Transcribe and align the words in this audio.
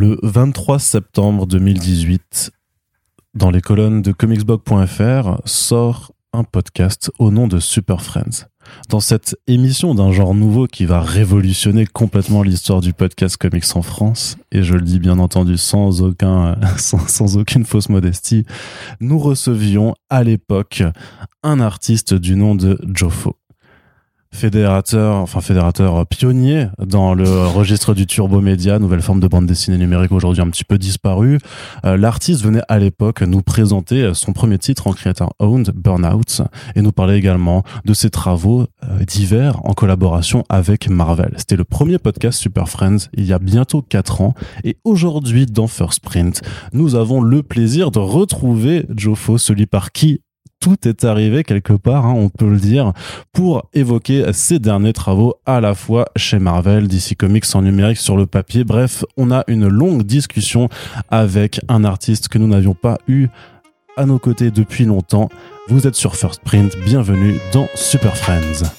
Le 0.00 0.16
23 0.22 0.78
septembre 0.78 1.44
2018, 1.44 2.52
dans 3.34 3.50
les 3.50 3.60
colonnes 3.60 4.00
de 4.00 4.12
comicsblog.fr, 4.12 5.40
sort 5.44 6.12
un 6.32 6.44
podcast 6.44 7.10
au 7.18 7.32
nom 7.32 7.48
de 7.48 7.58
Super 7.58 8.00
Friends. 8.00 8.46
Dans 8.90 9.00
cette 9.00 9.36
émission 9.48 9.96
d'un 9.96 10.12
genre 10.12 10.34
nouveau 10.34 10.68
qui 10.68 10.84
va 10.84 11.00
révolutionner 11.00 11.84
complètement 11.84 12.44
l'histoire 12.44 12.80
du 12.80 12.92
podcast 12.92 13.38
comics 13.38 13.64
en 13.74 13.82
France, 13.82 14.36
et 14.52 14.62
je 14.62 14.74
le 14.74 14.82
dis 14.82 15.00
bien 15.00 15.18
entendu 15.18 15.58
sans 15.58 15.90
sans, 16.76 17.36
aucune 17.36 17.64
fausse 17.64 17.88
modestie, 17.88 18.46
nous 19.00 19.18
recevions 19.18 19.96
à 20.10 20.22
l'époque 20.22 20.84
un 21.42 21.58
artiste 21.58 22.14
du 22.14 22.36
nom 22.36 22.54
de 22.54 22.78
Jofo 22.94 23.34
fédérateur, 24.32 25.16
enfin 25.16 25.40
fédérateur 25.40 26.06
pionnier 26.06 26.68
dans 26.84 27.14
le 27.14 27.46
registre 27.46 27.94
du 27.94 28.06
turbo 28.06 28.40
média, 28.40 28.78
nouvelle 28.78 29.02
forme 29.02 29.20
de 29.20 29.28
bande 29.28 29.46
dessinée 29.46 29.78
numérique 29.78 30.12
aujourd'hui 30.12 30.42
un 30.42 30.50
petit 30.50 30.64
peu 30.64 30.78
disparue. 30.78 31.38
Euh, 31.84 31.96
L'artiste 31.96 32.42
venait 32.42 32.62
à 32.68 32.78
l'époque 32.78 33.22
nous 33.22 33.42
présenter 33.42 34.12
son 34.14 34.32
premier 34.32 34.58
titre 34.58 34.86
en 34.86 34.92
creator 34.92 35.34
owned, 35.38 35.70
Burnout, 35.74 36.42
et 36.76 36.82
nous 36.82 36.92
parler 36.92 37.16
également 37.16 37.62
de 37.84 37.94
ses 37.94 38.10
travaux 38.10 38.66
euh, 38.84 39.04
divers 39.04 39.64
en 39.64 39.72
collaboration 39.72 40.44
avec 40.48 40.88
Marvel. 40.88 41.34
C'était 41.36 41.56
le 41.56 41.64
premier 41.64 41.98
podcast 41.98 42.38
Super 42.38 42.68
Friends 42.68 43.08
il 43.14 43.24
y 43.24 43.32
a 43.32 43.38
bientôt 43.38 43.82
4 43.82 44.20
ans, 44.20 44.34
et 44.64 44.76
aujourd'hui 44.84 45.46
dans 45.46 45.66
First 45.66 46.00
Print, 46.00 46.42
nous 46.72 46.94
avons 46.94 47.20
le 47.20 47.42
plaisir 47.42 47.90
de 47.90 47.98
retrouver 47.98 48.86
Jofo, 48.94 49.38
celui 49.38 49.66
par 49.66 49.92
qui 49.92 50.20
tout 50.60 50.88
est 50.88 51.04
arrivé 51.04 51.44
quelque 51.44 51.72
part, 51.72 52.06
hein, 52.06 52.14
on 52.16 52.28
peut 52.28 52.48
le 52.48 52.58
dire, 52.58 52.92
pour 53.32 53.68
évoquer 53.74 54.32
ses 54.32 54.58
derniers 54.58 54.92
travaux 54.92 55.34
à 55.46 55.60
la 55.60 55.74
fois 55.74 56.06
chez 56.16 56.38
Marvel, 56.38 56.88
DC 56.88 57.16
Comics 57.16 57.44
en 57.54 57.62
numérique 57.62 57.98
sur 57.98 58.16
le 58.16 58.26
papier. 58.26 58.64
Bref, 58.64 59.04
on 59.16 59.30
a 59.30 59.44
une 59.46 59.68
longue 59.68 60.02
discussion 60.02 60.68
avec 61.10 61.60
un 61.68 61.84
artiste 61.84 62.28
que 62.28 62.38
nous 62.38 62.48
n'avions 62.48 62.74
pas 62.74 62.98
eu 63.08 63.28
à 63.96 64.06
nos 64.06 64.18
côtés 64.18 64.50
depuis 64.50 64.84
longtemps. 64.84 65.28
Vous 65.68 65.86
êtes 65.86 65.96
sur 65.96 66.16
First 66.16 66.42
Print, 66.42 66.76
bienvenue 66.84 67.38
dans 67.52 67.68
Super 67.74 68.16
Friends. 68.16 68.77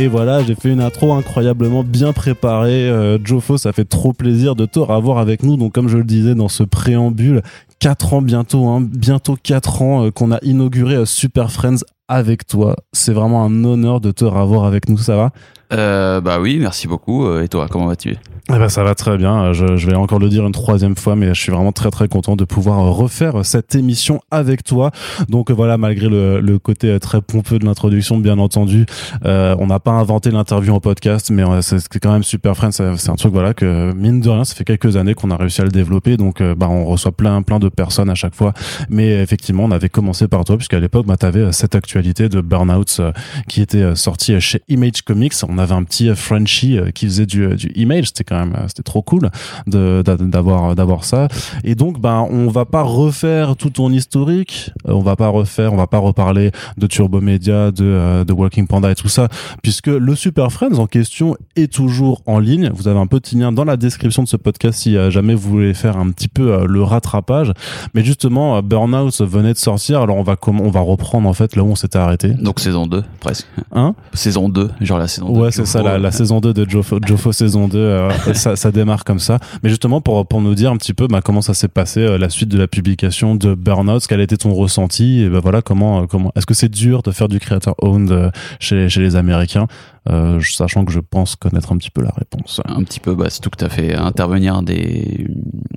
Et 0.00 0.06
voilà, 0.06 0.44
j'ai 0.44 0.54
fait 0.54 0.70
une 0.70 0.80
intro 0.80 1.12
incroyablement 1.12 1.82
bien 1.82 2.12
préparée. 2.12 2.88
Euh, 2.88 3.18
Jofo, 3.24 3.58
ça 3.58 3.72
fait 3.72 3.84
trop 3.84 4.12
plaisir 4.12 4.54
de 4.54 4.64
te 4.64 4.78
revoir 4.78 5.18
avec 5.18 5.42
nous. 5.42 5.56
Donc, 5.56 5.72
comme 5.74 5.88
je 5.88 5.96
le 5.98 6.04
disais 6.04 6.36
dans 6.36 6.46
ce 6.46 6.62
préambule, 6.62 7.42
4 7.80 8.14
ans 8.14 8.22
bientôt, 8.22 8.68
hein, 8.68 8.80
bientôt 8.80 9.36
4 9.42 9.82
ans 9.82 10.04
euh, 10.04 10.10
qu'on 10.12 10.30
a 10.30 10.38
inauguré 10.42 10.94
euh, 10.94 11.04
Super 11.04 11.50
Friends 11.50 11.82
avec 12.06 12.46
toi. 12.46 12.76
C'est 12.92 13.12
vraiment 13.12 13.44
un 13.44 13.64
honneur 13.64 14.00
de 14.00 14.12
te 14.12 14.24
revoir 14.24 14.66
avec 14.66 14.88
nous, 14.88 14.98
ça 14.98 15.16
va? 15.16 15.32
Euh, 15.72 16.20
Bah 16.20 16.38
oui, 16.40 16.58
merci 16.60 16.88
beaucoup. 16.88 17.26
Euh, 17.26 17.42
et 17.42 17.48
toi, 17.48 17.66
comment 17.70 17.86
vas-tu? 17.86 18.16
Eh 18.50 18.56
ben, 18.56 18.70
ça 18.70 18.82
va 18.82 18.94
très 18.94 19.18
bien. 19.18 19.52
Je, 19.52 19.76
je, 19.76 19.86
vais 19.86 19.94
encore 19.94 20.18
le 20.18 20.30
dire 20.30 20.46
une 20.46 20.52
troisième 20.52 20.96
fois, 20.96 21.16
mais 21.16 21.28
je 21.34 21.40
suis 21.40 21.52
vraiment 21.52 21.72
très 21.72 21.90
très 21.90 22.08
content 22.08 22.34
de 22.34 22.46
pouvoir 22.46 22.78
refaire 22.94 23.44
cette 23.44 23.74
émission 23.74 24.22
avec 24.30 24.64
toi. 24.64 24.90
Donc 25.28 25.50
voilà, 25.50 25.76
malgré 25.76 26.08
le, 26.08 26.40
le 26.40 26.58
côté 26.58 26.98
très 26.98 27.20
pompeux 27.20 27.58
de 27.58 27.66
l'introduction, 27.66 28.16
bien 28.16 28.38
entendu, 28.38 28.86
euh, 29.26 29.54
on 29.58 29.66
n'a 29.66 29.80
pas 29.80 29.90
inventé 29.90 30.30
l'interview 30.30 30.72
en 30.72 30.80
podcast, 30.80 31.30
mais 31.30 31.44
c'est 31.60 31.98
quand 32.00 32.10
même 32.10 32.22
super 32.22 32.56
friend. 32.56 32.72
C'est 32.72 33.10
un 33.10 33.16
truc 33.16 33.34
voilà 33.34 33.52
que 33.52 33.92
mine 33.92 34.22
de 34.22 34.30
rien, 34.30 34.44
ça 34.44 34.54
fait 34.54 34.64
quelques 34.64 34.96
années 34.96 35.12
qu'on 35.12 35.30
a 35.30 35.36
réussi 35.36 35.60
à 35.60 35.64
le 35.64 35.70
développer. 35.70 36.16
Donc 36.16 36.40
euh, 36.40 36.54
bah 36.54 36.68
on 36.70 36.86
reçoit 36.86 37.12
plein 37.12 37.42
plein 37.42 37.58
de 37.58 37.68
personnes 37.68 38.08
à 38.08 38.14
chaque 38.14 38.34
fois. 38.34 38.54
Mais 38.88 39.22
effectivement, 39.22 39.64
on 39.64 39.70
avait 39.72 39.90
commencé 39.90 40.26
par 40.26 40.44
toi, 40.44 40.56
puisqu'à 40.56 40.80
l'époque, 40.80 41.04
bah 41.04 41.18
t'avais 41.18 41.52
cette 41.52 41.74
actualité 41.74 42.30
de 42.30 42.40
Burnout 42.40 42.96
euh, 42.98 43.12
qui 43.46 43.60
était 43.60 43.94
sortie 43.94 44.40
chez 44.40 44.62
Image 44.68 45.02
Comics. 45.02 45.34
Avait 45.58 45.74
un 45.74 45.84
petit 45.84 46.14
Frenchie 46.14 46.78
qui 46.94 47.06
faisait 47.06 47.26
du, 47.26 47.54
du 47.56 47.70
Image. 47.74 48.06
C'était 48.06 48.24
quand 48.24 48.48
c'était 48.68 48.82
trop 48.82 49.02
cool 49.02 49.30
de 49.66 50.02
d'avoir 50.02 50.74
d'avoir 50.74 51.04
ça. 51.04 51.28
Et 51.64 51.74
donc 51.74 52.00
ben 52.00 52.26
on 52.30 52.48
va 52.48 52.64
pas 52.64 52.82
refaire 52.82 53.56
tout 53.56 53.70
ton 53.70 53.90
historique. 53.92 54.72
On 54.84 55.00
va 55.00 55.16
pas 55.16 55.28
refaire 55.28 55.72
on 55.72 55.76
va 55.76 55.86
pas 55.86 55.98
reparler 55.98 56.50
de 56.76 56.86
Turbo 56.86 57.20
Media 57.20 57.70
de 57.70 57.84
euh, 57.84 58.24
de 58.24 58.32
Walking 58.32 58.66
Panda 58.66 58.90
et 58.90 58.94
tout 58.94 59.08
ça 59.08 59.28
puisque 59.62 59.88
le 59.88 60.14
Super 60.14 60.52
Friends 60.52 60.78
en 60.78 60.86
question 60.86 61.36
est 61.56 61.72
toujours 61.72 62.22
en 62.26 62.38
ligne. 62.38 62.70
Vous 62.74 62.88
avez 62.88 62.98
un 62.98 63.06
petit 63.06 63.36
lien 63.36 63.52
dans 63.52 63.64
la 63.64 63.76
description 63.76 64.22
de 64.22 64.28
ce 64.28 64.36
podcast 64.36 64.80
si 64.80 64.96
euh, 64.96 65.10
jamais 65.10 65.34
vous 65.34 65.50
voulez 65.50 65.74
faire 65.74 65.96
un 65.96 66.10
petit 66.10 66.28
peu 66.28 66.52
euh, 66.52 66.66
le 66.66 66.82
rattrapage. 66.82 67.52
Mais 67.94 68.04
justement 68.04 68.62
Burnout 68.62 69.20
venait 69.20 69.52
de 69.52 69.58
sortir. 69.58 70.00
Alors 70.00 70.16
on 70.16 70.22
va 70.22 70.36
on 70.46 70.70
va 70.70 70.80
reprendre 70.80 71.28
en 71.28 71.34
fait 71.34 71.56
là 71.56 71.62
où 71.62 71.68
on 71.68 71.76
s'était 71.76 71.98
arrêté. 71.98 72.30
Donc 72.30 72.60
saison 72.60 72.86
2 72.86 73.04
presque. 73.20 73.46
Hein? 73.72 73.94
Saison 74.14 74.48
2 74.48 74.70
genre 74.80 74.98
la 74.98 75.08
saison 75.08 75.32
2 75.32 75.40
ouais 75.40 75.47
c'est 75.50 75.66
ça 75.66 75.82
la, 75.82 75.98
la, 75.98 76.10
saison 76.10 76.40
2 76.40 76.52
de 76.52 76.68
Jofo, 76.68 76.98
Jofo 77.04 77.32
saison 77.32 77.68
2 77.68 78.08
ça, 78.34 78.56
ça, 78.56 78.70
démarre 78.70 79.04
comme 79.04 79.18
ça. 79.18 79.38
Mais 79.62 79.68
justement, 79.68 80.00
pour, 80.00 80.26
pour 80.26 80.40
nous 80.40 80.54
dire 80.54 80.70
un 80.70 80.76
petit 80.76 80.94
peu 80.94 81.06
bah, 81.06 81.20
comment 81.22 81.42
ça 81.42 81.54
s'est 81.54 81.68
passé, 81.68 82.00
euh, 82.00 82.18
la 82.18 82.28
suite 82.28 82.48
de 82.48 82.58
la 82.58 82.66
publication 82.66 83.34
de 83.34 83.54
Burnout, 83.54 84.06
quel 84.06 84.20
été 84.20 84.36
ton 84.36 84.52
ressenti, 84.54 85.22
et 85.22 85.28
bah, 85.28 85.40
voilà, 85.40 85.62
comment, 85.62 86.02
euh, 86.02 86.06
comment, 86.06 86.32
est-ce 86.36 86.46
que 86.46 86.54
c'est 86.54 86.68
dur 86.68 87.02
de 87.02 87.10
faire 87.10 87.28
du 87.28 87.40
creator 87.40 87.74
owned 87.78 88.10
euh, 88.10 88.30
chez, 88.60 88.88
chez 88.88 89.00
les 89.00 89.16
Américains, 89.16 89.66
euh, 90.08 90.40
sachant 90.40 90.84
que 90.84 90.92
je 90.92 91.00
pense 91.00 91.36
connaître 91.36 91.72
un 91.72 91.76
petit 91.76 91.90
peu 91.90 92.02
la 92.02 92.12
réponse. 92.16 92.60
Un 92.64 92.82
petit 92.82 93.00
peu, 93.00 93.14
bah, 93.14 93.26
c'est 93.28 93.40
tout 93.40 93.50
que 93.50 93.56
tu 93.56 93.64
as 93.64 93.68
fait 93.68 93.94
intervenir 93.94 94.62
des, 94.62 95.26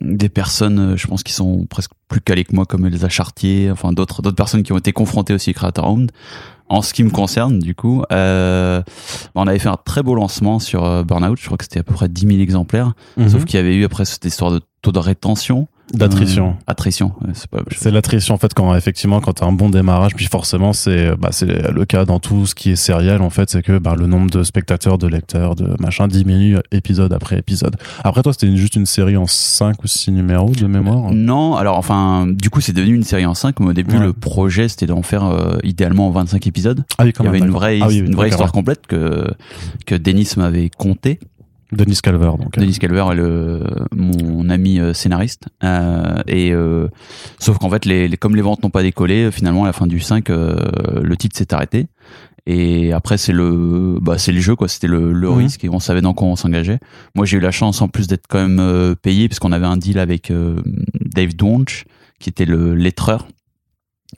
des 0.02 0.30
personnes, 0.30 0.96
je 0.98 1.08
pense, 1.08 1.24
qui 1.24 1.34
sont 1.34 1.66
presque 1.70 1.92
plus 2.08 2.22
calées 2.22 2.44
que 2.44 2.56
moi, 2.56 2.66
comme 2.66 2.86
Elsa 2.86 3.10
Chartier, 3.10 3.72
enfin 3.72 3.92
d'autres, 3.92 4.22
d'autres 4.22 4.36
personnes 4.36 4.64
qui 4.64 4.74
ont 4.74 4.78
été 4.78 4.94
confrontées 4.94 5.34
aussi 5.34 5.54
creator 5.54 5.90
owned 5.90 6.12
en 6.72 6.82
ce 6.82 6.94
qui 6.94 7.04
me 7.04 7.10
concerne, 7.10 7.60
du 7.60 7.76
coup, 7.76 8.02
euh, 8.14 8.82
on 9.36 9.46
avait 9.46 9.60
fait 9.60 9.68
un 9.68 9.78
très 9.84 10.02
beau 10.04 10.16
lancement 10.16 10.58
sur 10.58 10.86
euh, 10.86 11.04
Burnout. 11.04 11.38
Je 11.38 11.46
crois 11.46 11.58
que 11.58 11.66
c'était 11.66 11.82
à 11.82 11.84
peu 11.84 11.94
près 11.94 12.08
10 12.08 12.26
000 12.26 12.40
exemplaires. 12.40 12.94
Mhm. 13.18 13.28
Sauf 13.28 13.44
qu'il 13.44 13.58
y 13.58 13.60
avait 13.60 13.76
eu 13.76 13.84
après 13.84 14.06
cette 14.06 14.24
histoire 14.24 14.52
de 14.52 14.62
taux 14.82 14.94
de 14.94 15.00
rétention 15.00 15.68
D'attrition. 15.94 16.50
Euh, 16.50 16.64
attrition, 16.68 17.12
c'est 17.72 17.92
l'attrition 17.92 18.36
en 18.36 18.38
fait 18.38 18.54
quand 18.54 18.74
effectivement 18.76 19.20
quand 19.20 19.34
t'as 19.34 19.46
un 19.46 19.52
bon 19.52 19.70
démarrage, 19.70 20.16
puis 20.16 20.26
forcément 20.26 20.74
c'est 20.74 21.16
bah, 21.16 21.30
c'est 21.32 21.72
le 21.72 21.86
cas 21.86 22.06
dans 22.06 22.20
tout 22.20 22.46
ce 22.46 22.56
qui 22.56 22.72
est 22.72 22.76
sériel 22.76 23.22
en 23.22 23.30
fait, 23.30 23.50
c'est 23.50 23.62
que 23.62 23.78
bah, 23.78 23.96
le 23.98 24.08
nombre 24.08 24.30
de 24.30 24.44
spectateurs, 24.44 24.98
de 24.98 25.08
lecteurs, 25.08 25.56
de 25.56 25.76
machin 25.80 26.08
diminue 26.08 26.58
épisode 26.72 27.14
après 27.14 27.38
épisode. 27.38 27.76
Après 28.04 28.22
toi 28.24 28.34
c'était 28.34 28.56
juste 28.56 28.76
une 28.76 28.86
série 28.86 29.18
en 29.18 29.28
5 29.28 29.84
ou 29.84 29.88
6 29.88 30.12
numéros 30.12 30.52
de 30.52 30.68
mémoire? 30.68 31.12
Non, 31.12 31.56
alors 31.56 31.78
enfin 31.78 32.28
du 32.28 32.50
coup 32.50 32.62
c'est 32.62 32.74
devenu 32.74 32.96
une 32.96 33.04
série 33.04 33.26
en 33.26 33.34
5 33.34 33.60
mais 33.60 33.68
au 33.68 33.74
début 33.74 33.98
le 33.98 34.14
projet 34.14 34.68
c'était 34.70 34.86
d'en 34.86 35.02
faire 35.02 35.26
euh, 35.26 35.58
idéalement 35.64 36.10
25 36.12 36.48
épisodes. 36.48 36.84
Ah 36.98 37.04
oui, 37.04 37.14
Il 37.20 37.26
y 37.26 37.28
avait 37.28 37.40
une 37.40 37.50
vraie, 37.50 37.80
ah 37.82 37.92
une 37.92 38.16
vraie 38.16 38.30
histoire 38.30 38.52
complète 38.52 38.88
que 38.88 39.28
que 39.86 39.96
Denis 39.96 40.30
m'avait 40.38 40.70
conté 40.70 41.20
Denis 41.72 42.00
Calver 42.02 42.32
donc. 42.38 42.58
Denis 42.58 42.78
Calver 42.78 43.06
est 43.12 43.16
le 43.16 43.64
mon 43.96 44.50
ami 44.50 44.80
euh, 44.80 44.94
scénariste 44.94 45.46
euh, 45.64 46.22
et 46.28 46.52
euh, 46.52 46.88
sauf 47.40 47.58
qu'en 47.60 47.70
fait 47.70 47.86
les, 47.86 48.08
les, 48.08 48.18
comme 48.18 48.36
les 48.36 48.42
ventes 48.42 48.62
n'ont 48.64 48.70
pas 48.70 48.84
décollé 48.84 49.32
finalement 49.32 49.64
à 49.64 49.68
la 49.68 49.74
fin 49.74 49.88
du 49.88 50.00
5 50.00 50.30
euh, 50.30 50.56
le 51.02 51.18
titre 51.18 51.38
s'est 51.38 51.54
arrêté 51.54 51.88
et 52.46 52.92
après 52.92 53.18
c'est 53.18 53.32
le 53.32 53.98
bah 54.02 54.18
c'est 54.18 54.32
le 54.32 54.42
jeu 54.42 54.56
quoi 54.56 54.68
c'était 54.68 54.88
le, 54.88 55.14
le 55.14 55.30
mhm. 55.30 55.38
risque 55.38 55.64
et 55.64 55.70
on 55.70 55.80
savait 55.80 56.02
dans 56.02 56.14
quoi 56.14 56.28
on 56.28 56.36
s'engageait 56.36 56.80
moi 57.16 57.26
j'ai 57.26 57.38
eu 57.38 57.42
la 57.42 57.52
chance 57.52 57.82
en 57.82 57.88
plus 57.88 58.08
d'être 58.08 58.26
quand 58.28 58.46
même 58.46 58.96
payé 58.96 59.28
puisqu'on 59.28 59.52
avait 59.52 59.68
un 59.68 59.78
deal 59.78 60.00
avec 60.00 60.32
Dave 61.00 61.36
Donch 61.36 61.86
qui 62.20 62.30
était 62.30 62.46
le 62.46 62.76
lettreur 62.76 63.28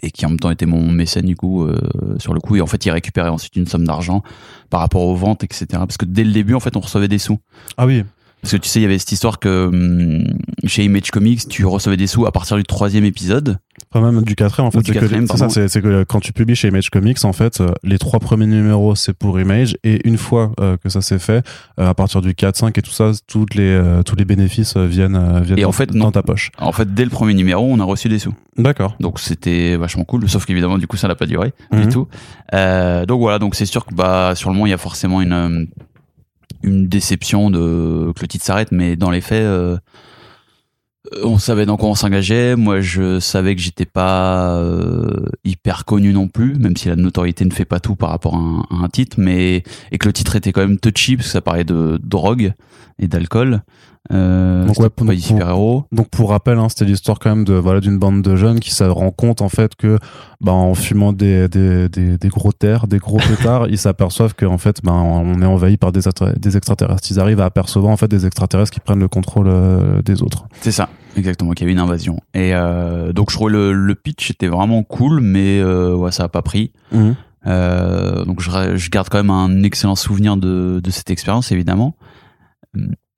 et 0.02 0.12
qui 0.12 0.26
en 0.26 0.30
même 0.30 0.40
temps 0.40 0.52
était 0.52 0.66
mon 0.66 0.92
mécène 0.92 1.26
du 1.26 1.36
coup 1.36 1.64
euh, 1.64 1.78
sur 2.20 2.34
le 2.34 2.40
coup. 2.40 2.56
Et 2.56 2.62
en 2.62 2.68
fait 2.68 2.86
il 2.86 2.92
récupérait 2.92 3.30
ensuite 3.30 3.56
une 3.56 3.68
somme 3.68 3.86
d'argent 3.86 4.24
par 4.70 4.80
rapport 4.80 5.02
aux 5.02 5.16
ventes 5.16 5.44
etc 5.44 5.68
parce 5.72 5.98
que 5.98 6.06
dès 6.06 6.24
le 6.24 6.32
début 6.32 6.56
en 6.56 6.60
fait 6.60 6.76
on 6.76 6.82
recevait 6.82 7.08
des 7.08 7.20
sous. 7.20 7.40
Ah 7.78 7.86
oui 7.86 8.04
parce 8.44 8.52
que 8.52 8.58
tu 8.58 8.68
sais, 8.68 8.82
il 8.82 8.84
y 8.84 8.86
avait 8.86 9.00
cette 9.00 9.14
histoire 9.14 9.40
que 9.40 9.68
hum, 9.68 10.26
chez 10.66 10.84
Image 10.84 11.12
Comics, 11.12 11.48
tu 11.48 11.66
recevais 11.66 11.96
des 11.96 12.08
sous 12.08 12.26
à 12.26 12.34
partir 12.34 12.58
du 12.58 12.64
troisième 12.64 13.06
épisode. 13.06 13.58
Pas 13.90 14.02
même 14.02 14.22
du 14.22 14.36
quatrième, 14.36 14.68
en 14.68 14.72
fait. 14.72 14.86
C'est 14.86 15.38
ça, 15.38 15.48
c'est 15.70 15.82
que 15.82 16.04
quand 16.04 16.20
tu 16.20 16.34
publies 16.34 16.56
chez 16.56 16.68
Image 16.68 16.90
Comics, 16.90 17.24
en 17.24 17.32
fait, 17.32 17.62
euh, 17.62 17.72
les 17.84 17.98
trois 17.98 18.20
premiers 18.20 18.46
numéros, 18.46 18.96
c'est 18.96 19.14
pour 19.14 19.40
Image. 19.40 19.78
Et 19.86 20.06
une 20.06 20.18
fois 20.18 20.52
euh, 20.60 20.76
que 20.76 20.90
ça 20.90 21.00
s'est 21.00 21.20
fait, 21.20 21.46
euh, 21.80 21.88
à 21.88 21.94
partir 21.94 22.20
du 22.20 22.36
4, 22.36 22.58
5 22.58 22.78
et 22.78 22.82
tout 22.82 22.92
ça, 22.92 23.12
toutes 23.28 23.56
les, 23.56 23.82
tous 24.06 24.18
les 24.18 24.26
bénéfices 24.26 24.76
viennent, 24.76 25.42
viennent 25.42 25.60
et 25.60 25.64
en 25.64 25.72
fait, 25.72 25.92
dans 25.92 26.12
ta 26.12 26.22
poche. 26.22 26.52
En 26.58 26.74
fait, 26.74 26.94
dès 26.94 27.06
le 27.06 27.12
premier 27.12 27.36
numéro, 27.36 27.66
on 27.66 27.80
a 27.80 27.86
reçu 27.86 28.10
des 28.10 28.20
sous. 28.20 28.36
D'accord. 28.58 28.98
Donc 29.00 29.22
c'était 29.22 29.78
vachement 29.78 30.04
cool. 30.04 30.28
Sauf 30.28 30.46
qu'évidemment, 30.46 30.78
du 30.78 30.88
coup, 30.88 30.98
ça 30.98 31.08
n'a 31.08 31.16
pas 31.16 31.28
duré 31.28 31.54
du 31.72 31.86
mhm. 31.86 31.90
tout. 31.90 32.08
donc 33.08 33.22
voilà, 33.22 33.40
donc 33.40 33.56
c'est 33.56 33.66
sûr 33.66 33.86
que 33.86 33.96
bah, 33.96 34.34
sur 34.36 34.50
le 34.50 34.56
moment, 34.56 34.66
il 34.66 34.72
y 34.72 34.74
a 34.74 34.78
forcément 34.78 35.22
une 35.22 35.70
une 36.64 36.88
déception 36.88 37.50
de 37.50 38.12
que 38.16 38.22
le 38.22 38.28
titre 38.28 38.46
s'arrête, 38.46 38.72
mais 38.72 38.96
dans 38.96 39.12
les 39.12 39.22
faits, 39.22 39.44
euh, 39.44 39.78
On 41.24 41.38
savait 41.38 41.66
dans 41.66 41.76
quoi 41.76 41.90
on 41.90 41.96
s'engageait. 41.96 42.56
Moi, 42.56 42.80
je 42.80 43.20
savais 43.20 43.56
que 43.56 43.62
j'étais 43.62 43.86
pas 43.86 44.56
euh, 44.58 45.26
hyper 45.44 45.84
connu 45.84 46.14
non 46.14 46.30
plus, 46.30 46.56
même 46.56 46.78
si 46.78 46.88
la 46.88 46.96
notoriété 46.96 47.44
ne 47.44 47.52
fait 47.52 47.66
pas 47.66 47.82
tout 47.82 47.96
par 47.96 48.10
rapport 48.10 48.36
à 48.36 48.40
un, 48.40 48.62
à 48.72 48.84
un 48.84 48.88
titre, 48.88 49.18
mais 49.20 49.64
et 49.92 49.98
que 49.98 50.08
le 50.08 50.14
titre 50.14 50.38
était 50.38 50.54
quand 50.54 50.62
même 50.62 50.80
touchy 50.80 51.18
parce 51.18 51.28
que 51.28 51.34
ça 51.34 51.42
parlait 51.42 51.66
de 51.66 52.00
drogue 52.02 52.54
et 53.00 53.08
d'alcool. 53.08 53.64
Euh, 54.12 54.66
Donc 54.66 54.76
pas 54.90 55.16
super 55.16 55.50
héros. 55.50 55.86
Pour 56.12 56.32
rappel, 56.32 56.58
hein, 56.58 56.68
c'était 56.68 56.84
l'histoire 56.84 57.20
quand 57.20 57.30
même 57.30 57.46
de 57.46 57.54
voilà 57.54 57.80
d'une 57.80 57.98
bande 57.98 58.22
de 58.22 58.36
jeunes 58.36 58.60
qui 58.60 58.72
se 58.72 58.84
rend 58.84 59.12
compte 59.12 59.42
en 59.42 59.48
fait 59.48 59.76
que 59.76 59.98
bah, 60.42 60.52
en 60.52 60.74
fumant 60.74 61.14
des, 61.14 61.48
des, 61.48 61.88
des, 61.88 62.18
des 62.18 62.28
gros 62.28 62.52
terres, 62.52 62.88
des 62.88 62.98
gros 63.00 63.18
pétards, 63.18 63.68
ils 63.70 63.78
s'aperçoivent 63.78 64.36
qu'en 64.36 64.58
fait 64.58 64.82
ben 64.84 64.92
on 64.92 65.42
est 65.42 65.46
envahi 65.46 65.78
par 65.78 65.94
des, 65.94 66.02
des 66.38 66.58
extraterrestres. 66.58 67.10
Ils 67.12 67.20
arrivent 67.20 67.40
à 67.40 67.46
apercevoir 67.46 67.94
en 67.94 67.98
fait 67.98 68.10
des 68.10 68.26
extraterrestres 68.26 68.72
qui 68.72 68.82
prennent 68.82 69.00
le 69.00 69.08
contrôle 69.08 69.48
euh, 69.48 70.02
des 70.02 70.22
autres. 70.22 70.48
C'est 70.60 70.74
ça, 70.74 70.90
exactement, 71.16 71.52
qu'il 71.52 71.66
y 71.66 71.68
avait 71.68 71.74
une 71.74 71.80
invasion. 71.80 72.20
Et 72.34 72.54
euh, 72.54 73.14
donc 73.14 73.32
je 73.32 73.38
trouvais 73.38 73.54
le, 73.54 73.72
le 73.72 73.96
pitch 73.96 74.32
était 74.32 74.48
vraiment 74.48 74.84
cool, 74.84 75.22
mais 75.22 75.64
ouais, 75.64 76.12
ça 76.12 76.26
a 76.26 76.30
pas 76.30 76.42
pris. 76.42 76.72
Euh, 77.46 78.26
donc 78.26 78.42
je, 78.42 78.50
je 78.76 78.90
garde 78.90 79.08
quand 79.10 79.18
même 79.18 79.30
un 79.30 79.64
excellent 79.64 79.96
souvenir 79.96 80.36
de, 80.36 80.82
de 80.84 80.92
cette 80.92 81.10
expérience, 81.10 81.54
évidemment. 81.54 81.96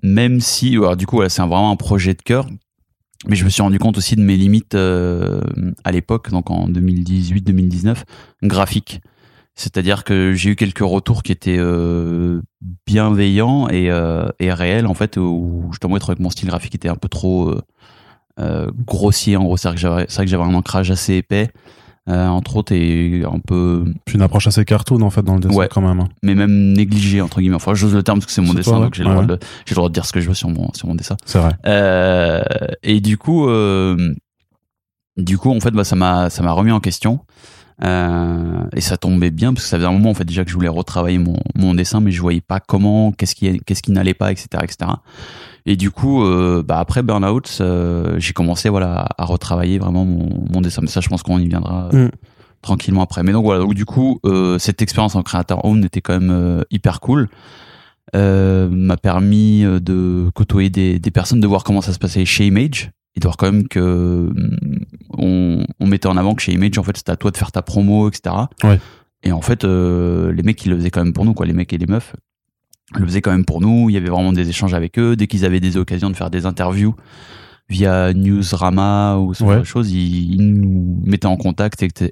Même 0.05 0.39
si, 0.39 0.75
alors, 0.75 0.95
du 0.95 1.07
coup, 1.07 1.27
c'est 1.27 1.41
vraiment 1.41 1.71
un 1.71 1.75
projet 1.75 2.13
de 2.13 2.21
cœur. 2.21 2.47
Mais 3.27 3.35
je 3.35 3.43
me 3.43 3.49
suis 3.49 3.63
rendu 3.63 3.79
compte 3.79 3.97
aussi 3.97 4.15
de 4.15 4.21
mes 4.21 4.37
limites 4.37 4.75
euh, 4.75 5.41
à 5.83 5.91
l'époque, 5.91 6.29
donc 6.29 6.51
en 6.51 6.69
2018-2019, 6.69 8.03
graphiques. 8.43 9.01
C'est-à-dire 9.55 10.03
que 10.03 10.33
j'ai 10.33 10.51
eu 10.51 10.55
quelques 10.55 10.79
retours 10.79 11.23
qui 11.23 11.31
étaient 11.31 11.57
euh, 11.57 12.41
bienveillants 12.85 13.67
et, 13.69 13.89
euh, 13.89 14.27
et 14.39 14.53
réels, 14.53 14.85
en 14.85 14.93
fait, 14.93 15.17
où 15.17 15.71
je 15.73 15.79
trouvé 15.79 15.99
que 15.99 16.21
mon 16.21 16.29
style 16.29 16.49
graphique 16.49 16.75
était 16.75 16.89
un 16.89 16.95
peu 16.95 17.09
trop 17.09 17.55
grossier. 18.85 19.37
En 19.37 19.45
gros, 19.45 19.57
c'est 19.57 19.69
vrai 19.69 19.97
que 19.97 20.27
j'avais 20.27 20.43
un 20.43 20.53
ancrage 20.53 20.91
assez 20.91 21.15
épais, 21.15 21.49
euh, 22.07 22.27
entre 22.27 22.57
autres, 22.57 22.71
et 22.73 23.23
un 23.25 23.39
peu 23.39 23.83
Puis 24.05 24.15
une 24.15 24.21
approche 24.21 24.45
assez 24.47 24.63
cartoon 24.65 25.01
en 25.01 25.09
fait 25.09 25.23
dans 25.23 25.33
le 25.35 25.39
dessin 25.41 25.55
Ouais. 25.55 25.67
quand 25.71 25.81
même. 25.81 25.99
hein. 25.99 26.07
mais 26.23 26.35
même 26.35 26.73
négligé 26.73 27.21
entre 27.21 27.39
guillemets. 27.41 27.55
Enfin, 27.55 27.73
j'ose 27.73 27.95
le 27.95 28.03
terme 28.03 28.19
parce 28.19 28.27
que 28.27 28.31
c'est 28.31 28.41
mon 28.41 28.53
dessin, 28.53 28.71
toi, 28.71 28.79
donc 28.81 28.93
j'ai 28.95 29.03
le, 29.03 29.09
droit 29.09 29.25
de- 29.25 29.39
j'ai 29.65 29.71
le 29.71 29.75
droit 29.75 29.89
de 29.89 29.93
dire 29.93 30.05
ce 30.05 30.13
que 30.13 30.19
je 30.21 30.27
veux 30.27 30.33
sur 30.35 30.49
mon 30.49 30.71
sur 30.73 30.87
mon 30.87 30.95
dessin. 30.95 31.17
C'est 31.25 31.39
vrai. 31.39 31.53
Euh, 31.65 32.43
et 32.83 32.99
du 33.01 33.17
coup, 33.17 33.47
euh, 33.49 34.13
du 35.17 35.37
coup, 35.37 35.51
en 35.51 35.59
fait, 35.59 35.71
bah, 35.71 35.83
ça 35.83 35.95
m'a 35.95 36.29
ça 36.29 36.43
m'a 36.43 36.51
remis 36.51 36.71
en 36.71 36.79
question. 36.79 37.21
Et 37.81 38.81
ça 38.81 38.95
tombait 38.97 39.31
bien 39.31 39.53
parce 39.53 39.65
que 39.65 39.69
ça 39.69 39.77
faisait 39.77 39.87
un 39.87 39.91
moment 39.91 40.11
en 40.11 40.13
fait 40.13 40.23
déjà 40.23 40.43
que 40.45 40.49
je 40.49 40.55
voulais 40.55 40.69
retravailler 40.69 41.17
mon, 41.17 41.35
mon 41.55 41.73
dessin, 41.73 41.99
mais 41.99 42.11
je 42.11 42.21
voyais 42.21 42.39
pas 42.41 42.59
comment, 42.61 43.11
qu'est-ce 43.11 43.35
qui 43.35 43.59
qu'est-ce 43.65 43.81
qui 43.83 43.91
n'allait 43.91 44.13
pas, 44.13 44.31
etc., 44.31 44.47
etc. 44.63 44.91
Et 45.65 45.75
du 45.75 45.89
coup, 45.89 46.23
euh, 46.23 46.63
bah 46.63 46.79
après 46.79 47.01
Burnout, 47.01 47.57
euh, 47.59 48.15
j'ai 48.19 48.33
commencé 48.33 48.69
voilà 48.69 49.07
à, 49.17 49.25
retravailler 49.25 49.79
vraiment 49.79 50.05
mon, 50.05 50.45
mon 50.51 50.61
dessin. 50.61 50.81
Mais 50.81 50.87
ça, 50.87 51.01
je 51.01 51.09
pense 51.09 51.23
qu'on 51.23 51.39
y 51.39 51.47
viendra 51.47 51.89
euh, 51.93 52.07
Mm. 52.07 52.11
tranquillement 52.61 53.01
après. 53.01 53.23
Mais 53.23 53.31
donc 53.31 53.45
voilà, 53.45 53.61
donc 53.61 53.73
du 53.73 53.85
coup, 53.85 54.19
cette 54.59 54.81
expérience 54.81 55.15
en 55.15 55.23
créateur 55.23 55.65
own 55.65 55.83
était 55.83 56.01
quand 56.01 56.19
même 56.19 56.63
hyper 56.69 56.99
cool. 56.99 57.29
M'a 58.13 58.97
permis 58.97 59.63
de 59.63 60.29
côtoyer 60.35 60.69
des, 60.69 60.99
des 60.99 61.11
personnes, 61.11 61.39
de 61.39 61.47
voir 61.47 61.63
comment 61.63 61.81
ça 61.81 61.93
se 61.93 61.99
passait 61.99 62.25
chez 62.25 62.45
Image 62.45 62.91
et 63.15 63.19
de 63.19 63.25
voir 63.25 63.37
quand 63.37 63.51
même 63.51 63.67
que 63.67 64.29
hum, 64.29 64.57
on, 65.17 65.65
on 65.79 65.87
mettait 65.87 66.07
en 66.07 66.17
avant 66.17 66.35
que 66.35 66.41
chez 66.41 66.51
Image, 66.53 66.77
en 66.77 66.83
fait, 66.83 66.97
c'était 66.97 67.11
à 67.11 67.15
toi 67.15 67.31
de 67.31 67.37
faire 67.37 67.51
ta 67.51 67.61
promo, 67.61 68.09
etc. 68.09 68.35
Ouais. 68.63 68.79
Et 69.23 69.31
en 69.31 69.41
fait, 69.41 69.63
les 69.63 70.43
mecs, 70.43 70.63
ils 70.65 70.69
le 70.69 70.77
faisaient 70.77 70.91
quand 70.91 71.03
même 71.03 71.13
pour 71.13 71.25
nous, 71.25 71.33
quoi, 71.33 71.47
les 71.47 71.53
mecs 71.53 71.73
et 71.73 71.79
les 71.79 71.87
meufs 71.87 72.13
le 72.93 73.05
faisaient 73.05 73.21
quand 73.21 73.31
même 73.31 73.45
pour 73.45 73.61
nous. 73.61 73.89
Il 73.89 73.93
y 73.93 73.97
avait 73.97 74.09
vraiment 74.09 74.33
des 74.33 74.47
échanges 74.49 74.73
avec 74.73 74.99
eux. 74.99 75.15
Dès 75.15 75.27
qu'ils 75.27 75.45
avaient 75.45 75.59
des 75.59 75.77
occasions 75.77 76.09
de 76.09 76.15
faire 76.15 76.29
des 76.29 76.45
interviews 76.45 76.95
via 77.67 78.13
Newsrama 78.13 79.17
ou 79.17 79.33
ce 79.33 79.39
genre 79.39 79.53
Ouais. 79.53 79.59
de 79.59 79.63
choses, 79.63 79.91
ils, 79.91 80.35
ils 80.35 80.53
nous 80.53 81.01
mettaient 81.03 81.25
en 81.25 81.35
contact, 81.35 81.81
etc., 81.81 82.11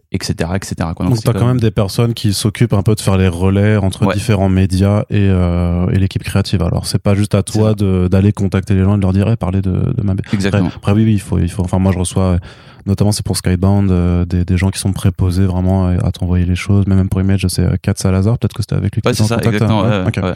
etc. 0.56 0.76
Donc 1.00 1.16
c'est 1.16 1.32
t'as 1.32 1.34
quand 1.34 1.46
même 1.46 1.60
des 1.60 1.70
personnes 1.70 2.16
qui 2.16 2.34
s'occupent 2.34 2.74
un 2.74 2.82
peu 2.82 2.96
de 2.96 3.02
faire 3.02 3.18
les 3.18 3.28
relais 3.28 3.78
entre 3.78 4.04
Ouais. 4.08 4.16
différents 4.16 4.50
médias 4.50 5.04
et, 5.12 5.28
euh, 5.30 5.88
et 5.90 6.00
l'équipe 6.00 6.24
créative. 6.24 6.64
Alors 6.64 6.88
c'est 6.88 6.98
pas 7.02 7.14
juste 7.14 7.36
à 7.36 7.44
toi 7.44 7.76
d'aller 7.76 8.32
contacter 8.32 8.74
les 8.74 8.84
gens 8.84 8.96
et 8.96 8.98
de 8.98 9.04
leur 9.04 9.14
dire 9.14 9.30
Eh, 9.30 9.36
parler 9.36 9.62
de, 9.62 9.70
de 9.72 10.02
ma 10.04 10.14
BD. 10.16 10.24
Après, 10.26 10.36
Exactement. 10.38 10.72
après, 10.76 10.92
oui, 10.94 11.04
oui, 11.06 11.14
il 11.14 11.22
faut, 11.22 11.38
il 11.38 11.50
faut. 11.52 11.62
Enfin 11.64 11.78
moi 11.78 11.92
je 11.92 12.00
reçois, 12.00 12.40
notamment 12.86 13.12
c'est 13.12 13.26
pour 13.26 13.38
Skybound, 13.38 13.92
euh, 13.92 14.26
des, 14.26 14.46
des 14.46 14.58
gens 14.58 14.70
qui 14.70 14.80
sont 14.80 14.94
préposés 14.94 15.46
vraiment 15.46 15.88
à, 15.88 15.92
à 16.08 16.12
t'envoyer 16.12 16.46
les 16.46 16.56
choses. 16.56 16.86
Mais 16.88 16.96
même 16.96 17.10
pour 17.10 17.22
Image, 17.22 17.46
c'est 17.50 17.62
euh, 17.64 17.76
Kat 17.82 17.94
Salazar. 17.98 18.38
Peut-être 18.38 18.54
que 18.56 18.62
c'était 18.64 18.76
avec 18.76 18.96
lui. 18.96 19.02
Ouais, 19.06 19.14
c'est 19.14 19.24
ça, 19.24 19.36
contact, 19.36 19.54
exactement. 19.56 19.84
hein 19.84 20.02
ouais, 20.04 20.08
Ok. 20.08 20.24
ouais. 20.24 20.34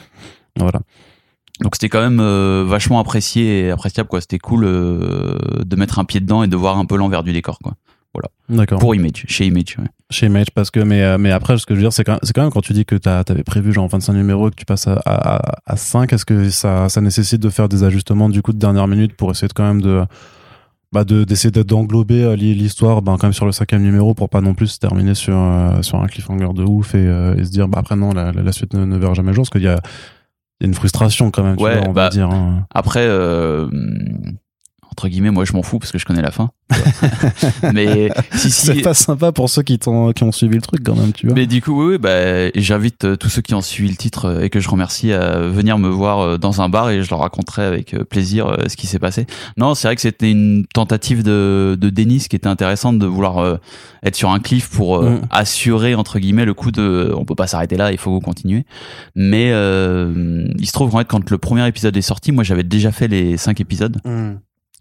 Voilà. 0.57 0.79
Donc 1.61 1.75
c'était 1.75 1.89
quand 1.89 2.01
même 2.01 2.19
euh, 2.19 2.63
vachement 2.67 2.99
apprécié 2.99 3.61
et 3.65 3.71
appréciable 3.71 4.07
quoi. 4.09 4.21
C'était 4.21 4.38
cool 4.38 4.63
euh, 4.65 5.38
de 5.65 5.75
mettre 5.75 5.97
un 5.99 6.05
pied 6.05 6.19
dedans 6.19 6.44
et 6.44 6.47
de 6.47 6.55
voir 6.55 6.77
un 6.77 6.85
peu 6.85 6.97
l'envers 6.97 7.23
du 7.23 7.33
décor 7.33 7.59
quoi. 7.59 7.73
D'accord. 8.49 8.79
Pour 8.79 8.95
Image, 8.95 9.25
chez 9.27 9.45
Image. 9.45 9.75
ouais. 9.77 9.85
Chez 10.09 10.25
Image 10.27 10.47
parce 10.55 10.71
que 10.71 10.79
mais 10.79 11.03
euh, 11.03 11.17
mais 11.19 11.31
après 11.31 11.57
ce 11.59 11.65
que 11.67 11.75
je 11.75 11.79
veux 11.79 11.83
dire 11.83 11.94
c'est 11.94 12.03
quand, 12.03 12.17
quand 12.33 12.41
même 12.41 12.49
quand 12.49 12.61
tu 12.61 12.73
dis 12.73 12.83
que 12.85 12.95
t'as- 12.95 13.23
t'avais 13.23 13.44
prévu 13.44 13.73
genre 13.73 13.88
25 13.88 14.13
numéros 14.13 14.47
et 14.47 14.51
que 14.51 14.55
tu 14.55 14.65
passes 14.65 14.88
à, 14.88 14.99
à, 15.05 15.41
à 15.67 15.75
5 15.75 16.11
est-ce 16.13 16.25
que 16.25 16.49
ça 16.49 16.89
ça 16.89 17.01
nécessite 17.01 17.41
de 17.41 17.49
faire 17.49 17.69
des 17.69 17.83
ajustements 17.83 18.29
du 18.29 18.41
coup 18.41 18.53
de 18.53 18.57
dernière 18.57 18.88
minute 18.88 19.15
pour 19.15 19.29
essayer 19.29 19.47
de 19.49 19.53
quand 19.53 19.67
même 19.67 19.81
de 19.81 20.01
bah 20.93 21.03
de 21.03 21.23
d'essayer 21.25 21.51
de- 21.51 21.63
d'englober 21.63 22.23
euh, 22.23 22.35
l'hi- 22.35 22.55
l'histoire 22.55 23.01
ben 23.01 23.17
quand 23.17 23.27
même 23.27 23.33
sur 23.33 23.45
le 23.45 23.51
cinquième 23.51 23.81
numéro 23.81 24.13
pour 24.13 24.29
pas 24.29 24.41
non 24.41 24.53
plus 24.53 24.67
se 24.67 24.79
terminer 24.79 25.15
sur 25.15 25.35
euh, 25.37 25.81
sur 25.81 25.99
un 26.01 26.07
cliffhanger 26.07 26.53
de 26.53 26.63
ouf 26.63 26.95
et, 26.95 26.99
euh, 26.99 27.35
et 27.35 27.43
se 27.45 27.51
dire 27.51 27.67
bah 27.67 27.79
après 27.79 27.95
non 27.97 28.11
la, 28.13 28.31
la, 28.31 28.41
la 28.41 28.51
suite 28.51 28.73
ne, 28.73 28.85
ne 28.85 28.97
verra 28.97 29.13
jamais 29.13 29.29
le 29.29 29.33
jour 29.35 29.43
parce 29.43 29.49
qu'il 29.49 29.63
y 29.63 29.67
a 29.67 29.79
il 30.59 30.63
y 30.63 30.65
a 30.65 30.67
une 30.69 30.73
frustration 30.73 31.29
quand 31.29 31.43
même 31.43 31.57
tu 31.57 31.63
Ouais, 31.63 31.77
vois, 31.79 31.89
on 31.89 31.93
bah, 31.93 32.03
va 32.05 32.09
dire 32.09 32.29
hein. 32.31 32.65
Après, 32.73 33.05
euh, 33.05 33.67
entre 34.91 35.07
guillemets, 35.07 35.31
moi 35.31 35.45
je 35.45 35.53
m'en 35.53 35.63
fous 35.63 35.79
parce 35.79 35.91
que 35.91 35.97
je 35.97 36.05
connais 36.05 36.21
la 36.21 36.31
fin. 36.31 36.49
mais 37.73 38.09
si 38.33 38.51
c'est 38.51 38.75
si. 38.75 38.81
pas 38.81 38.93
sympa 38.93 39.31
pour 39.31 39.49
ceux 39.49 39.63
qui 39.63 39.79
t'ont 39.79 40.11
qui 40.11 40.23
ont 40.23 40.33
suivi 40.33 40.55
le 40.55 40.61
truc 40.61 40.81
quand 40.83 40.95
même 40.95 41.13
tu 41.13 41.27
vois 41.27 41.35
Mais 41.35 41.47
du 41.47 41.61
coup, 41.61 41.81
oui, 41.81 41.93
oui 41.93 41.97
bah, 41.97 42.49
j'invite 42.55 43.05
euh, 43.05 43.15
tous 43.15 43.29
ceux 43.29 43.41
qui 43.41 43.53
ont 43.53 43.61
suivi 43.61 43.89
le 43.89 43.95
titre 43.95 44.25
euh, 44.25 44.41
et 44.41 44.49
que 44.49 44.59
je 44.59 44.69
remercie 44.69 45.13
à 45.13 45.39
venir 45.39 45.77
me 45.77 45.87
voir 45.87 46.19
euh, 46.19 46.37
dans 46.37 46.61
un 46.61 46.67
bar 46.67 46.89
et 46.89 47.01
je 47.03 47.09
leur 47.09 47.19
raconterai 47.19 47.63
avec 47.63 47.95
plaisir 48.09 48.57
ce 48.67 48.75
qui 48.75 48.85
s'est 48.87 48.99
passé. 48.99 49.25
Non, 49.55 49.75
c'est 49.75 49.87
vrai 49.87 49.95
que 49.95 50.01
c'était 50.01 50.29
une 50.29 50.65
tentative 50.73 51.23
de, 51.23 51.77
de 51.79 51.89
Denis 51.89 52.25
qui 52.29 52.35
était 52.35 52.47
intéressante 52.47 52.99
de 52.99 53.05
vouloir 53.05 53.59
être 54.03 54.15
sur 54.15 54.31
un 54.31 54.39
cliff 54.39 54.69
pour 54.69 55.01
Mm. 55.01 55.21
assurer 55.29 55.95
entre 55.95 56.19
guillemets 56.19 56.45
le 56.45 56.53
coup 56.53 56.71
de 56.71 57.13
on 57.15 57.25
peut 57.25 57.35
pas 57.35 57.47
s'arrêter 57.47 57.77
là, 57.77 57.91
il 57.91 57.97
faut 57.97 58.19
continuer. 58.19 58.65
Mais 59.15 59.51
euh, 59.51 60.47
il 60.57 60.65
se 60.67 60.71
trouve 60.71 60.91
qu'en 60.91 60.99
fait 60.99 61.07
quand 61.07 61.29
le 61.29 61.37
premier 61.37 61.67
épisode 61.67 61.95
est 61.97 62.01
sorti, 62.01 62.31
moi 62.31 62.43
j'avais 62.43 62.63
déjà 62.63 62.91
fait 62.91 63.07
les 63.07 63.37
cinq 63.37 63.59
épisodes 63.61 63.97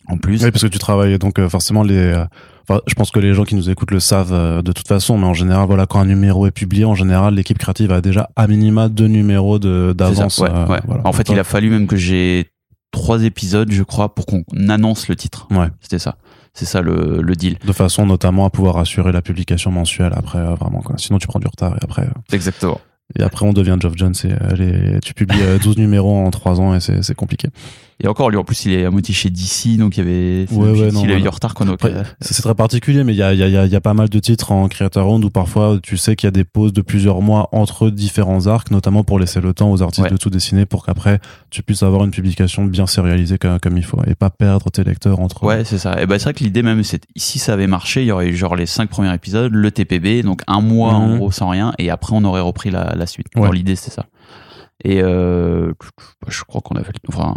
en 0.08 0.16
plus. 0.18 0.42
Oui, 0.44 0.50
parce 0.50 0.62
que 0.62 0.68
tu 0.68 0.78
travailles 0.78 1.18
donc 1.18 1.38
euh, 1.38 1.48
forcément 1.48 1.82
les. 1.82 1.96
euh, 1.96 2.24
Enfin, 2.68 2.80
je 2.88 2.94
pense 2.94 3.12
que 3.12 3.20
les 3.20 3.32
gens 3.32 3.44
qui 3.44 3.54
nous 3.54 3.70
écoutent 3.70 3.92
le 3.92 4.00
savent 4.00 4.32
euh, 4.32 4.60
de 4.60 4.72
toute 4.72 4.88
façon, 4.88 5.16
mais 5.18 5.26
en 5.26 5.34
général, 5.34 5.68
voilà, 5.68 5.86
quand 5.86 6.00
un 6.00 6.04
numéro 6.04 6.48
est 6.48 6.50
publié, 6.50 6.84
en 6.84 6.96
général, 6.96 7.34
l'équipe 7.34 7.58
créative 7.58 7.92
a 7.92 8.00
déjà 8.00 8.28
à 8.34 8.48
minima 8.48 8.88
deux 8.88 9.06
numéros 9.06 9.60
de 9.60 9.94
d'avance. 9.96 10.38
ouais, 10.40 10.48
euh, 10.50 10.66
ouais. 10.66 10.80
voilà. 10.84 11.02
En 11.06 11.12
fait, 11.12 11.28
il 11.28 11.38
a 11.38 11.44
fallu 11.44 11.70
même 11.70 11.86
que 11.86 11.94
j'ai 11.94 12.50
trois 12.90 13.22
épisodes, 13.22 13.70
je 13.70 13.84
crois, 13.84 14.16
pour 14.16 14.26
qu'on 14.26 14.42
annonce 14.68 15.06
le 15.06 15.14
titre. 15.14 15.46
Ouais. 15.52 15.68
C'était 15.80 16.00
ça. 16.00 16.16
C'est 16.54 16.64
ça 16.64 16.80
le, 16.80 17.20
le 17.22 17.36
deal. 17.36 17.56
de 17.64 17.72
façon 17.72 18.04
notamment 18.04 18.46
à 18.46 18.50
pouvoir 18.50 18.78
assurer 18.78 19.12
la 19.12 19.22
publication 19.22 19.70
mensuelle 19.70 20.12
après, 20.16 20.38
euh, 20.40 20.54
vraiment 20.54 20.80
quoi. 20.80 20.96
Sinon, 20.98 21.18
tu 21.20 21.28
prends 21.28 21.38
du 21.38 21.46
retard 21.46 21.74
et 21.74 21.84
après, 21.84 22.02
euh, 22.02 22.10
Exactement. 22.32 22.80
et 23.16 23.22
après, 23.22 23.46
on 23.46 23.52
devient 23.52 23.76
Geoff 23.78 23.92
Jones 23.94 24.14
et 24.24 24.32
euh, 24.32 24.54
les- 24.94 25.00
tu 25.00 25.14
publies 25.14 25.42
euh, 25.42 25.58
12 25.60 25.76
numéros 25.78 26.16
en 26.16 26.30
3 26.32 26.58
ans 26.60 26.74
et 26.74 26.80
c'est 26.80 27.02
c'est 27.04 27.14
compliqué. 27.14 27.48
Et 27.98 28.08
encore, 28.08 28.28
lui, 28.28 28.36
en 28.36 28.44
plus, 28.44 28.66
il 28.66 28.72
est 28.74 28.84
à 28.84 28.90
moitié 28.90 29.14
chez 29.14 29.30
DC, 29.30 29.78
donc 29.78 29.96
il 29.96 30.00
y 30.00 30.02
avait. 30.02 30.46
Ouais, 30.52 30.70
ouais, 30.78 30.92
non, 30.92 31.02
il 31.02 31.10
a 31.12 31.16
eu 31.16 31.22
du 31.22 31.28
retard. 31.30 31.54
Donc, 31.54 31.70
Après, 31.82 31.94
euh, 31.94 32.02
C'est 32.20 32.42
très 32.42 32.54
particulier, 32.54 33.04
mais 33.04 33.14
il 33.14 33.16
y 33.16 33.22
a, 33.22 33.32
y, 33.32 33.42
a, 33.42 33.48
y 33.48 33.56
a- 33.74 33.76
a 33.76 33.80
pas 33.80 33.94
mal 33.94 34.10
de 34.10 34.18
titres 34.18 34.52
en 34.52 34.68
Creator 34.68 35.06
Round 35.06 35.24
où 35.24 35.30
parfois 35.30 35.78
tu 35.82 35.96
sais 35.96 36.14
qu'il 36.14 36.26
y 36.26 36.28
a 36.28 36.30
des 36.30 36.44
pauses 36.44 36.74
de 36.74 36.82
plusieurs 36.82 37.22
mois 37.22 37.48
entre 37.52 37.88
différents 37.88 38.46
arcs, 38.48 38.70
notamment 38.70 39.02
pour 39.02 39.18
laisser 39.18 39.40
le 39.40 39.54
temps 39.54 39.70
aux 39.70 39.82
artistes 39.82 40.04
Ouais. 40.04 40.10
de 40.10 40.16
tout 40.18 40.28
dessiner 40.28 40.66
pour 40.66 40.84
qu'après 40.84 41.20
tu 41.48 41.62
puisses 41.62 41.82
avoir 41.82 42.04
une 42.04 42.10
publication 42.10 42.66
bien 42.66 42.86
sérialisée 42.86 43.38
comme, 43.38 43.58
comme 43.60 43.78
il 43.78 43.84
faut 43.84 43.98
et 44.06 44.14
pas 44.14 44.28
perdre 44.28 44.70
tes 44.70 44.84
lecteurs 44.84 45.18
entre. 45.20 45.42
Ouais, 45.44 45.64
c'est 45.64 45.78
ça. 45.78 45.98
Et 46.02 46.04
ben, 46.04 46.18
c'est 46.18 46.24
vrai 46.24 46.34
que 46.34 46.44
l'idée 46.44 46.62
même, 46.62 46.82
c'est 46.84 47.02
si 47.16 47.38
ça 47.38 47.54
avait 47.54 47.66
marché, 47.66 48.02
il 48.02 48.08
y 48.08 48.12
aurait 48.12 48.28
eu 48.28 48.36
genre 48.36 48.56
les 48.56 48.66
cinq 48.66 48.90
premiers 48.90 49.14
épisodes, 49.14 49.50
le 49.54 49.70
TPB, 49.70 50.22
donc 50.22 50.42
un 50.48 50.60
mois 50.60 50.92
en 50.92 51.08
Mhm. 51.08 51.16
gros 51.16 51.30
sans 51.30 51.48
rien, 51.48 51.72
et 51.78 51.88
après 51.88 52.12
on 52.14 52.24
aurait 52.24 52.42
repris 52.42 52.70
la, 52.70 52.94
la 52.94 53.06
suite. 53.06 53.28
L'idée, 53.54 53.74
c'est 53.76 53.90
ça. 53.90 54.04
Et 54.84 55.00
euh, 55.02 55.72
je 56.28 56.42
crois 56.44 56.60
qu'on 56.60 56.74
a 56.76 56.82
fait. 56.84 56.92
le- 56.92 57.08
Enfin, 57.08 57.34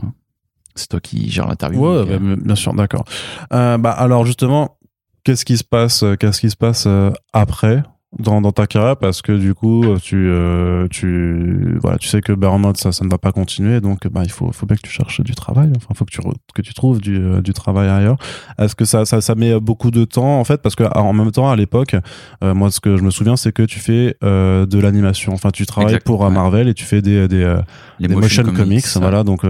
c'est 0.75 0.88
toi 0.88 0.99
qui 0.99 1.29
gères 1.29 1.47
l'interview. 1.47 1.79
Ouais, 1.79 1.99
donc, 2.05 2.09
euh, 2.09 2.35
bah, 2.35 2.41
bien 2.43 2.55
sûr, 2.55 2.73
d'accord. 2.73 3.05
Euh, 3.53 3.77
bah 3.77 3.91
alors 3.91 4.25
justement, 4.25 4.77
qu'est-ce 5.23 5.45
qui 5.45 5.57
se 5.57 5.63
passe 5.63 6.03
euh, 6.03 6.15
Qu'est-ce 6.15 6.41
qui 6.41 6.49
se 6.49 6.57
passe 6.57 6.85
euh, 6.88 7.11
après? 7.33 7.83
Dans, 8.17 8.41
dans 8.41 8.51
ta 8.51 8.65
carrière 8.65 8.97
parce 8.97 9.21
que 9.21 9.31
du 9.31 9.53
coup 9.53 9.85
tu 10.01 10.29
euh, 10.29 10.87
tu 10.89 11.77
voilà 11.79 11.99
tu 11.99 12.07
sais 12.07 12.21
que 12.21 12.33
burnout 12.33 12.75
ça 12.75 12.91
ça 12.91 13.05
ne 13.05 13.09
va 13.09 13.19
pas 13.19 13.31
continuer. 13.31 13.81
Donc 13.81 14.07
bah 14.07 14.21
il 14.23 14.31
faut 14.31 14.51
faut 14.51 14.65
bien 14.65 14.75
que 14.75 14.81
tu 14.81 14.91
cherches 14.91 15.21
du 15.21 15.35
travail. 15.35 15.71
Enfin 15.77 15.93
faut 15.93 16.05
que 16.05 16.11
tu 16.11 16.19
que 16.55 16.61
tu 16.63 16.73
trouves 16.73 16.99
du, 16.99 17.17
euh, 17.17 17.41
du 17.41 17.53
travail 17.53 17.87
ailleurs. 17.87 18.17
Est-ce 18.57 18.75
que 18.75 18.85
ça, 18.85 19.05
ça 19.05 19.21
ça 19.21 19.35
met 19.35 19.59
beaucoup 19.59 19.91
de 19.91 20.05
temps 20.05 20.39
en 20.39 20.43
fait? 20.43 20.59
Parce 20.61 20.75
que 20.75 20.83
en 20.97 21.13
même 21.13 21.31
temps 21.31 21.51
à 21.51 21.55
l'époque 21.55 21.95
euh, 22.43 22.55
moi 22.55 22.71
ce 22.71 22.79
que 22.79 22.97
je 22.97 23.03
me 23.03 23.11
souviens 23.11 23.35
c'est 23.35 23.51
que 23.51 23.63
tu 23.63 23.79
fais 23.79 24.17
de 24.21 24.79
l'animation. 24.79 25.33
Enfin 25.33 25.51
tu 25.51 25.67
travailles 25.67 25.99
pour 26.03 26.27
Marvel 26.31 26.67
et 26.67 26.73
tu 26.73 26.85
fais 26.85 27.03
des 27.03 27.27
des, 27.27 27.55
des 27.99 28.07
motion, 28.07 28.43
comics, 28.43 28.85
voilà 28.95 29.23
donc 29.23 29.45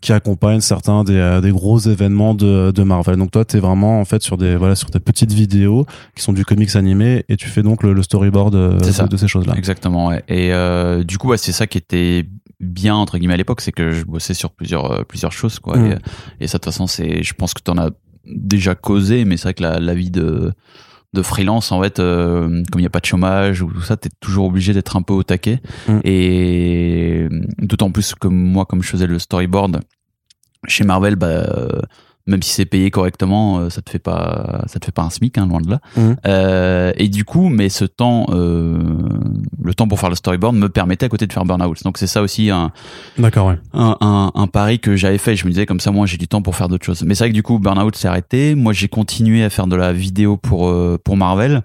qui 0.00 0.12
accompagnent 0.12 0.60
certains 0.60 1.04
des, 1.04 1.38
des 1.40 1.52
gros 1.52 1.78
événements 1.78 2.34
de, 2.34 2.72
de 2.72 2.82
Marvel. 2.82 3.16
Donc 3.16 3.30
toi 3.30 3.44
tu 3.44 3.58
es 3.58 3.60
vraiment 3.60 4.00
en 4.00 4.04
fait 4.04 4.22
sur 4.22 4.36
des 4.36 4.56
voilà 4.56 4.74
sur 4.74 4.90
des 4.90 5.00
petites 5.00 5.32
vidéos 5.32 5.86
qui 6.16 6.22
sont 6.22 6.32
du 6.32 6.44
comics 6.44 6.74
animé 6.74 7.24
et 7.28 7.36
tu 7.36 7.48
fais 7.48 7.62
donc 7.62 7.84
le 7.84 7.91
le, 7.92 8.02
storyboard 8.02 8.54
euh, 8.54 8.78
de, 8.78 9.16
ces 9.16 9.28
choses-là. 9.28 9.54
Exactement. 9.56 10.12
Et 10.12 10.52
euh, 10.52 11.04
du 11.04 11.18
coup, 11.18 11.36
c'est 11.36 11.52
ça 11.52 11.66
qui 11.66 11.78
était 11.78 12.26
bien 12.60 12.94
entre 12.94 13.18
guillemets 13.18 13.34
à 13.34 13.38
l'époque, 13.38 13.60
c'est 13.60 13.72
que 13.72 13.90
je 13.90 14.04
bossais 14.04 14.34
sur 14.34 14.52
plusieurs 14.52 14.90
euh, 14.92 15.02
plusieurs 15.02 15.32
choses 15.32 15.58
quoi. 15.58 15.76
Mm. 15.76 15.98
Et, 16.40 16.46
ça 16.46 16.58
de 16.58 16.62
toute 16.62 16.72
façon, 16.72 16.86
c'est, 16.86 17.22
je 17.22 17.34
pense 17.34 17.54
que 17.54 17.62
tu 17.64 17.70
en 17.70 17.78
as 17.78 17.90
déjà 18.26 18.74
causé, 18.74 19.24
mais 19.24 19.36
c'est 19.36 19.44
vrai 19.44 19.54
que 19.54 19.62
la, 19.62 19.78
la 19.78 19.94
vie 19.94 20.10
de 20.10 20.52
de 21.14 21.20
freelance 21.20 21.72
en 21.72 21.82
fait 21.82 21.98
comme 21.98 22.64
il 22.76 22.80
n'y 22.80 22.86
a 22.86 22.90
pas 22.90 23.00
de 23.00 23.04
chômage 23.04 23.60
ou 23.60 23.70
tout 23.70 23.82
ça 23.82 23.98
t'es 23.98 24.08
toujours 24.18 24.46
obligé 24.46 24.72
d'être 24.72 24.96
un 24.96 25.02
peu 25.02 25.12
au 25.12 25.22
taquet 25.22 25.60
mm. 25.86 25.98
et 26.04 27.28
d'autant 27.58 27.90
plus 27.90 28.14
que 28.14 28.28
moi 28.28 28.64
comme 28.64 28.82
je 28.82 28.88
faisais 28.88 29.06
le 29.06 29.18
storyboard 29.18 29.82
chez 30.68 30.84
Marvel 30.84 31.16
bah 31.16 31.44
même 32.26 32.42
si 32.42 32.52
c'est 32.52 32.66
payé 32.66 32.90
correctement, 32.90 33.58
euh, 33.58 33.70
ça 33.70 33.82
te 33.82 33.90
fait 33.90 33.98
pas, 33.98 34.62
ça 34.66 34.78
te 34.78 34.84
fait 34.84 34.92
pas 34.92 35.02
un 35.02 35.10
smic, 35.10 35.38
hein, 35.38 35.46
loin 35.46 35.60
de 35.60 35.70
là. 35.70 35.80
Mmh. 35.96 36.12
Euh, 36.26 36.92
et 36.96 37.08
du 37.08 37.24
coup, 37.24 37.48
mais 37.48 37.68
ce 37.68 37.84
temps, 37.84 38.26
euh, 38.30 38.78
le 39.62 39.74
temps 39.74 39.88
pour 39.88 39.98
faire 39.98 40.08
le 40.08 40.14
storyboard 40.14 40.54
me 40.54 40.68
permettait 40.68 41.06
à 41.06 41.08
côté 41.08 41.26
de 41.26 41.32
faire 41.32 41.44
Burnout. 41.44 41.82
Donc 41.82 41.98
c'est 41.98 42.06
ça 42.06 42.22
aussi 42.22 42.50
un, 42.50 42.70
d'accord, 43.18 43.48
ouais. 43.48 43.58
un, 43.72 43.96
un, 44.00 44.32
un, 44.34 44.46
pari 44.46 44.78
que 44.78 44.94
j'avais 44.94 45.18
fait. 45.18 45.34
Je 45.34 45.44
me 45.46 45.50
disais 45.50 45.66
comme 45.66 45.80
ça, 45.80 45.90
moi 45.90 46.06
j'ai 46.06 46.16
du 46.16 46.28
temps 46.28 46.42
pour 46.42 46.54
faire 46.54 46.68
d'autres 46.68 46.86
choses. 46.86 47.02
Mais 47.02 47.14
c'est 47.14 47.24
vrai 47.24 47.30
que 47.30 47.34
du 47.34 47.42
coup, 47.42 47.58
Burnout 47.58 47.96
s'est 47.96 48.08
arrêté. 48.08 48.54
Moi 48.54 48.72
j'ai 48.72 48.88
continué 48.88 49.42
à 49.42 49.50
faire 49.50 49.66
de 49.66 49.76
la 49.76 49.92
vidéo 49.92 50.36
pour 50.36 50.68
euh, 50.68 50.98
pour 51.02 51.16
Marvel. 51.16 51.62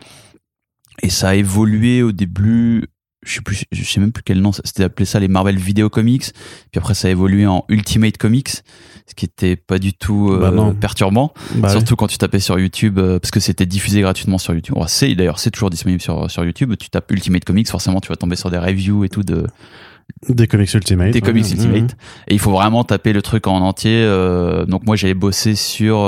Et 1.04 1.10
ça 1.10 1.30
a 1.30 1.36
évolué 1.36 2.02
au 2.02 2.12
début 2.12 2.86
je 3.28 3.36
sais 3.36 3.42
plus, 3.42 3.64
je 3.72 3.84
sais 3.84 4.00
même 4.00 4.12
plus 4.12 4.24
quel 4.24 4.42
nom, 4.42 4.52
c'était 4.52 4.84
appelé 4.84 5.06
ça 5.06 5.20
les 5.20 5.28
Marvel 5.28 5.58
Video 5.58 5.90
Comics. 5.90 6.32
Puis 6.72 6.80
après, 6.80 6.94
ça 6.94 7.08
a 7.08 7.12
évolué 7.12 7.46
en 7.46 7.66
Ultimate 7.70 8.18
Comics, 8.18 8.50
ce 8.50 9.16
qui 9.16 9.26
était 9.26 9.56
pas 9.56 9.80
du 9.80 9.94
tout 9.94 10.32
euh, 10.32 10.52
bah 10.52 10.74
perturbant. 10.80 11.34
Bah 11.56 11.70
Surtout 11.70 11.96
quand 11.96 12.08
tu 12.08 12.18
tapais 12.18 12.40
sur 12.40 12.58
YouTube, 12.58 13.00
euh, 13.00 13.20
parce 13.20 13.32
que 13.32 13.40
c'était 13.40 13.66
diffusé 13.66 14.02
gratuitement 14.02 14.38
sur 14.38 14.54
YouTube. 14.54 14.76
c'est 14.88 15.14
d'ailleurs, 15.16 15.40
c'est 15.40 15.52
toujours 15.52 15.70
disponible 15.70 16.02
sur 16.02 16.32
sur 16.32 16.44
YouTube. 16.46 16.74
Tu 16.80 16.90
tapes 16.90 17.12
Ultimate 17.12 17.44
Comics, 17.44 17.68
forcément, 17.68 18.00
tu 18.00 18.10
vas 18.10 18.16
tomber 18.16 18.36
sur 18.36 18.50
des 18.50 18.58
reviews 18.58 19.04
et 19.04 19.10
tout 19.10 19.24
de 19.24 19.46
des 20.30 20.48
comics 20.48 20.74
Ultimate. 20.74 21.12
Des 21.12 21.22
comics 21.22 21.50
Ultimate. 21.52 21.96
Et 22.28 22.34
il 22.34 22.40
faut 22.40 22.52
vraiment 22.52 22.84
taper 22.84 23.14
le 23.14 23.22
truc 23.22 23.48
en 23.48 23.62
entier. 23.62 24.04
Euh, 24.04 24.66
donc 24.66 24.86
moi 24.86 24.96
j'avais 24.96 25.14
bossé 25.14 25.56
sur 25.56 26.00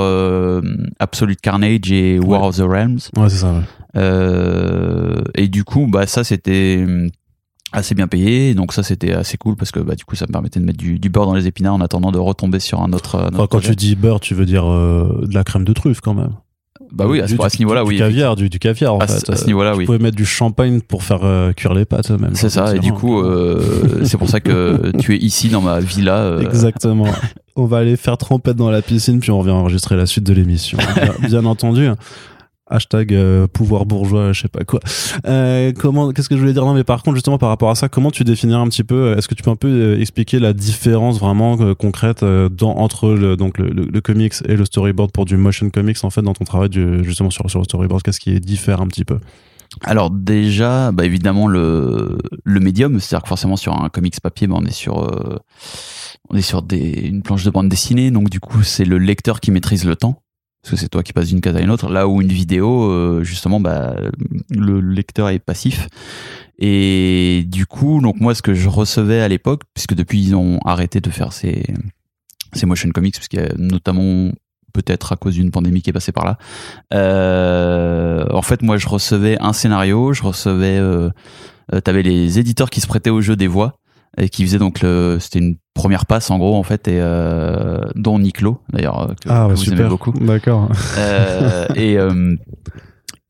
Absolute 0.98 1.40
Carnage 1.40 1.90
et 1.92 2.18
War 2.18 2.42
of 2.44 2.56
the 2.56 2.62
Realms. 2.62 2.98
Ouais, 3.16 3.28
c'est 3.28 3.38
ça. 3.38 3.52
Ouais. 3.52 3.60
Euh, 3.96 5.22
et 5.34 5.48
du 5.48 5.64
coup, 5.64 5.86
bah 5.86 6.06
ça 6.06 6.22
c'était 6.22 6.84
hum, 6.86 7.10
assez 7.72 7.94
bien 7.94 8.08
payé 8.08 8.54
donc 8.54 8.72
ça 8.72 8.82
c'était 8.82 9.12
assez 9.12 9.36
cool 9.36 9.56
parce 9.56 9.70
que 9.70 9.80
bah 9.80 9.94
du 9.94 10.04
coup 10.04 10.16
ça 10.16 10.26
me 10.28 10.32
permettait 10.32 10.60
de 10.60 10.64
mettre 10.64 10.78
du, 10.78 10.98
du 10.98 11.08
beurre 11.08 11.26
dans 11.26 11.34
les 11.34 11.46
épinards 11.46 11.74
en 11.74 11.80
attendant 11.80 12.10
de 12.10 12.18
retomber 12.18 12.58
sur 12.58 12.80
un 12.82 12.92
autre, 12.92 13.30
quand 13.48 13.60
tu 13.60 13.76
dis 13.76 13.94
beurre 13.94 14.20
tu 14.20 14.34
veux 14.34 14.46
dire 14.46 14.66
euh, 14.66 15.24
de 15.26 15.34
la 15.34 15.44
crème 15.44 15.64
de 15.64 15.72
truffe 15.72 16.00
quand 16.00 16.14
même 16.14 16.32
bah 16.92 17.06
oui 17.08 17.20
à, 17.20 17.28
ce, 17.28 17.58
niveau-là 17.58 17.84
oui 17.84 17.94
du 17.94 18.00
caviar 18.00 18.36
du, 18.36 18.48
du 18.48 18.58
caviar 18.58 18.94
en 18.94 18.98
à, 18.98 19.06
fait. 19.06 19.30
à 19.30 19.36
ce 19.36 19.46
niveau-là 19.46 19.72
oui. 19.74 19.80
tu 19.80 19.86
pouvais 19.86 19.98
mettre 19.98 20.16
du 20.16 20.26
champagne 20.26 20.80
pour 20.80 21.02
faire 21.04 21.20
euh, 21.24 21.52
cuire 21.52 21.74
les 21.74 21.84
pâtes 21.84 22.10
même 22.10 22.34
c'est 22.34 22.50
ça 22.50 22.74
et 22.74 22.78
du 22.78 22.92
coup 22.92 23.22
c'est 24.04 24.18
pour 24.18 24.28
ça 24.28 24.40
que 24.40 24.92
tu 24.98 25.14
es 25.14 25.18
ici 25.18 25.48
dans 25.48 25.60
ma 25.60 25.80
villa 25.80 26.36
exactement. 26.40 27.06
On 27.56 27.66
va 27.66 27.78
aller 27.78 27.96
faire 27.96 28.16
trompette 28.16 28.56
dans 28.56 28.70
la 28.70 28.80
piscine 28.80 29.20
puis 29.20 29.30
on 29.30 29.38
revient 29.38 29.50
enregistrer 29.50 29.96
la 29.96 30.06
suite 30.06 30.24
de 30.24 30.32
l'émission. 30.32 30.78
Bien, 30.94 31.28
bien 31.28 31.44
entendu 31.44 31.88
hashtag 32.70 33.12
euh, 33.12 33.46
pouvoir 33.46 33.84
bourgeois, 33.84 34.32
je 34.32 34.42
sais 34.42 34.48
pas 34.48 34.64
quoi. 34.64 34.80
Euh, 35.26 35.72
comment, 35.76 36.12
qu'est-ce 36.12 36.28
que 36.28 36.36
je 36.36 36.40
voulais 36.40 36.52
dire? 36.52 36.64
Non, 36.64 36.74
mais 36.74 36.84
par 36.84 37.02
contre, 37.02 37.16
justement, 37.16 37.38
par 37.38 37.48
rapport 37.48 37.70
à 37.70 37.74
ça, 37.74 37.88
comment 37.88 38.10
tu 38.10 38.24
définirais 38.24 38.60
un 38.60 38.68
petit 38.68 38.84
peu 38.84 38.94
euh, 38.94 39.16
Est-ce 39.16 39.28
que 39.28 39.34
tu 39.34 39.42
peux 39.42 39.50
un 39.50 39.56
peu 39.56 40.00
expliquer 40.00 40.38
la 40.38 40.52
différence 40.52 41.18
vraiment 41.18 41.74
concrète 41.74 42.24
dans, 42.24 42.76
entre 42.76 43.10
le, 43.10 43.36
donc 43.36 43.58
le, 43.58 43.68
le, 43.70 44.00
comics 44.00 44.34
et 44.46 44.56
le 44.56 44.64
storyboard 44.64 45.12
pour 45.12 45.24
du 45.24 45.36
motion 45.36 45.68
comics 45.70 45.98
en 46.02 46.10
fait 46.10 46.22
dans 46.22 46.32
ton 46.32 46.44
travail 46.44 46.68
du, 46.68 47.04
justement 47.04 47.30
sur, 47.30 47.50
sur 47.50 47.58
le 47.58 47.64
storyboard? 47.64 48.02
Qu'est-ce 48.02 48.20
qui 48.20 48.30
est 48.30 48.40
différent 48.40 48.84
un 48.84 48.88
petit 48.88 49.04
peu? 49.04 49.18
Alors 49.82 50.10
déjà, 50.10 50.90
bah 50.90 51.04
évidemment 51.04 51.46
le 51.46 52.18
le 52.42 52.60
médium, 52.60 52.98
c'est-à-dire 52.98 53.22
que 53.22 53.28
forcément 53.28 53.56
sur 53.56 53.80
un 53.80 53.88
comics 53.88 54.18
papier, 54.20 54.48
bah 54.48 54.56
on 54.58 54.64
est 54.64 54.72
sur 54.72 55.08
on 56.28 56.36
est 56.36 56.42
sur 56.42 56.62
des 56.62 57.08
une 57.08 57.22
planche 57.22 57.44
de 57.44 57.50
bande 57.50 57.68
dessinée, 57.68 58.10
donc 58.10 58.30
du 58.30 58.40
coup 58.40 58.62
c'est 58.62 58.84
le 58.84 58.98
lecteur 58.98 59.38
qui 59.38 59.52
maîtrise 59.52 59.84
le 59.84 59.94
temps 59.94 60.22
parce 60.62 60.72
que 60.72 60.76
c'est 60.76 60.88
toi 60.88 61.02
qui 61.02 61.12
passes 61.12 61.28
d'une 61.28 61.40
case 61.40 61.56
à 61.56 61.60
une 61.60 61.70
autre. 61.70 61.90
Là 61.90 62.06
où 62.06 62.20
une 62.20 62.32
vidéo, 62.32 62.90
euh, 62.90 63.24
justement, 63.24 63.60
bah, 63.60 63.96
le 64.50 64.80
lecteur 64.80 65.28
est 65.30 65.38
passif. 65.38 65.88
Et 66.58 67.44
du 67.46 67.66
coup, 67.66 68.00
donc 68.02 68.20
moi, 68.20 68.34
ce 68.34 68.42
que 68.42 68.52
je 68.52 68.68
recevais 68.68 69.22
à 69.22 69.28
l'époque, 69.28 69.62
puisque 69.72 69.94
depuis 69.94 70.22
ils 70.22 70.34
ont 70.34 70.58
arrêté 70.66 71.00
de 71.00 71.08
faire 71.08 71.32
ces, 71.32 71.64
ces 72.52 72.66
motion 72.66 72.90
comics, 72.90 73.14
parce 73.14 73.28
y 73.32 73.42
a 73.42 73.52
notamment 73.56 74.30
peut-être 74.72 75.12
à 75.12 75.16
cause 75.16 75.34
d'une 75.34 75.50
pandémie 75.50 75.82
qui 75.82 75.90
est 75.90 75.94
passée 75.94 76.12
par 76.12 76.24
là. 76.24 76.38
Euh, 76.92 78.26
en 78.30 78.42
fait, 78.42 78.62
moi, 78.62 78.76
je 78.76 78.88
recevais 78.88 79.38
un 79.40 79.54
scénario, 79.54 80.12
je 80.12 80.22
recevais, 80.22 80.78
euh, 80.78 81.10
euh 81.72 81.80
t'avais 81.80 82.02
les 82.02 82.38
éditeurs 82.38 82.70
qui 82.70 82.80
se 82.80 82.86
prêtaient 82.86 83.10
au 83.10 83.22
jeu 83.22 83.36
des 83.36 83.46
voix 83.46 83.78
et 84.18 84.28
qui 84.28 84.44
faisait 84.44 84.58
donc 84.58 84.80
le 84.82 85.18
c'était 85.20 85.38
une 85.38 85.56
première 85.74 86.06
passe 86.06 86.30
en 86.30 86.38
gros 86.38 86.56
en 86.56 86.62
fait 86.62 86.88
et 86.88 87.00
euh, 87.00 87.80
dont 87.94 88.18
Niclo 88.18 88.60
d'ailleurs 88.72 89.10
euh, 89.10 89.14
que, 89.14 89.28
ah, 89.28 89.46
que 89.48 89.54
vous 89.54 89.56
super. 89.56 89.80
aimez 89.80 89.88
beaucoup 89.88 90.12
d'accord 90.12 90.68
euh, 90.98 91.66
et 91.74 91.96
euh, 91.98 92.36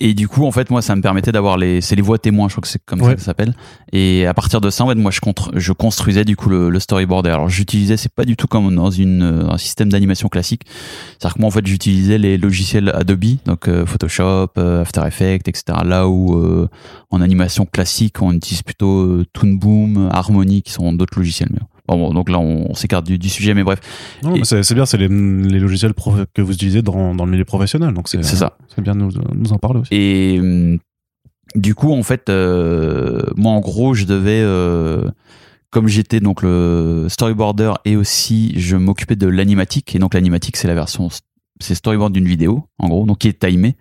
et 0.00 0.14
du 0.14 0.28
coup, 0.28 0.46
en 0.46 0.50
fait, 0.50 0.70
moi, 0.70 0.80
ça 0.80 0.96
me 0.96 1.02
permettait 1.02 1.30
d'avoir 1.30 1.58
les, 1.58 1.82
c'est 1.82 1.94
les 1.94 2.02
voix 2.02 2.18
témoins, 2.18 2.48
je 2.48 2.54
crois 2.54 2.62
que 2.62 2.68
c'est 2.68 2.82
comme 2.84 3.00
ça 3.00 3.14
que 3.14 3.20
ça 3.20 3.26
s'appelle. 3.26 3.54
Et 3.92 4.26
à 4.26 4.32
partir 4.32 4.62
de 4.62 4.70
ça, 4.70 4.84
en 4.84 4.88
fait, 4.88 4.94
moi, 4.94 5.10
je, 5.10 5.20
contre, 5.20 5.50
je 5.54 5.72
construisais 5.72 6.24
du 6.24 6.36
coup 6.36 6.48
le, 6.48 6.70
le 6.70 6.80
storyboard. 6.80 7.26
Alors, 7.26 7.50
j'utilisais, 7.50 7.98
c'est 7.98 8.12
pas 8.12 8.24
du 8.24 8.34
tout 8.34 8.46
comme 8.46 8.74
dans 8.74 8.90
une, 8.90 9.46
un 9.50 9.58
système 9.58 9.90
d'animation 9.90 10.28
classique. 10.28 10.62
C'est-à-dire 11.18 11.34
que 11.34 11.40
moi, 11.40 11.48
en 11.48 11.50
fait, 11.50 11.66
j'utilisais 11.66 12.16
les 12.16 12.38
logiciels 12.38 12.90
Adobe, 12.94 13.36
donc 13.44 13.68
euh, 13.68 13.84
Photoshop, 13.84 14.52
euh, 14.56 14.80
After 14.80 15.02
Effects, 15.06 15.46
etc. 15.46 15.78
Là 15.84 16.08
où 16.08 16.34
euh, 16.34 16.68
en 17.10 17.20
animation 17.20 17.66
classique, 17.66 18.22
on 18.22 18.32
utilise 18.32 18.62
plutôt 18.62 19.22
Toon 19.34 19.52
Boom, 19.52 20.08
Harmony, 20.10 20.62
qui 20.62 20.72
sont 20.72 20.94
d'autres 20.94 21.18
logiciels. 21.18 21.50
Mais 21.52 21.60
Bon, 21.96 22.12
donc 22.12 22.30
là, 22.30 22.38
on, 22.38 22.74
s'écarte 22.74 23.04
du, 23.06 23.18
du, 23.18 23.28
sujet, 23.28 23.54
mais 23.54 23.64
bref. 23.64 23.80
c'est 24.42 24.74
bien, 24.74 24.86
c'est 24.86 24.96
les, 24.96 25.08
les, 25.08 25.58
logiciels 25.58 25.94
que 26.34 26.42
vous 26.42 26.52
utilisez 26.52 26.82
dans, 26.82 27.14
dans 27.14 27.24
le 27.24 27.30
milieu 27.30 27.44
professionnel, 27.44 27.92
donc 27.92 28.08
c'est 28.08 28.22
ça. 28.22 28.56
C'est 28.74 28.82
bien 28.82 28.94
de 28.94 29.00
nous, 29.00 29.12
nous, 29.34 29.52
en 29.52 29.58
parler 29.58 29.80
aussi. 29.80 29.94
Et 29.94 30.38
hum, 30.38 30.78
du 31.54 31.74
coup, 31.74 31.92
en 31.92 32.02
fait, 32.02 32.28
euh, 32.28 33.22
moi, 33.36 33.52
en 33.52 33.60
gros, 33.60 33.94
je 33.94 34.04
devais, 34.04 34.40
euh, 34.40 35.08
comme 35.70 35.88
j'étais 35.88 36.20
donc 36.20 36.42
le 36.42 37.06
storyboarder 37.08 37.72
et 37.84 37.96
aussi 37.96 38.58
je 38.58 38.76
m'occupais 38.76 39.16
de 39.16 39.26
l'animatique, 39.26 39.94
et 39.94 39.98
donc 39.98 40.14
l'animatique, 40.14 40.56
c'est 40.56 40.68
la 40.68 40.74
version, 40.74 41.08
c'est 41.60 41.74
storyboard 41.74 42.12
d'une 42.12 42.26
vidéo, 42.26 42.64
en 42.78 42.88
gros, 42.88 43.04
donc 43.04 43.18
qui 43.18 43.28
est 43.28 43.38
timé. 43.38 43.76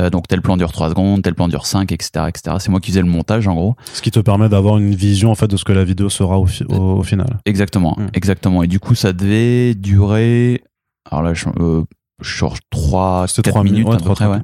Euh, 0.00 0.10
donc 0.10 0.26
tel 0.26 0.40
plan 0.40 0.56
dure 0.56 0.72
3 0.72 0.90
secondes, 0.90 1.22
tel 1.22 1.34
plan 1.34 1.48
dure 1.48 1.66
5, 1.66 1.92
etc. 1.92 2.26
etc. 2.28 2.56
C'est 2.58 2.70
moi 2.70 2.80
qui 2.80 2.90
faisais 2.90 3.02
le 3.02 3.08
montage 3.08 3.46
en 3.46 3.54
gros. 3.54 3.76
Ce 3.92 4.00
qui 4.00 4.10
te 4.10 4.20
permet 4.20 4.48
d'avoir 4.48 4.78
une 4.78 4.94
vision 4.94 5.30
en 5.30 5.34
fait 5.34 5.48
de 5.48 5.56
ce 5.56 5.64
que 5.64 5.72
la 5.72 5.84
vidéo 5.84 6.08
sera 6.08 6.38
au, 6.38 6.46
au, 6.70 7.02
final. 7.02 7.38
Exactement, 7.44 7.96
hmm. 7.98 8.08
exactement. 8.14 8.62
Et 8.62 8.68
du 8.68 8.80
coup 8.80 8.94
ça 8.94 9.12
devait 9.12 9.74
durer, 9.74 10.62
alors 11.10 11.22
là 11.22 11.34
je, 11.34 11.46
euh, 11.60 11.82
genre 12.20 12.56
3, 12.70 13.26
4 13.42 13.64
minutes 13.64 13.88
à 13.88 13.96
peu 13.98 14.10
près. 14.14 14.26
Ouais. 14.26 14.40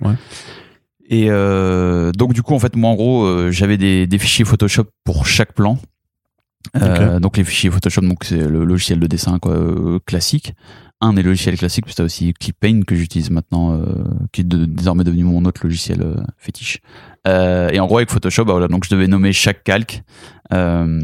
Et 1.11 1.27
euh, 1.31 2.13
donc 2.13 2.35
du 2.35 2.43
coup 2.43 2.55
en 2.55 2.59
fait 2.59 2.77
moi 2.77 2.91
en 2.91 2.95
gros 2.95 3.25
euh, 3.25 3.51
j'avais 3.51 3.79
des, 3.79 4.07
des 4.07 4.19
fichiers 4.19 4.45
Photoshop 4.45 4.85
pour 5.05 5.27
chaque 5.27 5.55
plan. 5.55 5.79
Donc 7.21 7.39
les 7.39 7.45
fichiers 7.45 7.71
Photoshop, 7.71 8.03
donc 8.03 8.25
c'est 8.25 8.47
le 8.47 8.65
logiciel 8.65 9.01
de 9.01 9.07
dessin 9.07 9.39
quoi, 9.39 9.57
classique 10.05 10.53
un 11.01 11.13
des 11.13 11.23
logiciels 11.23 11.57
classiques, 11.57 11.87
puis 11.87 11.95
t'as 11.95 12.05
aussi 12.05 12.35
ClipPaint 12.35 12.83
que 12.83 12.95
j'utilise 12.95 13.31
maintenant, 13.31 13.73
euh, 13.73 13.85
qui 14.33 14.41
est 14.41 14.45
désormais 14.45 15.05
devenu 15.05 15.25
mon 15.25 15.45
autre 15.45 15.61
logiciel 15.63 16.03
euh, 16.03 16.17
fétiche. 16.37 16.81
Euh, 17.27 17.69
et 17.71 17.79
en 17.79 17.87
gros 17.87 17.99
avec 17.99 18.11
Photoshop, 18.11 18.45
bah 18.45 18.53
voilà, 18.53 18.69
donc 18.69 18.85
je 18.85 18.91
devais 18.91 19.07
nommer 19.07 19.33
chaque 19.33 19.63
calque. 19.63 20.03
Euh, 20.53 21.01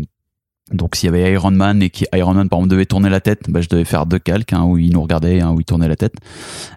donc 0.73 0.97
s'il 0.97 1.07
y 1.07 1.09
avait 1.11 1.31
Iron 1.31 1.51
Man 1.51 1.83
et 1.83 1.91
qui 1.91 2.07
Iron 2.15 2.33
Man 2.33 2.49
par 2.49 2.59
exemple 2.59 2.71
devait 2.71 2.87
tourner 2.87 3.11
la 3.11 3.21
tête, 3.21 3.43
bah, 3.49 3.61
je 3.61 3.69
devais 3.69 3.85
faire 3.85 4.07
deux 4.07 4.19
calques, 4.19 4.53
un 4.53 4.65
où 4.65 4.79
il 4.79 4.93
nous 4.93 5.03
regardait, 5.03 5.41
un 5.41 5.53
où 5.53 5.61
il 5.61 5.65
tournait 5.65 5.89
la 5.89 5.97
tête. 5.97 6.15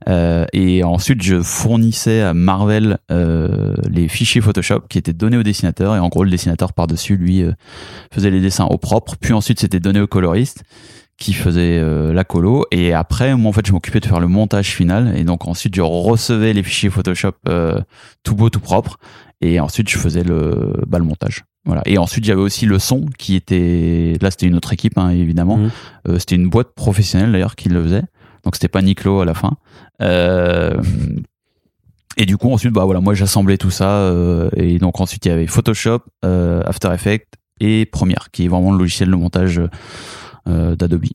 Euh, 0.10 0.46
et 0.52 0.84
ensuite 0.84 1.24
je 1.24 1.42
fournissais 1.42 2.22
à 2.22 2.34
Marvel 2.34 2.98
les 3.10 4.08
fichiers 4.10 4.42
Photoshop 4.42 4.82
qui 4.90 4.98
étaient 4.98 5.14
donnés 5.14 5.38
au 5.38 5.44
dessinateur 5.44 5.96
et 5.96 6.00
en 6.00 6.10
gros 6.10 6.26
le 6.26 6.30
dessinateur 6.30 6.74
par 6.74 6.86
dessus 6.86 7.16
lui 7.16 7.46
faisait 8.12 8.30
les 8.30 8.42
dessins 8.42 8.66
au 8.66 8.78
propre. 8.78 9.16
Puis 9.20 9.32
ensuite 9.34 9.62
c'était 9.62 9.80
donné 9.80 10.02
au 10.02 10.08
coloriste 10.08 10.64
qui 11.18 11.34
faisait 11.34 11.80
euh, 11.80 12.14
la 12.14 12.24
colo. 12.24 12.66
Et 12.72 12.94
après 12.94 13.36
moi 13.36 13.50
en 13.50 13.54
fait 13.54 13.66
je 13.66 13.72
m'occupais 13.72 14.00
de 14.00 14.06
faire 14.06 14.20
le 14.20 14.28
montage 14.28 14.74
final. 14.74 15.18
Et 15.18 15.24
donc 15.24 15.48
ensuite 15.48 15.76
je 15.76 15.82
recevais 15.82 16.54
les 16.54 16.64
fichiers 16.64 16.90
Photoshop 16.90 17.34
euh, 17.48 17.82
tout 18.24 18.36
beau 18.36 18.50
tout 18.50 18.60
propre. 18.60 18.98
Et 19.42 19.60
ensuite 19.60 19.90
je 19.90 19.98
faisais 19.98 20.24
le 20.24 20.74
bah, 20.88 21.00
le 21.00 21.06
montage. 21.06 21.44
Voilà. 21.66 21.82
Et 21.86 21.98
ensuite 21.98 22.24
j'avais 22.24 22.42
aussi 22.42 22.66
le 22.66 22.80
son 22.80 23.06
qui 23.18 23.36
était 23.36 24.14
là 24.22 24.32
c'était 24.32 24.48
une 24.48 24.56
autre 24.56 24.74
équipe 24.74 24.98
hein, 24.98 25.10
évidemment. 25.10 25.58
Mhm. 25.58 25.72
Euh, 26.08 26.20
c'était 26.20 26.36
une 26.36 26.50
boîte 26.50 26.74
professionnelle 26.76 27.32
d'ailleurs 27.32 27.56
qui 27.56 27.70
le 27.70 27.84
faisait. 27.84 28.04
Donc 28.44 28.56
c'était 28.56 28.70
pas 28.70 28.82
Niclo 28.82 29.20
à 29.20 29.26
la 29.26 29.34
fin. 29.34 29.58
Euh, 30.02 30.78
et 32.18 32.26
du 32.26 32.38
coup 32.38 32.52
ensuite 32.52 32.74
bah 32.74 32.84
voilà 32.84 33.00
moi 33.00 33.14
j'assemblais 33.14 33.58
tout 33.58 33.70
ça 33.70 33.90
euh, 33.90 34.50
et 34.56 34.80
donc 34.80 35.00
ensuite 35.00 35.26
il 35.26 35.30
y 35.30 35.32
avait 35.32 35.48
Photoshop 35.48 36.00
euh, 36.26 36.62
After 36.66 36.92
Effects 36.94 37.28
et 37.60 37.86
Premiere 37.86 38.30
qui 38.32 38.46
est 38.46 38.48
vraiment 38.48 38.72
le 38.72 38.80
logiciel 38.80 39.10
de 39.10 39.16
montage 39.16 39.60
euh, 39.60 39.70
d'Adobe 40.48 41.06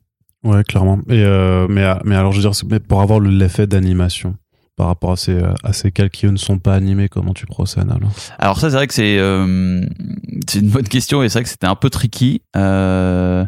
Ouais, 0.45 0.65
clairement. 0.65 0.99
Et 1.09 1.23
euh, 1.25 1.67
mais, 1.69 1.85
euh, 1.85 1.95
mais 2.05 2.17
alors, 2.17 2.33
je 2.33 2.41
veux 2.41 2.51
dire, 2.51 2.61
mais 2.69 2.81
pour 2.81 3.01
avoir 3.01 3.21
le- 3.21 3.31
l'effet 3.31 3.67
d'animation 3.69 4.37
par 4.77 4.87
rapport 4.89 5.13
à 5.13 5.17
ces, 5.17 5.35
euh, 5.35 5.53
à 5.63 5.73
ces 5.73 5.93
calques 5.93 6.15
qui 6.15 6.27
ne 6.27 6.37
sont 6.37 6.59
pas 6.59 6.75
animés, 6.75 7.09
comment 7.09 7.33
tu 7.35 7.47
procèdes 7.47 7.91
alors 7.91 8.11
Alors 8.39 8.59
ça, 8.59 8.69
c'est 8.71 8.77
vrai 8.77 8.87
que 8.89 8.95
c'est 8.95 9.19
euh, 9.19 9.85
c'est 10.49 10.59
une 10.61 10.69
bonne 10.71 10.89
question 10.89 11.23
et 11.23 11.29
c'est 11.29 11.39
vrai 11.39 11.45
que 11.45 11.49
c'était 11.51 11.67
un 11.69 11.77
peu 11.77 11.91
tricky. 11.91 12.43
Euh, 12.57 13.45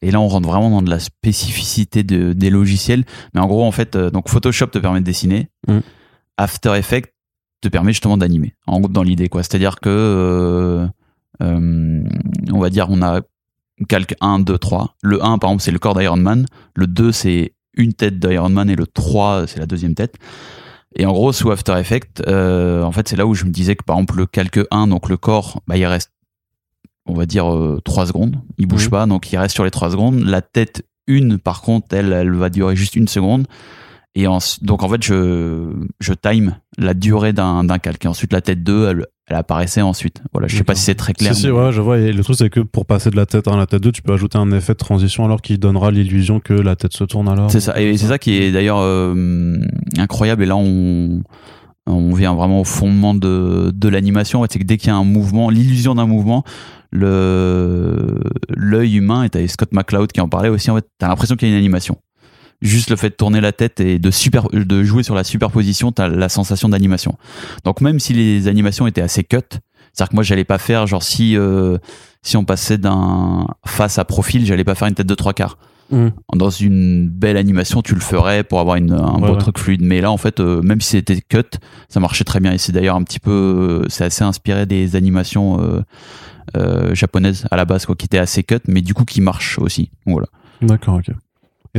et 0.00 0.12
là, 0.12 0.20
on 0.20 0.28
rentre 0.28 0.46
vraiment 0.48 0.70
dans 0.70 0.82
de 0.82 0.90
la 0.90 1.00
spécificité 1.00 2.04
de, 2.04 2.32
des 2.32 2.50
logiciels. 2.50 3.04
Mais 3.34 3.40
en 3.40 3.48
gros, 3.48 3.64
en 3.64 3.72
fait, 3.72 3.96
euh, 3.96 4.10
donc 4.10 4.28
Photoshop 4.28 4.66
te 4.68 4.78
permet 4.78 5.00
de 5.00 5.04
dessiner. 5.04 5.48
Mm. 5.66 5.78
After 6.36 6.74
Effects 6.76 7.12
te 7.62 7.68
permet 7.68 7.92
justement 7.92 8.16
d'animer. 8.16 8.54
En 8.68 8.78
gros, 8.78 8.88
dans 8.88 9.02
l'idée, 9.02 9.28
quoi. 9.28 9.42
C'est-à-dire 9.42 9.80
que, 9.80 9.88
euh, 9.88 10.86
euh, 11.42 12.04
on 12.52 12.60
va 12.60 12.70
dire, 12.70 12.86
on 12.90 13.02
a 13.02 13.22
calque 13.86 14.14
1, 14.20 14.40
2, 14.40 14.58
3. 14.58 14.96
Le 15.02 15.24
1, 15.24 15.38
par 15.38 15.50
exemple, 15.50 15.62
c'est 15.62 15.70
le 15.70 15.78
corps 15.78 15.94
d'Iron 15.98 16.16
Man. 16.16 16.46
Le 16.74 16.86
2, 16.86 17.12
c'est 17.12 17.52
une 17.74 17.92
tête 17.92 18.18
d'Iron 18.18 18.48
Man 18.48 18.68
et 18.70 18.76
le 18.76 18.86
3, 18.86 19.46
c'est 19.46 19.58
la 19.60 19.66
deuxième 19.66 19.94
tête. 19.94 20.16
Et 20.96 21.06
en 21.06 21.12
gros, 21.12 21.32
sous 21.32 21.50
After 21.50 21.78
Effects, 21.78 22.22
euh, 22.26 22.82
en 22.82 22.92
fait, 22.92 23.08
c'est 23.08 23.16
là 23.16 23.26
où 23.26 23.34
je 23.34 23.44
me 23.44 23.50
disais 23.50 23.76
que 23.76 23.84
par 23.84 23.96
exemple, 23.96 24.16
le 24.16 24.26
calque 24.26 24.60
1, 24.70 24.88
donc 24.88 25.08
le 25.08 25.16
corps, 25.16 25.60
bah, 25.66 25.76
il 25.76 25.84
reste, 25.86 26.10
on 27.06 27.14
va 27.14 27.26
dire, 27.26 27.52
euh, 27.54 27.80
3 27.84 28.06
secondes. 28.06 28.36
Il 28.58 28.66
bouge 28.66 28.84
Mhm. 28.86 28.90
pas, 28.90 29.06
donc 29.06 29.30
il 29.32 29.36
reste 29.36 29.54
sur 29.54 29.64
les 29.64 29.70
3 29.70 29.90
secondes. 29.90 30.20
La 30.24 30.40
tête 30.42 30.82
1, 31.08 31.38
par 31.38 31.60
contre, 31.62 31.88
elle, 31.94 32.12
elle 32.12 32.32
va 32.32 32.48
durer 32.50 32.74
juste 32.74 32.96
une 32.96 33.06
seconde. 33.08 33.46
Et 34.20 34.26
en- 34.26 34.38
donc, 34.62 34.82
en 34.82 34.88
fait, 34.88 35.02
je, 35.02 35.70
je 36.00 36.12
time 36.12 36.56
la 36.76 36.92
durée 36.94 37.32
d'un 37.32 37.62
d'un 37.64 37.78
calque. 37.78 38.04
Et 38.04 38.08
ensuite, 38.08 38.32
la 38.32 38.40
tête 38.40 38.62
2, 38.64 38.88
elle, 38.88 39.06
elle 39.28 39.36
apparaissait 39.36 39.80
ensuite. 39.82 40.22
Voilà, 40.32 40.48
je 40.48 40.56
sais 40.56 40.64
pas 40.64 40.74
si 40.74 40.82
c'est 40.84 40.94
très 40.96 41.12
clair. 41.12 41.34
Si, 41.34 41.42
si, 41.42 41.50
ouais, 41.50 41.70
je 41.72 41.80
vois. 41.80 41.98
Et 41.98 42.12
le 42.12 42.22
truc, 42.24 42.36
c'est 42.36 42.50
que 42.50 42.60
pour 42.60 42.84
passer 42.86 43.10
de 43.10 43.16
la 43.16 43.26
tête 43.26 43.46
1 43.46 43.52
à 43.52 43.56
la 43.56 43.66
tête 43.66 43.82
2, 43.82 43.92
tu 43.92 44.02
peux 44.02 44.12
ajouter 44.12 44.36
un 44.38 44.50
effet 44.52 44.72
de 44.72 44.78
transition 44.78 45.24
alors 45.24 45.40
qui 45.40 45.56
donnera 45.58 45.90
l'illusion 45.90 46.40
que 46.40 46.52
la 46.54 46.74
tête 46.76 46.94
se 46.94 47.04
tourne 47.04 47.28
alors. 47.28 47.50
C'est 47.50 47.60
ça, 47.60 47.80
et 47.80 47.96
c'est 47.96 48.06
ça 48.08 48.18
qui 48.18 48.36
est 48.36 48.50
d'ailleurs 48.50 48.78
euh, 48.80 49.56
incroyable. 49.98 50.42
Et 50.42 50.46
là, 50.46 50.56
on, 50.56 51.22
on 51.86 52.12
vient 52.14 52.34
vraiment 52.34 52.60
au 52.60 52.64
fondement 52.64 53.14
de, 53.14 53.70
de 53.74 53.88
l'animation. 53.88 54.40
En 54.40 54.42
fait, 54.42 54.52
c'est 54.54 54.58
que 54.58 54.64
dès 54.64 54.78
qu'il 54.78 54.88
y 54.88 54.92
a 54.92 54.96
un 54.96 55.04
mouvement, 55.04 55.48
l'illusion 55.50 55.94
d'un 55.94 56.06
mouvement, 56.06 56.42
le 56.90 58.18
l'œil 58.48 58.96
humain, 58.96 59.22
et 59.24 59.30
t'avais 59.30 59.46
Scott 59.48 59.70
McCloud 59.72 60.10
qui 60.12 60.20
en 60.20 60.28
parlait 60.28 60.48
aussi, 60.48 60.70
en 60.70 60.76
fait, 60.76 60.86
t'as 60.98 61.08
l'impression 61.08 61.36
qu'il 61.36 61.48
y 61.48 61.50
a 61.50 61.54
une 61.54 61.58
animation. 61.60 61.98
Juste 62.60 62.90
le 62.90 62.96
fait 62.96 63.10
de 63.10 63.14
tourner 63.14 63.40
la 63.40 63.52
tête 63.52 63.78
et 63.80 63.98
de, 64.00 64.10
super, 64.10 64.48
de 64.50 64.82
jouer 64.82 65.02
sur 65.04 65.14
la 65.14 65.22
superposition, 65.24 65.92
t'as 65.92 66.08
la 66.08 66.28
sensation 66.28 66.68
d'animation. 66.68 67.16
Donc 67.64 67.80
même 67.80 68.00
si 68.00 68.12
les 68.14 68.48
animations 68.48 68.86
étaient 68.88 69.00
assez 69.02 69.22
cut, 69.22 69.38
c'est-à-dire 69.92 70.08
que 70.10 70.14
moi 70.16 70.22
j'allais 70.24 70.44
pas 70.44 70.58
faire, 70.58 70.86
genre 70.86 71.02
si, 71.04 71.36
euh, 71.36 71.78
si 72.22 72.36
on 72.36 72.44
passait 72.44 72.76
d'un 72.78 73.46
face 73.64 73.98
à 73.98 74.04
profil, 74.04 74.44
j'allais 74.44 74.64
pas 74.64 74.74
faire 74.74 74.88
une 74.88 74.94
tête 74.94 75.06
de 75.06 75.14
trois 75.14 75.34
quarts 75.34 75.56
Mhm. 75.90 76.12
dans 76.34 76.50
une 76.50 77.08
belle 77.08 77.38
animation, 77.38 77.80
tu 77.80 77.94
le 77.94 78.00
ferais 78.00 78.44
pour 78.44 78.60
avoir 78.60 78.76
une, 78.76 78.92
un 78.92 79.14
Ouais, 79.14 79.20
beau 79.28 79.32
ouais. 79.34 79.38
truc 79.38 79.56
fluide. 79.58 79.80
Mais 79.82 80.02
là, 80.02 80.10
en 80.10 80.18
fait, 80.18 80.38
euh, 80.38 80.60
même 80.60 80.82
si 80.82 80.90
c'était 80.90 81.18
cut, 81.26 81.44
ça 81.88 81.98
marchait 81.98 82.24
très 82.24 82.40
bien. 82.40 82.52
Et 82.52 82.58
c'est 82.58 82.72
d'ailleurs 82.72 82.96
un 82.96 83.02
petit 83.04 83.20
peu, 83.20 83.30
euh, 83.84 83.88
c'est 83.88 84.04
assez 84.04 84.22
inspiré 84.22 84.66
des 84.66 84.96
animations 84.96 85.62
euh, 85.62 85.80
euh, 86.58 86.94
japonaises 86.94 87.46
à 87.50 87.56
la 87.56 87.64
base, 87.64 87.86
quoi, 87.86 87.94
qui 87.94 88.04
étaient 88.04 88.18
assez 88.18 88.42
cut, 88.42 88.58
mais 88.68 88.82
du 88.82 88.92
coup 88.92 89.04
qui 89.06 89.22
marchent 89.22 89.58
aussi. 89.58 89.90
Voilà. 90.04 90.26
D'accord, 90.60 90.96
ok. 90.96 91.10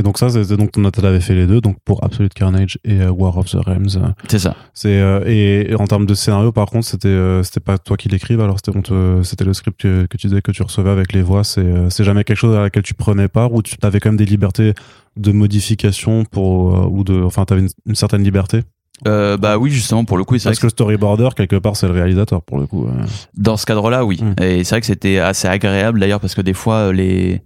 Et 0.00 0.02
donc 0.02 0.16
ça, 0.16 0.30
c'était 0.30 0.56
donc 0.56 0.72
ton 0.72 0.82
avait 0.82 1.20
fait 1.20 1.34
les 1.34 1.46
deux, 1.46 1.60
donc 1.60 1.76
pour 1.84 2.02
Absolute 2.02 2.32
Carnage 2.32 2.78
et 2.84 3.02
euh, 3.02 3.10
War 3.10 3.36
of 3.36 3.50
the 3.50 3.56
Realms. 3.56 4.14
C'est 4.28 4.38
ça. 4.38 4.56
C'est 4.72 4.98
euh, 4.98 5.20
et, 5.26 5.72
et 5.72 5.74
en 5.74 5.86
termes 5.86 6.06
de 6.06 6.14
scénario, 6.14 6.52
par 6.52 6.68
contre, 6.70 6.86
c'était 6.86 7.08
euh, 7.08 7.42
c'était 7.42 7.60
pas 7.60 7.76
toi 7.76 7.98
qui 7.98 8.08
l'écrive, 8.08 8.40
alors 8.40 8.56
c'était 8.64 8.78
c'était 9.22 9.44
le 9.44 9.52
script 9.52 9.78
que, 9.78 10.06
que 10.06 10.16
tu 10.16 10.28
disais 10.28 10.40
que 10.40 10.52
tu 10.52 10.62
recevais 10.62 10.88
avec 10.88 11.12
les 11.12 11.20
voix. 11.20 11.44
C'est 11.44 11.60
euh, 11.60 11.90
c'est 11.90 12.02
jamais 12.02 12.24
quelque 12.24 12.38
chose 12.38 12.56
à 12.56 12.60
laquelle 12.60 12.82
tu 12.82 12.94
prenais 12.94 13.28
part 13.28 13.52
ou 13.52 13.60
tu 13.60 13.76
avais 13.82 14.00
quand 14.00 14.08
même 14.08 14.16
des 14.16 14.24
libertés 14.24 14.72
de 15.18 15.32
modification 15.32 16.24
pour 16.24 16.90
ou 16.90 17.04
de 17.04 17.22
enfin 17.22 17.44
t'avais 17.44 17.60
une, 17.60 17.68
une 17.84 17.94
certaine 17.94 18.22
liberté? 18.22 18.62
Euh, 19.06 19.36
bah 19.36 19.58
oui, 19.58 19.70
justement, 19.70 20.06
pour 20.06 20.16
le 20.16 20.24
coup, 20.24 20.38
c'est 20.38 20.48
Parce 20.48 20.58
que 20.58 20.66
le 20.66 20.70
storyboarder 20.70 21.28
quelque 21.36 21.56
part 21.56 21.76
c'est 21.76 21.88
le 21.88 21.92
réalisateur 21.92 22.40
pour 22.40 22.58
le 22.58 22.66
coup. 22.66 22.88
Dans 23.36 23.58
ce 23.58 23.66
cadre-là, 23.66 24.06
oui. 24.06 24.18
Mm. 24.22 24.42
Et 24.42 24.64
c'est 24.64 24.76
vrai 24.76 24.80
que 24.80 24.86
c'était 24.86 25.18
assez 25.18 25.46
agréable 25.46 26.00
d'ailleurs 26.00 26.20
parce 26.20 26.34
que 26.34 26.40
des 26.40 26.54
fois 26.54 26.90
les 26.90 27.42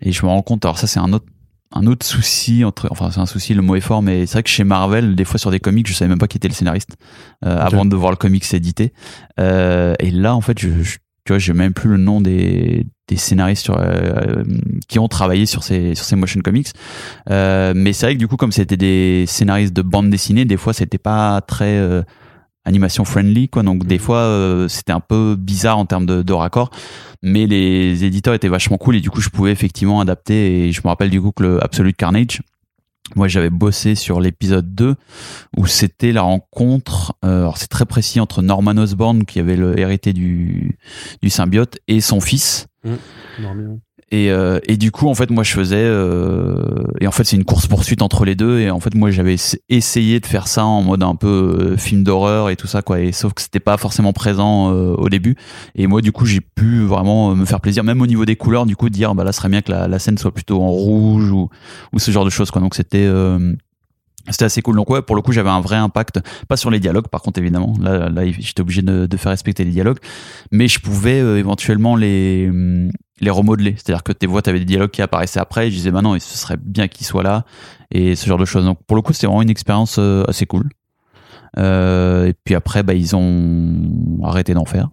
et 0.00 0.10
je 0.10 0.26
me 0.26 0.30
rends 0.30 0.42
compte. 0.42 0.64
Alors 0.64 0.78
ça, 0.78 0.88
c'est 0.88 0.98
un 0.98 1.12
autre 1.12 1.26
un 1.74 1.86
autre 1.86 2.04
souci 2.06 2.64
entre 2.64 2.88
enfin 2.90 3.10
c'est 3.10 3.20
un 3.20 3.26
souci 3.26 3.54
le 3.54 3.62
mot 3.62 3.74
est 3.76 3.80
fort 3.80 4.02
mais 4.02 4.26
c'est 4.26 4.34
vrai 4.34 4.42
que 4.42 4.48
chez 4.50 4.64
Marvel 4.64 5.14
des 5.14 5.24
fois 5.24 5.38
sur 5.38 5.50
des 5.50 5.60
comics 5.60 5.86
je 5.88 5.94
savais 5.94 6.08
même 6.08 6.18
pas 6.18 6.28
qui 6.28 6.36
était 6.36 6.48
le 6.48 6.54
scénariste 6.54 6.96
euh, 7.44 7.58
avant 7.58 7.84
de 7.84 7.96
voir 7.96 8.10
le 8.10 8.16
comics 8.16 8.44
édité. 8.54 8.92
Euh, 9.40 9.94
et 9.98 10.10
là 10.10 10.34
en 10.34 10.40
fait 10.40 10.58
je, 10.58 10.68
je- 10.82 10.98
tu 11.24 11.32
vois 11.32 11.38
j'ai 11.38 11.52
même 11.52 11.72
plus 11.72 11.88
le 11.88 11.96
nom 11.98 12.20
des 12.20 12.86
des 13.08 13.16
scénaristes 13.16 13.64
sur, 13.64 13.76
euh, 13.78 14.42
qui 14.88 14.98
ont 14.98 15.08
travaillé 15.08 15.46
sur 15.46 15.62
ces 15.62 15.94
sur 15.94 16.04
ces 16.04 16.16
motion 16.16 16.40
comics. 16.40 16.68
Euh, 17.30 17.72
mais 17.76 17.92
c'est 17.92 18.06
vrai 18.06 18.14
que 18.14 18.18
du 18.18 18.28
coup 18.28 18.36
comme 18.36 18.52
c'était 18.52 18.76
des 18.76 19.24
scénaristes 19.26 19.72
de 19.74 19.82
bande 19.82 20.10
dessinée 20.10 20.44
des 20.44 20.56
fois 20.56 20.72
c'était 20.72 20.98
pas 20.98 21.40
très 21.42 21.76
euh, 21.78 22.02
animation 22.64 23.04
friendly 23.04 23.48
quoi. 23.48 23.62
Donc 23.62 23.84
des 23.86 23.98
fois 23.98 24.18
euh, 24.18 24.68
c'était 24.68 24.92
un 24.92 25.00
peu 25.00 25.36
bizarre 25.38 25.78
en 25.78 25.86
termes 25.86 26.06
de, 26.06 26.22
de 26.22 26.32
raccord. 26.32 26.70
Mais 27.22 27.46
les 27.46 28.04
éditeurs 28.04 28.34
étaient 28.34 28.48
vachement 28.48 28.78
cool 28.78 28.96
et 28.96 29.00
du 29.00 29.10
coup 29.10 29.20
je 29.20 29.28
pouvais 29.28 29.52
effectivement 29.52 30.00
adapter. 30.00 30.68
Et 30.68 30.72
je 30.72 30.80
me 30.84 30.88
rappelle 30.88 31.10
du 31.10 31.20
coup 31.20 31.32
que 31.32 31.42
le 31.42 31.62
Absolute 31.62 31.96
Carnage 31.96 32.40
moi 33.16 33.28
j'avais 33.28 33.50
bossé 33.50 33.94
sur 33.94 34.20
l'épisode 34.20 34.74
2 34.74 34.94
où 35.56 35.66
c'était 35.66 36.12
la 36.12 36.22
rencontre 36.22 37.14
euh, 37.24 37.40
alors 37.40 37.58
c'est 37.58 37.68
très 37.68 37.84
précis 37.84 38.20
entre 38.20 38.42
Norman 38.42 38.76
Osborn 38.76 39.24
qui 39.24 39.40
avait 39.40 39.56
le 39.56 39.78
hérité 39.78 40.12
du 40.12 40.78
du 41.20 41.28
symbiote 41.28 41.78
et 41.88 42.00
son 42.00 42.20
fils 42.20 42.68
et, 44.12 44.30
euh, 44.30 44.60
et 44.68 44.76
du 44.76 44.90
coup, 44.90 45.08
en 45.08 45.14
fait, 45.14 45.30
moi, 45.30 45.42
je 45.42 45.52
faisais. 45.52 45.82
Euh, 45.82 46.84
et 47.00 47.06
en 47.06 47.10
fait, 47.12 47.24
c'est 47.24 47.34
une 47.36 47.44
course 47.46 47.66
poursuite 47.66 48.02
entre 48.02 48.26
les 48.26 48.34
deux. 48.34 48.60
Et 48.60 48.70
en 48.70 48.78
fait, 48.78 48.94
moi, 48.94 49.10
j'avais 49.10 49.34
ess- 49.36 49.56
essayé 49.70 50.20
de 50.20 50.26
faire 50.26 50.48
ça 50.48 50.66
en 50.66 50.82
mode 50.82 51.02
un 51.02 51.14
peu 51.16 51.26
euh, 51.72 51.76
film 51.78 52.04
d'horreur 52.04 52.50
et 52.50 52.56
tout 52.56 52.66
ça, 52.66 52.82
quoi. 52.82 53.00
Et 53.00 53.10
sauf 53.10 53.32
que 53.32 53.40
c'était 53.40 53.58
pas 53.58 53.78
forcément 53.78 54.12
présent 54.12 54.70
euh, 54.70 54.94
au 54.94 55.08
début. 55.08 55.34
Et 55.74 55.86
moi, 55.86 56.02
du 56.02 56.12
coup, 56.12 56.26
j'ai 56.26 56.42
pu 56.42 56.82
vraiment 56.82 57.30
euh, 57.30 57.34
me 57.34 57.46
faire 57.46 57.60
plaisir, 57.62 57.84
même 57.84 58.02
au 58.02 58.06
niveau 58.06 58.26
des 58.26 58.36
couleurs. 58.36 58.66
Du 58.66 58.76
coup, 58.76 58.90
dire, 58.90 59.14
bah 59.14 59.24
là, 59.24 59.32
ce 59.32 59.38
serait 59.38 59.48
bien 59.48 59.62
que 59.62 59.72
la, 59.72 59.88
la 59.88 59.98
scène 59.98 60.18
soit 60.18 60.30
plutôt 60.32 60.60
en 60.60 60.68
rouge 60.68 61.30
ou, 61.30 61.48
ou 61.94 61.98
ce 61.98 62.10
genre 62.10 62.26
de 62.26 62.30
choses, 62.30 62.50
quoi. 62.50 62.60
Donc, 62.60 62.74
c'était. 62.74 63.06
C'était 64.30 64.44
assez 64.44 64.62
cool. 64.62 64.76
Donc 64.76 64.88
ouais, 64.90 65.02
pour 65.02 65.16
le 65.16 65.22
coup, 65.22 65.32
j'avais 65.32 65.50
un 65.50 65.60
vrai 65.60 65.76
impact, 65.76 66.20
pas 66.48 66.56
sur 66.56 66.70
les 66.70 66.80
dialogues, 66.80 67.08
par 67.08 67.22
contre, 67.22 67.40
évidemment. 67.40 67.74
Là, 67.80 68.08
là 68.08 68.22
j'étais 68.30 68.60
obligé 68.60 68.82
de, 68.82 69.16
faire 69.16 69.30
respecter 69.30 69.64
les 69.64 69.70
dialogues, 69.70 69.98
mais 70.50 70.68
je 70.68 70.78
pouvais 70.78 71.20
euh, 71.20 71.38
éventuellement 71.38 71.96
les 71.96 72.50
les 73.20 73.30
remodeler. 73.30 73.74
C'est-à-dire 73.76 74.02
que 74.02 74.12
tes 74.12 74.26
voix, 74.26 74.42
t'avais 74.42 74.58
des 74.58 74.64
dialogues 74.64 74.90
qui 74.90 75.02
apparaissaient 75.02 75.40
après. 75.40 75.70
Je 75.70 75.76
disais, 75.76 75.90
bah 75.90 76.02
non, 76.02 76.18
ce 76.18 76.38
serait 76.38 76.56
bien 76.56 76.88
qu'ils 76.88 77.06
soient 77.06 77.22
là 77.22 77.44
et 77.90 78.16
ce 78.16 78.26
genre 78.26 78.38
de 78.38 78.44
choses. 78.44 78.64
Donc 78.64 78.78
pour 78.86 78.96
le 78.96 79.02
coup, 79.02 79.12
c'était 79.12 79.26
vraiment 79.26 79.42
une 79.42 79.50
expérience 79.50 79.96
euh, 79.98 80.24
assez 80.28 80.46
cool. 80.46 80.68
Euh, 81.58 82.26
et 82.26 82.34
puis 82.44 82.54
après, 82.54 82.82
bah 82.82 82.94
ils 82.94 83.14
ont 83.14 84.20
arrêté 84.22 84.54
d'en 84.54 84.64
faire. 84.64 84.88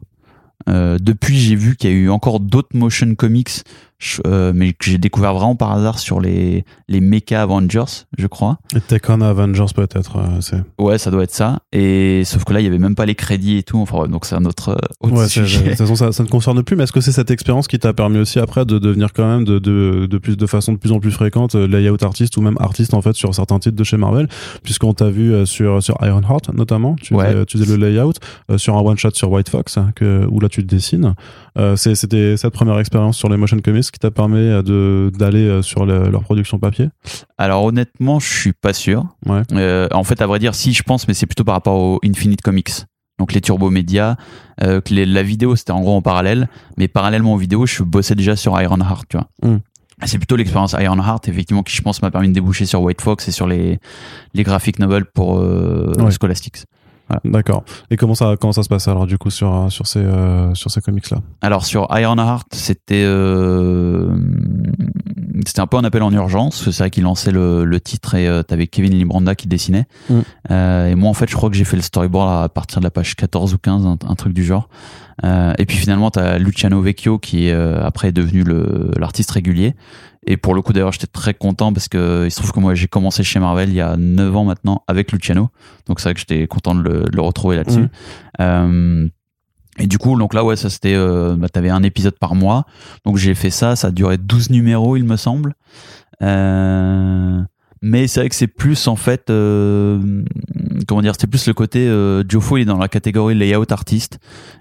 Depuis, 0.67 1.39
j'ai 1.39 1.55
vu 1.55 1.75
qu'il 1.75 1.89
y 1.89 1.93
a 1.93 1.95
eu 1.95 2.09
encore 2.11 2.39
d'autres 2.39 2.77
motion 2.77 3.15
comics, 3.15 3.63
je- 3.99 4.21
euh, 4.25 4.51
mais 4.55 4.73
que 4.73 4.85
j'ai 4.85 4.97
découvert 4.97 5.33
vraiment 5.33 5.55
par 5.55 5.71
hasard 5.73 5.99
sur 5.99 6.19
les 6.21 6.63
les 6.87 7.01
Mecha 7.01 7.41
Avengers, 7.41 7.83
je 8.17 8.27
crois. 8.27 8.57
Et 8.75 8.79
Take 8.81 9.11
on 9.11 9.21
Avengers 9.21 9.65
peut-être. 9.75 10.17
euh, 10.17 10.61
Ouais, 10.83 10.97
ça 10.97 11.11
doit 11.11 11.23
être 11.23 11.33
ça. 11.33 11.59
Et 11.73 12.23
sauf 12.25 12.43
que 12.45 12.53
là, 12.53 12.61
il 12.61 12.63
y 12.63 12.67
avait 12.67 12.79
même 12.79 12.95
pas 12.95 13.05
les 13.05 13.15
crédits 13.15 13.57
et 13.57 13.63
tout. 13.63 13.77
Enfin, 13.79 13.99
ouais, 13.99 14.07
donc 14.07 14.25
c'est 14.25 14.35
un 14.35 14.45
autre, 14.45 14.69
euh, 14.69 14.77
autre 15.07 15.15
Ouais, 15.15 15.27
sujet. 15.27 15.61
de 15.63 15.69
toute 15.69 15.77
façon, 15.77 15.95
ça, 15.95 16.11
ça 16.11 16.23
ne 16.23 16.29
concerne 16.29 16.63
plus, 16.63 16.75
mais 16.75 16.83
est-ce 16.85 16.91
que 16.91 17.01
c'est 17.01 17.11
cette 17.11 17.29
expérience 17.31 17.67
qui 17.67 17.77
t'a 17.77 17.93
permis 17.93 18.17
aussi 18.19 18.39
après 18.39 18.65
de 18.65 18.79
devenir 18.79 19.13
quand 19.13 19.27
même 19.27 19.43
de, 19.43 19.59
de, 19.59 20.07
de, 20.09 20.17
plus, 20.17 20.37
de 20.37 20.45
façon 20.47 20.73
de 20.73 20.77
plus 20.77 20.91
en 20.91 20.99
plus 20.99 21.11
fréquente 21.11 21.55
euh, 21.55 21.67
layout 21.67 21.97
artiste 22.03 22.37
ou 22.37 22.41
même 22.41 22.55
artiste 22.59 22.93
en 22.93 23.01
fait 23.01 23.13
sur 23.13 23.35
certains 23.35 23.59
titres 23.59 23.75
de 23.75 23.83
chez 23.83 23.97
Marvel, 23.97 24.27
puisqu'on 24.63 24.93
t'a 24.93 25.09
vu 25.09 25.45
sur, 25.45 25.83
sur 25.83 25.95
Ironheart 26.01 26.49
notamment, 26.53 26.95
tu, 27.01 27.13
Ouais. 27.13 27.31
faisais, 27.33 27.45
tu 27.45 27.57
faisais 27.57 27.77
le 27.77 27.85
layout, 27.85 28.13
euh, 28.49 28.57
sur 28.57 28.75
un 28.77 28.81
one-shot 28.81 29.11
sur 29.13 29.29
White 29.31 29.49
Fox, 29.49 29.77
hein, 29.77 29.91
que, 29.95 30.25
où 30.29 30.39
là 30.39 30.47
tu 30.49 30.63
dessines. 30.63 31.13
Euh, 31.57 31.75
c'est- 31.75 31.95
C'était 31.95 32.37
cette 32.37 32.53
première 32.53 32.79
expérience 32.79 33.17
sur 33.17 33.27
les 33.29 33.35
motion 33.37 33.59
comics 33.59 33.88
qui 33.91 33.99
t'a 33.99 34.11
permis 34.11 34.37
euh, 34.39 34.61
de- 34.61 35.11
d'aller 35.17 35.45
euh, 35.47 35.61
sur 35.61 35.85
le- 35.85 36.09
leur 36.09 36.21
production 36.23 36.59
papier? 36.59 36.89
Alors 37.37 37.63
honnêtement, 37.63 38.19
je 38.19 38.27
suis 38.31 38.53
pas 38.53 38.73
sûr. 38.73 39.05
Ouais. 39.25 39.41
Euh, 39.53 39.87
en 39.93 40.03
fait, 40.03 40.21
à 40.21 40.27
vrai 40.27 40.39
dire, 40.39 40.55
si 40.55 40.73
je 40.73 40.83
pense, 40.83 41.07
mais 41.07 41.13
c'est 41.13 41.25
plutôt 41.25 41.43
par 41.43 41.55
rapport 41.55 41.75
au 41.79 41.99
Infinite 42.05 42.41
Comics. 42.41 42.71
Donc 43.19 43.33
les 43.33 43.41
Turbo 43.41 43.69
euh, 44.63 44.79
que 44.81 44.93
les- 44.93 45.05
la 45.05 45.23
vidéo 45.23 45.55
c'était 45.57 45.71
en 45.71 45.81
gros 45.81 45.95
en 45.95 46.01
parallèle, 46.01 46.47
mais 46.77 46.87
parallèlement 46.87 47.33
aux 47.33 47.37
vidéos, 47.37 47.65
je 47.65 47.83
bossais 47.83 48.15
déjà 48.15 48.35
sur 48.37 48.59
Ironheart, 48.61 49.03
tu 49.09 49.17
vois. 49.17 49.27
Hmm. 49.43 49.57
C'est 50.05 50.17
plutôt 50.17 50.37
l'expérience 50.37 50.73
Ironheart, 50.79 51.27
effectivement, 51.27 51.61
qui 51.61 51.75
je 51.75 51.81
pense 51.81 52.01
m'a 52.01 52.09
permis 52.11 52.29
de 52.29 52.33
déboucher 52.33 52.65
sur 52.65 52.81
White 52.81 53.01
Fox 53.01 53.27
et 53.27 53.31
sur 53.31 53.47
les, 53.47 53.79
les 54.33 54.43
graphic 54.43 54.79
novels 54.79 55.03
pour 55.03 55.39
euh, 55.39 55.91
Ouais. 55.99 56.11
Scholastics. 56.11 56.63
D'accord. 57.25 57.63
Et 57.89 57.97
comment 57.97 58.15
ça, 58.15 58.35
comment 58.39 58.53
ça 58.53 58.63
se 58.63 58.69
passe 58.69 58.87
alors 58.87 59.05
du 59.07 59.17
coup 59.17 59.29
sur, 59.29 59.71
sur 59.71 59.87
ces, 59.87 59.99
euh, 59.99 60.53
sur 60.53 60.71
ces 60.71 60.81
comics-là? 60.81 61.19
Alors 61.41 61.65
sur 61.65 61.87
Ironheart, 61.91 62.47
c'était 62.53 63.03
euh, 63.05 64.15
c'était 65.45 65.59
un 65.59 65.67
peu 65.67 65.77
un 65.77 65.83
appel 65.83 66.03
en 66.03 66.11
urgence. 66.11 66.69
C'est 66.69 66.77
vrai 66.77 66.89
qu'il 66.89 67.03
lançait 67.03 67.31
le, 67.31 67.65
le 67.65 67.79
titre 67.79 68.15
et 68.15 68.27
euh, 68.27 68.43
t'avais 68.43 68.67
Kevin 68.67 68.93
Libranda 68.93 69.35
qui 69.35 69.47
dessinait. 69.47 69.85
Mm. 70.09 70.19
Euh, 70.51 70.87
et 70.87 70.95
moi 70.95 71.09
en 71.09 71.13
fait, 71.13 71.29
je 71.29 71.35
crois 71.35 71.49
que 71.49 71.55
j'ai 71.55 71.65
fait 71.65 71.75
le 71.75 71.81
storyboard 71.81 72.43
à 72.43 72.49
partir 72.49 72.79
de 72.79 72.83
la 72.83 72.91
page 72.91 73.15
14 73.15 73.53
ou 73.53 73.57
15, 73.57 73.85
un, 73.85 73.97
un 74.07 74.15
truc 74.15 74.33
du 74.33 74.43
genre. 74.43 74.69
Euh, 75.25 75.53
et 75.57 75.65
puis 75.65 75.77
finalement, 75.77 76.11
t'as 76.11 76.37
Luciano 76.37 76.81
Vecchio 76.81 77.19
qui 77.19 77.51
après 77.51 78.09
est 78.09 78.13
devenu 78.13 78.43
l'artiste 78.97 79.31
régulier. 79.31 79.75
Et 80.27 80.37
pour 80.37 80.53
le 80.53 80.61
coup 80.61 80.73
d'ailleurs, 80.73 80.91
j'étais 80.91 81.07
très 81.07 81.33
content 81.33 81.71
parce 81.73 81.87
que 81.87 82.25
il 82.25 82.31
se 82.31 82.37
trouve 82.37 82.51
que 82.51 82.59
moi 82.59 82.75
j'ai 82.75 82.87
commencé 82.87 83.23
chez 83.23 83.39
Marvel 83.39 83.69
il 83.69 83.75
y 83.75 83.81
a 83.81 83.95
9 83.97 84.35
ans 84.35 84.43
maintenant 84.45 84.83
avec 84.87 85.11
Luciano. 85.11 85.49
Donc 85.87 85.99
c'est 85.99 86.09
vrai 86.09 86.13
que 86.13 86.19
j'étais 86.19 86.45
content 86.47 86.75
de 86.75 86.81
le, 86.81 87.03
de 87.03 87.15
le 87.15 87.21
retrouver 87.21 87.55
là-dessus. 87.55 87.87
Mhm. 88.39 89.09
Et 89.77 89.87
du 89.87 89.97
coup, 89.97 90.17
donc 90.17 90.33
là, 90.33 90.43
ouais, 90.43 90.55
ça 90.55 90.69
c'était, 90.69 90.95
euh, 90.95 91.35
bah, 91.37 91.47
t'avais 91.47 91.69
un 91.69 91.83
épisode 91.83 92.17
par 92.19 92.35
mois. 92.35 92.65
Donc 93.05 93.17
j'ai 93.17 93.35
fait 93.35 93.49
ça, 93.51 93.75
ça 93.75 93.87
a 93.87 93.91
duré 93.91 94.17
12 94.17 94.49
numéros, 94.49 94.97
il 94.97 95.03
me 95.05 95.15
semble. 95.15 95.53
Euh, 96.21 97.41
mais 97.81 98.07
c'est 98.07 98.19
vrai 98.19 98.27
que 98.29 98.35
c'est 98.35 98.47
plus 98.47 98.89
en 98.89 98.97
fait, 98.97 99.29
euh, 99.29 100.25
comment 100.85 101.01
dire, 101.01 101.13
c'était 101.13 101.27
plus 101.27 101.47
le 101.47 101.53
côté 101.53 101.87
euh, 101.87 102.23
Joe 102.27 102.43
il 102.57 102.61
est 102.63 102.65
dans 102.65 102.77
la 102.77 102.89
catégorie 102.89 103.35
layout 103.35 103.71
artiste. 103.71 104.19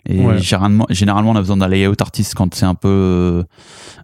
Et 0.09 0.25
Ouais. 0.25 0.39
généralement, 0.39 0.87
généralement, 0.91 1.31
on 1.33 1.37
a 1.37 1.41
besoin 1.41 1.57
d'un 1.57 1.67
layout 1.67 2.01
artiste 2.01 2.35
quand 2.37 2.55
c'est 2.55 2.65
un 2.67 2.77
peu 2.77 3.43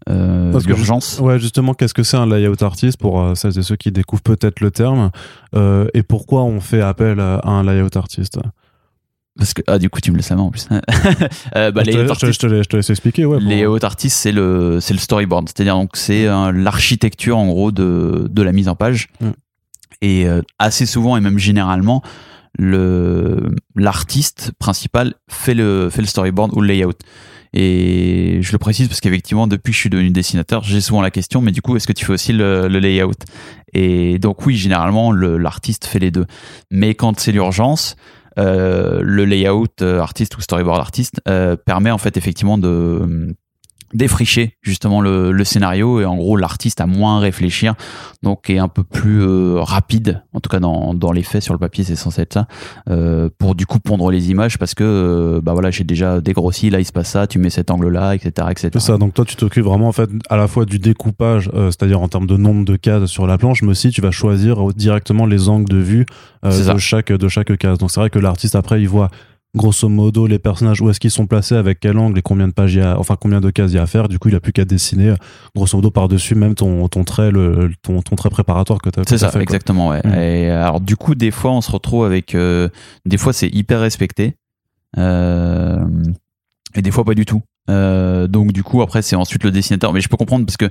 euh, 0.08 0.60
l'urgence. 0.66 1.20
Ouais, 1.20 1.38
justement, 1.38 1.74
qu'est-ce 1.74 1.94
que 1.94 2.02
c'est 2.02 2.16
un 2.16 2.26
layout 2.26 2.60
artist 2.62 2.98
pour 2.98 3.20
euh, 3.20 3.34
celles 3.36 3.56
et 3.56 3.62
ceux 3.62 3.76
qui 3.76 3.92
découvrent 3.92 4.22
peut-être 4.24 4.58
le 4.60 4.72
terme 4.72 5.10
et 5.94 6.02
pourquoi 6.02 6.42
on 6.42 6.58
fait 6.58 6.80
appel 6.80 7.20
à 7.20 7.40
un 7.48 7.62
layout 7.62 7.96
artiste? 7.96 8.40
Parce 9.36 9.52
que 9.52 9.62
ah, 9.66 9.78
du 9.78 9.90
coup, 9.90 10.00
tu 10.00 10.12
me 10.12 10.16
le 10.16 10.22
savais 10.22 10.40
en 10.40 10.50
plus. 10.50 10.68
Euh, 11.56 11.70
bah, 11.72 11.82
je, 11.84 11.90
te, 11.90 11.96
je 11.98 12.04
te- 12.04 12.10
artist- 12.10 12.32
je 12.32 12.38
te 12.38 12.46
laisse- 12.46 12.64
je 12.64 12.68
te 12.68 12.76
laisse 12.76 12.90
expliquer. 12.90 13.24
Ouais, 13.24 13.38
les 13.40 13.64
pour- 13.64 13.74
hautes 13.74 13.84
artistes, 13.84 14.16
c'est 14.16 14.32
le, 14.32 14.78
c'est 14.80 14.94
le 14.94 15.00
storyboard. 15.00 15.48
C'est-à-dire, 15.48 15.74
donc, 15.76 15.90
c'est 15.94 16.26
euh, 16.26 16.52
l'architecture, 16.52 17.36
en 17.36 17.46
gros, 17.46 17.72
de, 17.72 18.26
de 18.30 18.42
la 18.42 18.52
mise 18.52 18.68
en 18.68 18.76
page. 18.76 19.08
Mm. 19.20 19.30
Et 20.02 20.26
euh, 20.28 20.40
assez 20.58 20.86
souvent, 20.86 21.16
et 21.16 21.20
même 21.20 21.38
généralement, 21.38 22.02
le, 22.58 23.54
l'artiste 23.76 24.52
principal 24.58 25.14
fait 25.28 25.54
le, 25.54 25.88
fait 25.90 26.00
le 26.00 26.06
storyboard 26.06 26.52
ou 26.56 26.60
le 26.60 26.68
layout. 26.68 26.92
Et 27.56 28.38
je 28.42 28.50
le 28.52 28.58
précise 28.58 28.88
parce 28.88 29.00
qu'effectivement, 29.00 29.46
depuis 29.46 29.70
que 29.70 29.74
je 29.76 29.80
suis 29.80 29.90
devenu 29.90 30.10
dessinateur, 30.10 30.64
j'ai 30.64 30.80
souvent 30.80 31.02
la 31.02 31.12
question, 31.12 31.40
mais 31.40 31.52
du 31.52 31.62
coup, 31.62 31.76
est-ce 31.76 31.86
que 31.86 31.92
tu 31.92 32.04
fais 32.04 32.12
aussi 32.12 32.32
le, 32.32 32.66
le 32.68 32.78
layout? 32.80 33.12
Et 33.72 34.18
donc, 34.18 34.44
oui, 34.44 34.56
généralement, 34.56 35.12
le, 35.12 35.38
l'artiste 35.38 35.84
fait 35.86 36.00
les 36.00 36.10
deux. 36.10 36.26
Mais 36.72 36.94
quand 36.96 37.18
c'est 37.20 37.30
l'urgence, 37.32 37.94
le 38.36 39.24
layout 39.24 39.66
euh, 39.82 40.00
artiste 40.00 40.36
ou 40.36 40.40
storyboard 40.40 40.80
artiste 40.80 41.20
euh, 41.28 41.56
permet 41.56 41.90
en 41.90 41.98
fait 41.98 42.16
effectivement 42.16 42.58
de 42.58 42.68
euh, 42.68 43.32
défricher 43.94 44.56
justement 44.62 45.00
le, 45.00 45.32
le 45.32 45.44
scénario 45.44 46.00
et 46.00 46.04
en 46.04 46.16
gros 46.16 46.36
l'artiste 46.36 46.80
a 46.80 46.86
moins 46.86 47.18
à 47.18 47.20
réfléchir 47.20 47.74
donc 48.22 48.50
est 48.50 48.58
un 48.58 48.68
peu 48.68 48.82
plus 48.82 49.22
euh, 49.22 49.60
rapide 49.60 50.22
en 50.32 50.40
tout 50.40 50.50
cas 50.50 50.60
dans, 50.60 50.94
dans 50.94 51.12
les 51.12 51.22
faits 51.22 51.42
sur 51.42 51.54
le 51.54 51.60
papier 51.60 51.84
c'est 51.84 51.96
censé 51.96 52.22
être 52.22 52.34
ça 52.34 52.46
euh, 52.90 53.28
pour 53.38 53.54
du 53.54 53.66
coup 53.66 53.78
pondre 53.78 54.10
les 54.10 54.30
images 54.30 54.58
parce 54.58 54.74
que 54.74 54.84
euh, 54.84 55.40
bah 55.40 55.52
voilà 55.52 55.70
j'ai 55.70 55.84
déjà 55.84 56.20
dégrossi 56.20 56.70
là 56.70 56.80
il 56.80 56.84
se 56.84 56.92
passe 56.92 57.10
ça 57.10 57.26
tu 57.26 57.38
mets 57.38 57.50
cet 57.50 57.70
angle 57.70 57.88
là 57.88 58.14
etc 58.14 58.48
etc 58.50 58.70
C'est 58.72 58.80
ça, 58.80 58.98
donc 58.98 59.14
toi 59.14 59.24
tu 59.24 59.36
t'occupes 59.36 59.64
vraiment 59.64 59.88
en 59.88 59.92
fait 59.92 60.10
à 60.28 60.36
la 60.36 60.48
fois 60.48 60.64
du 60.64 60.78
découpage, 60.78 61.50
euh, 61.54 61.70
c'est-à-dire 61.70 62.00
en 62.00 62.08
termes 62.08 62.26
de 62.26 62.36
nombre 62.36 62.64
de 62.64 62.76
cases 62.76 63.06
sur 63.06 63.26
la 63.26 63.38
planche, 63.38 63.62
mais 63.62 63.70
aussi 63.70 63.90
tu 63.90 64.00
vas 64.00 64.10
choisir 64.10 64.72
directement 64.74 65.26
les 65.26 65.48
angles 65.48 65.70
de 65.70 65.78
vue 65.78 66.06
ça. 66.42 66.74
de 66.74 66.78
chaque 66.78 67.12
de 67.12 67.28
chaque 67.28 67.56
case. 67.56 67.78
Donc 67.78 67.90
c'est 67.90 68.00
vrai 68.00 68.10
que 68.10 68.18
l'artiste 68.18 68.54
après 68.56 68.80
il 68.80 68.88
voit 68.88 69.10
grosso 69.54 69.88
modo 69.88 70.26
les 70.26 70.38
personnages 70.38 70.80
où 70.80 70.90
est-ce 70.90 71.00
qu'ils 71.00 71.10
sont 71.10 71.26
placés, 71.26 71.54
avec 71.54 71.80
quel 71.80 71.98
angle 71.98 72.18
et 72.18 72.22
combien 72.22 72.48
de 72.48 72.52
pages 72.52 72.74
il 72.74 72.78
y 72.78 72.82
a, 72.82 72.98
enfin 72.98 73.16
combien 73.18 73.40
de 73.40 73.50
cases 73.50 73.72
il 73.72 73.76
y 73.76 73.78
a 73.78 73.82
à 73.82 73.86
faire. 73.86 74.08
Du 74.08 74.18
coup 74.18 74.28
il 74.28 74.34
a 74.34 74.40
plus 74.40 74.52
qu'à 74.52 74.64
dessiner 74.64 75.10
euh, 75.10 75.16
grosso 75.54 75.76
modo 75.76 75.90
par 75.90 76.08
dessus 76.08 76.34
même 76.34 76.54
ton 76.54 76.88
ton 76.88 77.04
trait 77.04 77.30
le 77.30 77.70
ton, 77.82 78.02
ton 78.02 78.16
trait 78.16 78.30
préparatoire 78.30 78.80
que 78.80 78.90
tu 78.90 79.00
as 79.00 79.04
C'est 79.06 79.18
ça, 79.18 79.30
fait, 79.30 79.40
exactement. 79.40 79.88
Ouais. 79.88 80.00
Mm. 80.04 80.14
Et 80.14 80.50
alors 80.50 80.80
du 80.80 80.96
coup, 80.96 81.14
des 81.14 81.30
fois, 81.30 81.52
on 81.52 81.60
se 81.60 81.70
retrouve 81.70 82.04
avec, 82.04 82.34
euh, 82.34 82.68
des 83.04 83.18
fois, 83.18 83.32
c'est 83.32 83.48
hyper 83.48 83.80
respecté, 83.80 84.36
euh, 84.98 85.84
et 86.74 86.82
des 86.82 86.90
fois 86.90 87.04
pas 87.04 87.14
du 87.14 87.24
tout. 87.24 87.42
Euh, 87.70 88.26
donc 88.26 88.52
du 88.52 88.62
coup, 88.62 88.82
après, 88.82 89.02
c'est 89.02 89.16
ensuite 89.16 89.44
le 89.44 89.50
dessinateur. 89.50 89.92
Mais 89.92 90.00
je 90.00 90.08
peux 90.08 90.16
comprendre 90.16 90.44
parce 90.44 90.56
que 90.56 90.68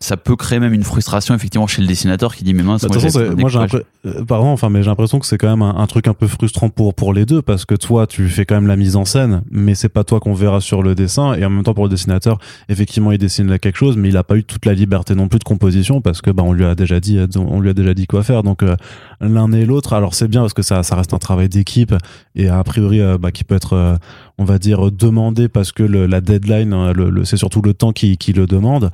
ça 0.00 0.16
peut 0.16 0.36
créer 0.36 0.58
même 0.58 0.72
une 0.72 0.82
frustration 0.82 1.34
effectivement 1.34 1.66
chez 1.66 1.82
le 1.82 1.88
dessinateur 1.88 2.34
qui 2.34 2.42
dit 2.42 2.54
mais 2.54 2.62
mince, 2.62 2.82
Bah, 2.82 2.88
moi, 2.90 3.00
façon, 3.00 3.36
moi 3.36 3.48
j'ai 3.48 3.58
euh, 4.06 4.24
pardon, 4.24 4.48
enfin, 4.48 4.68
mais 4.68 4.82
j'ai 4.82 4.88
l'impression 4.88 5.20
que 5.20 5.26
c'est 5.26 5.38
quand 5.38 5.50
même 5.50 5.62
un, 5.62 5.76
un 5.76 5.86
truc 5.86 6.08
un 6.08 6.14
peu 6.14 6.26
frustrant 6.26 6.68
pour 6.68 6.94
pour 6.94 7.12
les 7.12 7.26
deux 7.26 7.42
parce 7.42 7.64
que 7.64 7.74
toi, 7.74 8.06
tu 8.06 8.28
fais 8.28 8.44
quand 8.44 8.56
même 8.56 8.66
la 8.66 8.76
mise 8.76 8.96
en 8.96 9.04
scène, 9.04 9.42
mais 9.50 9.74
c'est 9.74 9.88
pas 9.88 10.04
toi 10.04 10.18
qu'on 10.18 10.34
verra 10.34 10.60
sur 10.60 10.82
le 10.82 10.94
dessin. 10.94 11.34
Et 11.34 11.44
en 11.44 11.50
même 11.50 11.62
temps, 11.62 11.74
pour 11.74 11.84
le 11.84 11.90
dessinateur, 11.90 12.38
effectivement, 12.68 13.12
il 13.12 13.18
dessine 13.18 13.48
là 13.48 13.58
quelque 13.58 13.78
chose, 13.78 13.96
mais 13.96 14.08
il 14.08 14.16
a 14.16 14.24
pas 14.24 14.36
eu 14.36 14.44
toute 14.44 14.66
la 14.66 14.74
liberté 14.74 15.14
non 15.14 15.28
plus 15.28 15.38
de 15.38 15.44
composition 15.44 16.00
parce 16.00 16.22
que 16.22 16.30
bah 16.30 16.42
on 16.44 16.52
lui 16.52 16.64
a 16.64 16.74
déjà 16.74 16.98
dit, 16.98 17.20
on 17.36 17.60
lui 17.60 17.70
a 17.70 17.74
déjà 17.74 17.94
dit 17.94 18.06
quoi 18.06 18.22
faire. 18.24 18.42
Donc 18.42 18.62
euh, 18.62 18.74
l'un 19.20 19.52
et 19.52 19.64
l'autre, 19.64 19.92
alors 19.92 20.14
c'est 20.14 20.28
bien 20.28 20.40
parce 20.40 20.54
que 20.54 20.62
ça 20.62 20.82
ça 20.82 20.96
reste 20.96 21.14
un 21.14 21.18
travail 21.18 21.48
d'équipe 21.48 21.94
et 22.34 22.48
a 22.48 22.62
priori 22.64 23.00
euh, 23.00 23.18
bah, 23.18 23.30
qui 23.30 23.44
peut 23.44 23.54
être 23.54 23.74
euh, 23.74 23.96
on 24.38 24.44
va 24.44 24.58
dire 24.58 24.90
demandé 24.90 25.48
parce 25.48 25.72
que 25.72 25.82
le, 25.82 26.06
la 26.06 26.20
deadline, 26.20 26.72
hein, 26.72 26.92
le, 26.92 27.10
le- 27.10 27.24
c'est 27.24 27.36
surtout 27.36 27.62
le 27.62 27.74
temps 27.74 27.92
qui 27.92 28.16
qui 28.16 28.32
le 28.32 28.46
demande, 28.46 28.90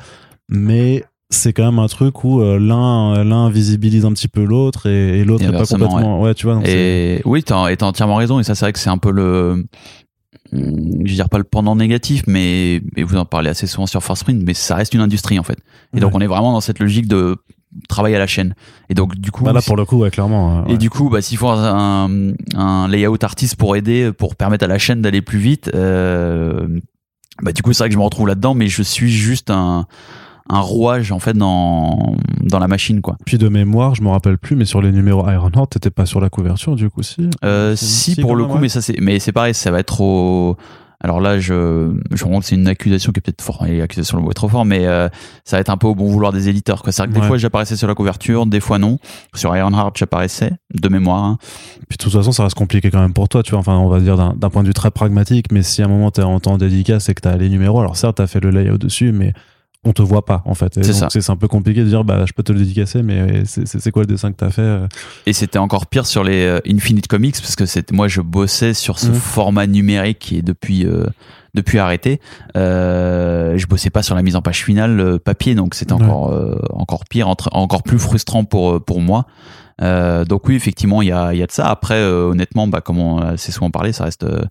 mais 0.48 1.04
c'est 1.30 1.52
quand 1.52 1.64
même 1.66 1.78
un 1.78 1.88
truc 1.88 2.24
où 2.24 2.40
euh, 2.40 2.58
l'un 2.58 3.22
l'un 3.22 3.50
visibilise 3.50 4.04
un 4.06 4.12
petit 4.12 4.28
peu 4.28 4.44
l'autre 4.44 4.86
et, 4.88 5.20
et 5.20 5.24
l'autre 5.24 5.44
Et 5.44 5.48
est 5.48 5.52
pas 5.52 5.64
complètement 5.66 6.20
ouais, 6.22 6.34
tu 6.34 6.46
vois 6.46 6.54
donc 6.56 6.66
Et 6.66 7.20
oui, 7.26 7.42
t'as 7.42 7.74
t'as 7.76 7.86
entièrement 7.86 8.16
raison. 8.16 8.40
Et 8.40 8.44
ça, 8.44 8.54
c'est 8.54 8.64
vrai 8.64 8.72
que 8.72 8.78
c'est 8.78 8.88
un 8.90 8.96
peu 8.98 9.10
le, 9.10 9.64
je 10.52 10.58
veux 10.58 11.04
dire 11.04 11.28
pas 11.28 11.38
le 11.38 11.44
pendant 11.44 11.76
négatif, 11.76 12.22
mais, 12.26 12.80
mais 12.96 13.02
vous 13.02 13.16
en 13.16 13.26
parlez 13.26 13.50
assez 13.50 13.66
souvent 13.66 13.86
sur 13.86 14.02
Force 14.02 14.24
Print, 14.24 14.42
mais 14.44 14.54
ça 14.54 14.74
reste 14.76 14.94
une 14.94 15.00
industrie 15.00 15.38
en 15.38 15.42
fait. 15.42 15.58
Et 15.94 16.00
donc 16.00 16.14
on 16.14 16.20
est 16.20 16.26
vraiment 16.26 16.52
dans 16.52 16.60
cette 16.62 16.78
logique 16.78 17.06
de 17.08 17.36
travail 17.88 18.14
à 18.14 18.18
la 18.18 18.26
chaîne. 18.26 18.54
Et 18.88 18.94
donc 18.94 19.16
du 19.16 19.30
coup, 19.30 19.44
Bah 19.44 19.52
là 19.52 19.60
pour 19.62 19.76
le 19.76 19.84
coup 19.84 19.98
ouais 19.98 20.10
clairement 20.10 20.60
euh, 20.60 20.72
et 20.72 20.78
du 20.78 20.90
coup, 20.90 21.10
bah, 21.10 21.20
s'il 21.20 21.36
faut 21.38 21.48
un, 21.48 22.08
un 22.54 22.88
layout 22.88 23.18
artiste 23.22 23.56
pour 23.56 23.76
aider, 23.76 24.12
pour 24.12 24.36
permettre 24.36 24.64
à 24.64 24.68
la 24.68 24.78
chaîne 24.78 25.02
d'aller 25.02 25.22
plus 25.22 25.38
vite, 25.38 25.70
euh, 25.74 26.66
bah, 27.42 27.52
du 27.52 27.62
coup, 27.62 27.72
c'est 27.72 27.82
vrai 27.84 27.88
que 27.88 27.92
je 27.94 27.98
me 27.98 28.04
retrouve 28.04 28.26
là-dedans, 28.28 28.54
mais 28.54 28.68
je 28.68 28.82
suis 28.82 29.10
juste 29.10 29.50
un, 29.50 29.86
un 30.50 30.60
rouage, 30.60 31.12
en 31.12 31.18
fait, 31.18 31.36
dans, 31.36 32.16
dans 32.40 32.58
la 32.58 32.68
machine, 32.68 33.00
quoi. 33.02 33.16
puis 33.26 33.36
de 33.38 33.48
mémoire 33.48 33.94
je 33.94 34.02
me 34.02 34.08
rappelle 34.08 34.38
plus 34.38 34.56
mais 34.56 34.64
sur 34.64 34.80
les 34.80 34.90
numéros 34.92 35.28
Ironheart 35.30 35.70
t'étais 35.70 35.90
pas 35.90 36.06
sur 36.06 36.20
la 36.20 36.30
couverture 36.30 36.74
du 36.74 36.88
coup 36.88 37.02
si? 37.02 37.28
Euh, 37.44 37.76
Si, 37.76 38.16
pour 38.16 38.34
le 38.34 38.46
coup, 38.46 38.54
ouais. 38.54 38.60
mais 38.60 38.68
ça, 38.70 38.80
c'est, 38.80 38.98
mais 39.00 39.18
c'est 39.20 39.32
pareil, 39.32 39.52
ça 39.54 39.70
va 39.70 39.80
être 39.80 40.00
au, 40.00 40.56
alors 41.00 41.20
là, 41.20 41.38
je, 41.38 41.92
je 42.12 42.24
rends 42.24 42.40
c'est 42.40 42.56
une 42.56 42.66
accusation 42.66 43.12
qui 43.12 43.18
est 43.18 43.22
peut-être 43.22 43.42
fort, 43.42 43.64
et 43.66 43.80
accusation 43.82 44.16
le 44.18 44.24
mot 44.24 44.30
est 44.30 44.34
trop 44.34 44.48
fort, 44.48 44.64
mais 44.64 44.86
euh, 44.86 45.08
ça 45.44 45.56
va 45.56 45.60
être 45.60 45.68
un 45.70 45.76
peu 45.76 45.86
au 45.86 45.94
bon 45.94 46.08
vouloir 46.08 46.32
des 46.32 46.48
éditeurs. 46.48 46.82
C'est 46.86 46.96
vrai 46.98 47.06
que 47.08 47.12
des 47.12 47.20
Ouais. 47.20 47.26
fois 47.26 47.36
j'apparaissais 47.38 47.76
sur 47.76 47.86
la 47.86 47.94
couverture, 47.94 48.46
des 48.46 48.60
fois 48.60 48.78
non. 48.78 48.98
Sur 49.34 49.56
Ironheart, 49.56 49.96
j'apparaissais, 49.96 50.52
de 50.74 50.88
mémoire. 50.88 51.22
hein. 51.24 51.38
puis 51.88 51.96
de 51.98 52.02
toute 52.02 52.12
façon 52.12 52.32
ça 52.32 52.42
reste 52.42 52.56
compliqué 52.56 52.90
quand 52.90 53.00
même 53.00 53.12
pour 53.12 53.28
toi 53.28 53.42
tu 53.42 53.50
vois 53.52 53.60
enfin 53.60 53.76
on 53.76 53.88
va 53.88 54.00
dire 54.00 54.16
d'un 54.16 54.34
d'un 54.34 54.50
point 54.50 54.62
de 54.62 54.68
vue 54.68 54.74
très 54.74 54.90
pragmatique 54.90 55.52
mais 55.52 55.62
si 55.62 55.82
à 55.82 55.84
un 55.84 55.88
moment 55.88 56.10
t'es 56.10 56.22
en 56.22 56.40
temps 56.40 56.58
dédicace 56.58 57.08
et 57.08 57.14
que 57.14 57.20
t'as 57.20 57.36
les 57.36 57.48
numéros 57.48 57.80
alors 57.80 57.96
certes 57.96 58.16
t'as 58.16 58.26
fait 58.26 58.40
le 58.40 58.50
layout 58.50 58.78
dessus 58.78 59.12
mais 59.12 59.32
on 59.88 59.92
te 59.92 60.02
voit 60.02 60.24
pas 60.24 60.42
en 60.44 60.54
fait 60.54 60.82
C'est 60.84 61.30
un 61.30 61.36
peu 61.36 61.48
compliqué 61.48 61.80
de 61.82 61.88
dire 61.88 62.04
bah 62.04 62.24
je 62.26 62.32
peux 62.32 62.42
te 62.42 62.52
le 62.52 62.58
dédicacer 62.60 63.02
mais 63.02 63.42
c'est 63.44 63.90
quoi 63.90 64.02
le 64.02 64.06
dessin 64.06 64.30
que 64.30 64.36
t'as 64.36 64.50
fait 64.50 64.62
euh 64.62 64.86
Et 65.26 65.32
c'était 65.32 65.58
encore 65.58 65.86
pire 65.86 66.06
sur 66.06 66.22
les 66.24 66.44
euh, 66.44 66.60
Infinite 66.68 67.06
Comics 67.08 67.36
parce 67.40 67.56
que 67.56 67.66
c'était 67.66 67.94
moi 67.94 68.06
je 68.08 68.20
bossais 68.20 68.74
sur 68.74 68.98
ce 68.98 69.08
Mhm. 69.08 69.14
format 69.14 69.66
numérique 69.66 70.18
qui 70.18 70.36
est 70.38 70.42
depuis 70.42 70.84
euh, 70.84 71.06
depuis 71.54 71.78
arrêté. 71.78 72.20
Euh, 72.56 73.56
je 73.56 73.66
bossais 73.66 73.90
pas 73.90 74.02
sur 74.02 74.14
la 74.14 74.22
mise 74.22 74.36
en 74.36 74.42
page 74.42 74.64
finale 74.64 75.18
papier 75.24 75.54
donc 75.54 75.74
c'était 75.74 75.94
Ouais. 75.94 76.02
encore 76.02 76.30
euh, 76.32 76.58
encore 76.70 77.04
pire 77.08 77.28
entre- 77.28 77.48
encore 77.52 77.82
plus 77.82 77.98
frustrant 77.98 78.44
pour 78.44 78.84
pour 78.84 79.00
moi. 79.00 79.26
Euh, 79.80 80.24
donc 80.24 80.48
oui 80.48 80.56
effectivement 80.56 81.02
il 81.02 81.08
y 81.08 81.12
a 81.12 81.32
il 81.32 81.38
y 81.38 81.42
a 81.42 81.46
de 81.46 81.52
ça. 81.52 81.66
Après 81.68 81.94
euh, 81.94 82.30
honnêtement 82.30 82.66
bah 82.66 82.80
comme 82.80 82.98
on 82.98 83.18
a 83.18 83.28
assez 83.34 83.52
souvent 83.52 83.70
parlé 83.70 83.92
ça 83.92 84.04
reste 84.04 84.24
euh, 84.24 84.42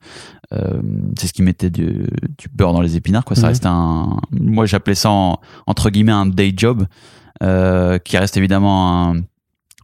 euh, 0.54 0.80
c'est 1.20 1.28
ce 1.28 1.34
qui 1.34 1.42
mettait 1.42 1.70
du, 1.70 2.08
du 2.38 2.48
beurre 2.54 2.72
dans 2.74 2.80
les 2.82 2.96
épinards 2.96 3.26
quoi. 3.26 3.36
Ça 3.36 3.42
Mhm. 3.44 3.48
reste 3.50 3.66
un 3.66 4.18
moi 4.32 4.66
j'appelais 4.66 4.96
ça 4.96 5.10
en- 5.10 5.40
entre 5.66 5.90
guillemets 5.90 6.14
un 6.14 6.26
day 6.28 6.54
job 6.56 6.86
euh, 7.44 7.98
qui 8.00 8.18
reste 8.18 8.38
évidemment 8.38 9.10
un 9.12 9.16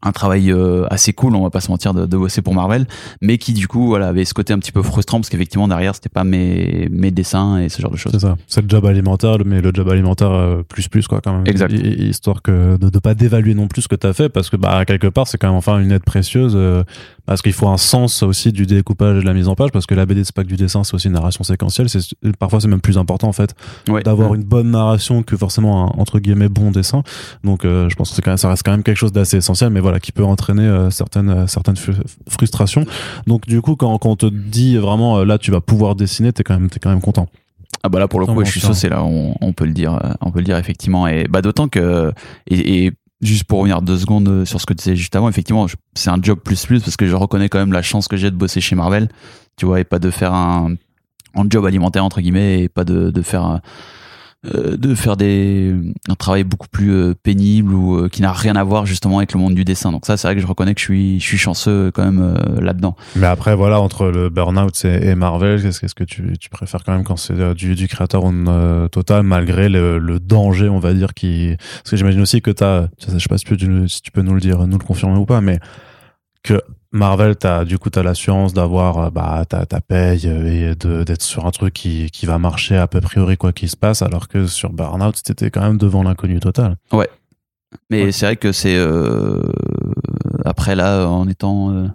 un 0.03 0.11
travail 0.11 0.51
euh, 0.51 0.85
assez 0.89 1.13
cool, 1.13 1.35
on 1.35 1.43
va 1.43 1.49
pas 1.49 1.61
se 1.61 1.71
mentir, 1.71 1.93
de, 1.93 2.05
de 2.05 2.17
bosser 2.17 2.41
pour 2.41 2.53
Marvel, 2.53 2.85
mais 3.21 3.37
qui 3.37 3.53
du 3.53 3.67
coup 3.67 3.87
voilà, 3.87 4.07
avait 4.09 4.25
ce 4.25 4.33
côté 4.33 4.53
un 4.53 4.59
petit 4.59 4.71
peu 4.71 4.83
frustrant 4.83 5.19
parce 5.19 5.29
qu'effectivement 5.29 5.67
derrière 5.67 5.95
c'était 5.95 6.09
pas 6.09 6.23
mes, 6.23 6.87
mes 6.91 7.11
dessins 7.11 7.59
et 7.59 7.69
ce 7.69 7.81
genre 7.81 7.91
de 7.91 7.97
choses. 7.97 8.11
C'est 8.13 8.19
ça. 8.19 8.35
C'est 8.47 8.61
le 8.61 8.69
job 8.69 8.85
alimentaire, 8.85 9.37
mais 9.45 9.61
le 9.61 9.71
job 9.73 9.89
alimentaire 9.89 10.31
euh, 10.31 10.63
plus 10.67 10.87
plus 10.87 11.07
quoi 11.07 11.21
quand 11.21 11.33
même. 11.33 11.47
Exact. 11.47 11.71
Hi- 11.73 11.77
hi- 11.77 12.09
Histoire 12.09 12.41
que 12.41 12.77
de 12.77 12.85
ne 12.85 12.99
pas 12.99 13.13
dévaluer 13.15 13.53
non 13.55 13.67
plus 13.67 13.83
ce 13.83 13.87
que 13.87 13.95
t'as 13.95 14.13
fait, 14.13 14.29
parce 14.29 14.49
que 14.49 14.57
bah 14.57 14.85
quelque 14.85 15.07
part 15.07 15.27
c'est 15.27 15.37
quand 15.37 15.47
même 15.47 15.57
enfin 15.57 15.79
une 15.79 15.91
aide 15.91 16.03
précieuse, 16.03 16.53
euh, 16.55 16.83
parce 17.25 17.41
qu'il 17.41 17.53
faut 17.53 17.67
un 17.67 17.77
sens 17.77 18.21
aussi 18.23 18.51
du 18.51 18.65
découpage 18.65 19.17
et 19.17 19.21
de 19.21 19.25
la 19.25 19.33
mise 19.33 19.47
en 19.47 19.55
page 19.55 19.71
parce 19.71 19.85
que 19.85 19.95
la 19.95 20.05
BD 20.05 20.23
c'est 20.23 20.35
pas 20.35 20.43
que 20.43 20.47
du 20.49 20.55
dessin 20.57 20.83
c'est 20.83 20.93
aussi 20.93 21.07
une 21.07 21.13
narration 21.13 21.43
séquentielle 21.43 21.87
c'est 21.89 21.99
parfois 22.37 22.59
c'est 22.59 22.67
même 22.67 22.81
plus 22.81 22.97
important 22.97 23.27
en 23.29 23.33
fait 23.33 23.55
Ouais. 23.89 24.03
d'avoir 24.03 24.33
une 24.35 24.43
bonne 24.43 24.71
narration 24.71 25.23
que 25.23 25.37
forcément 25.37 25.85
un 25.95 25.99
entre 25.99 26.19
guillemets 26.19 26.49
bon 26.49 26.71
dessin 26.71 27.03
donc 27.43 27.63
euh, 27.65 27.87
je 27.89 27.95
pense 27.95 28.09
que 28.09 28.15
c'est 28.15 28.21
quand 28.21 28.31
même, 28.31 28.37
ça 28.37 28.49
reste 28.49 28.63
quand 28.63 28.71
même 28.71 28.83
quelque 28.83 28.97
chose 28.97 29.11
d'assez 29.13 29.37
essentiel 29.37 29.69
mais 29.69 29.79
voilà 29.79 29.99
qui 29.99 30.11
peut 30.11 30.23
entraîner 30.25 30.63
euh, 30.63 30.89
certaines 30.89 31.29
euh, 31.29 31.47
certaines 31.47 31.77
fru- 31.77 31.93
frustrations 32.27 32.85
donc 33.27 33.47
du 33.47 33.61
coup 33.61 33.75
quand, 33.75 33.97
quand 33.99 34.09
on 34.09 34.15
te 34.15 34.25
dit 34.25 34.77
vraiment 34.77 35.19
euh, 35.19 35.25
là 35.25 35.37
tu 35.37 35.51
vas 35.51 35.61
pouvoir 35.61 35.95
dessiner 35.95 36.33
t'es 36.33 36.43
quand 36.43 36.59
même 36.59 36.69
t'es 36.69 36.79
quand 36.79 36.89
même 36.89 37.01
content 37.01 37.27
Ah 37.83 37.89
bah 37.89 37.99
là 37.99 38.07
pour 38.07 38.19
le 38.19 38.25
coup, 38.25 38.43
je 38.45 38.51
suis 38.51 38.59
saucé 38.61 38.87
là, 38.89 39.03
on, 39.03 39.35
on 39.41 39.51
peut 39.53 39.65
le 39.65 39.73
dire, 39.73 39.93
euh, 39.95 40.13
on 40.21 40.31
peut 40.31 40.39
le 40.39 40.45
dire 40.45 40.57
effectivement. 40.57 41.05
Et 41.07 41.25
bah 41.29 41.41
d'autant 41.41 41.67
que 41.67 42.13
et, 42.47 42.85
et 42.85 42.91
juste 43.23 43.45
pour 43.45 43.59
revenir 43.59 43.81
deux 43.81 43.97
secondes 43.97 44.27
euh, 44.27 44.45
sur 44.45 44.59
ce 44.61 44.65
que 44.65 44.73
tu 44.73 44.77
disais 44.83 44.95
juste 44.95 45.15
avant, 45.15 45.29
effectivement, 45.29 45.65
c'est 45.95 46.09
un 46.09 46.19
job 46.21 46.39
plus 46.39 46.65
plus 46.65 46.81
parce 46.81 46.97
que 46.97 47.07
je 47.07 47.15
reconnais 47.15 47.49
quand 47.49 47.59
même 47.59 47.73
la 47.73 47.81
chance 47.81 48.07
que 48.07 48.17
j'ai 48.17 48.29
de 48.31 48.35
bosser 48.35 48.61
chez 48.61 48.75
Marvel, 48.75 49.09
tu 49.57 49.65
vois, 49.65 49.79
et 49.79 49.83
pas 49.83 49.99
de 49.99 50.09
faire 50.09 50.33
un, 50.33 50.75
un 51.35 51.45
job 51.49 51.65
alimentaire 51.65 52.03
entre 52.05 52.21
guillemets 52.21 52.61
et 52.61 52.69
pas 52.69 52.83
de, 52.83 53.09
de 53.11 53.21
faire 53.21 53.43
un- 53.43 53.55
euh, 53.55 53.59
de 54.43 54.95
faire 54.95 55.15
des 55.17 55.73
un 56.09 56.15
travail 56.15 56.43
beaucoup 56.43 56.67
plus 56.67 56.91
euh, 56.91 57.13
pénible 57.13 57.73
ou 57.73 57.95
euh, 57.95 58.09
qui 58.09 58.21
n'a 58.21 58.33
rien 58.33 58.55
à 58.55 58.63
voir 58.63 58.85
justement 58.85 59.19
avec 59.19 59.33
le 59.33 59.39
monde 59.39 59.55
du 59.55 59.63
dessin. 59.63 59.91
Donc 59.91 60.05
ça, 60.05 60.17
c'est 60.17 60.27
vrai 60.27 60.35
que 60.35 60.41
je 60.41 60.47
reconnais 60.47 60.73
que 60.73 60.79
je 60.79 60.85
suis 60.85 61.19
je 61.19 61.25
suis 61.25 61.37
chanceux 61.37 61.91
quand 61.93 62.03
même 62.03 62.21
euh, 62.21 62.61
là-dedans. 62.61 62.95
mais 63.15 63.27
après 63.27 63.55
voilà 63.55 63.79
entre 63.79 64.07
le 64.07 64.29
burn-out 64.29 64.85
et, 64.85 65.15
Marvel 65.15 65.61
qu'est-ce 65.61 65.95
que 65.95 66.03
tu, 66.03 66.37
tu 66.37 66.49
préfères 66.49 66.83
quand 66.83 66.93
même 66.93 67.03
quand 67.03 67.15
c'est 67.15 67.39
euh, 67.39 67.53
du, 67.53 67.75
du 67.75 67.87
créateur 67.87 68.23
on, 68.23 68.45
euh, 68.47 68.87
total 68.87 69.23
malgré 69.23 69.69
le, 69.69 69.97
le 69.97 70.19
danger 70.19 70.69
on 70.69 70.79
va 70.79 70.93
dire 70.93 71.13
qui 71.13 71.55
parce 71.57 71.91
que 71.91 71.97
j'imagine 71.97 72.21
aussi 72.21 72.41
que 72.41 72.51
t'as 72.51 72.87
je 72.99 73.17
sais 73.17 73.29
pas 73.29 73.37
si 73.37 73.45
tu, 73.45 73.89
si 73.89 74.01
tu 74.01 74.11
peux 74.11 74.21
nous 74.21 74.33
le 74.33 74.41
dire 74.41 74.67
nous 74.67 74.77
le 74.77 74.83
confirmer 74.83 75.17
ou 75.17 75.25
pas 75.25 75.41
mais 75.41 75.59
que 76.43 76.61
Marvel, 76.93 77.35
t'as 77.35 77.65
du 77.65 77.79
coup 77.79 77.89
t'as 77.89 78.03
l'assurance 78.03 78.53
d'avoir 78.53 78.97
euh, 78.99 79.09
bah 79.09 79.43
ta 79.49 79.65
ta 79.65 79.81
paye 79.81 80.21
euh, 80.27 80.71
et 80.71 80.75
de 80.75 81.03
d'être 81.03 81.23
sur 81.23 81.45
un 81.47 81.51
truc 81.51 81.73
qui 81.73 82.09
qui 82.11 82.25
va 82.27 82.37
marcher 82.37 82.77
à 82.77 82.85
peu 82.87 83.01
priori 83.01 83.35
quoi 83.35 83.51
qu'il 83.51 83.67
se 83.69 83.75
passe, 83.75 84.01
alors 84.03 84.27
que 84.27 84.45
sur 84.45 84.71
Burnout 84.71 85.15
t'étais 85.23 85.49
quand 85.49 85.61
même 85.61 85.77
devant 85.77 86.03
l'inconnu 86.03 86.39
total. 86.39 86.77
Mais 87.89 88.03
Ouais. 88.03 88.11
c'est 88.11 88.25
vrai 88.27 88.35
que 88.35 88.51
c'est 88.51 88.75
euh, 88.77 89.41
après 90.45 90.75
là, 90.75 91.07
en 91.07 91.27
étant 91.27 91.71
euh, 91.71 91.87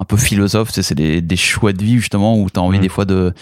un 0.00 0.04
peu 0.04 0.16
philosophe, 0.16 0.72
tu 0.72 0.82
c'est 0.82 0.96
des, 0.96 1.20
des 1.20 1.36
choix 1.36 1.72
de 1.72 1.82
vie 1.82 1.98
justement 1.98 2.36
où 2.36 2.50
tu 2.50 2.58
as 2.58 2.62
envie 2.62 2.78
Mhm. 2.78 2.82
des 2.82 2.88
fois 2.88 3.04
de 3.04 3.32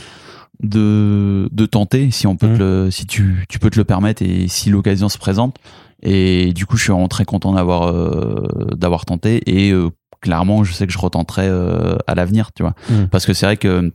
de 0.63 1.49
de 1.51 1.65
tenter 1.67 2.11
si 2.11 2.27
on 2.27 2.37
peut 2.37 2.53
te 2.55 2.59
le, 2.59 2.91
si 2.91 3.07
tu 3.07 3.47
tu 3.49 3.59
peux 3.59 3.71
te 3.71 3.79
le 3.79 3.85
permettre 3.85 4.23
et 4.23 4.47
si 4.49 4.69
l'occasion 4.69 5.09
se 5.09 5.17
présente. 5.17 5.57
Et 6.03 6.53
du 6.55 6.65
coup, 6.67 6.77
je 6.77 6.83
suis 6.85 6.93
vraiment 6.93 7.09
très 7.09 7.25
content 7.25 7.53
d'avoir 7.55 7.89
euh, 7.89 8.47
d'avoir 8.77 9.05
tenté 9.07 9.41
et 9.47 9.71
euh, 9.71 9.89
clairement, 10.21 10.65
je 10.65 10.73
sais 10.73 10.87
que 10.87 10.93
je 10.93 10.99
retenterai 10.99 11.47
euh, 11.47 11.97
à 12.07 12.15
l'avenir, 12.15 12.53
tu 12.53 12.63
vois. 12.63 12.75
Mhm. 12.91 13.09
Parce 13.09 13.27
que 13.27 13.33
c'est 13.33 13.47
vrai 13.47 13.57
que 13.57 13.93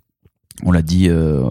on 0.64 0.72
l'a 0.72 0.82
dit 0.82 1.10
euh, 1.10 1.42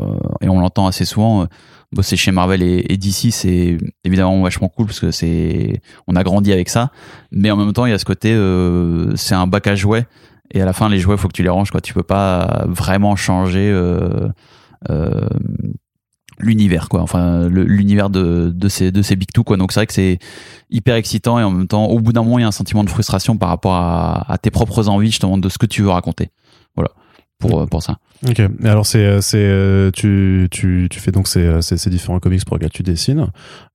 et 0.41 0.49
on 0.49 0.61
l'entend 0.61 0.87
assez 0.87 1.05
souvent. 1.05 1.43
euh, 1.43 1.47
bosser 1.95 2.17
chez 2.17 2.33
Marvel 2.33 2.63
et, 2.63 2.85
et 2.89 2.97
DC, 2.97 3.31
c'est 3.31 3.79
évidemment 4.05 4.43
vachement 4.43 4.69
cool 4.69 4.87
parce 4.87 5.01
que 5.01 5.11
c'est 5.11 5.81
on 6.07 6.17
a 6.17 6.23
grandi 6.23 6.53
avec 6.53 6.69
ça, 6.69 6.91
mais 7.31 7.51
en 7.51 7.57
même 7.57 7.73
temps 7.73 7.87
il 7.87 7.91
y 7.91 7.95
a 7.95 7.99
ce 7.99 8.05
côté 8.05 8.33
euh, 8.33 9.15
c'est 9.17 9.35
un 9.35 9.47
bac 9.47 9.67
à 9.67 9.75
jouets 9.75 10.07
et 10.51 10.61
à 10.61 10.65
la 10.65 10.73
fin 10.73 10.89
les 10.89 10.99
jouets 10.99 11.17
faut 11.17 11.29
que 11.29 11.33
tu 11.33 11.43
les 11.43 11.49
ranges 11.49 11.71
quoi. 11.71 11.81
Tu 11.81 11.95
peux 11.95 12.03
pas 12.03 12.65
vraiment 12.67 13.17
changer 13.17 13.71
euh, 13.71 14.29
euh, 14.91 15.29
l'univers 16.39 16.89
quoi. 16.89 17.01
Enfin 17.01 17.49
l'univers 17.49 18.11
de, 18.11 18.51
de 18.55 18.69
ces 18.69 18.91
de 18.93 19.03
ces 19.03 19.17
big 19.17 19.31
two 19.33 19.45
quoi. 19.45 19.57
Donc 19.57 19.73
c'est 19.73 19.81
vrai 19.81 19.87
que 19.87 19.93
c'est 19.93 20.19
hyper 20.71 20.97
excitant 20.97 21.39
et 21.39 21.43
en 21.43 21.51
même 21.51 21.69
temps 21.69 21.87
au 21.87 22.01
bout 22.01 22.13
d'un 22.13 22.23
moment 22.23 22.39
il 22.39 22.43
y 22.43 22.45
a 22.45 22.49
un 22.49 22.53
sentiment 22.53 22.85
de 22.85 22.91
frustration 22.91 23.37
par 23.37 23.49
rapport 23.49 23.75
à, 23.75 24.31
à 24.33 24.39
tes 24.39 24.51
propres 24.51 24.89
envies 24.89 25.11
justement 25.11 25.39
de 25.39 25.49
ce 25.49 25.59
que 25.59 25.67
tu 25.67 25.83
veux 25.83 25.91
raconter. 25.91 26.31
Voilà 26.77 26.91
pour 27.39 27.61
euh, 27.61 27.67
pour 27.67 27.83
ça. 27.83 27.99
Ok. 28.29 28.39
Et 28.39 28.69
alors 28.69 28.87
c'est 28.87 29.05
euh, 29.05 29.21
c'est 29.21 29.39
euh, 29.39 29.91
tu 29.91 30.49
tu 30.51 30.89
tu 30.91 31.01
fais 31.01 31.13
donc 31.13 31.29
ces 31.29 31.61
ces, 31.61 31.77
ces 31.77 31.91
différents 31.91 32.19
comics 32.21 32.45
pour 32.45 32.57
lesquels 32.57 32.71
tu 32.71 32.83
dessines. 32.83 33.27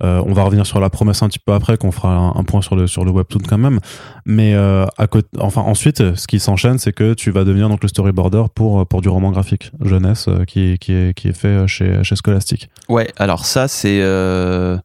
Euh, 0.01 0.23
on 0.25 0.33
va 0.33 0.43
revenir 0.43 0.65
sur 0.65 0.79
la 0.79 0.89
promesse 0.89 1.21
un 1.21 1.27
petit 1.27 1.39
peu 1.39 1.53
après, 1.53 1.77
qu'on 1.77 1.91
fera 1.91 2.15
un, 2.15 2.29
un 2.35 2.43
point 2.43 2.61
sur 2.61 2.75
le 2.75 2.87
sur 2.87 3.05
le 3.05 3.11
webtoon 3.11 3.41
quand 3.47 3.57
même. 3.57 3.79
Mais 4.25 4.55
euh, 4.55 4.85
à 4.97 5.07
côté, 5.07 5.27
enfin 5.39 5.61
ensuite, 5.61 6.15
ce 6.15 6.25
qui 6.25 6.39
s'enchaîne, 6.39 6.79
c'est 6.79 6.93
que 6.93 7.13
tu 7.13 7.31
vas 7.31 7.43
devenir 7.43 7.69
donc 7.69 7.83
le 7.83 7.89
storyboarder 7.89 8.43
pour 8.55 8.87
pour 8.87 9.01
du 9.01 9.09
roman 9.09 9.31
graphique 9.31 9.71
jeunesse 9.83 10.27
qui 10.47 10.71
est 10.71 10.77
qui 10.77 10.93
est 10.93 11.13
qui 11.13 11.27
est 11.27 11.33
fait 11.33 11.67
chez 11.67 12.03
chez 12.03 12.15
Scholastic. 12.15 12.69
Ouais, 12.87 13.11
alors 13.17 13.45
ça 13.45 13.67
c'est 13.67 13.99
euh, 14.01 14.77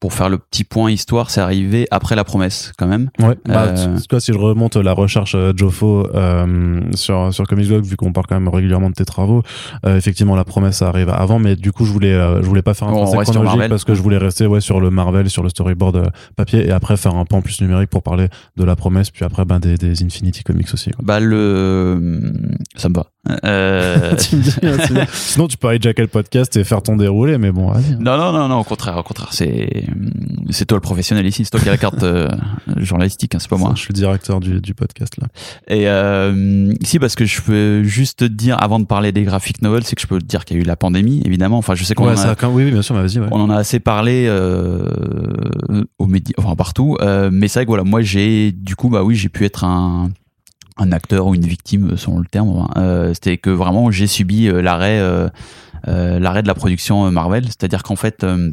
pour 0.00 0.12
faire 0.12 0.28
le 0.28 0.38
petit 0.38 0.62
point 0.64 0.90
histoire, 0.90 1.30
c'est 1.30 1.40
arrivé 1.40 1.86
après 1.90 2.14
la 2.14 2.22
promesse 2.24 2.72
quand 2.78 2.86
même. 2.86 3.10
Ouais. 3.18 3.36
Bah, 3.46 3.66
Euh, 3.68 3.96
vois, 4.10 4.20
si 4.20 4.32
je 4.32 4.38
remonte 4.38 4.76
la 4.76 4.92
recherche 4.92 5.34
euh, 5.34 5.52
Joffo 5.56 6.06
euh, 6.14 6.80
sur 6.94 7.34
sur 7.34 7.46
Comicsblog, 7.46 7.84
vu 7.84 7.96
qu'on 7.96 8.12
parle 8.12 8.26
quand 8.28 8.38
même 8.38 8.48
régulièrement 8.48 8.90
de 8.90 8.94
tes 8.94 9.04
travaux, 9.04 9.42
euh, 9.86 9.96
effectivement 9.96 10.36
la 10.36 10.44
promesse 10.44 10.82
arrive 10.82 11.08
avant, 11.10 11.38
mais 11.40 11.56
du 11.56 11.72
coup 11.72 11.84
je 11.84 11.92
voulais 11.92 12.12
euh, 12.14 12.42
je 12.42 12.46
voulais 12.46 12.62
pas 12.62 12.74
faire 12.74 12.88
un 12.88 12.92
tracé 13.06 13.32
chronologique 13.32 13.68
parce 13.68 13.84
que 13.84 13.94
je 13.94 14.02
voulais 14.02 14.18
rester 14.18 14.46
ouais 14.46 14.60
sur 14.60 14.80
le 14.80 14.90
Marvel, 14.90 15.28
sur 15.30 15.42
le 15.42 15.48
storyboard 15.48 16.10
papier 16.36 16.66
et 16.66 16.70
après 16.70 16.96
faire 16.96 17.16
un 17.16 17.24
pan 17.24 17.42
plus 17.42 17.60
numérique 17.60 17.90
pour 17.90 18.02
parler 18.02 18.28
de 18.56 18.64
la 18.64 18.76
promesse, 18.76 19.10
puis 19.10 19.24
après 19.24 19.44
ben 19.44 19.58
des, 19.58 19.76
des 19.76 20.02
Infinity 20.04 20.44
Comics 20.44 20.72
aussi. 20.72 20.90
quoi. 20.90 21.04
Bah 21.04 21.18
le 21.20 22.32
ça 22.76 22.88
me 22.88 22.94
va. 22.94 23.06
Euh, 23.44 24.14
Tu 24.20 24.36
me 24.36 24.42
dis, 24.42 24.50
hein, 24.62 24.76
sinon- 24.86 25.00
Sinon 25.12 25.48
tu 25.48 25.56
peux 25.56 25.74
hijacker 25.74 26.02
le 26.02 26.08
podcast 26.08 26.56
et 26.56 26.64
faire 26.64 26.82
ton 26.82 26.96
déroulé, 26.96 27.38
mais 27.38 27.52
bon. 27.52 27.70
vas-y, 27.70 27.92
hein. 27.94 27.98
non 28.00 28.16
non 28.16 28.32
non 28.32 28.48
non 28.48 28.58
au 28.60 28.64
contraire 28.64 28.96
au 28.96 29.02
contraire 29.02 29.28
c'est 29.32 29.84
c'est 30.50 30.64
toi 30.64 30.76
le 30.76 30.80
professionnel 30.82 31.26
ici 31.26 31.44
c'est 31.44 31.50
toi 31.50 31.60
qui 31.60 31.68
as 31.68 31.72
la 31.72 31.78
carte 31.78 32.02
euh, 32.02 32.28
journalistique 32.76 33.34
hein, 33.34 33.38
c'est 33.40 33.48
pas 33.50 33.56
moi. 33.56 33.72
Je 33.74 33.80
suis 33.80 33.92
le 33.92 33.98
directeur 33.98 34.40
du, 34.40 34.60
du 34.60 34.74
podcast 34.74 35.14
là. 35.20 35.26
Et 35.68 35.88
euh, 35.88 36.72
ici 36.80 36.98
parce 36.98 37.14
que 37.14 37.24
je 37.26 37.40
peux 37.42 37.82
juste 37.82 38.20
te 38.20 38.24
dire 38.24 38.56
avant 38.62 38.78
de 38.80 38.86
parler 38.86 39.12
des 39.12 39.22
graphic 39.24 39.62
novels 39.62 39.84
c'est 39.84 39.94
que 39.96 40.02
je 40.02 40.06
peux 40.06 40.18
te 40.18 40.24
dire 40.26 40.44
qu'il 40.44 40.56
y 40.56 40.60
a 40.60 40.62
eu 40.62 40.66
la 40.66 40.76
pandémie 40.76 41.22
évidemment 41.24 41.58
enfin 41.58 41.74
je 41.74 41.84
sais 41.84 41.94
qu'on 41.94 42.06
Ouais, 42.06 42.18
en 42.18 42.28
a- 42.30 42.34
quand- 42.34 42.48
oui, 42.50 42.64
oui, 42.64 42.70
bien 42.70 42.82
sûr, 42.82 42.94
vas-y. 42.94 43.18
Ouais. 43.18 43.28
On 43.30 43.40
en 43.40 43.50
a 43.50 43.56
assez 43.56 43.78
parlé 43.80 44.26
euh, 44.28 45.84
aux 45.98 46.06
médias, 46.06 46.34
enfin 46.38 46.54
partout. 46.56 46.96
Euh, 47.00 47.30
mais 47.32 47.48
c'est 47.48 47.58
vrai 47.60 47.64
que 47.66 47.70
voilà, 47.70 47.84
moi 47.84 48.00
j'ai 48.00 48.52
du 48.52 48.76
coup 48.76 48.88
bah 48.88 49.02
oui 49.02 49.14
j'ai 49.14 49.28
pu 49.28 49.44
être 49.44 49.64
un 49.64 50.10
un 50.78 50.92
acteur 50.92 51.26
ou 51.26 51.34
une 51.34 51.46
victime 51.46 51.96
selon 51.96 52.18
le 52.18 52.26
terme. 52.26 52.68
Euh, 52.76 53.12
C'était 53.14 53.36
que 53.38 53.50
vraiment 53.50 53.90
j'ai 53.90 54.06
subi 54.06 54.48
euh, 54.48 54.60
l'arrêt 54.62 54.98
euh, 55.00 55.28
l'arrêt 55.86 56.42
de 56.42 56.48
la 56.48 56.54
production 56.54 57.10
Marvel. 57.10 57.44
C'est-à-dire 57.46 57.82
qu'en 57.82 57.96
fait 57.96 58.24
euh, 58.24 58.50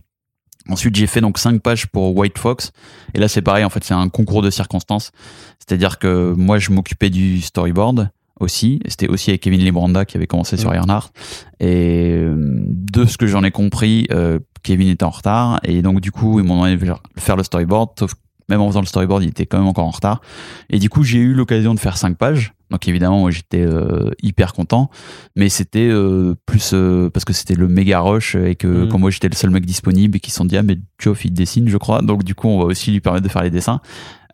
ensuite 0.69 0.95
j'ai 0.95 1.07
fait 1.07 1.21
donc 1.21 1.37
cinq 1.37 1.61
pages 1.61 1.87
pour 1.87 2.15
White 2.15 2.37
Fox 2.37 2.71
et 3.13 3.19
là 3.19 3.27
c'est 3.27 3.41
pareil 3.41 3.63
en 3.63 3.69
fait 3.69 3.83
c'est 3.83 3.93
un 3.93 4.09
concours 4.09 4.41
de 4.41 4.49
circonstances. 4.49 5.11
C'est-à-dire 5.59 5.99
que 5.99 6.33
moi 6.35 6.57
je 6.59 6.71
m'occupais 6.71 7.09
du 7.09 7.41
storyboard 7.41 8.09
aussi. 8.39 8.79
C'était 8.87 9.07
aussi 9.07 9.31
avec 9.31 9.41
Kevin 9.41 9.63
Lebranda 9.63 10.05
qui 10.05 10.17
avait 10.17 10.27
commencé 10.27 10.57
sur 10.57 10.71
Mm. 10.71 10.75
Ironheart. 10.75 11.13
Et 11.59 12.21
de 12.27 13.05
ce 13.05 13.17
que 13.17 13.27
j'en 13.27 13.43
ai 13.43 13.51
compris, 13.51 14.07
euh, 14.11 14.39
Kevin 14.63 14.89
était 14.89 15.05
en 15.05 15.09
retard. 15.09 15.59
Et 15.63 15.81
donc, 15.81 16.01
du 16.01 16.11
coup, 16.11 16.39
ils 16.39 16.45
m'ont 16.45 16.55
demandé 16.65 16.75
de 16.75 16.93
faire 17.17 17.37
le 17.37 17.43
storyboard. 17.43 17.91
Sauf 17.97 18.13
même 18.49 18.61
en 18.61 18.67
faisant 18.67 18.81
le 18.81 18.85
storyboard, 18.85 19.23
il 19.23 19.29
était 19.29 19.45
quand 19.45 19.57
même 19.57 19.67
encore 19.67 19.85
en 19.85 19.91
retard. 19.91 20.21
Et 20.69 20.79
du 20.79 20.89
coup, 20.89 21.03
j'ai 21.03 21.19
eu 21.19 21.33
l'occasion 21.33 21.73
de 21.73 21.79
faire 21.79 21.97
cinq 21.97 22.17
pages. 22.17 22.53
Donc, 22.71 22.87
évidemment, 22.87 23.19
moi, 23.19 23.31
j'étais 23.31 23.61
euh, 23.61 24.09
hyper 24.23 24.53
content. 24.53 24.89
Mais 25.35 25.49
c'était 25.49 25.87
euh, 25.87 26.35
plus 26.45 26.71
euh, 26.73 27.09
parce 27.09 27.25
que 27.25 27.33
c'était 27.33 27.55
le 27.55 27.67
méga 27.67 27.99
rush 27.99 28.35
et 28.35 28.55
que, 28.55 28.85
Mm. 28.85 28.89
comme 28.89 29.01
moi, 29.01 29.11
j'étais 29.11 29.29
le 29.29 29.35
seul 29.35 29.51
mec 29.51 29.65
disponible 29.65 30.17
et 30.17 30.19
qu'ils 30.19 30.31
se 30.31 30.37
sont 30.37 30.45
dit, 30.45 30.57
ah, 30.57 30.63
mais 30.63 30.77
Geoff, 30.99 31.25
il 31.25 31.33
dessine, 31.33 31.69
je 31.69 31.77
crois. 31.77 32.01
Donc, 32.01 32.23
du 32.23 32.35
coup, 32.35 32.47
on 32.47 32.59
va 32.59 32.65
aussi 32.65 32.91
lui 32.91 33.01
permettre 33.01 33.23
de 33.23 33.29
faire 33.29 33.43
les 33.43 33.51
dessins. 33.51 33.81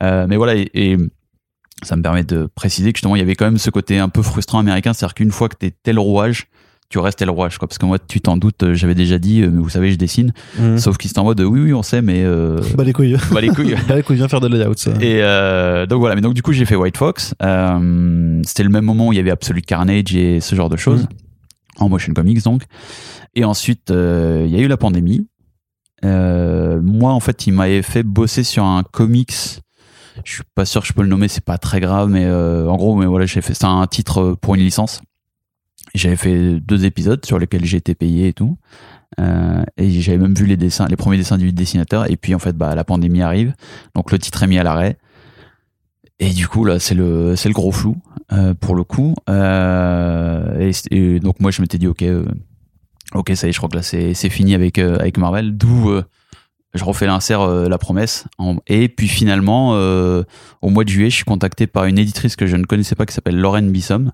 Mais 0.02 0.36
voilà, 0.36 0.56
et, 0.56 0.70
et 0.74 0.98
ça 1.84 1.96
me 1.96 2.02
permet 2.02 2.24
de 2.24 2.48
préciser 2.56 2.92
que 2.92 2.98
justement, 2.98 3.16
il 3.16 3.20
y 3.20 3.22
avait 3.22 3.36
quand 3.36 3.46
même 3.46 3.58
ce 3.60 3.70
côté 3.70 4.00
un 4.00 4.10
peu 4.10 4.22
frustrant 4.24 4.60
américain. 4.60 4.94
C'est-à-dire 4.94 5.14
qu'une 5.14 5.32
fois 5.32 5.48
que 5.48 5.56
t'es 5.56 5.72
tel 5.84 6.00
rouage, 6.00 6.48
tu 6.92 7.00
restes 7.00 7.20
tel 7.20 7.30
rouage, 7.30 7.58
quoi. 7.58 7.68
Parce 7.68 7.78
que 7.78 7.86
moi, 7.86 7.98
tu 7.98 8.22
t'en 8.22 8.38
doutes, 8.38 8.64
euh, 8.64 8.74
j'avais 8.74 8.94
déjà 8.96 9.18
dit, 9.18 9.42
euh, 9.42 9.50
mais 9.50 9.62
vous 9.62 9.70
savez, 9.70 9.92
je 9.92 9.98
dessine. 9.98 10.34
Mmh. 10.60 10.78
Sauf 10.78 10.98
qu'ils 10.98 11.10
étaient 11.10 11.20
en 11.20 11.24
mode, 11.24 11.40
euh, 11.40 11.46
oui, 11.46 11.62
oui, 11.62 11.74
on 11.74 11.82
sait, 11.84 12.02
mais 12.02 12.24
euh, 12.24 12.60
Bah 12.76 12.84
les 12.84 12.94
couilles. 12.94 13.18
bah 13.32 13.42
les 13.42 13.50
couilles. 13.50 13.76
bah 13.88 13.96
les 13.96 14.04
couilles, 14.04 14.18
viens 14.18 14.28
faire 14.28 14.42
de 14.42 14.48
layout. 14.48 14.74
Ça. 14.76 14.92
Et 15.02 15.20
euh, 15.24 15.86
donc 15.86 16.00
voilà, 16.02 16.16
mais 16.16 16.22
donc 16.22 16.34
du 16.34 16.44
coup 16.44 16.52
j'ai 16.52 16.66
fait 16.66 16.76
White 16.76 16.98
Fox. 16.98 17.34
Euh, 17.42 18.42
C'était 18.46 18.64
le 18.64 18.70
même 18.70 18.86
moment 18.86 19.08
où 19.08 19.14
il 19.14 19.16
y 19.16 19.20
avait 19.20 19.32
Absolute 19.32 19.66
Carnage 19.66 20.16
et 20.16 20.40
ce 20.42 20.56
genre 20.56 20.70
de 20.70 20.78
choses 20.78 21.08
en 21.78 21.90
motion 21.90 22.14
comics 22.14 22.44
donc. 22.44 22.64
Et 23.36 23.46
ensuite 23.46 23.90
il 23.90 24.50
y 24.50 24.56
a 24.56 24.60
eu 24.60 24.68
la 24.68 24.78
pandémie. 24.78 25.28
Moi 26.04 27.12
en 27.12 27.20
fait 27.20 27.48
il 27.48 27.54
m'avait 27.54 27.82
fait 27.82 28.04
bosser 28.04 28.44
sur 28.44 28.64
un 28.66 28.84
comics. 28.84 29.34
Je 30.26 30.34
suis 30.34 30.44
pas 30.56 30.66
sûr 30.66 30.82
que 30.82 30.88
je 30.88 30.94
peux 30.94 31.04
le 31.04 31.08
nommer, 31.08 31.28
c'est 31.28 31.44
pas 31.44 31.58
très 31.58 31.80
grave, 31.80 32.10
mais 32.10 32.26
euh, 32.26 32.68
en 32.68 32.76
gros, 32.76 32.96
mais 32.96 33.06
voilà, 33.06 33.26
j'ai 33.26 33.42
fait 33.42 33.54
c'est 33.54 33.66
un 33.66 33.88
titre 33.88 34.36
pour 34.42 34.56
une 34.56 34.62
licence. 34.62 35.02
J'avais 35.94 36.16
fait 36.16 36.60
deux 36.60 36.86
épisodes 36.86 37.24
sur 37.26 37.40
lesquels 37.40 37.76
été 37.76 37.96
payé 37.96 38.30
et 38.30 38.34
tout. 38.34 38.58
Euh, 39.20 39.64
et 39.78 39.90
j'avais 40.02 40.18
même 40.18 40.34
vu 40.34 40.46
les 40.46 40.58
dessins, 40.58 40.88
les 40.88 40.96
premiers 40.96 41.18
dessins 41.18 41.38
du 41.38 41.52
dessinateur. 41.52 42.10
Et 42.10 42.18
puis 42.18 42.34
en 42.34 42.40
fait, 42.40 42.56
bah, 42.56 42.76
la 42.76 42.84
pandémie 42.84 43.22
arrive, 43.22 43.54
donc 43.96 44.12
le 44.12 44.20
titre 44.20 44.44
est 44.44 44.48
mis 44.48 44.58
à 44.58 44.64
l'arrêt. 44.64 44.98
Et 46.20 46.30
du 46.30 46.48
coup 46.48 46.66
là, 46.66 46.80
c'est 46.80 46.94
le 46.94 47.36
c'est 47.36 47.50
le 47.50 47.54
gros 47.54 47.72
flou 47.72 47.98
euh, 48.32 48.54
pour 48.54 48.76
le 48.76 48.84
coup. 48.84 49.16
Euh, 49.30 50.72
et, 50.92 51.20
donc 51.20 51.40
moi, 51.40 51.52
je 51.52 51.62
m'étais 51.62 51.78
dit 51.78 51.88
ok, 51.88 52.04
ok, 53.14 53.32
ça 53.36 53.48
y 53.48 53.50
est, 53.50 53.54
je 53.54 53.58
crois 53.58 53.70
que 53.70 53.78
là 53.78 53.84
c'est 53.84 54.14
fini 54.30 54.56
avec 54.56 54.78
avec 54.78 55.18
Marvel. 55.18 55.58
D'où 55.58 55.92
je 56.74 56.84
refais 56.86 57.06
l'insert 57.06 57.46
La 57.46 57.78
Promesse. 57.78 58.26
et 58.68 58.88
puis 58.88 59.10
finalement, 59.10 59.72
au 60.62 60.70
mois 60.70 60.84
de 60.84 60.90
juillet, 60.90 61.10
je 61.10 61.16
suis 61.16 61.26
contacté 61.26 61.68
par 61.68 61.86
une 61.86 61.98
éditrice 61.98 62.36
que 62.38 62.46
je 62.46 62.56
ne 62.56 62.64
connaissais 62.64 62.96
pas 62.96 63.06
qui 63.06 63.14
s'appelle 63.14 63.38
Lorraine 63.38 63.72
Bissom 63.72 64.12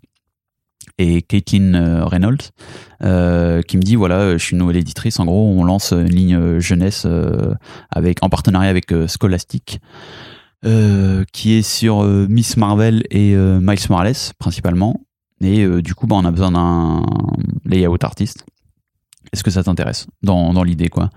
et 0.97 1.21
Caitlin 1.21 2.05
Reynolds 2.05 2.51
qui 2.99 3.77
me 3.77 3.81
dit 3.81 3.95
voilà 3.95 4.33
je 4.33 4.43
suis 4.43 4.53
une 4.53 4.60
nouvelle 4.60 4.77
éditrice. 4.77 5.19
En 5.19 5.25
gros 5.25 5.47
on 5.47 5.63
lance 5.63 5.91
une 5.91 6.10
ligne 6.10 6.60
jeunesse 6.60 7.07
avec 7.91 8.23
en 8.23 8.29
partenariat 8.29 8.69
avec 8.69 8.91
Scholastic 9.07 9.79
qui 10.63 11.53
est 11.53 11.62
sur 11.62 12.03
Miss 12.03 12.57
Marvel 12.57 13.03
et 13.12 13.36
Miles 13.36 13.79
Morales 13.89 14.15
principalement. 14.39 15.01
Et 15.41 15.67
du 15.81 15.93
coup 15.93 16.07
bah, 16.07 16.15
on 16.17 16.25
a 16.25 16.31
besoin 16.31 16.51
d'un 16.51 17.03
layout 17.65 17.97
artiste. 18.01 18.45
Est-ce 19.33 19.43
que 19.43 19.51
ça 19.51 19.63
t'intéresse 19.63 20.07
dans, 20.23 20.53
dans 20.53 20.63
l'idée 20.63 20.89
quoi? 20.89 21.10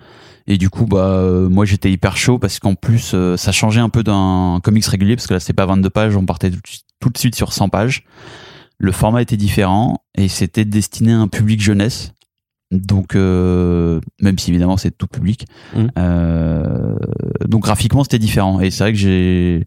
Et 0.47 0.59
du 0.59 0.69
coup 0.69 0.87
bah 0.87 1.13
euh, 1.13 1.49
moi 1.49 1.65
j'étais 1.65 1.93
hyper 1.93 2.17
chaud 2.17 2.39
parce 2.39 2.59
qu'en 2.59 2.75
plus 2.75 3.13
euh, 3.15 3.37
ça 3.37 3.53
changeait 3.53 3.81
un 3.81 3.89
peu 3.89 4.03
d'un 4.03 4.61
comics 4.63 4.85
régulier 4.85 5.15
parce 5.15 5.29
que 5.29 5.35
là 5.35 5.41
c'était 5.41 5.53
pas 5.53 5.67
22 5.67 5.91
pages 5.91 6.17
on 6.17 6.27
partait 6.27 6.51
tout, 6.51 7.11
de 7.11 7.19
suite 7.19 7.37
sur 7.37 7.53
100 7.53 7.69
pages 7.69 8.05
le 8.81 8.93
format 8.93 9.23
était 9.23 9.37
différent 9.37 10.03
et 10.17 10.29
c'était 10.29 10.65
destiné 10.65 11.13
à 11.13 11.19
un 11.19 11.29
public 11.29 11.61
jeunesse 11.61 12.13
donc 12.73 13.15
euh, 13.15 14.01
même 14.21 14.39
si 14.39 14.51
évidemment 14.51 14.77
c'est 14.77 14.97
tout 14.97 15.07
public 15.07 15.47
mmh. 15.75 15.87
donc 17.47 17.63
graphiquement 17.63 18.05
c'était 18.05 18.19
différent 18.19 18.61
et 18.61 18.71
c'est 18.71 18.85
vrai 18.85 18.93
que 18.93 18.99
j'ai 18.99 19.67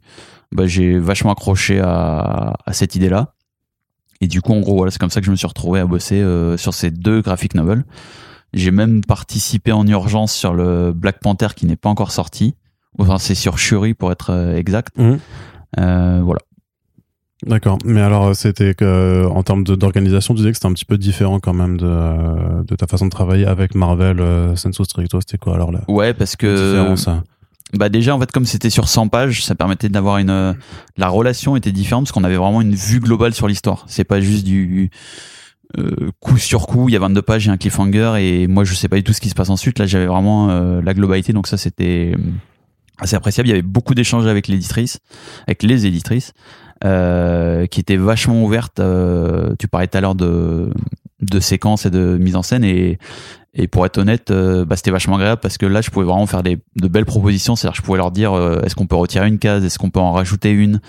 bah, 0.51 0.67
j'ai 0.67 0.97
vachement 0.99 1.31
accroché 1.31 1.79
à, 1.79 2.53
à 2.65 2.73
cette 2.73 2.95
idée 2.95 3.09
là 3.09 3.33
et 4.21 4.27
du 4.27 4.41
coup 4.41 4.53
en 4.53 4.61
gros 4.61 4.77
voilà 4.77 4.91
c'est 4.91 4.99
comme 4.99 5.09
ça 5.09 5.19
que 5.19 5.25
je 5.25 5.31
me 5.31 5.35
suis 5.35 5.47
retrouvé 5.47 5.79
à 5.79 5.85
bosser 5.85 6.23
sur 6.57 6.73
ces 6.73 6.91
deux 6.91 7.21
graphic 7.21 7.55
novels 7.55 7.83
j'ai 8.53 8.71
même 8.71 9.03
participé 9.03 9.71
en 9.71 9.85
urgence 9.87 10.33
sur 10.33 10.53
le 10.53 10.93
Black 10.93 11.19
Panther 11.19 11.47
qui 11.55 11.65
n'est 11.65 11.75
pas 11.75 11.89
encore 11.89 12.11
sorti. 12.11 12.55
Enfin, 12.99 13.17
c'est 13.17 13.35
sur 13.35 13.57
Shuri 13.57 13.95
pour 13.95 14.11
être 14.11 14.29
euh, 14.29 14.55
exact. 14.55 14.97
Mhm. 14.97 15.19
Euh, 15.79 16.21
voilà. 16.23 16.41
D'accord. 17.45 17.77
Mais 17.85 18.01
alors, 18.01 18.35
c'était 18.35 18.73
que, 18.73 19.25
en 19.27 19.43
termes 19.43 19.63
d'organisation, 19.63 20.33
tu 20.33 20.39
disais 20.39 20.51
que 20.51 20.57
c'était 20.57 20.67
un 20.67 20.73
petit 20.73 20.85
peu 20.85 20.97
différent 20.97 21.39
quand 21.39 21.53
même 21.53 21.77
de, 21.77 22.63
de 22.63 22.75
ta 22.75 22.87
façon 22.87 23.05
de 23.05 23.11
travailler 23.11 23.45
avec 23.45 23.75
Marvel, 23.75 24.19
euh, 24.19 24.55
Senso 24.55 24.83
Stricto. 24.83 25.19
C'était 25.21 25.37
quoi 25.37 25.55
alors 25.55 25.71
là? 25.71 25.81
Ouais, 25.87 26.13
parce 26.13 26.35
que. 26.35 26.95
Bah 27.75 27.89
déjà 27.89 28.15
en 28.15 28.19
fait 28.19 28.31
comme 28.31 28.45
c'était 28.45 28.69
sur 28.69 28.87
100 28.87 29.07
pages, 29.07 29.43
ça 29.43 29.55
permettait 29.55 29.89
d'avoir 29.89 30.19
une 30.19 30.55
la 30.95 31.07
relation 31.07 31.55
était 31.55 31.71
différente 31.71 32.03
parce 32.03 32.11
qu'on 32.11 32.23
avait 32.23 32.35
vraiment 32.35 32.61
une 32.61 32.75
vue 32.75 32.99
globale 32.99 33.33
sur 33.33 33.47
l'histoire. 33.47 33.85
C'est 33.87 34.03
pas 34.03 34.21
juste 34.21 34.45
du 34.45 34.91
euh, 35.79 36.11
coup 36.19 36.37
sur 36.37 36.67
coup, 36.67 36.87
il 36.89 36.93
y 36.93 36.95
a 36.95 36.99
22 36.99 37.21
pages, 37.23 37.45
il 37.45 37.47
y 37.47 37.49
a 37.49 37.53
un 37.53 37.57
cliffhanger 37.57 38.13
et 38.19 38.47
moi 38.47 38.63
je 38.63 38.75
sais 38.75 38.87
pas 38.87 38.97
du 38.97 39.03
tout 39.03 39.13
ce 39.13 39.21
qui 39.21 39.29
se 39.29 39.35
passe 39.35 39.49
ensuite. 39.49 39.79
Là, 39.79 39.87
j'avais 39.87 40.05
vraiment 40.05 40.49
euh, 40.49 40.81
la 40.81 40.93
globalité, 40.93 41.33
donc 41.33 41.47
ça 41.47 41.57
c'était 41.57 42.13
euh, 42.15 42.21
assez 42.99 43.15
appréciable. 43.15 43.47
Il 43.47 43.51
y 43.51 43.53
avait 43.53 43.63
beaucoup 43.63 43.95
d'échanges 43.95 44.27
avec 44.27 44.47
l'éditrice, 44.47 44.99
avec 45.47 45.63
les 45.63 45.87
éditrices, 45.87 46.33
euh, 46.83 47.65
qui 47.67 47.79
étaient 47.79 47.97
vachement 47.97 48.43
ouvertes. 48.43 48.81
tu 49.59 49.67
parlais 49.67 49.87
tout 49.87 49.97
à 49.97 50.01
l'heure 50.01 50.15
de 50.15 50.71
de 51.21 51.39
séquences 51.39 51.85
et 51.85 51.89
de 51.89 52.17
mise 52.17 52.35
en 52.35 52.43
scène 52.43 52.63
et 52.63 52.97
et 53.55 53.67
pour 53.67 53.85
être 53.85 53.99
honnête, 53.99 54.31
bah, 54.31 54.75
c'était 54.75 54.89
vachement 54.89 55.17
agréable 55.17 55.39
parce 55.39 55.59
que 55.59 55.67
là, 55.67 55.81
je 55.81 55.91
pouvais 55.91 56.07
vraiment 56.07 56.25
faire 56.25 56.41
des, 56.41 56.57
de 56.75 56.87
belles 56.87 57.05
propositions. 57.05 57.55
C'est-à-dire, 57.55 57.75
je 57.75 57.83
pouvais 57.83 57.99
leur 57.99 58.09
dire, 58.09 58.33
est-ce 58.63 58.73
qu'on 58.73 58.87
peut 58.87 58.95
retirer 58.95 59.27
une 59.27 59.37
case, 59.37 59.63
est-ce 59.63 59.77
qu'on 59.77 59.91
peut 59.91 59.99
en 59.99 60.11
rajouter 60.11 60.49
une, 60.49 60.81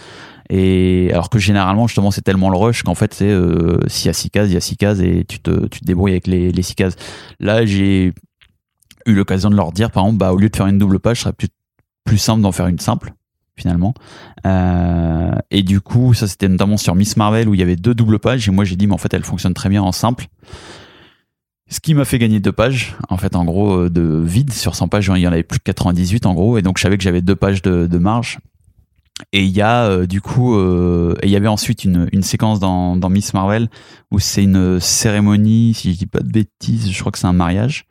et 0.51 1.09
alors 1.13 1.31
que 1.31 1.39
généralement, 1.39 1.87
justement, 1.87 2.11
c'est 2.11 2.23
tellement 2.23 2.51
le 2.51 2.57
rush 2.57 2.83
qu'en 2.83 2.95
fait, 2.95 3.15
c'est 3.15 3.31
euh, 3.31 3.79
s'il 3.87 4.07
y 4.07 4.11
a 4.11 4.13
six 4.13 4.31
cases, 4.31 4.49
il 4.49 4.55
y 4.55 4.57
a 4.57 4.61
six 4.61 4.77
cases 4.77 5.01
et 5.01 5.25
tu 5.27 5.41
te, 5.41 5.67
tu 5.67 5.81
te 5.81 5.85
débrouilles 5.85 6.13
avec 6.13 6.27
les, 6.27 6.53
les 6.53 6.63
six 6.63 6.75
cases. 6.75 6.97
Là, 7.41 7.65
j'ai 7.65 8.13
eu 9.07 9.15
l'occasion 9.15 9.51
de 9.51 9.57
leur 9.57 9.73
dire, 9.73 9.91
par 9.91 10.05
exemple, 10.05 10.19
bah, 10.19 10.33
au 10.33 10.37
lieu 10.37 10.51
de 10.51 10.57
faire 10.57 10.67
une 10.67 10.79
double 10.79 11.01
page, 11.01 11.19
ce 11.19 11.23
serait 11.25 11.33
plus, 11.33 11.49
plus 12.05 12.19
simple 12.19 12.43
d'en 12.43 12.53
faire 12.53 12.67
une 12.67 12.79
simple 12.79 13.15
finalement. 13.57 13.95
Euh, 14.47 15.35
et 15.51 15.63
du 15.63 15.81
coup, 15.81 16.15
ça 16.15 16.27
c'était 16.27 16.49
notamment 16.49 16.77
sur 16.77 16.95
Miss 16.95 17.17
Marvel 17.17 17.49
où 17.49 17.55
il 17.55 17.61
y 17.61 17.63
avait 17.63 17.77
deux 17.77 17.95
doubles 17.95 18.19
pages 18.19 18.49
et 18.49 18.53
moi 18.53 18.65
j'ai 18.65 18.77
dit 18.77 18.87
mais 18.87 18.95
en 18.95 18.99
fait 18.99 19.13
elle 19.15 19.25
fonctionne 19.25 19.55
très 19.55 19.69
bien 19.69 19.83
en 19.83 19.93
simple. 19.93 20.27
Ce 21.71 21.81
qui 21.81 21.95
m'a 21.95 22.05
fait 22.05 22.19
gagner 22.19 22.41
deux 22.41 22.53
pages, 22.53 22.95
en 23.09 23.17
fait 23.17 23.35
en 23.37 23.45
gros 23.45 23.73
euh, 23.73 23.91
de 23.91 24.23
vide 24.23 24.53
sur 24.53 24.75
100 24.75 24.89
pages, 24.89 25.11
il 25.15 25.23
y 25.23 25.29
en 25.29 25.33
avait 25.33 25.43
plus 25.43 25.59
de 25.59 25.65
98 25.65 26.27
en 26.27 26.35
gros 26.35 26.59
et 26.59 26.63
donc 26.63 26.79
je 26.79 26.83
savais 26.83 26.99
que 26.99 27.03
j'avais 27.03 27.23
deux 27.23 27.37
pages 27.37 27.63
de, 27.63 27.87
de 27.87 27.99
marge 27.99 28.39
et 29.33 29.43
il 29.45 29.51
y 29.51 29.63
a 29.63 29.85
euh, 29.85 30.07
du 30.07 30.21
coup, 30.21 30.57
euh, 30.57 31.15
il 31.23 31.31
y 31.31 31.37
avait 31.37 31.49
ensuite 31.49 31.85
une, 31.85 32.09
une 32.13 32.23
séquence 32.23 32.61
dans, 32.61 32.97
dans 32.97 33.09
Miss 33.09 33.33
Marvel 33.33 33.71
où 34.11 34.19
c'est 34.19 34.43
une 34.43 34.79
cérémonie, 34.79 35.73
si 35.75 35.93
je 35.93 35.99
dis 35.99 36.07
pas 36.07 36.21
de 36.21 36.31
bêtises, 36.31 36.91
je 36.91 37.01
crois 37.01 37.13
que 37.13 37.19
c'est 37.19 37.27
un 37.27 37.33
mariage, 37.33 37.87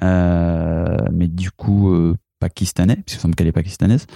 mais 0.00 1.28
du 1.28 1.50
coup 1.50 2.14
pakistanais, 2.40 2.96
puisque 3.04 3.20
ça 3.20 3.28
me 3.28 3.34
qu'elle 3.34 3.46
est 3.46 3.52
pakistanaise. 3.52 4.06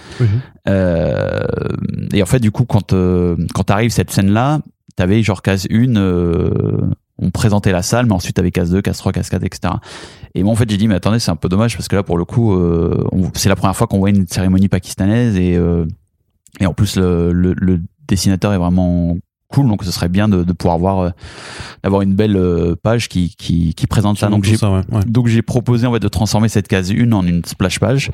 et 0.67 2.21
en 2.21 2.25
fait, 2.25 2.39
du 2.39 2.51
coup, 2.51 2.65
quand 2.65 2.93
quand 3.53 3.71
arrive 3.71 3.91
cette 3.91 4.11
scène-là, 4.11 4.61
t'avais 4.95 5.23
genre 5.23 5.41
case 5.41 5.67
1 5.71 5.93
on 7.19 7.29
présentait 7.29 7.71
la 7.71 7.83
salle, 7.83 8.07
mais 8.07 8.13
ensuite 8.13 8.35
t'avais 8.35 8.51
case 8.51 8.71
2, 8.71 8.81
case 8.81 8.97
3, 8.97 9.11
case 9.11 9.29
4, 9.29 9.43
etc. 9.43 9.75
Et 10.33 10.41
moi, 10.43 10.51
en 10.51 10.55
fait, 10.55 10.67
j'ai 10.69 10.77
dit, 10.77 10.87
mais 10.87 10.95
attendez, 10.95 11.19
c'est 11.19 11.29
un 11.29 11.35
peu 11.35 11.47
dommage 11.47 11.77
parce 11.77 11.87
que 11.87 11.95
là, 11.95 12.01
pour 12.01 12.17
le 12.17 12.25
coup, 12.25 12.59
c'est 13.35 13.49
la 13.49 13.55
première 13.55 13.75
fois 13.75 13.87
qu'on 13.87 13.99
voit 13.99 14.09
une 14.09 14.27
cérémonie 14.27 14.67
pakistanaise 14.67 15.37
et 15.37 15.59
et 16.59 16.65
en 16.65 16.73
plus, 16.73 16.97
le, 16.97 17.31
le, 17.31 17.81
dessinateur 18.07 18.53
est 18.53 18.57
vraiment 18.57 19.17
cool, 19.53 19.67
donc 19.67 19.83
ce 19.83 19.91
serait 19.91 20.09
bien 20.09 20.27
de, 20.27 20.43
de 20.43 20.53
pouvoir 20.53 20.77
voir, 20.79 20.99
euh, 20.99 21.09
d'avoir 21.83 22.01
une 22.01 22.15
belle 22.15 22.35
euh, 22.35 22.75
page 22.81 23.07
qui, 23.07 23.35
qui, 23.35 23.73
qui 23.75 23.87
présente 23.87 24.17
ça. 24.17 24.27
Donc 24.27 24.43
j'ai, 24.43 24.57
donc 25.05 25.27
j'ai 25.27 25.41
proposé 25.41 25.85
en 25.85 25.93
fait 25.93 25.99
de 25.99 26.07
transformer 26.07 26.49
cette 26.49 26.67
case 26.67 26.91
1 26.91 27.11
en 27.11 27.25
une 27.25 27.45
splash 27.45 27.79
page, 27.79 28.09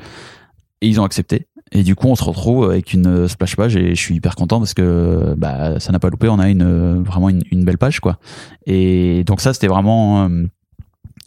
et 0.82 0.88
ils 0.88 1.00
ont 1.00 1.04
accepté. 1.04 1.46
Et 1.72 1.82
du 1.82 1.94
coup, 1.94 2.08
on 2.08 2.16
se 2.16 2.24
retrouve 2.24 2.68
avec 2.68 2.92
une 2.92 3.28
splash 3.28 3.56
page 3.56 3.76
et 3.76 3.94
je 3.94 4.00
suis 4.00 4.16
hyper 4.16 4.34
content 4.34 4.58
parce 4.58 4.74
que 4.74 5.34
bah, 5.36 5.78
ça 5.78 5.92
n'a 5.92 6.00
pas 6.00 6.10
loupé. 6.10 6.28
On 6.28 6.40
a 6.40 6.48
une 6.48 7.02
vraiment 7.04 7.28
une, 7.28 7.42
une 7.52 7.64
belle 7.64 7.78
page 7.78 8.00
quoi. 8.00 8.18
Et 8.66 9.22
donc 9.24 9.40
ça, 9.40 9.52
c'était 9.52 9.68
vraiment 9.68 10.24
euh, 10.24 10.46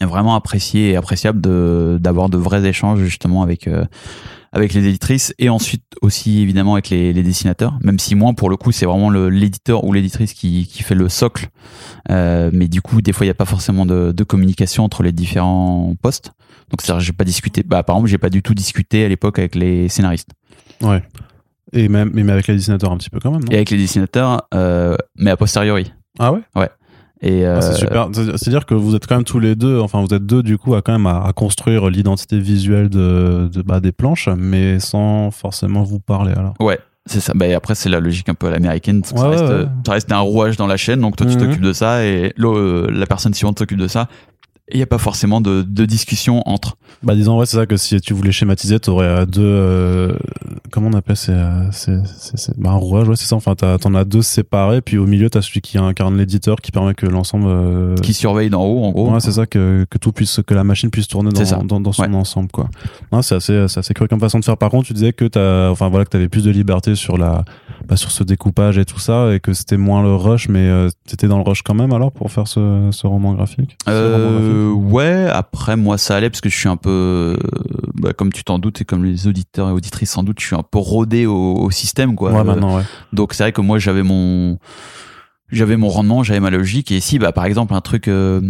vraiment 0.02 0.34
apprécié 0.34 0.90
et 0.90 0.96
appréciable 0.96 1.40
de 1.40 1.98
d'avoir 1.98 2.28
de 2.28 2.36
vrais 2.36 2.66
échanges 2.66 3.00
justement 3.00 3.42
avec 3.42 3.70
avec 4.54 4.72
les 4.72 4.86
éditrices 4.86 5.34
et 5.38 5.48
ensuite 5.48 5.82
aussi 6.00 6.40
évidemment 6.40 6.74
avec 6.74 6.88
les, 6.88 7.12
les 7.12 7.22
dessinateurs. 7.24 7.76
Même 7.82 7.98
si 7.98 8.14
moi, 8.14 8.32
pour 8.34 8.48
le 8.48 8.56
coup, 8.56 8.70
c'est 8.70 8.86
vraiment 8.86 9.10
l'éditeur 9.10 9.84
ou 9.84 9.92
l'éditrice 9.92 10.32
qui, 10.32 10.68
qui 10.68 10.84
fait 10.84 10.94
le 10.94 11.08
socle. 11.08 11.48
Euh, 12.10 12.50
mais 12.52 12.68
du 12.68 12.80
coup, 12.80 13.02
des 13.02 13.12
fois, 13.12 13.26
il 13.26 13.28
n'y 13.28 13.32
a 13.32 13.34
pas 13.34 13.46
forcément 13.46 13.84
de, 13.84 14.12
de, 14.12 14.24
communication 14.24 14.84
entre 14.84 15.02
les 15.02 15.10
différents 15.10 15.94
postes. 16.00 16.30
Donc, 16.70 16.82
c'est-à-dire, 16.82 17.00
j'ai 17.00 17.12
pas 17.12 17.24
discuté. 17.24 17.64
Bah, 17.64 17.82
par 17.82 17.96
exemple, 17.96 18.08
j'ai 18.08 18.18
pas 18.18 18.30
du 18.30 18.42
tout 18.42 18.54
discuté 18.54 19.04
à 19.04 19.08
l'époque 19.08 19.40
avec 19.40 19.56
les 19.56 19.88
scénaristes. 19.88 20.30
Ouais. 20.80 21.02
Et 21.72 21.88
même, 21.88 22.12
mais 22.14 22.30
avec 22.30 22.46
les 22.46 22.54
dessinateurs 22.54 22.92
un 22.92 22.96
petit 22.96 23.10
peu 23.10 23.18
quand 23.18 23.32
même. 23.32 23.42
Non? 23.42 23.50
Et 23.50 23.56
avec 23.56 23.70
les 23.70 23.76
dessinateurs, 23.76 24.46
euh, 24.54 24.96
mais 25.16 25.32
a 25.32 25.36
posteriori. 25.36 25.92
Ah 26.20 26.32
ouais? 26.32 26.40
Ouais. 26.54 26.68
Et 27.20 27.46
ah, 27.46 27.60
c'est 27.60 27.70
euh, 27.70 27.74
super. 27.74 28.08
C'est-à-dire 28.12 28.66
que 28.66 28.74
vous 28.74 28.94
êtes 28.94 29.06
quand 29.06 29.16
même 29.16 29.24
tous 29.24 29.38
les 29.38 29.54
deux, 29.54 29.80
enfin 29.80 30.04
vous 30.04 30.14
êtes 30.14 30.26
deux 30.26 30.42
du 30.42 30.58
coup 30.58 30.74
à 30.74 30.82
quand 30.82 30.92
même 30.92 31.06
à, 31.06 31.32
construire 31.34 31.88
l'identité 31.88 32.38
visuelle 32.38 32.88
de, 32.88 33.48
de 33.52 33.62
bah, 33.62 33.80
des 33.80 33.92
planches, 33.92 34.28
mais 34.36 34.78
sans 34.80 35.30
forcément 35.30 35.82
vous 35.82 36.00
parler 36.00 36.32
alors. 36.32 36.54
Ouais. 36.60 36.78
C'est 37.06 37.20
ça. 37.20 37.34
Bah, 37.34 37.46
et 37.46 37.52
après, 37.52 37.74
c'est 37.74 37.90
la 37.90 38.00
logique 38.00 38.28
un 38.30 38.34
peu 38.34 38.46
à 38.46 38.50
l'américaine. 38.50 39.02
ça, 39.04 39.28
reste, 39.88 40.10
un 40.10 40.20
rouage 40.20 40.56
dans 40.56 40.66
la 40.66 40.78
chaîne, 40.78 41.00
donc 41.00 41.16
toi, 41.16 41.26
tu 41.26 41.36
mhm. 41.36 41.42
t'occupes 41.42 41.62
de 41.62 41.72
ça 41.72 42.04
et 42.04 42.32
la 42.38 43.06
personne 43.06 43.34
suivante 43.34 43.58
s'occupe 43.58 43.78
de 43.78 43.88
ça 43.88 44.08
il 44.72 44.78
n'y 44.78 44.82
a 44.82 44.86
pas 44.86 44.98
forcément 44.98 45.42
de, 45.42 45.62
de, 45.62 45.84
discussion 45.84 46.42
entre. 46.46 46.78
Bah 47.02 47.14
disons 47.14 47.38
ouais 47.38 47.44
c'est 47.44 47.58
ça 47.58 47.66
que 47.66 47.76
si 47.76 48.00
tu 48.00 48.14
voulais 48.14 48.32
schématiser 48.32 48.80
t'aurais 48.80 49.06
euh, 49.06 49.26
deux 49.26 49.42
euh, 49.42 50.16
comment 50.70 50.88
on 50.88 50.94
appelle 50.94 51.16
c'est 51.16 51.32
euh, 51.32 51.70
c'est 51.70 51.98
c'est 52.06 52.58
bah, 52.58 52.70
un 52.70 52.76
rouage 52.76 53.06
ouais 53.08 53.16
c'est 53.16 53.26
ça 53.26 53.36
enfin 53.36 53.54
t'en 53.54 53.94
as 53.94 54.04
deux 54.04 54.22
séparés 54.22 54.80
puis 54.80 54.96
au 54.96 55.06
milieu 55.06 55.28
t'as 55.28 55.42
celui 55.42 55.60
qui 55.60 55.76
incarne 55.76 56.16
l'éditeur 56.16 56.56
qui 56.62 56.70
permet 56.70 56.94
que 56.94 57.04
l'ensemble 57.04 58.00
qui 58.00 58.14
surveille 58.14 58.48
d'en 58.48 58.64
haut 58.64 58.84
en 58.84 58.90
gros. 58.90 59.10
Ouais 59.10 59.20
c'est 59.20 59.32
ça 59.32 59.44
que, 59.44 59.86
que 59.90 59.98
tout 59.98 60.12
puisse 60.12 60.40
que 60.46 60.54
la 60.54 60.64
machine 60.64 60.88
puisse 60.88 61.08
tourner 61.08 61.30
dans 61.30 61.64
dans, 61.64 61.80
dans, 61.80 61.92
son 61.92 62.14
ensemble 62.14 62.50
quoi. 62.50 62.70
C'est 63.20 63.34
assez 63.34 63.68
c'est 63.68 63.80
assez 63.80 63.92
cru 63.92 64.08
comme 64.08 64.20
façon 64.20 64.38
de 64.38 64.44
faire. 64.44 64.56
Par 64.56 64.70
contre 64.70 64.86
tu 64.86 64.94
disais 64.94 65.12
que 65.12 65.26
t'as 65.26 65.68
enfin 65.68 65.90
voilà 65.90 66.06
que 66.06 66.10
t'avais 66.10 66.28
plus 66.28 66.44
de 66.44 66.50
liberté 66.50 66.94
sur 66.94 67.18
la 67.18 67.44
bah, 67.86 67.96
sur 67.96 68.10
ce 68.10 68.24
découpage 68.24 68.78
et 68.78 68.86
tout 68.86 68.98
ça 68.98 69.34
et 69.34 69.40
que 69.40 69.52
c'était 69.52 69.76
moins 69.76 70.02
le 70.02 70.14
rush 70.14 70.48
mais 70.48 70.70
t'étais 71.06 71.28
dans 71.28 71.36
le 71.36 71.44
rush 71.44 71.60
quand 71.60 71.74
même 71.74 71.92
alors 71.92 72.12
pour 72.12 72.32
faire 72.32 72.48
ce, 72.48 72.88
ce 72.92 73.06
roman 73.06 73.34
graphique, 73.34 73.76
ce 73.86 73.90
roman 73.90 74.30
graphique 74.30 74.53
euh, 74.54 74.72
ouais, 74.72 75.28
après 75.30 75.76
moi 75.76 75.98
ça 75.98 76.16
allait 76.16 76.30
parce 76.30 76.40
que 76.40 76.48
je 76.48 76.56
suis 76.56 76.68
un 76.68 76.76
peu, 76.76 77.36
bah, 77.94 78.12
comme 78.12 78.32
tu 78.32 78.44
t'en 78.44 78.58
doutes 78.58 78.80
et 78.80 78.84
comme 78.84 79.04
les 79.04 79.26
auditeurs 79.26 79.68
et 79.68 79.72
auditrices 79.72 80.10
sans 80.10 80.22
doute, 80.22 80.40
je 80.40 80.46
suis 80.46 80.56
un 80.56 80.62
peu 80.62 80.78
rodé 80.78 81.26
au, 81.26 81.70
système 81.70 82.14
quoi. 82.14 82.32
Ouais, 82.32 82.44
maintenant, 82.44 82.76
ouais. 82.76 82.82
Donc 83.12 83.34
c'est 83.34 83.42
vrai 83.42 83.52
que 83.52 83.60
moi 83.60 83.78
j'avais 83.78 84.02
mon 84.02 84.58
j'avais 85.50 85.76
mon 85.76 85.88
rendement, 85.88 86.22
j'avais 86.22 86.40
ma 86.40 86.50
logique 86.50 86.90
et 86.90 86.96
ici 86.96 87.18
bah 87.18 87.32
par 87.32 87.44
exemple 87.44 87.74
un 87.74 87.80
truc 87.80 88.08
euh, 88.08 88.40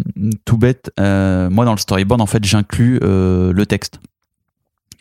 tout 0.44 0.58
bête, 0.58 0.92
euh, 1.00 1.50
moi 1.50 1.64
dans 1.64 1.72
le 1.72 1.78
storyboard 1.78 2.20
en 2.20 2.26
fait 2.26 2.44
j'inclus 2.44 2.98
le 3.00 3.64
texte. 3.64 4.00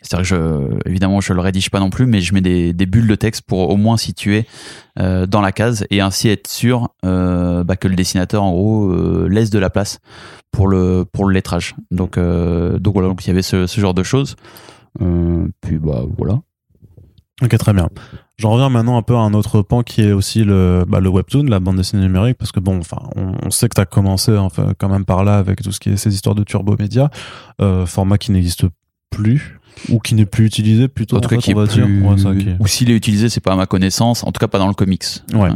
C'est-à-dire 0.04 0.24
je, 0.24 0.88
évidemment, 0.88 1.20
je 1.22 1.32
le 1.32 1.40
rédige 1.40 1.70
pas 1.70 1.80
non 1.80 1.88
plus, 1.88 2.04
mais 2.04 2.20
je 2.20 2.34
mets 2.34 2.42
des, 2.42 2.86
bulles 2.86 3.08
de 3.08 3.14
texte 3.14 3.42
pour 3.46 3.70
au 3.70 3.76
moins 3.76 3.96
situer 3.96 4.46
euh, 5.00 5.26
dans 5.26 5.40
la 5.40 5.50
case 5.50 5.86
et 5.90 6.02
ainsi 6.02 6.28
être 6.28 6.46
sûr 6.46 6.90
euh, 7.06 7.64
bah, 7.64 7.76
que 7.76 7.88
le 7.88 7.96
dessinateur, 7.96 8.42
en 8.42 8.52
gros, 8.52 8.90
euh, 8.90 9.28
laisse 9.30 9.48
de 9.48 9.58
la 9.58 9.70
place 9.70 10.00
pour 10.52 10.68
le 10.68 11.06
pour 11.10 11.24
le 11.24 11.32
lettrage. 11.32 11.74
Donc, 11.90 12.18
donc 12.18 12.92
voilà, 12.92 13.08
donc 13.08 13.24
il 13.24 13.28
y 13.28 13.30
avait 13.30 13.42
ce, 13.42 13.66
genre 13.66 13.94
de 13.94 14.02
choses. 14.02 14.36
Puis 14.98 15.78
bah 15.78 16.04
voilà. 16.18 16.40
Ok, 17.42 17.56
très 17.58 17.72
bien. 17.72 17.88
J'en 18.36 18.50
reviens 18.50 18.68
maintenant 18.68 18.96
un 18.96 19.02
peu 19.02 19.14
à 19.14 19.20
un 19.20 19.32
autre 19.32 19.62
pan 19.62 19.82
qui 19.82 20.02
est 20.02 20.12
aussi 20.12 20.44
le, 20.44 20.84
bah, 20.86 21.00
le 21.00 21.08
webtoon, 21.08 21.44
la 21.44 21.60
bande 21.60 21.76
dessinée 21.76 22.02
numérique, 22.02 22.36
parce 22.36 22.52
que 22.52 22.60
bon, 22.60 22.78
enfin, 22.78 22.98
on, 23.16 23.50
sait 23.50 23.68
que 23.68 23.74
tu 23.74 23.80
as 23.80 23.86
commencé 23.86 24.36
enfin, 24.36 24.72
quand 24.78 24.88
même 24.88 25.04
par 25.04 25.24
là 25.24 25.38
avec 25.38 25.62
tout 25.62 25.72
ce 25.72 25.80
qui 25.80 25.90
est 25.90 25.96
ces 25.96 26.14
histoires 26.14 26.34
de 26.34 26.44
turbo 26.44 26.76
média, 26.78 27.10
format 27.86 28.18
qui 28.18 28.32
n'existe 28.32 28.66
plus 29.10 29.58
ou 29.88 29.98
qui 29.98 30.14
n'est 30.14 30.26
plus 30.26 30.46
utilisé 30.46 30.88
plutôt 30.88 31.16
En 31.16 31.20
tout 31.20 31.28
cas, 31.28 31.36
fait, 31.36 31.42
qui 31.42 31.54
on 31.54 31.58
va 31.58 31.64
est 31.64 31.74
plus... 31.74 32.02
Ouais, 32.02 32.18
ça, 32.18 32.30
ou 32.58 32.66
s'il 32.66 32.90
est 32.90 32.94
utilisé, 32.96 33.28
c'est 33.28 33.40
pas 33.40 33.52
à 33.52 33.56
ma 33.56 33.66
connaissance. 33.66 34.24
En 34.24 34.32
tout 34.32 34.38
cas, 34.38 34.48
pas 34.48 34.58
dans 34.58 34.68
le 34.68 34.74
comics. 34.74 35.04
Ouais. 35.34 35.50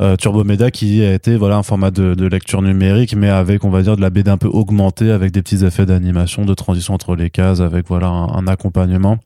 Euh, 0.00 0.16
Turbo 0.16 0.44
Media 0.44 0.70
qui 0.70 1.02
a 1.04 1.14
été 1.14 1.36
voilà 1.36 1.56
un 1.56 1.62
format 1.62 1.90
de, 1.90 2.14
de 2.14 2.26
lecture 2.26 2.62
numérique 2.62 3.14
mais 3.16 3.28
avec 3.28 3.64
on 3.64 3.70
va 3.70 3.82
dire 3.82 3.96
de 3.96 4.00
la 4.00 4.10
BD 4.10 4.30
un 4.30 4.36
peu 4.38 4.48
augmentée 4.48 5.10
avec 5.10 5.32
des 5.32 5.42
petits 5.42 5.64
effets 5.64 5.86
d'animation 5.86 6.44
de 6.44 6.54
transition 6.54 6.94
entre 6.94 7.14
les 7.16 7.30
cases 7.30 7.60
avec 7.60 7.86
voilà 7.88 8.08
un, 8.08 8.28
un 8.28 8.46
accompagnement 8.46 9.18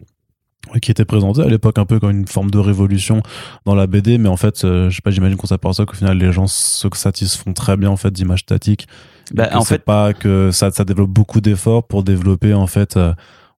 qui 0.83 0.91
était 0.91 1.05
présenté 1.05 1.43
à 1.43 1.47
l'époque 1.49 1.79
un 1.79 1.85
peu 1.85 2.01
comme 2.01 2.11
une 2.11 2.27
forme 2.27 2.51
de 2.51 2.59
révolution 2.59 3.23
dans 3.67 3.75
la 3.75 3.87
BD 3.87 4.19
mais 4.19 4.29
en 4.29 4.37
fait 4.37 4.65
euh, 4.65 4.91
je 4.91 4.97
sais 4.97 5.03
pas 5.03 5.11
j'imagine 5.11 5.37
qu'on 5.37 5.47
s'aperçoit 5.47 5.87
qu'au 5.87 5.95
final 5.95 6.19
les 6.19 6.33
gens 6.33 6.47
se 6.49 6.89
satisfont 6.95 7.53
très 7.53 7.77
bien 7.77 7.91
en 7.91 7.97
fait 7.97 8.11
d'images 8.11 8.41
statiques 8.41 8.87
Bah, 9.33 9.49
en 9.55 9.65
fait, 9.65 9.85
pas 9.85 10.13
que 10.13 10.51
ça 10.53 10.71
ça 10.71 10.85
développe 10.85 11.11
beaucoup 11.11 11.41
d'efforts 11.41 11.87
pour 11.87 12.03
développer 12.03 12.53
en 12.53 12.67
fait 12.67 12.97
euh, 12.97 13.13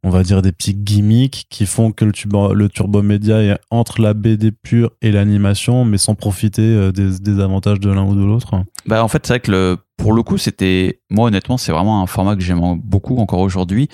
on 0.05 0.11
va 0.11 0.22
dire 0.22 0.42
des 0.42 0.53
petits 0.53 0.74
gimmicks 0.74 1.46
qui 1.51 1.66
font 1.66 1.90
que 1.90 2.05
le, 2.05 2.12
turbo, 2.12 2.55
le 2.55 2.68
turbo 2.68 3.03
média 3.03 3.42
est 3.42 3.59
entre 3.70 4.01
la 4.01 4.14
BD 4.14 4.53
pure 4.53 4.90
et 5.03 5.11
l'animation 5.11 5.84
mais 5.84 5.99
sans 5.99 6.14
profiter 6.14 6.62
euh, 6.62 6.92
des, 6.92 7.18
des 7.18 7.40
avantages 7.40 7.80
de 7.80 7.90
l'un 7.90 8.05
ou 8.05 8.14
de 8.14 8.24
l'autre 8.24 8.62
Bah 8.86 9.03
en 9.03 9.09
fait 9.09 9.26
c'est 9.26 9.34
vrai 9.34 9.40
que 9.40 9.51
le, 9.51 9.76
pour 9.96 10.12
le 10.12 10.22
coup 10.22 10.38
c'était 10.38 11.01
moi 11.11 11.26
honnêtement 11.26 11.57
c'est 11.57 11.72
vraiment 11.72 12.03
un 12.03 12.07
format 12.07 12.36
que 12.36 12.42
j'aime 12.42 12.61
beaucoup 12.82 13.16
encore 13.18 13.40
aujourd'hui 13.40 13.88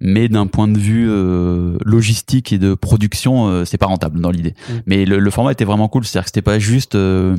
mais 0.00 0.28
d'un 0.28 0.46
point 0.46 0.68
de 0.68 0.78
vue 0.78 1.08
euh, 1.10 1.76
logistique 1.84 2.52
et 2.52 2.58
de 2.58 2.74
production 2.74 3.48
euh, 3.48 3.64
c'est 3.64 3.78
pas 3.78 3.86
rentable 3.86 4.20
dans 4.20 4.30
l'idée 4.30 4.54
Mm. 4.70 4.72
mais 4.86 5.04
le, 5.04 5.18
le 5.18 5.30
format 5.30 5.50
était 5.52 5.64
vraiment 5.64 5.88
cool 5.88 6.04
c'est 6.04 6.16
à 6.18 6.20
dire 6.20 6.24
que 6.24 6.28
c'était 6.30 6.42
pas 6.42 6.58
juste 6.60 6.94
euh, 6.94 7.36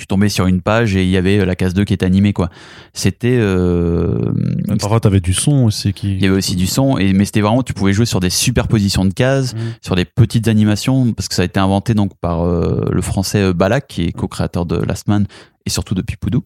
tu 0.00 0.06
tombais 0.06 0.28
sur 0.28 0.46
une 0.46 0.60
page 0.62 0.96
et 0.96 1.04
il 1.04 1.10
y 1.10 1.16
avait 1.16 1.44
la 1.44 1.54
case 1.54 1.74
2 1.74 1.84
qui 1.84 1.92
était 1.94 2.06
animée 2.06 2.32
quoi 2.32 2.48
c'était 2.94 3.36
euh, 3.38 4.32
parfois 4.80 4.98
t'avais 5.00 5.20
du 5.20 5.34
son 5.34 5.64
aussi 5.66 5.92
qui 5.92 6.14
il 6.14 6.22
y 6.22 6.26
avait 6.26 6.36
aussi 6.36 6.56
du 6.56 6.66
son 6.66 6.98
et 6.98 7.12
mais 7.12 7.24
c'était 7.24 7.40
vraiment 7.42 7.62
tu 7.62 7.72
pouvais 7.74 7.92
jouer 7.92 8.06
sur 8.06 8.20
des 8.20 8.30
superpositions 8.30 9.04
de 9.04 9.12
cases 9.12 9.50
Mm. 9.50 9.58
sur 9.82 9.96
des 9.96 10.04
petites 10.04 10.48
animations 10.48 11.12
parce 11.12 11.28
que 11.28 11.34
ça 11.34 11.42
a 11.42 11.44
été 11.44 11.58
inventé 11.60 11.94
donc 11.94 12.12
par 12.20 12.42
euh, 12.46 12.84
le 12.90 13.02
français 13.02 13.42
euh, 13.42 13.52
Balak 13.52 13.86
qui 13.88 14.04
est 14.04 14.12
co-créateur 14.12 14.64
de 14.66 14.76
Last 14.76 15.08
Man 15.08 15.26
et 15.66 15.70
surtout 15.70 15.94
de 15.94 16.02
Pipoudou 16.02 16.44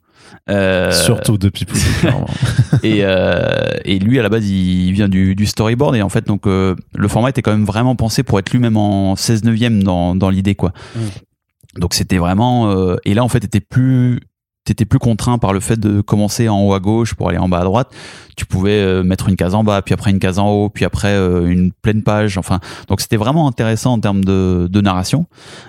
euh, 0.48 0.90
surtout 0.90 1.36
depuis 1.38 1.64
plus 1.66 1.80
clairement. 2.00 2.26
et, 2.82 3.00
euh, 3.02 3.68
et 3.84 3.98
lui 3.98 4.18
à 4.18 4.22
la 4.22 4.28
base 4.28 4.48
il 4.48 4.92
vient 4.92 5.09
du, 5.09 5.34
du 5.34 5.46
storyboard 5.46 5.96
et 5.96 6.02
en 6.02 6.09
fait 6.09 6.26
donc 6.26 6.46
euh, 6.46 6.74
le 6.94 7.09
format 7.09 7.30
était 7.30 7.42
quand 7.42 7.52
même 7.52 7.64
vraiment 7.66 7.94
pensé 7.94 8.22
pour 8.22 8.38
être 8.38 8.50
lui-même 8.50 8.76
en 8.76 9.16
16 9.16 9.44
neuvième 9.44 9.82
dans, 9.82 10.14
dans 10.16 10.30
l'idée 10.30 10.55
quoi 10.55 10.72
donc 11.78 11.94
c'était 11.94 12.18
vraiment 12.18 12.70
euh, 12.70 12.96
et 13.04 13.14
là 13.14 13.24
en 13.24 13.28
fait 13.28 13.40
t'étais 13.40 13.60
plus 13.60 14.20
t'étais 14.64 14.86
plus 14.86 14.98
contraint 14.98 15.38
par 15.38 15.52
le 15.52 15.60
fait 15.60 15.78
de 15.78 16.00
commencer 16.00 16.48
en 16.48 16.60
haut 16.62 16.72
à 16.72 16.80
gauche 16.80 17.14
pour 17.14 17.28
aller 17.28 17.38
en 17.38 17.48
bas 17.48 17.60
à 17.60 17.64
droite. 17.64 17.94
Tu 18.36 18.46
pouvais 18.46 18.80
euh, 18.80 19.02
mettre 19.04 19.28
une 19.28 19.36
case 19.36 19.54
en 19.54 19.62
bas 19.62 19.82
puis 19.82 19.92
après 19.92 20.10
une 20.10 20.18
case 20.18 20.38
en 20.38 20.48
haut 20.48 20.70
puis 20.70 20.84
après 20.84 21.12
euh, 21.12 21.46
une 21.46 21.70
pleine 21.70 22.02
page 22.02 22.38
enfin. 22.38 22.60
Donc 22.88 23.00
c'était 23.00 23.18
vraiment 23.18 23.46
intéressant 23.46 23.92
en 23.92 24.00
termes 24.00 24.24
de, 24.24 24.66
de 24.70 24.80
narration. 24.80 25.26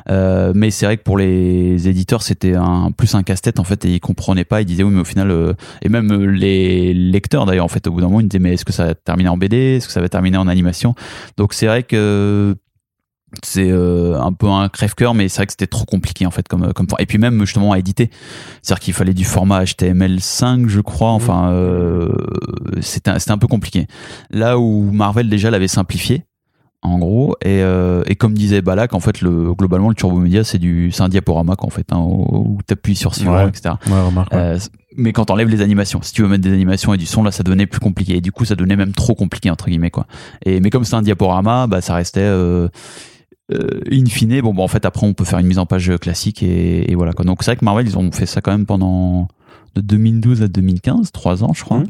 Euh, 0.09 0.53
mais 0.55 0.71
c'est 0.71 0.85
vrai 0.85 0.97
que 0.97 1.03
pour 1.03 1.17
les 1.17 1.87
éditeurs 1.87 2.23
c'était 2.23 2.55
un 2.55 2.91
plus 2.91 3.13
un 3.15 3.23
casse-tête 3.23 3.59
en 3.59 3.65
fait 3.65 3.83
et 3.85 3.95
ils 3.95 3.99
comprenaient 3.99 4.45
pas. 4.45 4.61
Ils 4.61 4.65
disaient 4.65 4.83
oui 4.83 4.93
mais 4.93 5.01
au 5.01 5.05
final 5.05 5.29
euh, 5.29 5.53
et 5.81 5.89
même 5.89 6.11
euh, 6.11 6.25
les 6.25 6.93
lecteurs 6.93 7.45
d'ailleurs 7.45 7.65
en 7.65 7.69
fait 7.69 7.85
au 7.87 7.91
bout 7.91 7.99
d'un 7.99 8.07
moment 8.07 8.21
ils 8.21 8.27
disaient 8.29 8.39
mais 8.39 8.53
est-ce 8.53 8.65
que 8.65 8.73
ça 8.73 8.85
va 8.85 8.95
terminer 8.95 9.29
en 9.29 9.37
BD 9.37 9.75
est-ce 9.75 9.87
que 9.87 9.93
ça 9.93 10.01
va 10.01 10.07
terminer 10.07 10.37
en 10.37 10.47
animation? 10.47 10.95
Donc 11.37 11.53
c'est 11.53 11.67
vrai 11.67 11.83
que 11.83 12.55
c'est 13.43 13.69
euh, 13.69 14.19
un 14.21 14.31
peu 14.31 14.47
un 14.47 14.69
crève-cœur 14.69 15.13
mais 15.13 15.27
c'est 15.27 15.37
vrai 15.37 15.45
que 15.47 15.51
c'était 15.53 15.67
trop 15.67 15.83
compliqué 15.85 16.25
en 16.25 16.31
fait 16.31 16.47
comme 16.47 16.71
comme 16.73 16.87
et 16.99 17.05
puis 17.05 17.17
même 17.17 17.39
justement 17.41 17.73
à 17.73 17.79
éditer 17.79 18.09
c'est-à-dire 18.61 18.79
qu'il 18.79 18.93
fallait 18.93 19.13
du 19.13 19.25
format 19.25 19.63
HTML5 19.63 20.67
je 20.67 20.79
crois 20.79 21.09
enfin 21.11 21.49
euh, 21.51 22.13
c'était 22.81 23.11
un- 23.11 23.19
c'était 23.19 23.31
un 23.31 23.37
peu 23.37 23.47
compliqué 23.47 23.87
là 24.29 24.57
où 24.59 24.89
Marvel 24.91 25.27
déjà 25.29 25.49
l'avait 25.51 25.67
simplifié 25.67 26.23
en 26.81 26.99
gros 26.99 27.35
et, 27.43 27.61
euh, 27.61 28.03
et 28.05 28.15
comme 28.15 28.35
disait 28.35 28.61
Balak 28.61 28.93
en 28.93 28.99
fait 28.99 29.19
le 29.21 29.53
globalement 29.53 29.89
le 29.89 29.95
turbo 29.95 30.17
média 30.19 30.43
c'est 30.43 30.59
du 30.59 30.91
c'est 30.91 31.01
un 31.01 31.09
diaporama 31.09 31.55
en 31.57 31.69
fait 31.69 31.87
hein, 31.91 31.97
où 31.99 32.59
tu 32.65 32.73
appuies 32.73 32.95
sur 32.95 33.15
suivant 33.15 33.35
Ouais. 33.43 33.49
etc 33.49 33.75
ouais 33.87 34.01
remarque 34.01 34.31
ouais. 34.33 34.37
euh, 34.39 34.59
mais 34.97 35.11
quand 35.11 35.25
t'enlèves 35.25 35.49
les 35.49 35.61
animations, 35.61 36.01
si 36.01 36.13
tu 36.13 36.21
veux 36.21 36.29
mettre 36.29 36.43
des 36.43 36.53
animations 36.53 36.93
et 36.93 36.97
du 36.97 37.05
son, 37.05 37.21
là, 37.21 37.29
ça 37.29 37.43
devenait 37.43 37.65
plus 37.65 37.81
compliqué. 37.81 38.15
Et 38.15 38.21
du 38.21 38.31
coup, 38.31 38.45
ça 38.45 38.55
devenait 38.55 38.77
même 38.77 38.93
trop 38.93 39.13
compliqué 39.13 39.49
entre 39.49 39.65
guillemets 39.65 39.91
quoi. 39.91 40.07
Et 40.45 40.61
mais 40.61 40.69
comme 40.69 40.85
c'est 40.85 40.95
un 40.95 41.01
diaporama, 41.01 41.67
bah 41.67 41.81
ça 41.81 41.95
restait 41.95 42.21
euh, 43.53 43.57
euh, 43.57 43.81
in 43.91 44.05
fine. 44.05 44.41
Bon, 44.41 44.53
bah, 44.53 44.63
en 44.63 44.67
fait, 44.67 44.85
après, 44.85 45.05
on 45.05 45.13
peut 45.13 45.25
faire 45.25 45.39
une 45.39 45.47
mise 45.47 45.59
en 45.59 45.65
page 45.65 45.91
classique 46.01 46.41
et, 46.43 46.91
et 46.91 46.95
voilà 46.95 47.13
quoi. 47.13 47.25
Donc 47.25 47.43
c'est 47.43 47.51
vrai 47.51 47.57
que 47.57 47.65
Marvel, 47.65 47.87
ils 47.87 47.97
ont 47.97 48.11
fait 48.11 48.25
ça 48.25 48.41
quand 48.41 48.51
même 48.51 48.65
pendant 48.65 49.27
de 49.75 49.81
2012 49.81 50.41
à 50.43 50.47
2015, 50.47 51.11
trois 51.11 51.43
ans, 51.43 51.53
je 51.53 51.63
crois. 51.63 51.79
Mhm. 51.79 51.87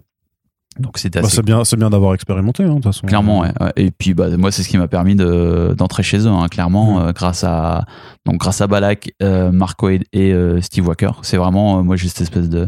Donc 0.78 1.00
Bah, 1.02 1.20
assez 1.22 1.36
c'est 1.38 1.46
bien 1.46 1.64
c'est 1.64 1.78
bien 1.78 1.90
d'avoir 1.90 2.14
expérimenté 2.14 2.64
hein, 2.64 2.68
de 2.68 2.74
toute 2.74 2.84
façon 2.84 3.08
Clairement, 3.08 3.40
ouais. 3.42 3.52
Et 3.78 3.92
puis, 3.92 4.14
bah, 4.14 4.36
moi, 4.36 4.52
c'est 4.52 4.62
ce 4.62 4.68
qui 4.68 4.78
m'a 4.78 4.90
permis 4.90 5.16
de, 5.16 5.74
d'entrer 5.78 6.04
chez 6.04 6.20
eux, 6.20 6.28
hein, 6.28 6.48
clairement, 6.50 7.00
Mm. 7.00 7.02
euh, 7.02 7.12
grâce 7.14 7.46
à, 7.46 7.86
donc, 8.26 8.38
grâce 8.40 8.60
à 8.60 8.68
Balak, 8.68 9.14
euh, 9.24 9.52
Marco 9.54 9.88
et, 9.88 10.02
et, 10.12 10.34
euh, 10.34 10.60
Steve 10.60 10.86
Walker. 10.86 11.12
C'est 11.22 11.38
vraiment, 11.38 11.80
euh, 11.80 11.82
moi, 11.82 11.96
j'ai 11.96 12.10
cette 12.10 12.22
espèce 12.22 12.50
de, 12.50 12.68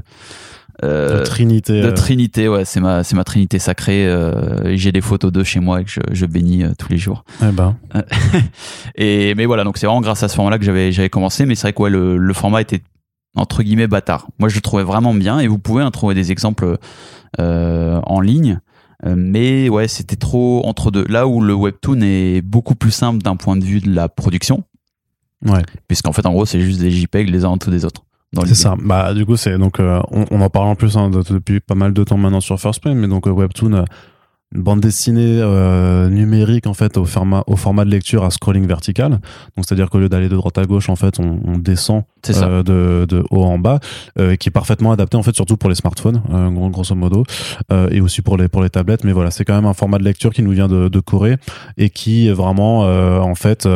euh, 0.84 1.19
La 1.19 1.23
Trinité 1.23 1.82
de 1.82 1.88
euh, 1.88 1.91
trinité, 1.93 2.47
ouais, 2.47 2.65
c'est 2.65 2.80
ma, 2.80 3.03
c'est 3.03 3.15
ma 3.15 3.23
trinité 3.23 3.59
sacrée. 3.59 4.07
euh, 4.07 4.75
j'ai 4.75 4.91
des 4.91 5.01
photos 5.01 5.32
d'eux 5.32 5.43
chez 5.43 5.59
moi 5.59 5.82
et 5.82 5.84
que 5.84 5.89
je, 5.89 5.99
je 6.11 6.25
bénis 6.25 6.63
euh, 6.63 6.73
tous 6.78 6.89
les 6.89 6.97
jours. 6.97 7.23
eh 7.41 7.51
ben 7.51 7.75
Et 8.95 9.34
mais 9.36 9.45
voilà, 9.45 9.63
donc 9.63 9.78
c'est 9.78 9.86
vraiment 9.88 10.01
grâce 10.01 10.23
à 10.23 10.28
ce 10.28 10.36
format-là 10.36 10.59
que 10.59 10.65
j'avais 10.65 10.91
j'avais 10.91 11.09
commencé. 11.09 11.45
Mais 11.45 11.55
c'est 11.55 11.63
vrai 11.63 11.73
que 11.73 11.82
ouais, 11.82 11.89
le, 11.89 12.17
le 12.17 12.34
format 12.34 12.61
était 12.61 12.82
entre 13.36 13.63
guillemets 13.63 13.88
bâtard. 13.88 14.28
Moi, 14.39 14.49
je 14.49 14.55
le 14.55 14.61
trouvais 14.61 14.84
vraiment 14.84 15.13
bien 15.13 15.39
et 15.39 15.47
vous 15.47 15.59
pouvez 15.59 15.84
en 15.84 15.91
trouver 15.91 16.15
des 16.15 16.32
exemples 16.32 16.78
euh, 17.39 17.99
en 18.03 18.19
ligne. 18.19 18.59
Mais 19.05 19.69
ouais, 19.69 19.88
c'était 19.88 20.15
trop 20.15 20.63
entre 20.65 20.89
deux. 20.89 21.05
Là 21.07 21.28
où 21.28 21.39
le 21.39 21.53
webtoon 21.53 22.01
est 22.01 22.41
beaucoup 22.41 22.73
plus 22.73 22.89
simple 22.89 23.21
d'un 23.21 23.36
point 23.36 23.55
de 23.55 23.63
vue 23.63 23.80
de 23.80 23.93
la 23.93 24.09
production, 24.09 24.63
ouais 25.45 25.61
puisqu'en 25.88 26.13
fait, 26.13 26.25
en 26.25 26.32
gros, 26.32 26.47
c'est 26.47 26.59
juste 26.59 26.80
des 26.80 26.89
JPEG 26.89 27.30
les 27.30 27.45
uns 27.45 27.49
en 27.49 27.57
dessous 27.57 27.69
des 27.69 27.86
autres. 27.86 28.05
C'est 28.45 28.55
ça. 28.55 28.75
Bah, 28.84 29.13
du 29.13 29.25
coup, 29.25 29.38
c'est 29.38 29.57
donc, 29.57 29.80
euh, 29.80 29.99
on, 30.11 30.25
on 30.32 30.41
en 30.41 30.49
parle 30.49 30.67
en 30.67 30.75
plus 30.75 30.97
hein, 30.97 31.09
de- 31.09 31.23
depuis 31.30 31.59
pas 31.59 31.75
mal 31.75 31.93
de 31.93 32.03
temps 32.03 32.17
maintenant 32.17 32.41
sur 32.41 32.59
First 32.59 32.82
Print, 32.82 32.95
mais 32.97 33.07
donc 33.07 33.25
euh, 33.28 33.32
Webtoon, 33.32 33.73
euh, 33.73 33.84
une 34.55 34.61
bande 34.63 34.80
dessinée 34.80 35.39
euh, 35.41 36.07
numérique 36.09 36.67
en 36.67 36.73
fait 36.73 36.95
au 36.97 37.03
format 37.03 37.43
au 37.47 37.57
format 37.57 37.84
de 37.84 37.89
lecture 37.89 38.23
à 38.23 38.30
scrolling 38.32 38.65
vertical. 38.65 39.11
Donc, 39.11 39.65
c'est-à-dire 39.65 39.89
qu'au 39.89 39.99
lieu 39.99 40.07
d'aller 40.07 40.30
de 40.30 40.36
droite 40.36 40.57
à 40.57 40.63
gauche, 40.65 40.89
en 40.89 40.95
fait, 40.95 41.19
on, 41.19 41.39
on 41.45 41.57
descend 41.57 42.03
C'est 42.23 42.34
de, 42.63 43.05
de 43.09 43.23
haut 43.30 43.43
en 43.43 43.59
bas, 43.59 43.80
euh, 44.19 44.36
qui 44.38 44.47
est 44.49 44.51
parfaitement 44.51 44.91
adapté 44.93 45.17
en 45.17 45.23
fait 45.23 45.36
surtout 45.36 45.57
pour 45.57 45.69
les 45.69 45.75
smartphones, 45.75 46.21
euh, 46.34 46.49
gros- 46.49 46.69
grosso 46.69 46.95
modo, 46.95 47.23
euh, 47.73 47.89
et 47.91 47.99
aussi 48.01 48.21
pour 48.21 48.38
les 48.38 48.47
pour 48.49 48.61
les 48.61 48.69
tablettes. 48.69 49.03
Mais 49.03 49.11
voilà, 49.13 49.32
c'est 49.32 49.43
quand 49.45 49.55
même 49.55 49.65
un 49.65 49.73
format 49.73 49.97
de 49.99 50.03
lecture 50.05 50.32
qui 50.34 50.43
nous 50.43 50.51
vient 50.51 50.67
de, 50.69 50.88
de 50.89 50.99
Corée 51.01 51.36
et 51.78 51.89
qui 51.89 52.30
vraiment 52.30 52.86
euh, 52.86 53.19
en 53.19 53.36
fait 53.36 53.67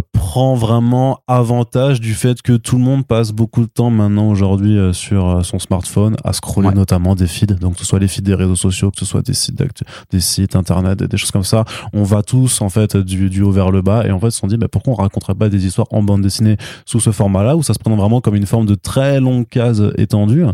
prend 0.00 0.54
vraiment 0.54 1.20
avantage 1.28 2.00
du 2.00 2.14
fait 2.14 2.42
que 2.42 2.52
tout 2.52 2.76
le 2.76 2.82
monde 2.82 3.06
passe 3.06 3.32
beaucoup 3.32 3.62
de 3.62 3.70
temps 3.70 3.90
maintenant 3.90 4.28
aujourd'hui 4.28 4.78
euh, 4.78 4.92
sur 4.92 5.28
euh, 5.28 5.42
son 5.42 5.58
smartphone 5.58 6.16
à 6.24 6.32
scroller 6.32 6.68
Ouais. 6.68 6.74
notamment 6.74 7.14
des 7.14 7.26
feeds 7.26 7.54
donc 7.56 7.74
que 7.74 7.80
ce 7.80 7.84
soit 7.84 7.98
les 7.98 8.08
feeds 8.08 8.22
des 8.24 8.34
réseaux 8.34 8.56
sociaux 8.56 8.90
que 8.90 8.98
ce 8.98 9.04
soit 9.04 9.20
des 9.20 9.34
sites 9.34 9.62
des 10.10 10.20
sites 10.20 10.56
internet 10.56 11.02
des, 11.02 11.16
choses 11.18 11.30
comme 11.30 11.44
ça 11.44 11.64
on 11.92 12.04
va 12.04 12.22
tous 12.22 12.62
en 12.62 12.70
fait 12.70 12.96
du, 12.96 13.28
du 13.28 13.42
haut 13.42 13.50
vers 13.50 13.70
le 13.70 13.82
bas 13.82 14.06
et 14.06 14.10
en 14.10 14.18
fait 14.18 14.28
ils 14.28 14.32
se 14.32 14.38
sont 14.38 14.46
dit 14.46 14.56
bah, 14.56 14.68
pourquoi 14.68 14.94
on 14.94 14.96
raconterait 14.96 15.34
pas 15.34 15.48
des 15.48 15.66
histoires 15.66 15.88
en 15.90 16.02
bande 16.02 16.22
dessinée 16.22 16.56
sous 16.86 17.00
ce 17.00 17.10
format 17.10 17.42
là 17.42 17.56
où 17.56 17.62
ça 17.62 17.74
se 17.74 17.78
présente 17.78 17.98
vraiment 17.98 18.20
comme 18.20 18.34
une 18.34 18.46
forme 18.46 18.66
de 18.66 18.74
très 18.74 19.20
longue 19.20 19.46
case 19.48 19.92
étendue 19.98 20.44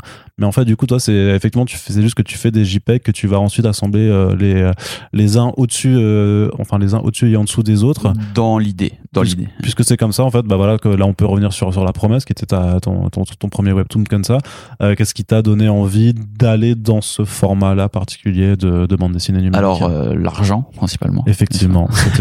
mais 0.40 0.46
en 0.46 0.52
fait 0.52 0.64
du 0.64 0.76
coup 0.76 0.86
toi 0.86 0.98
c'est 0.98 1.12
effectivement 1.12 1.66
c'est 1.68 2.02
juste 2.02 2.14
que 2.14 2.22
tu 2.22 2.36
fais 2.36 2.50
des 2.50 2.64
JPEG 2.64 3.02
que 3.02 3.12
tu 3.12 3.26
vas 3.26 3.38
ensuite 3.38 3.66
assembler 3.66 4.08
euh, 4.08 4.34
les 4.34 4.54
euh, 4.54 4.72
les 5.12 5.36
uns 5.36 5.52
au-dessus 5.56 5.94
euh, 5.96 6.48
enfin 6.58 6.78
les 6.78 6.94
uns 6.94 6.98
au-dessus 6.98 7.30
et 7.30 7.36
en 7.36 7.44
dessous 7.44 7.62
des 7.62 7.84
autres 7.84 8.12
Dans 8.34 8.58
l'idée, 8.58 8.92
dans 9.12 9.22
l'idée. 9.22 9.48
puisque 9.62 9.84
c'est 9.84 9.96
comme 9.96 10.12
ça 10.12 10.24
en 10.24 10.30
fait 10.30 10.42
bah 10.42 10.56
voilà 10.56 10.78
que 10.78 10.88
là 10.88 11.06
on 11.06 11.12
peut 11.12 11.26
revenir 11.26 11.52
sur 11.52 11.72
sur 11.72 11.84
la 11.84 11.92
promesse 11.92 12.24
qui 12.24 12.32
était 12.32 12.46
ta, 12.46 12.80
ton, 12.80 13.08
ton, 13.10 13.22
ton 13.24 13.48
premier 13.48 13.72
webtoon 13.72 14.04
comme 14.04 14.24
ça 14.24 14.38
Euh, 14.82 14.94
qu'est-ce 14.94 15.14
qui 15.14 15.24
t'a 15.24 15.42
donné 15.42 15.68
envie 15.68 16.14
d'aller 16.14 16.74
dans 16.74 17.02
ce 17.02 17.24
format 17.24 17.74
là 17.74 17.88
particulier 17.88 18.56
de, 18.56 18.86
de 18.86 18.96
bande 18.96 19.12
dessinée 19.12 19.38
numérique 19.38 19.58
Alors 19.58 19.88
l'argent 20.14 20.62
principalement. 20.74 21.22
Effectivement. 21.26 21.88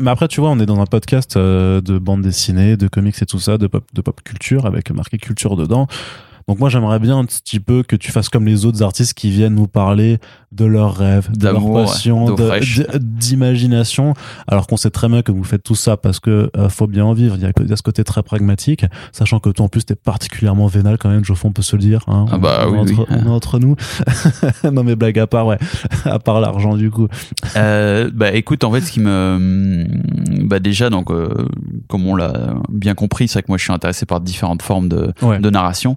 Mais 0.00 0.10
après, 0.10 0.28
tu 0.28 0.40
vois, 0.40 0.50
on 0.50 0.58
est 0.58 0.66
dans 0.66 0.80
un 0.80 0.86
podcast 0.86 1.36
de 1.36 1.98
bande 1.98 2.22
dessinée, 2.22 2.76
de 2.76 2.88
comics 2.88 3.20
et 3.20 3.26
tout 3.26 3.38
ça, 3.38 3.58
de 3.58 3.66
pop, 3.66 3.84
de 3.92 4.00
pop 4.00 4.20
culture, 4.22 4.66
avec 4.66 4.90
marqué 4.90 5.18
culture 5.18 5.56
dedans. 5.56 5.86
Donc 6.48 6.58
moi 6.58 6.68
j'aimerais 6.68 6.98
bien 6.98 7.18
un 7.18 7.24
petit 7.24 7.60
peu 7.60 7.82
que 7.82 7.96
tu 7.96 8.12
fasses 8.12 8.28
comme 8.28 8.44
les 8.44 8.66
autres 8.66 8.82
artistes 8.82 9.14
qui 9.14 9.30
viennent 9.30 9.54
nous 9.54 9.68
parler 9.68 10.18
de 10.54 10.64
leurs 10.64 10.94
rêves, 10.96 11.28
de 11.36 11.48
leur 11.48 11.72
passion, 11.72 12.34
de- 12.34 12.98
d'imagination, 12.98 14.14
alors 14.46 14.66
qu'on 14.66 14.76
sait 14.76 14.90
très 14.90 15.08
bien 15.08 15.22
que 15.22 15.32
vous 15.32 15.44
faites 15.44 15.62
tout 15.62 15.74
ça 15.74 15.96
parce 15.96 16.20
que 16.20 16.50
euh, 16.56 16.68
faut 16.68 16.86
bien 16.86 17.04
en 17.04 17.12
vivre. 17.12 17.34
Il 17.36 17.42
y, 17.42 17.46
a, 17.46 17.50
il 17.60 17.68
y 17.68 17.72
a 17.72 17.76
ce 17.76 17.82
côté 17.82 18.04
très 18.04 18.22
pragmatique, 18.22 18.84
sachant 19.12 19.40
que 19.40 19.50
toi 19.50 19.66
en 19.66 19.68
plus 19.68 19.84
t'es 19.84 19.94
particulièrement 19.94 20.66
vénal 20.66 20.96
quand 20.98 21.08
même, 21.08 21.24
Geoffrey, 21.24 21.48
on 21.48 21.52
peut 21.52 21.62
se 21.62 21.76
le 21.76 21.82
dire. 21.82 22.02
Hein. 22.06 22.26
Ah 22.30 22.38
bah 22.38 22.64
on, 22.66 22.72
oui, 22.72 22.78
entre, 22.78 22.92
oui. 23.00 23.04
on 23.10 23.26
est 23.26 23.30
entre 23.30 23.58
nous. 23.58 23.76
non 24.72 24.84
mais 24.84 24.96
blague 24.96 25.18
à 25.18 25.26
part, 25.26 25.46
ouais, 25.46 25.58
à 26.04 26.18
part 26.18 26.40
l'argent 26.40 26.76
du 26.76 26.90
coup. 26.90 27.08
Euh, 27.56 28.10
bah 28.14 28.32
écoute, 28.32 28.64
en 28.64 28.72
fait, 28.72 28.80
ce 28.80 28.92
qui 28.92 29.00
me, 29.00 29.84
bah 30.44 30.60
déjà 30.60 30.90
donc, 30.90 31.10
euh, 31.10 31.46
comme 31.88 32.06
on 32.06 32.14
l'a 32.14 32.54
bien 32.68 32.94
compris, 32.94 33.28
c'est 33.28 33.34
vrai 33.34 33.42
que 33.42 33.50
moi 33.50 33.58
je 33.58 33.64
suis 33.64 33.72
intéressé 33.72 34.06
par 34.06 34.20
différentes 34.20 34.62
formes 34.62 34.88
de, 34.88 35.12
Ouais. 35.22 35.38
de 35.38 35.50
narration. 35.50 35.96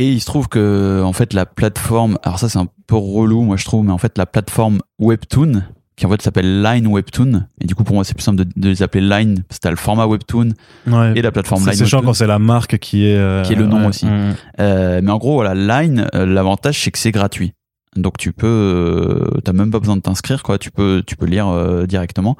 Et 0.00 0.12
il 0.12 0.20
se 0.20 0.26
trouve 0.26 0.48
que 0.48 1.02
en 1.04 1.12
fait 1.12 1.32
la 1.34 1.44
plateforme, 1.44 2.18
alors 2.22 2.38
ça 2.38 2.48
c'est 2.48 2.58
un 2.58 2.68
peu 2.86 2.94
relou 2.94 3.42
moi 3.42 3.56
je 3.56 3.64
trouve, 3.64 3.84
mais 3.84 3.90
en 3.90 3.98
fait 3.98 4.16
la 4.16 4.26
plateforme 4.26 4.78
Webtoon, 5.00 5.64
qui 5.96 6.06
en 6.06 6.10
fait 6.10 6.22
s'appelle 6.22 6.62
Line 6.62 6.86
Webtoon, 6.86 7.42
et 7.60 7.66
du 7.66 7.74
coup 7.74 7.82
pour 7.82 7.96
moi 7.96 8.04
c'est 8.04 8.14
plus 8.14 8.22
simple 8.22 8.44
de, 8.44 8.46
de 8.54 8.68
les 8.68 8.82
appeler 8.84 9.04
Line, 9.04 9.42
parce 9.48 9.58
que 9.58 9.62
t'as 9.64 9.70
le 9.70 9.76
format 9.76 10.06
Webtoon 10.06 10.50
Ouais. 10.86 11.14
et 11.16 11.20
la 11.20 11.32
plateforme 11.32 11.64
C'est 11.64 11.70
Line 11.70 11.78
c'est 11.80 11.86
chiant 11.86 12.02
quand 12.02 12.14
c'est 12.14 12.28
la 12.28 12.38
marque 12.38 12.78
qui 12.78 13.06
est 13.06 13.16
euh, 13.16 13.42
Qui 13.42 13.54
est 13.54 13.56
le 13.56 13.66
nom 13.66 13.80
ouais. 13.80 13.86
aussi. 13.88 14.06
Mm. 14.06 14.34
Euh, 14.60 15.00
mais 15.02 15.10
en 15.10 15.18
gros, 15.18 15.34
voilà, 15.34 15.54
Line, 15.56 16.06
euh, 16.14 16.24
l'avantage 16.26 16.80
c'est 16.80 16.92
que 16.92 16.98
c'est 16.98 17.10
gratuit. 17.10 17.52
Donc 17.96 18.18
tu 18.18 18.32
peux, 18.32 18.46
euh, 18.46 19.40
t'as 19.44 19.52
même 19.52 19.72
pas 19.72 19.80
besoin 19.80 19.96
de 19.96 20.02
t'inscrire, 20.02 20.44
quoi. 20.44 20.58
Tu 20.58 20.70
peux, 20.70 21.02
tu 21.04 21.16
peux 21.16 21.26
lire 21.26 21.48
euh, 21.48 21.86
directement. 21.86 22.36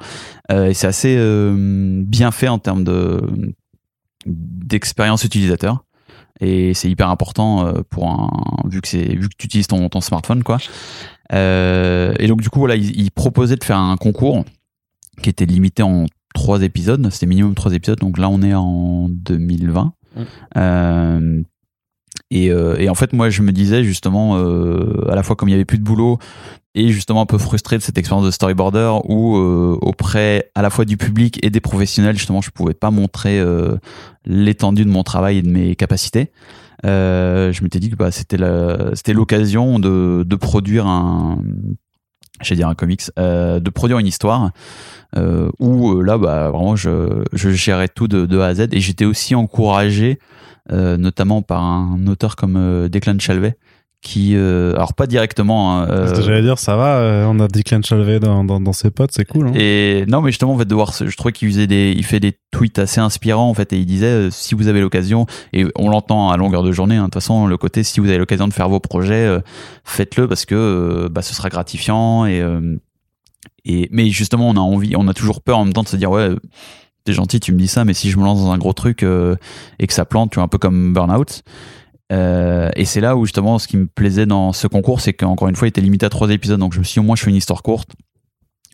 Euh, 0.49 0.67
et 0.67 0.73
c'est 0.73 0.87
assez 0.87 1.15
euh, 1.17 2.01
bien 2.05 2.31
fait 2.31 2.47
en 2.47 2.59
termes 2.59 2.85
de 2.85 3.19
d'expérience 4.25 5.23
utilisateur. 5.23 5.83
Et 6.41 6.73
c'est 6.73 6.89
hyper 6.89 7.09
important 7.09 7.65
euh, 7.65 7.81
pour 7.89 8.09
un 8.09 8.29
vu 8.69 8.81
que 8.81 8.87
c'est 8.87 9.03
vu 9.03 9.27
que 9.27 9.35
tu 9.37 9.45
utilises 9.45 9.67
ton, 9.67 9.89
ton 9.89 10.01
smartphone, 10.01 10.43
quoi. 10.43 10.57
Euh, 11.33 12.13
et 12.17 12.27
donc 12.27 12.41
du 12.41 12.49
coup, 12.49 12.59
voilà, 12.59 12.75
il, 12.75 12.99
il 12.99 13.11
proposait 13.11 13.57
de 13.57 13.63
faire 13.63 13.77
un 13.77 13.97
concours 13.97 14.45
qui 15.21 15.29
était 15.29 15.45
limité 15.45 15.83
en 15.83 16.05
trois 16.33 16.61
épisodes. 16.61 17.07
C'était 17.11 17.25
minimum 17.25 17.55
trois 17.55 17.73
épisodes. 17.73 17.99
Donc 17.99 18.17
là, 18.17 18.29
on 18.29 18.41
est 18.41 18.53
en 18.53 19.09
2020. 19.09 19.93
Mm. 20.15 20.21
Euh, 20.57 21.41
et, 22.31 22.51
euh, 22.51 22.75
et 22.77 22.89
en 22.89 22.95
fait, 22.95 23.13
moi, 23.13 23.29
je 23.29 23.41
me 23.41 23.51
disais 23.51 23.83
justement, 23.83 24.37
euh, 24.37 25.09
à 25.09 25.15
la 25.15 25.23
fois 25.23 25.35
comme 25.35 25.49
il 25.49 25.51
y 25.51 25.55
avait 25.55 25.65
plus 25.65 25.79
de 25.79 25.83
boulot 25.83 26.19
et 26.75 26.89
justement 26.89 27.21
un 27.21 27.25
peu 27.25 27.39
frustré 27.39 27.77
de 27.77 27.81
cette 27.81 27.97
expérience 27.97 28.25
de 28.25 28.31
storyboarder 28.31 28.91
où 29.05 29.37
euh, 29.37 29.77
auprès 29.81 30.51
à 30.53 30.61
la 30.61 30.69
fois 30.69 30.85
du 30.85 30.97
public 30.97 31.39
et 31.43 31.49
des 31.49 31.59
professionnels, 31.59 32.17
justement, 32.17 32.41
je 32.41 32.51
pouvais 32.51 32.75
pas 32.75 32.91
montrer 32.91 33.39
euh, 33.39 33.77
l'étendue 34.25 34.85
de 34.85 34.89
mon 34.89 35.03
travail 35.03 35.39
et 35.39 35.41
de 35.41 35.49
mes 35.49 35.75
capacités. 35.75 36.31
Euh, 36.85 37.51
je 37.51 37.63
m'étais 37.63 37.79
dit 37.79 37.89
que 37.89 37.95
bah, 37.95 38.11
c'était 38.11 38.37
l'occasion 39.13 39.79
de, 39.79 40.23
de 40.25 40.35
produire 40.35 40.85
un, 40.85 41.39
j'allais 42.41 42.57
dire 42.57 42.67
un 42.67 42.75
comics, 42.75 43.01
euh, 43.17 43.59
de 43.59 43.69
produire 43.69 43.99
une 43.99 44.07
histoire 44.07 44.51
euh, 45.17 45.49
où 45.59 45.91
euh, 45.91 46.03
là, 46.03 46.17
bah, 46.17 46.49
vraiment, 46.49 46.75
je, 46.75 47.23
je 47.33 47.49
gérais 47.49 47.87
tout 47.87 48.07
de, 48.07 48.25
de 48.25 48.39
A 48.39 48.47
à 48.47 48.53
Z. 48.55 48.67
Et 48.71 48.79
j'étais 48.79 49.05
aussi 49.05 49.35
encouragé 49.35 50.19
euh, 50.71 50.97
notamment 50.97 51.41
par 51.41 51.63
un 51.63 52.05
auteur 52.07 52.35
comme 52.35 52.87
Declan 52.89 53.17
Chalvet, 53.19 53.57
qui, 54.01 54.35
euh, 54.35 54.73
alors 54.75 54.93
pas 54.93 55.07
directement, 55.07 55.77
hein, 55.77 55.87
euh, 55.89 56.21
J'allais 56.23 56.41
dire, 56.41 56.57
ça 56.57 56.77
va, 56.77 56.99
euh, 56.99 57.25
on 57.27 57.37
a 57.41 57.49
Declan 57.49 57.81
Chalvet 57.81 58.21
dans, 58.21 58.45
dans, 58.45 58.61
dans 58.61 58.71
ses 58.71 58.91
potes, 58.91 59.11
c'est 59.11 59.25
cool. 59.25 59.47
Hein. 59.47 59.53
et 59.55 60.05
non, 60.07 60.21
mais 60.21 60.31
justement, 60.31 60.53
en 60.53 60.57
fait, 60.57 60.65
de 60.65 60.73
voir, 60.73 60.93
je 60.93 61.15
trouvais 61.17 61.33
qu'il 61.33 61.49
faisait 61.49 61.67
des, 61.67 61.93
il 61.95 62.05
fait 62.05 62.21
des 62.21 62.33
tweets 62.51 62.79
assez 62.79 63.01
inspirants, 63.01 63.49
en 63.49 63.53
fait, 63.53 63.73
et 63.73 63.77
il 63.77 63.85
disait, 63.85 64.29
si 64.31 64.55
vous 64.55 64.69
avez 64.69 64.79
l'occasion, 64.79 65.25
et 65.51 65.65
on 65.75 65.89
l'entend 65.89 66.29
à 66.29 66.37
longueur 66.37 66.63
de 66.63 66.71
journée, 66.71 66.95
hein, 66.95 67.01
de 67.01 67.05
toute 67.07 67.15
façon, 67.15 67.45
le 67.45 67.57
côté, 67.57 67.83
si 67.83 67.99
vous 67.99 68.07
avez 68.07 68.17
l'occasion 68.17 68.47
de 68.47 68.53
faire 68.53 68.69
vos 68.69 68.79
projets, 68.79 69.37
faites-le 69.83 70.29
parce 70.29 70.45
que, 70.45 71.09
bah, 71.11 71.21
ce 71.21 71.35
sera 71.35 71.49
gratifiant 71.49 72.25
et, 72.25 72.41
et, 73.65 73.89
mais 73.91 74.09
justement, 74.09 74.47
on 74.47 74.55
a 74.55 74.61
envie, 74.61 74.95
on 74.95 75.09
a 75.09 75.13
toujours 75.13 75.41
peur 75.41 75.57
en 75.57 75.65
même 75.65 75.73
temps 75.73 75.83
de 75.83 75.89
se 75.89 75.97
dire, 75.97 76.09
ouais, 76.09 76.29
t'es 77.03 77.11
gentil, 77.11 77.41
tu 77.41 77.51
me 77.51 77.57
dis 77.57 77.67
ça, 77.67 77.83
mais 77.83 77.93
si 77.93 78.11
je 78.11 78.17
me 78.17 78.23
lance 78.23 78.39
dans 78.39 78.51
un 78.51 78.57
gros 78.57 78.73
truc 78.73 79.03
et 79.03 79.87
que 79.87 79.93
ça 79.93 80.05
plante, 80.05 80.31
tu 80.31 80.35
vois, 80.35 80.45
un 80.45 80.47
peu 80.47 80.57
comme 80.57 80.93
Burnout. 80.93 81.43
Euh, 82.11 82.69
et 82.75 82.85
c'est 82.85 83.01
là 83.01 83.15
où 83.15 83.25
justement 83.25 83.59
ce 83.59 83.67
qui 83.67 83.77
me 83.77 83.85
plaisait 83.85 84.25
dans 84.25 84.53
ce 84.53 84.67
concours, 84.67 85.01
c'est 85.01 85.13
qu'encore 85.13 85.47
une 85.47 85.55
fois, 85.55 85.67
il 85.67 85.69
était 85.69 85.81
limité 85.81 86.05
à 86.05 86.09
trois 86.09 86.29
épisodes, 86.29 86.59
donc 86.59 86.73
je 86.73 86.79
me 86.79 86.83
suis 86.83 86.93
dit, 86.93 86.99
au 86.99 87.03
moins 87.03 87.15
je 87.15 87.23
fais 87.23 87.29
une 87.29 87.35
histoire 87.35 87.61
courte, 87.61 87.91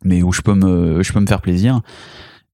mais 0.04 0.24
où 0.24 0.32
je 0.32 0.42
peux 0.42 0.54
me, 0.54 1.04
je 1.04 1.14
peux 1.14 1.20
me 1.20 1.28
faire 1.28 1.42
plaisir. 1.42 1.82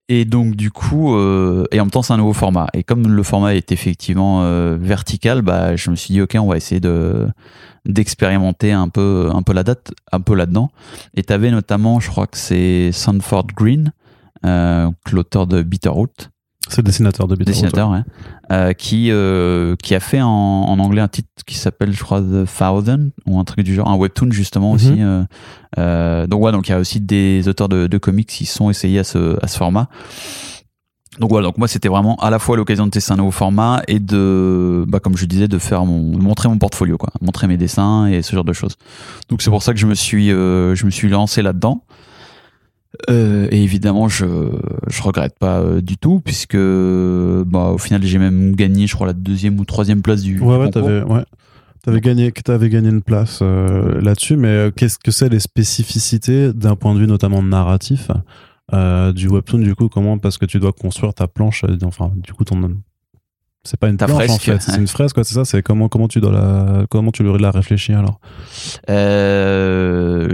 Et 0.10 0.26
donc 0.26 0.56
du 0.56 0.72
coup, 0.72 1.16
euh, 1.16 1.66
et 1.72 1.80
en 1.80 1.86
même 1.86 1.92
temps 1.92 2.02
c'est 2.02 2.12
un 2.12 2.18
nouveau 2.18 2.34
format. 2.34 2.68
Et 2.74 2.84
comme 2.84 3.08
le 3.08 3.24
format 3.24 3.56
est 3.56 3.72
effectivement 3.72 4.44
euh, 4.44 4.78
vertical, 4.80 5.42
bah 5.42 5.76
je 5.78 5.90
me 5.90 5.96
suis 5.96 6.14
dit 6.14 6.22
ok, 6.22 6.36
on 6.40 6.48
va 6.48 6.58
essayer 6.58 6.82
de 6.82 7.28
d'expérimenter 7.86 8.74
un 8.74 8.90
peu 8.90 9.30
un 9.32 9.42
peu 9.42 9.54
la 9.54 9.64
date, 9.64 9.94
un 10.12 10.20
peu 10.20 10.36
là-dedans. 10.36 10.70
Et 11.14 11.24
t'avais 11.24 11.50
notamment, 11.50 12.02
je 12.02 12.10
crois 12.10 12.28
que 12.28 12.38
c'est 12.38 12.92
Sanford 12.92 13.48
Green, 13.56 13.94
l'auteur 14.44 15.48
de 15.48 15.62
Bitterroot, 15.62 16.30
C'est 16.68 16.78
le 16.78 16.84
dessinateur 16.84 17.28
de 17.28 17.36
Bitterroot. 17.36 17.54
dessinateur, 17.54 17.90
ouais, 17.92 18.02
euh, 18.52 18.74
qui 18.74 19.10
euh, 19.12 19.76
qui 19.82 19.96
a 19.96 20.00
fait 20.02 20.22
en, 20.22 20.28
en 20.30 20.78
anglais 20.80 21.02
un 21.02 21.08
titre 21.08 21.30
qui 21.48 21.56
s'appelle, 21.56 21.94
je 21.94 22.04
crois, 22.04 22.20
The 22.22 22.46
Thousand 22.46 23.10
ou 23.26 23.40
un 23.40 23.44
truc 23.46 23.64
du 23.64 23.74
genre, 23.74 23.88
un 23.90 23.96
webtoon 23.96 24.32
justement 24.32 24.70
Mhm. 24.70 24.76
aussi. 24.76 24.96
euh, 25.00 25.24
euh, 25.80 26.28
donc 26.28 26.44
ouais, 26.44 26.52
donc 26.52 26.68
il 26.68 26.72
y 26.72 26.74
a 26.76 26.80
aussi 26.80 27.00
des 27.00 27.48
auteurs 27.48 27.70
de, 27.70 27.88
de 27.88 27.98
comics 27.98 28.28
qui 28.28 28.46
sont 28.46 28.70
essayés 28.70 29.00
à 29.00 29.04
ce 29.04 29.38
à 29.44 29.48
ce 29.48 29.58
format. 29.58 29.88
Donc 31.20 31.30
voilà, 31.30 31.48
donc 31.48 31.58
moi 31.58 31.68
c'était 31.68 31.90
vraiment 31.90 32.16
à 32.16 32.30
la 32.30 32.40
fois 32.40 32.56
l'occasion 32.56 32.86
de 32.86 32.92
tester 32.92 33.12
un 33.12 33.18
nouveau 33.18 33.32
format 33.32 33.82
et 33.90 34.00
de, 34.00 34.86
bah 34.88 35.02
comme 35.02 35.18
je 35.18 35.26
disais, 35.26 35.50
de 35.50 35.58
faire 35.58 35.84
mon, 35.86 36.18
de 36.18 36.22
montrer 36.24 36.48
mon 36.48 36.58
portfolio, 36.58 36.98
quoi, 36.98 37.10
montrer 37.22 37.48
mes 37.48 37.58
dessins 37.58 38.08
et 38.08 38.22
ce 38.22 38.34
genre 38.34 38.46
de 38.46 38.54
choses. 38.54 38.76
Donc 39.28 39.42
c'est 39.42 39.50
pour 39.50 39.62
ça 39.62 39.74
que 39.74 39.80
je 39.80 39.88
me 39.88 39.94
suis, 39.94 40.32
euh, 40.32 40.74
je 40.74 40.86
me 40.86 40.90
suis 40.90 41.10
lancé 41.10 41.42
là-dedans. 41.42 41.84
Euh, 43.10 43.48
et 43.52 43.64
évidemment, 43.64 44.08
je 44.08 44.26
je 44.88 45.02
regrette 45.02 45.38
pas 45.40 45.60
euh, 45.60 45.82
du 45.82 45.98
tout 45.98 46.20
puisque 46.20 46.58
bah 46.58 47.70
au 47.70 47.78
final 47.78 48.04
j'ai 48.04 48.18
même 48.18 48.56
gagné, 48.56 48.86
je 48.88 48.96
crois 48.96 49.08
la 49.08 49.14
deuxième 49.14 49.60
ou 49.60 49.66
troisième 49.66 50.02
place 50.02 50.22
du. 50.22 50.40
Ouais, 50.40 50.58
du 50.58 50.64
ouais, 50.64 50.70
t'avais, 50.70 51.02
ouais. 51.04 51.24
T'avais 51.84 52.02
gagné, 52.02 52.32
t'avais 52.32 52.70
gagné 52.70 52.90
une 52.90 53.02
place 53.02 53.40
euh, 53.42 54.00
là-dessus, 54.02 54.36
mais 54.36 54.72
qu'est-ce 54.76 55.00
que 55.00 55.10
c'est 55.10 55.30
les 55.30 55.40
spécificités 55.40 56.54
d'un 56.54 56.76
point 56.76 56.94
de 56.94 57.00
vue 57.00 57.08
notamment 57.08 57.42
narratif 57.42 58.12
du 59.16 59.28
webtoon 59.28 59.60
du 59.60 59.76
coup 59.76 59.90
comment 59.90 60.18
parce 60.18 60.38
que 60.38 60.46
tu 60.46 60.58
dois 60.58 60.72
construire 60.72 61.14
ta 61.14 61.28
planche, 61.28 61.66
enfin 61.84 62.12
du 62.16 62.32
coup 62.32 62.46
ton 62.46 62.56
c'est 63.64 63.80
pas 63.80 63.90
une 63.90 63.98
Ta 63.98 64.08
planche 64.08 64.30
en 64.30 64.38
fait, 64.40 64.60
c'est 64.62 64.78
une 64.78 64.88
fresque 64.88 65.14
quoi, 65.16 65.24
c'est 65.24 65.36
ça, 65.36 65.46
c'est 65.46 65.62
comment 65.62 65.88
comment 65.88 66.08
tu 66.08 66.20
dois 66.20 66.32
la 66.32 66.86
comment 66.90 67.12
tu 67.12 67.24
la 67.24 67.52
réfléchir 67.52 68.00
alors. 68.00 68.20
Euh, 68.90 70.30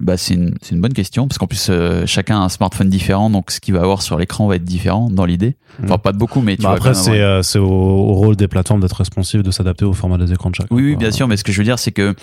bah 0.00 0.16
c'est 0.16 0.34
une, 0.34 0.54
c'est 0.62 0.74
une 0.74 0.80
bonne 0.80 0.92
question 0.92 1.28
parce 1.28 1.38
qu'en 1.38 1.46
plus 1.46 1.68
euh, 1.70 2.04
chacun 2.06 2.40
a 2.40 2.44
un 2.44 2.48
smartphone 2.48 2.88
différent 2.88 3.30
donc 3.30 3.50
ce 3.50 3.60
qu'il 3.60 3.74
va 3.74 3.80
avoir 3.80 4.02
sur 4.02 4.18
l'écran 4.18 4.46
va 4.48 4.56
être 4.56 4.64
différent 4.64 5.08
dans 5.10 5.24
l'idée. 5.24 5.56
Enfin 5.84 5.96
Mm. 5.96 5.98
pas 5.98 6.12
de 6.12 6.18
beaucoup 6.18 6.40
mais 6.40 6.56
tu 6.56 6.62
Bah, 6.62 6.70
vas 6.70 6.74
après 6.76 6.90
avoir- 6.90 7.04
c'est 7.04 7.20
euh, 7.20 7.42
c'est 7.42 7.58
au, 7.58 7.66
au 7.66 8.14
rôle 8.14 8.34
des 8.36 8.48
plateformes 8.48 8.80
d'être 8.80 8.94
responsive, 8.96 9.42
de 9.42 9.50
s'adapter 9.50 9.84
au 9.84 9.92
format 9.92 10.16
des 10.18 10.32
écrans 10.32 10.50
de 10.50 10.54
chacun. 10.54 10.74
Oui, 10.74 10.96
bien 10.96 11.10
sûr, 11.10 11.28
mais 11.28 11.36
ce 11.36 11.44
que 11.44 11.52
je 11.52 11.58
veux 11.58 11.64
dire, 11.64 11.78
c'est 11.78 11.92
que 11.92 12.14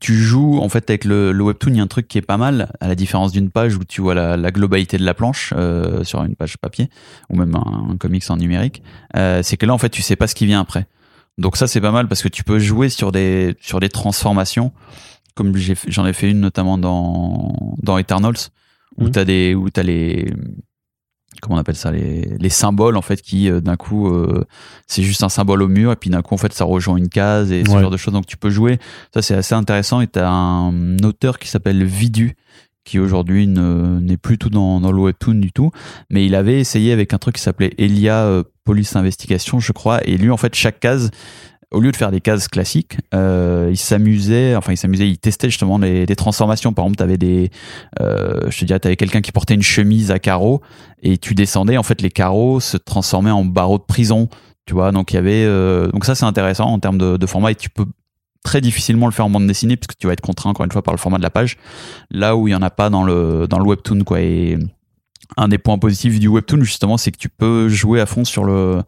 tu 0.00 0.14
joues, 0.14 0.58
en 0.60 0.68
fait, 0.68 0.88
avec 0.88 1.04
le, 1.04 1.30
le 1.32 1.44
webtoon, 1.44 1.72
il 1.72 1.76
y 1.76 1.80
a 1.80 1.82
un 1.82 1.86
truc 1.88 2.08
qui 2.08 2.16
est 2.18 2.22
pas 2.22 2.38
mal, 2.38 2.72
à 2.80 2.88
la 2.88 2.94
différence 2.94 3.30
d'une 3.32 3.50
page 3.50 3.76
où 3.76 3.84
tu 3.84 4.00
vois 4.00 4.14
la, 4.14 4.36
la 4.38 4.50
globalité 4.50 4.96
de 4.96 5.04
la 5.04 5.12
planche 5.14 5.52
sur 6.04 6.24
une 6.24 6.34
page 6.36 6.56
papier, 6.56 6.88
ou 7.28 7.36
même 7.36 7.54
un, 7.54 7.90
un 7.92 7.96
comics 7.98 8.24
en 8.30 8.36
numérique, 8.38 8.82
c'est 9.14 9.56
que 9.58 9.66
là, 9.66 9.74
en 9.74 9.78
fait, 9.78 9.91
tu 9.92 10.02
sais 10.02 10.16
pas 10.16 10.26
ce 10.26 10.34
qui 10.34 10.46
vient 10.46 10.60
après. 10.60 10.86
Donc 11.38 11.56
ça, 11.56 11.66
c'est 11.66 11.80
pas 11.80 11.92
mal 11.92 12.08
parce 12.08 12.22
que 12.22 12.28
tu 12.28 12.42
peux 12.44 12.58
jouer 12.58 12.88
sur 12.88 13.12
des, 13.12 13.54
sur 13.60 13.78
des 13.80 13.88
transformations, 13.88 14.72
comme 15.34 15.54
j'en 15.56 16.04
ai 16.06 16.12
fait 16.12 16.30
une 16.30 16.40
notamment 16.40 16.76
dans, 16.78 17.54
dans 17.82 17.96
Eternals, 17.98 18.36
où 18.98 19.04
Mhm. 19.04 19.10
t'as 19.12 19.24
des, 19.24 19.54
où 19.54 19.70
t'as 19.70 19.82
les, 19.82 20.30
comment 21.40 21.56
on 21.56 21.58
appelle 21.58 21.76
ça, 21.76 21.90
les, 21.90 22.36
les 22.38 22.48
symboles, 22.50 22.96
en 22.96 23.02
fait, 23.02 23.22
qui, 23.22 23.50
euh, 23.50 23.60
d'un 23.60 23.76
coup, 23.76 24.08
euh, 24.12 24.44
c'est 24.86 25.02
juste 25.02 25.22
un 25.22 25.28
symbole 25.30 25.62
au 25.62 25.68
mur 25.68 25.90
et 25.90 25.96
puis 25.96 26.10
d'un 26.10 26.20
coup 26.22 26.34
en 26.34 26.38
fait 26.38 26.52
ça 26.52 26.64
rejoint 26.64 26.96
une 26.98 27.08
case 27.08 27.50
et 27.50 27.64
ce 27.64 27.70
genre 27.80 27.90
de 27.90 27.96
choses 27.96 28.12
donc 28.12 28.26
tu 28.26 28.36
peux 28.36 28.50
jouer 28.50 28.78
ça 29.14 29.22
c'est 29.22 29.34
assez 29.34 29.54
intéressant 29.54 30.00
et 30.02 30.06
t'as 30.06 30.28
un 30.28 30.98
auteur 30.98 31.38
qui 31.38 31.48
s'appelle 31.48 31.82
Vidu 31.84 32.36
qui 32.84 32.98
aujourd'hui 32.98 33.46
ne- 33.46 33.98
n'est 34.00 34.18
plus 34.18 34.36
tout 34.36 34.50
dans, 34.50 34.80
dans 34.80 34.92
le 34.92 34.98
webtoon 35.00 35.36
du 35.36 35.50
tout 35.52 35.70
mais 36.10 36.26
il 36.26 36.34
avait 36.34 36.60
essayé 36.60 36.92
avec 36.92 37.14
un 37.14 37.18
truc 37.18 37.36
qui 37.36 37.40
s'appelait 37.42 37.72
Elia 37.78 38.24
euh, 38.24 38.42
Police 38.64 38.96
Investigation 38.96 39.60
je 39.60 39.72
crois 39.72 40.00
et 40.04 40.16
lui 40.16 40.30
en 40.30 40.36
fait 40.36 40.54
chaque 40.54 40.80
case 40.80 41.10
au 41.72 41.80
lieu 41.80 41.90
de 41.90 41.96
faire 41.96 42.10
des 42.10 42.20
cases 42.20 42.48
classiques, 42.48 42.98
euh, 43.14 43.68
il 43.70 43.76
s'amusait, 43.76 44.54
enfin 44.54 44.72
il 44.72 44.76
s'amusait, 44.76 45.08
il 45.08 45.18
testait 45.18 45.48
justement 45.48 45.78
les, 45.78 46.06
les 46.06 46.16
transformations. 46.16 46.72
Par 46.72 46.84
exemple, 46.84 46.98
t'avais 46.98 47.16
des, 47.16 47.50
euh, 48.00 48.50
je 48.50 48.58
te 48.60 48.64
dirais, 48.66 48.78
t'avais 48.78 48.96
quelqu'un 48.96 49.22
qui 49.22 49.32
portait 49.32 49.54
une 49.54 49.62
chemise 49.62 50.10
à 50.10 50.18
carreaux 50.18 50.60
et 51.02 51.18
tu 51.18 51.34
descendais, 51.34 51.78
en 51.78 51.82
fait 51.82 52.02
les 52.02 52.10
carreaux 52.10 52.60
se 52.60 52.76
transformaient 52.76 53.30
en 53.30 53.44
barreaux 53.44 53.78
de 53.78 53.84
prison, 53.84 54.28
tu 54.66 54.74
vois. 54.74 54.92
Donc 54.92 55.12
il 55.12 55.16
y 55.16 55.18
avait, 55.18 55.44
euh, 55.44 55.88
donc 55.88 56.04
ça 56.04 56.14
c'est 56.14 56.26
intéressant 56.26 56.66
en 56.66 56.78
termes 56.78 56.98
de, 56.98 57.26
format 57.26 57.52
et 57.52 57.54
tu 57.54 57.70
peux 57.70 57.86
très 58.44 58.60
difficilement 58.60 59.06
le 59.06 59.12
faire 59.12 59.24
en 59.24 59.30
bande 59.30 59.46
dessinée 59.46 59.76
puisque 59.76 59.96
tu 59.98 60.06
vas 60.06 60.12
être 60.12 60.20
contraint 60.20 60.50
encore 60.50 60.64
une 60.64 60.72
fois 60.72 60.82
par 60.82 60.92
le 60.92 60.98
format 60.98 61.16
de 61.18 61.22
la 61.22 61.30
page. 61.30 61.56
Là 62.10 62.36
où 62.36 62.48
il 62.48 62.50
y 62.50 62.54
en 62.54 62.62
a 62.62 62.70
pas 62.70 62.90
dans 62.90 63.04
le 63.04 63.46
dans 63.48 63.58
le 63.58 63.64
webtoon 63.64 64.04
quoi. 64.04 64.20
Et 64.20 64.58
un 65.36 65.48
des 65.48 65.58
points 65.58 65.78
positifs 65.78 66.18
du 66.18 66.28
webtoon 66.28 66.62
justement, 66.62 66.96
c'est 66.96 67.10
que 67.10 67.18
tu 67.18 67.28
peux 67.28 67.68
jouer 67.68 68.00
à 68.00 68.06
fond 68.06 68.24
sur 68.24 68.44
le 68.44 68.82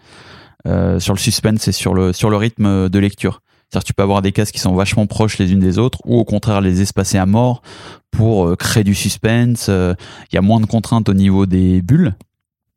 euh, 0.67 0.99
sur 0.99 1.13
le 1.13 1.19
suspense 1.19 1.69
et 1.69 1.73
sur 1.73 1.95
le 1.95 2.13
sur 2.13 2.31
le 2.31 2.37
rythme 2.37 2.89
de 2.89 2.99
lecture. 2.99 3.43
C'est-à-dire 3.71 3.85
tu 3.85 3.95
peux 3.95 4.03
avoir 4.03 4.23
des 4.23 4.33
cases 4.33 4.53
qui 4.53 4.61
sont 4.61 4.75
vachement 4.75 5.07
proches 5.07 5.39
les 5.39 5.53
unes 5.53 5.61
des 5.61 5.79
autres, 5.79 5.99
ou 6.05 6.19
au 6.19 6.25
contraire 6.25 6.61
les 6.61 6.81
espacer 6.81 7.19
à 7.19 7.27
mort 7.27 7.63
pour 8.11 8.47
euh, 8.47 8.57
créer 8.57 8.85
du 8.85 8.95
suspense. 8.95 9.69
Il 9.69 10.35
y 10.35 10.39
a 10.39 10.43
moins 10.43 10.61
de 10.61 10.67
contraintes 10.67 11.09
au 11.09 11.15
niveau 11.15 11.47
des 11.47 11.83
bulles. 11.83 12.15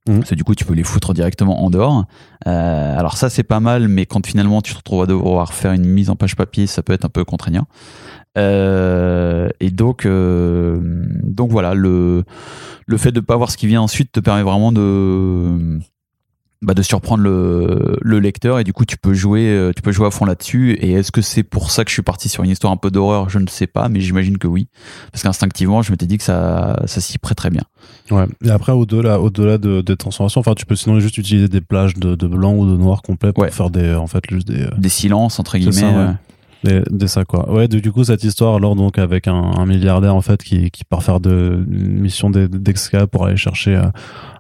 Mhm. 0.08 0.20
Parce 0.20 0.30
que 0.30 0.36
du 0.36 0.44
coup, 0.44 0.56
tu 0.56 0.66
peux 0.66 0.74
les 0.74 0.84
foutre 0.84 1.14
directement 1.14 1.64
en 1.64 1.70
dehors. 1.70 2.06
Euh, 2.48 2.98
alors 2.98 3.18
ça, 3.18 3.30
c'est 3.30 3.44
pas 3.44 3.60
mal, 3.60 3.88
mais 3.88 4.06
quand 4.06 4.26
finalement 4.26 4.62
tu 4.62 4.72
te 4.72 4.78
retrouves 4.78 5.04
à 5.04 5.06
devoir 5.06 5.54
faire 5.54 5.74
une 5.74 5.86
mise 5.86 6.10
en 6.10 6.16
page 6.16 6.36
papier, 6.36 6.68
ça 6.68 6.82
peut 6.82 6.94
être 6.94 7.06
un 7.06 7.10
peu 7.10 7.26
contraignant. 7.26 7.68
Euh, 8.38 9.50
et 9.60 9.72
donc, 9.72 10.06
euh, 10.06 10.78
donc 11.24 11.52
voilà, 11.52 11.74
le 11.74 12.24
le 12.86 12.98
fait 12.98 13.12
de 13.12 13.20
pas 13.20 13.36
voir 13.36 13.52
ce 13.52 13.58
qui 13.58 13.68
vient 13.68 13.82
ensuite 13.82 14.12
te 14.12 14.20
permet 14.20 14.44
vraiment 14.44 14.72
de 14.72 15.80
bah, 16.64 16.74
de 16.74 16.82
surprendre 16.82 17.22
le, 17.22 17.98
le 18.02 18.20
lecteur 18.20 18.58
et 18.58 18.64
du 18.64 18.74
coup 18.74 18.84
tu 18.86 18.98
peux 18.98 19.14
jouer 19.14 19.48
euh, 19.50 19.74
tu 19.76 19.82
peux 19.84 19.92
jouer 19.92 20.08
à 20.08 20.12
fond 20.12 20.26
là-dessus 20.26 20.72
et 20.82 20.94
est-ce 20.94 21.12
que 21.12 21.22
c'est 21.22 21.44
pour 21.44 21.70
ça 21.70 21.84
que 21.84 21.90
je 21.92 21.94
suis 21.94 22.02
parti 22.02 22.30
sur 22.30 22.44
une 22.44 22.50
histoire 22.50 22.74
un 22.74 22.78
peu 22.78 22.90
d'horreur? 22.90 23.30
Je 23.30 23.38
ne 23.38 23.46
sais 23.48 23.68
pas 23.68 23.90
mais 23.90 24.00
j'imagine 24.00 24.38
que 24.40 24.48
oui 24.48 24.68
parce 25.12 25.22
qu'instinctivement 25.22 25.82
je 25.84 25.92
m'étais 25.92 26.08
dit 26.08 26.18
que 26.18 26.24
ça 26.24 26.82
ça 26.86 27.00
s'y 27.02 27.18
prête 27.20 27.38
très 27.38 27.50
bien 27.52 27.64
Ouais. 28.10 28.26
Et 28.44 28.50
après, 28.50 28.72
au-delà, 28.72 29.20
au-delà 29.20 29.58
de, 29.58 29.82
des 29.82 29.98
transformations, 29.98 30.40
enfin, 30.40 30.54
tu 30.56 30.66
peux 30.66 30.78
sinon 30.78 30.98
juste 31.02 31.18
utiliser 31.18 31.50
des 31.50 31.60
plages 31.60 31.96
de, 31.96 32.16
de 32.16 32.28
blanc 32.28 32.54
ou 32.56 32.66
de 32.66 32.78
noir 32.78 33.02
complet 33.02 33.34
pour 33.34 33.44
Ouais. 33.44 33.52
faire 33.52 33.70
des, 33.70 33.94
en 33.96 34.08
fait, 34.08 34.24
juste 34.30 34.48
des, 34.48 34.66
des 34.78 34.88
silences 34.90 35.40
entre 35.42 35.58
guillemets 35.58 35.74
ça, 35.74 35.90
ouais. 35.92 36.14
Des 36.90 37.08
ça, 37.08 37.26
quoi. 37.26 37.52
Ouais, 37.52 37.68
du 37.68 37.82
du 37.82 37.92
coup, 37.92 38.04
cette 38.04 38.24
histoire, 38.24 38.56
alors, 38.56 38.76
donc, 38.76 38.98
avec 38.98 39.28
un, 39.28 39.34
un 39.36 39.66
milliardaire, 39.66 40.16
en 40.16 40.22
fait, 40.22 40.42
qui, 40.44 40.72
qui 40.72 40.84
part 40.84 41.04
faire 41.04 41.20
de, 41.20 41.66
une 41.70 42.00
mission 42.00 42.30
d'e- 42.30 42.48
d'exca 42.48 43.08
pour 43.08 43.26
aller 43.26 43.38
chercher 43.38 43.76
euh, 43.76 43.90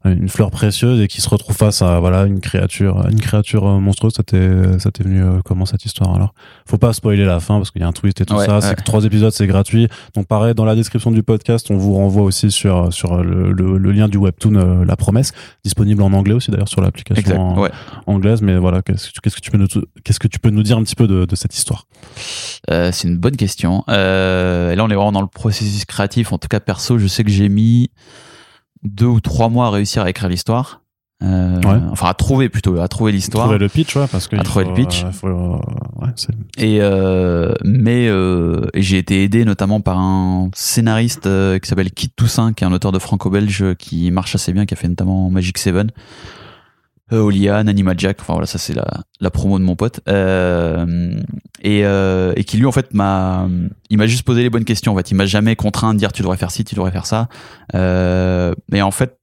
une 0.05 0.30
fleur 0.30 0.51
précieuse 0.51 1.01
et 1.01 1.07
qui 1.07 1.21
se 1.21 1.30
retrouve 1.30 1.55
face 1.55 1.82
à, 1.82 1.99
voilà, 1.99 2.23
une 2.25 2.39
créature, 2.39 3.05
une 3.09 3.19
créature 3.19 3.67
euh, 3.67 3.80
monstrueuse. 3.80 4.13
Ça 4.13 4.23
t'est, 4.23 4.80
ça 4.80 4.91
t'est 4.91 5.03
venu 5.03 5.21
euh, 5.23 5.39
comment 5.43 5.65
cette 5.65 5.86
histoire, 5.86 6.13
alors? 6.15 6.34
Faut 6.65 6.78
pas 6.78 6.93
spoiler 6.93 7.25
la 7.25 7.39
fin 7.39 7.57
parce 7.57 7.71
qu'il 7.71 7.82
y 7.82 7.86
a 7.86 7.88
un 7.88 7.91
twist 7.93 8.21
et 8.21 8.25
tout 8.25 8.36
Ouais, 8.36 8.45
ça. 8.45 8.55
ouais. 8.55 8.61
C'est 8.61 8.75
que 8.75 8.84
trois 8.84 9.03
épisodes, 9.05 9.32
c'est 9.32 9.47
gratuit. 9.47 9.88
Donc, 10.15 10.28
pareil, 10.28 10.53
dans 10.55 10.65
la 10.65 10.75
description 10.75 11.11
du 11.11 11.23
podcast, 11.23 11.67
on 11.71 11.78
vous 11.78 11.93
renvoie 11.93 12.23
aussi 12.23 12.51
sur, 12.51 12.91
sur 12.93 13.21
le, 13.23 13.51
le, 13.51 13.78
le 13.78 13.91
lien 13.91 14.07
du 14.07 14.17
webtoon, 14.17 14.55
euh, 14.55 14.86
La 14.86 14.95
Promesse, 14.95 15.32
disponible 15.63 16.01
en 16.03 16.13
anglais 16.13 16.34
aussi, 16.34 16.51
d'ailleurs, 16.51 16.67
sur 16.69 16.82
l'application 16.82 17.59
ouais 17.59 17.71
anglaise. 18.05 18.41
Mais 18.41 18.57
voilà, 18.57 18.82
qu'est-ce 18.82 19.07
que, 19.07 19.13
tu- 19.13 19.21
qu'est-ce 19.21 19.36
que 19.36 19.41
tu 19.41 19.51
peux 19.51 19.57
nous, 19.57 19.67
qu'est-ce 20.03 20.19
que 20.19 20.28
tu 20.28 20.39
peux 20.39 20.49
nous 20.49 20.63
dire 20.63 20.78
un 20.78 20.84
petit 20.84 20.95
peu 20.95 21.07
de, 21.07 21.25
de 21.25 21.36
cette 21.36 21.55
histoire? 21.55 21.86
Euh, 22.70 22.91
c'est 22.91 23.07
une 23.07 23.18
bonne 23.18 23.36
question. 23.38 23.84
Euh, 23.89 24.72
et 24.72 24.76
là, 24.76 24.84
on 24.84 24.89
est 24.89 24.95
vraiment 24.95 25.11
dans 25.11 25.22
le 25.22 25.28
processus 25.28 25.86
créatif. 25.86 26.32
En 26.34 26.38
tout 26.38 26.47
cas, 26.47 26.59
perso, 26.59 26.97
je 26.97 27.07
sais 27.07 27.24
que 27.24 27.30
j'ai 27.32 27.49
mis 27.49 27.89
deux 28.84 29.05
ou 29.05 29.20
trois 29.22 29.49
mois 29.49 29.68
à 29.68 29.70
réussir 29.72 30.03
à 30.03 30.09
écrire 30.09 30.30
l'histoire. 30.30 30.82
Euh, 31.24 31.55
Ouais. 31.65 31.80
Enfin, 31.91 32.07
à 32.09 32.13
trouver 32.13 32.47
plutôt, 32.47 32.80
à 32.80 32.88
trouver 32.88 33.11
l'histoire. 33.11 33.45
Trouver 33.45 33.57
le 33.57 33.70
pitch, 33.70 33.95
ouais, 33.95 34.05
parce 34.11 34.28
que. 34.28 34.36
À 34.36 34.43
trouver 34.43 34.65
faut, 34.65 34.72
le 34.72 34.76
pitch. 34.78 35.03
faut, 35.13 35.28
ouais, 35.28 36.09
c'est- 36.15 36.32
Et 36.59 36.80
mais 37.63 38.05
et 38.05 38.82
j'ai 38.84 38.99
été 38.99 39.24
aidé 39.24 39.43
notamment 39.43 39.82
par 39.82 39.97
un 39.97 40.49
scénariste 40.53 41.24
qui 41.24 41.68
s'appelle 41.68 41.89
Kit 41.91 42.11
Toussaint, 42.15 42.53
qui 42.53 42.63
est 42.63 42.68
un 42.68 42.72
auteur 42.72 42.91
de 42.91 42.99
franco-belge 42.99 43.74
qui 43.80 44.11
marche 44.11 44.36
assez 44.36 44.53
bien, 44.53 44.65
qui 44.68 44.76
a 44.76 44.78
fait 44.78 44.88
notamment 44.88 45.30
Magic 45.32 45.57
Seven, 45.57 45.89
Oliane, 47.12 47.70
Animal 47.70 47.97
Jack. 47.99 48.18
Enfin 48.22 48.34
voilà, 48.34 48.47
ça 48.47 48.58
c'est 48.58 48.74
la, 48.74 48.86
la 49.20 49.30
promo 49.32 49.60
de 49.60 49.64
mon 49.64 49.76
pote. 49.76 50.01
Euh, 50.10 51.20
et, 51.62 51.86
euh, 51.86 52.34
et 52.36 52.43
qui 52.43 52.58
lui 52.58 52.66
en 52.66 52.72
fait 52.72 52.93
m'a, 52.93 53.47
il 53.89 53.97
m'a 53.97 54.08
juste 54.08 54.24
posé 54.24 54.41
les 54.43 54.49
bonnes 54.49 54.66
questions. 54.66 54.93
En 54.93 54.97
fait, 54.97 55.12
il 55.12 55.16
m'a 55.16 55.26
jamais 55.26 55.55
contraint 55.55 55.93
de 55.93 55.99
dire 55.99 56.12
tu 56.12 56.22
devrais 56.22 56.38
faire 56.38 56.51
ci, 56.51 56.64
tu 56.64 56.76
devrais 56.76 56.91
faire 56.91 57.05
ça. 57.05 57.30
Euh, 57.76 58.53
mais 58.72 58.82
en 58.82 58.91
fait, 58.91 59.18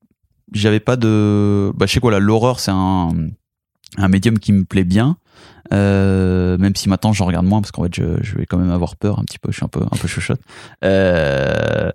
j'avais 0.53 0.81
pas 0.81 0.97
de, 0.97 1.73
bah 1.75 1.87
je 1.87 1.93
sais 1.93 2.01
quoi 2.01 2.11
là, 2.11 2.21
l'horreur 2.21 2.61
c'est 2.61 2.71
un 2.73 3.11
un 3.97 4.09
médium 4.09 4.39
qui 4.39 4.53
me 4.53 4.65
plaît 4.65 4.85
bien. 4.85 5.17
Euh, 5.73 6.59
même 6.59 6.77
si 6.77 6.91
maintenant 6.91 7.15
j'en 7.15 7.25
regarde 7.25 7.47
moins 7.47 7.63
parce 7.63 7.73
qu'en 7.73 7.85
fait 7.85 7.95
je, 7.95 8.03
je 8.23 8.37
vais 8.37 8.45
quand 8.45 8.59
même 8.59 8.71
avoir 8.71 8.97
peur 8.97 9.19
un 9.19 9.25
petit 9.25 9.39
peu, 9.39 9.51
je 9.51 9.57
suis 9.57 9.65
un 9.65 9.69
peu 9.69 9.81
un 9.81 9.97
peu. 9.97 10.09
Euh, 10.85 11.91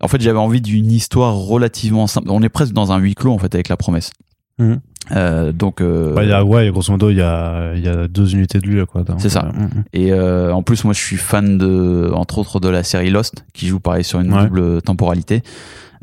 en 0.00 0.08
fait 0.08 0.20
j'avais 0.20 0.38
envie 0.38 0.60
d'une 0.60 0.92
histoire 0.92 1.34
relativement 1.34 2.06
simple. 2.06 2.30
On 2.30 2.42
est 2.42 2.50
presque 2.50 2.74
dans 2.74 2.92
un 2.92 2.98
huis 2.98 3.14
clos 3.14 3.32
en 3.32 3.38
fait 3.38 3.54
avec 3.54 3.68
la 3.68 3.76
promesse. 3.78 4.10
Mhm. 4.58 4.80
Euh, 5.10 5.50
donc 5.52 5.80
euh, 5.80 6.14
Bah, 6.14 6.22
il 6.22 6.28
y 6.30 6.32
a, 6.32 6.44
ouais, 6.44 6.70
grosso 6.70 6.92
modo, 6.92 7.10
il 7.10 7.16
y 7.16 7.22
a, 7.22 7.72
il 7.74 7.84
y 7.84 7.88
a 7.88 8.06
deux 8.06 8.34
unités 8.34 8.58
de 8.60 8.66
lui, 8.66 8.86
quoi. 8.86 9.02
C'est 9.18 9.28
ça. 9.28 9.46
euh, 9.46 9.60
mm, 9.60 9.64
mm. 9.64 9.84
et 9.94 10.12
euh, 10.12 10.52
en 10.54 10.62
plus 10.62 10.84
moi 10.84 10.94
je 10.94 11.00
suis 11.00 11.16
fan 11.16 11.58
de 11.58 12.10
entre 12.14 12.38
autres 12.38 12.60
de 12.60 12.68
la 12.68 12.82
série 12.84 13.10
Lost 13.10 13.44
qui 13.52 13.66
joue 13.66 13.80
pareil 13.80 14.04
sur 14.04 14.20
une 14.20 14.32
Ouais. 14.32 14.44
double 14.46 14.80
temporalité. 14.82 15.42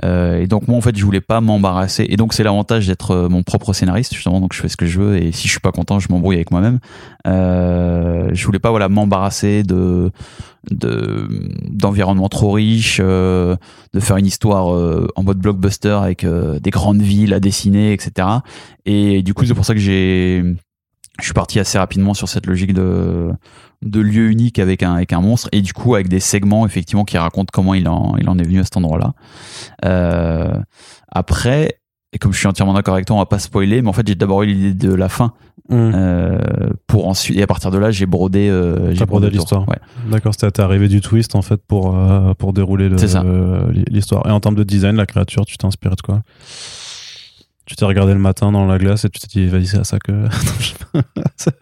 Euh, 0.05 0.39
et 0.39 0.47
donc 0.47 0.67
moi 0.67 0.77
en 0.77 0.81
fait 0.81 0.95
je 0.95 1.03
voulais 1.03 1.21
pas 1.21 1.41
m'embarrasser. 1.41 2.05
Et 2.09 2.17
donc 2.17 2.33
c'est 2.33 2.43
l'avantage 2.43 2.87
d'être 2.87 3.11
euh, 3.11 3.29
mon 3.29 3.43
propre 3.43 3.73
scénariste 3.73 4.13
justement. 4.13 4.39
Donc 4.39 4.53
je 4.53 4.61
fais 4.61 4.69
ce 4.69 4.77
que 4.77 4.85
je 4.85 4.99
veux. 4.99 5.17
Et 5.17 5.31
si 5.31 5.47
je 5.47 5.51
suis 5.51 5.59
pas 5.59 5.71
content 5.71 5.99
je 5.99 6.07
m'embrouille 6.09 6.35
avec 6.35 6.51
moi-même. 6.51 6.79
Euh, 7.27 8.29
je 8.33 8.45
voulais 8.45 8.59
pas 8.59 8.69
voilà 8.69 8.89
m'embarrasser 8.89 9.63
de 9.63 10.11
de 10.71 11.27
d'environnement 11.69 12.29
trop 12.29 12.51
riche 12.51 12.99
euh, 13.01 13.55
de 13.93 13.99
faire 13.99 14.17
une 14.17 14.25
histoire 14.25 14.73
euh, 14.73 15.07
en 15.15 15.23
mode 15.23 15.39
blockbuster 15.39 15.97
avec 16.01 16.23
euh, 16.23 16.59
des 16.59 16.69
grandes 16.69 17.01
villes 17.01 17.33
à 17.33 17.39
dessiner 17.39 17.93
etc 17.93 18.27
et 18.85 19.23
du 19.23 19.33
coup 19.33 19.45
c'est 19.45 19.53
pour 19.53 19.65
ça 19.65 19.73
que 19.73 19.79
j'ai 19.79 20.43
je 21.19 21.25
suis 21.25 21.33
parti 21.33 21.59
assez 21.59 21.77
rapidement 21.77 22.13
sur 22.13 22.27
cette 22.29 22.45
logique 22.45 22.73
de 22.73 23.29
de 23.81 23.99
lieu 24.01 24.29
unique 24.29 24.59
avec 24.59 24.83
un 24.83 24.93
avec 24.95 25.13
un 25.13 25.21
monstre 25.21 25.47
et 25.51 25.61
du 25.61 25.71
coup 25.73 25.95
avec 25.95 26.09
des 26.09 26.19
segments 26.19 26.65
effectivement 26.65 27.05
qui 27.05 27.17
racontent 27.17 27.49
comment 27.53 27.73
il 27.73 27.87
en 27.87 28.15
il 28.17 28.27
en 28.29 28.37
est 28.37 28.43
venu 28.43 28.59
à 28.59 28.63
cet 28.63 28.75
endroit-là. 28.77 29.13
Euh, 29.85 30.53
après 31.11 31.79
et 32.11 32.17
comme 32.17 32.33
je 32.33 32.39
suis 32.39 32.47
entièrement 32.47 32.73
d'accord 32.73 32.95
avec 32.95 33.05
toi, 33.05 33.15
on 33.15 33.19
va 33.19 33.27
pas 33.27 33.37
spoiler, 33.37 33.81
mais 33.83 33.89
en 33.89 33.93
fait 33.93 34.07
j'ai 34.07 34.15
d'abord 34.15 34.41
eu 34.43 34.47
l'idée 34.47 34.87
de 34.87 34.93
la 34.93 35.09
fin 35.09 35.33
Mm. 35.71 35.91
euh, 35.93 36.39
pour 36.87 37.07
ensuite 37.07 37.37
et 37.37 37.43
à 37.43 37.47
partir 37.47 37.69
de 37.69 37.77
là 37.77 37.91
j'ai 37.91 38.07
brodé 38.07 38.49
euh, 38.49 38.91
j'ai 38.95 39.05
brodé 39.05 39.29
l'histoire. 39.29 39.69
Ouais. 39.69 39.77
D'accord, 40.09 40.33
c'était 40.35 40.61
arrivé 40.63 40.87
du 40.87 40.99
twist, 40.99 41.35
en 41.35 41.43
fait, 41.43 41.61
pour, 41.67 41.95
euh, 41.95 42.33
pour 42.33 42.53
dérouler 42.53 42.89
le- 42.89 42.97
C'est 42.97 43.09
ça. 43.09 43.21
le- 43.21 43.71
l'histoire. 43.87 44.25
Et 44.25 44.31
en 44.31 44.39
termes 44.39 44.55
de 44.55 44.63
design, 44.63 44.95
la 44.95 45.05
créature, 45.05 45.45
tu 45.45 45.59
t'es 45.59 45.67
inspiré 45.67 45.95
de 45.95 46.01
quoi? 46.01 46.23
Tu 47.69 47.75
t'es 47.75 47.85
regardé 47.85 48.13
le 48.13 48.19
matin 48.19 48.51
dans 48.51 48.65
la 48.65 48.79
glace 48.79 49.05
et 49.05 49.09
tu 49.09 49.19
t'es 49.19 49.27
dit, 49.27 49.45
vas-y, 49.47 49.67
c'est 49.67 49.77
à 49.77 49.83
ça 49.83 49.99
que. 49.99 50.11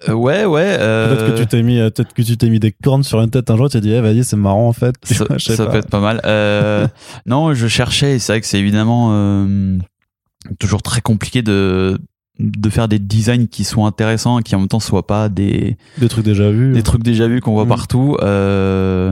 Euh, 0.07 0.13
ouais 0.13 0.45
ouais. 0.45 0.77
euh, 0.79 1.13
Peut-être 1.15 1.35
que 1.35 1.39
tu 1.41 1.47
t'es 1.47 1.61
mis, 1.61 1.79
euh, 1.79 1.89
peut-être 1.89 2.13
que 2.13 2.21
tu 2.21 2.37
t'es 2.37 2.49
mis 2.49 2.59
des 2.59 2.71
cornes 2.71 3.03
sur 3.03 3.21
une 3.21 3.29
tête 3.29 3.51
un 3.51 3.57
jour, 3.57 3.69
tu 3.69 3.73
t'es 3.73 3.81
dit, 3.81 3.91
eh, 3.91 3.99
vas-y, 4.01 4.23
c'est 4.23 4.37
marrant, 4.37 4.67
en 4.67 4.73
fait. 4.73 4.95
Ça, 5.03 5.25
vois, 5.29 5.69
peut 5.71 5.77
être 5.77 5.89
pas 5.89 5.99
mal. 5.99 6.21
Euh, 6.25 6.87
non, 7.27 7.53
je 7.53 7.67
cherchais, 7.67 8.15
et 8.15 8.19
c'est 8.19 8.31
vrai 8.33 8.41
que 8.41 8.47
c'est 8.47 8.57
évidemment 8.59 9.11
toujours 10.59 10.81
très 10.81 11.01
compliqué 11.01 11.41
de 11.41 11.99
de 12.39 12.69
faire 12.69 12.87
des 12.87 12.99
designs 12.99 13.47
qui 13.47 13.63
soient 13.63 13.85
intéressants 13.87 14.39
et 14.39 14.43
qui 14.43 14.55
en 14.55 14.59
même 14.59 14.67
temps 14.67 14.79
soient 14.79 15.05
pas 15.07 15.27
des 15.27 15.75
Des 15.97 16.07
trucs 16.07 16.23
déjà 16.25 16.49
vus. 16.51 16.71
des 16.71 16.83
trucs 16.83 17.01
déjà 17.03 17.27
vus 17.27 17.41
qu'on 17.41 17.53
voit 17.53 17.65
Mm. 17.65 17.69
partout. 17.69 18.15
Euh, 18.21 19.11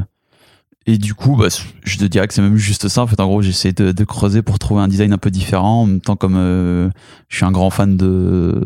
et 0.87 0.97
du 0.97 1.15
coup, 1.15 1.35
bah, 1.35 1.47
je 1.83 1.97
te 1.97 2.05
dirais 2.05 2.27
que 2.27 2.33
c'est 2.33 2.43
même 2.43 2.57
juste 2.57 2.87
ça. 2.87 3.01
En 3.01 3.07
fait, 3.07 3.19
en 3.19 3.25
gros, 3.25 3.41
j'essaie 3.41 3.73
de, 3.73 4.03
creuser 4.03 4.43
pour 4.43 4.59
trouver 4.59 4.81
un 4.81 4.87
design 4.87 5.13
un 5.13 5.17
peu 5.17 5.31
différent. 5.31 5.81
En 5.81 5.85
même 5.87 6.01
temps, 6.01 6.15
comme 6.15 6.35
euh, 6.35 6.89
je 7.27 7.37
suis 7.37 7.45
un 7.45 7.51
grand 7.51 7.69
fan 7.69 7.97
de 7.97 8.61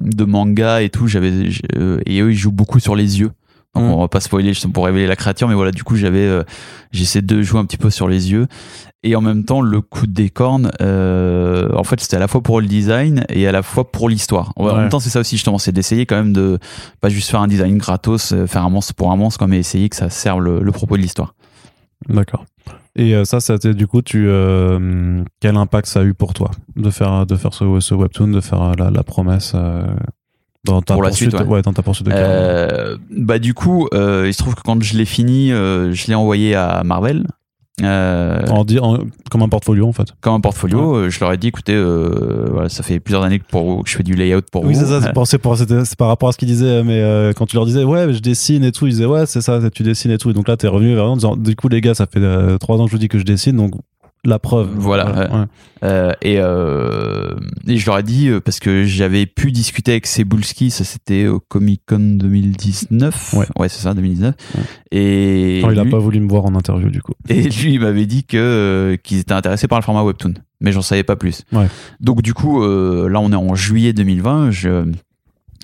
de 0.00 0.24
manga 0.24 0.82
et 0.82 0.88
tout, 0.88 1.08
j'avais 1.08 1.50
euh, 1.76 2.00
et 2.06 2.20
eux 2.20 2.30
ils 2.30 2.36
jouent 2.36 2.52
beaucoup 2.52 2.78
sur 2.78 2.94
les 2.94 3.18
yeux. 3.18 3.32
Donc 3.76 3.84
Mm. 3.90 3.94
on 3.94 4.00
va 4.00 4.08
pas 4.08 4.20
spoiler 4.20 4.54
juste 4.54 4.70
pour 4.72 4.84
révéler 4.86 5.06
la 5.06 5.16
créature, 5.16 5.48
mais 5.48 5.54
voilà, 5.54 5.70
du 5.70 5.84
coup 5.84 5.96
j'avais 5.96 6.20
euh, 6.26 6.42
j'essaie 6.92 7.22
de 7.22 7.42
jouer 7.42 7.60
un 7.60 7.64
petit 7.64 7.76
peu 7.76 7.90
sur 7.90 8.08
les 8.08 8.30
yeux 8.32 8.46
et 9.02 9.14
en 9.16 9.20
même 9.20 9.44
temps 9.44 9.60
le 9.60 9.80
coup 9.80 10.06
des 10.06 10.30
cornes. 10.30 10.70
euh, 10.80 11.68
en 11.74 11.84
fait, 11.84 12.00
c'était 12.00 12.16
à 12.16 12.20
la 12.20 12.28
fois 12.28 12.42
pour 12.42 12.60
le 12.60 12.66
design 12.66 13.24
et 13.28 13.46
à 13.46 13.52
la 13.52 13.62
fois 13.62 13.90
pour 13.92 14.08
l'histoire. 14.08 14.52
En 14.56 14.66
Ouais. 14.66 14.74
même 14.74 14.88
temps, 14.88 14.98
c'est 15.00 15.10
ça 15.10 15.20
aussi 15.20 15.36
justement, 15.36 15.58
c'est 15.58 15.72
d'essayer 15.72 16.06
quand 16.06 16.16
même 16.16 16.32
de 16.32 16.58
pas 17.00 17.08
juste 17.08 17.30
faire 17.30 17.40
un 17.40 17.46
design 17.48 17.78
gratos, 17.78 18.32
euh, 18.32 18.46
faire 18.46 18.64
un 18.64 18.70
monstre 18.70 18.94
pour 18.94 19.12
un 19.12 19.16
monstre, 19.16 19.38
quoi, 19.38 19.46
mais 19.46 19.58
essayer 19.58 19.88
que 19.88 19.96
ça 19.96 20.10
serve 20.10 20.40
le, 20.42 20.60
le 20.60 20.72
propos 20.72 20.96
de 20.96 21.02
l'histoire. 21.02 21.34
D'accord. 22.08 22.44
Et 22.96 23.14
ça, 23.24 23.40
c'était 23.40 23.74
du 23.74 23.86
coup, 23.86 24.00
tu, 24.02 24.24
euh, 24.28 25.22
quel 25.40 25.56
impact 25.56 25.86
ça 25.86 26.00
a 26.00 26.02
eu 26.04 26.14
pour 26.14 26.32
toi 26.34 26.50
de 26.76 26.90
faire, 26.90 27.26
de 27.26 27.36
faire 27.36 27.52
ce, 27.52 27.78
ce 27.80 27.94
webtoon, 27.94 28.28
de 28.28 28.40
faire 28.40 28.74
la, 28.76 28.90
la 28.90 29.02
promesse 29.02 29.54
dans 30.66 30.82
ta 30.82 30.94
Pour 30.94 31.02
la 31.02 31.08
poursuite, 31.08 31.30
suite, 31.36 31.48
ouais. 31.48 31.62
dans 31.62 31.72
ta 31.72 31.82
poursuite 31.82 32.06
de 32.06 32.12
carrière. 32.12 32.28
Euh, 32.30 32.96
bah 33.10 33.38
du 33.38 33.54
coup, 33.54 33.88
euh, 33.94 34.24
il 34.26 34.34
se 34.34 34.38
trouve 34.38 34.54
que 34.54 34.62
quand 34.62 34.82
je 34.82 34.96
l'ai 34.96 35.04
fini, 35.06 35.52
euh, 35.52 35.92
je 35.92 36.06
l'ai 36.08 36.14
envoyé 36.14 36.54
à 36.54 36.82
Marvel. 36.84 37.26
Euh, 37.82 38.40
En 38.48 38.64
en- 38.80 38.98
comme 39.30 39.42
un 39.42 39.50
portfolio 39.50 39.86
en 39.86 39.92
fait. 39.92 40.06
comme 40.22 40.32
un 40.32 40.40
portfolio, 40.40 41.10
je 41.10 41.20
leur 41.20 41.30
ai 41.34 41.36
dit 41.36 41.48
écoutez, 41.48 41.74
euh, 41.74 42.46
voilà, 42.50 42.70
ça 42.70 42.82
fait 42.82 43.00
plusieurs 43.00 43.22
années 43.22 43.38
que, 43.38 43.44
pour, 43.50 43.84
que 43.84 43.90
je 43.90 43.94
fais 43.98 44.02
du 44.02 44.14
layout 44.14 44.40
pour 44.50 44.64
Oui, 44.64 44.72
vous. 44.72 44.80
c'est 44.80 44.86
ça, 44.86 45.00
c'est 45.84 45.96
par 45.98 46.08
rapport 46.08 46.30
à 46.30 46.32
ce 46.32 46.38
qu'ils 46.38 46.48
disaient, 46.48 46.82
mais 46.82 47.02
euh, 47.02 47.34
quand 47.34 47.44
tu 47.44 47.54
leur 47.54 47.66
disais, 47.66 47.84
ouais, 47.84 48.14
je 48.14 48.20
dessine 48.20 48.64
et 48.64 48.72
tout, 48.72 48.86
ils 48.86 48.92
disaient, 48.92 49.04
ouais, 49.04 49.26
c'est 49.26 49.42
ça, 49.42 49.60
tu 49.70 49.82
dessines 49.82 50.10
et 50.10 50.16
tout. 50.16 50.30
Et 50.30 50.32
donc 50.32 50.48
là, 50.48 50.56
t'es 50.56 50.68
revenu 50.68 50.94
vers 50.94 51.04
eux 51.04 51.08
en 51.10 51.16
disant, 51.16 51.36
du 51.36 51.54
coup, 51.54 51.68
les 51.68 51.82
gars, 51.82 51.92
ça 51.92 52.06
fait 52.06 52.18
trois 52.60 52.78
ans 52.78 52.84
que 52.86 52.90
je 52.92 52.94
vous 52.96 52.98
dis 53.00 53.08
que 53.08 53.18
je 53.18 53.24
dessine, 53.24 53.56
donc 53.56 53.72
la 54.26 54.38
preuve. 54.38 54.70
Voilà, 54.76 55.06
ouais. 55.10 55.44
Euh, 55.84 56.12
et, 56.22 56.36
euh, 56.38 57.34
et 57.66 57.76
je 57.76 57.86
leur 57.86 57.98
ai 57.98 58.02
dit 58.02 58.28
euh, 58.28 58.40
parce 58.40 58.60
que 58.60 58.84
j'avais 58.84 59.26
pu 59.26 59.52
discuter 59.52 59.92
avec 59.92 60.06
Cebulski, 60.06 60.70
ça 60.70 60.84
c'était 60.84 61.26
au 61.26 61.38
Comic 61.40 61.82
Con 61.86 62.16
2019. 62.18 63.34
Ouais. 63.58 63.68
c'est 63.68 63.82
ça, 63.82 63.94
2019. 63.94 64.34
Ouais. 64.54 64.62
Et 64.92 65.60
Non, 65.62 65.70
il 65.70 65.78
a 65.78 65.84
lui, 65.84 65.90
pas 65.90 65.98
voulu 65.98 66.20
me 66.20 66.28
voir 66.28 66.44
en 66.46 66.54
interview, 66.54 66.88
du 66.88 67.02
coup. 67.02 67.12
et 67.28 67.42
lui 67.42 67.74
il 67.74 67.80
m'avait 67.80 68.06
dit 68.06 68.24
que 68.24 68.36
euh, 68.36 68.96
qu'ils 68.96 69.18
étaient 69.18 69.32
intéressés 69.34 69.68
par 69.68 69.78
le 69.78 69.84
format 69.84 70.02
webtoon, 70.02 70.34
mais 70.60 70.72
j'en 70.72 70.82
savais 70.82 71.04
pas 71.04 71.16
plus. 71.16 71.42
Ouais. 71.52 71.66
Donc 72.00 72.22
du 72.22 72.34
coup, 72.34 72.62
là 72.62 73.20
on 73.20 73.30
est 73.32 73.36
en 73.36 73.54
juillet 73.54 73.92
2020. 73.92 74.50
Je 74.50 74.84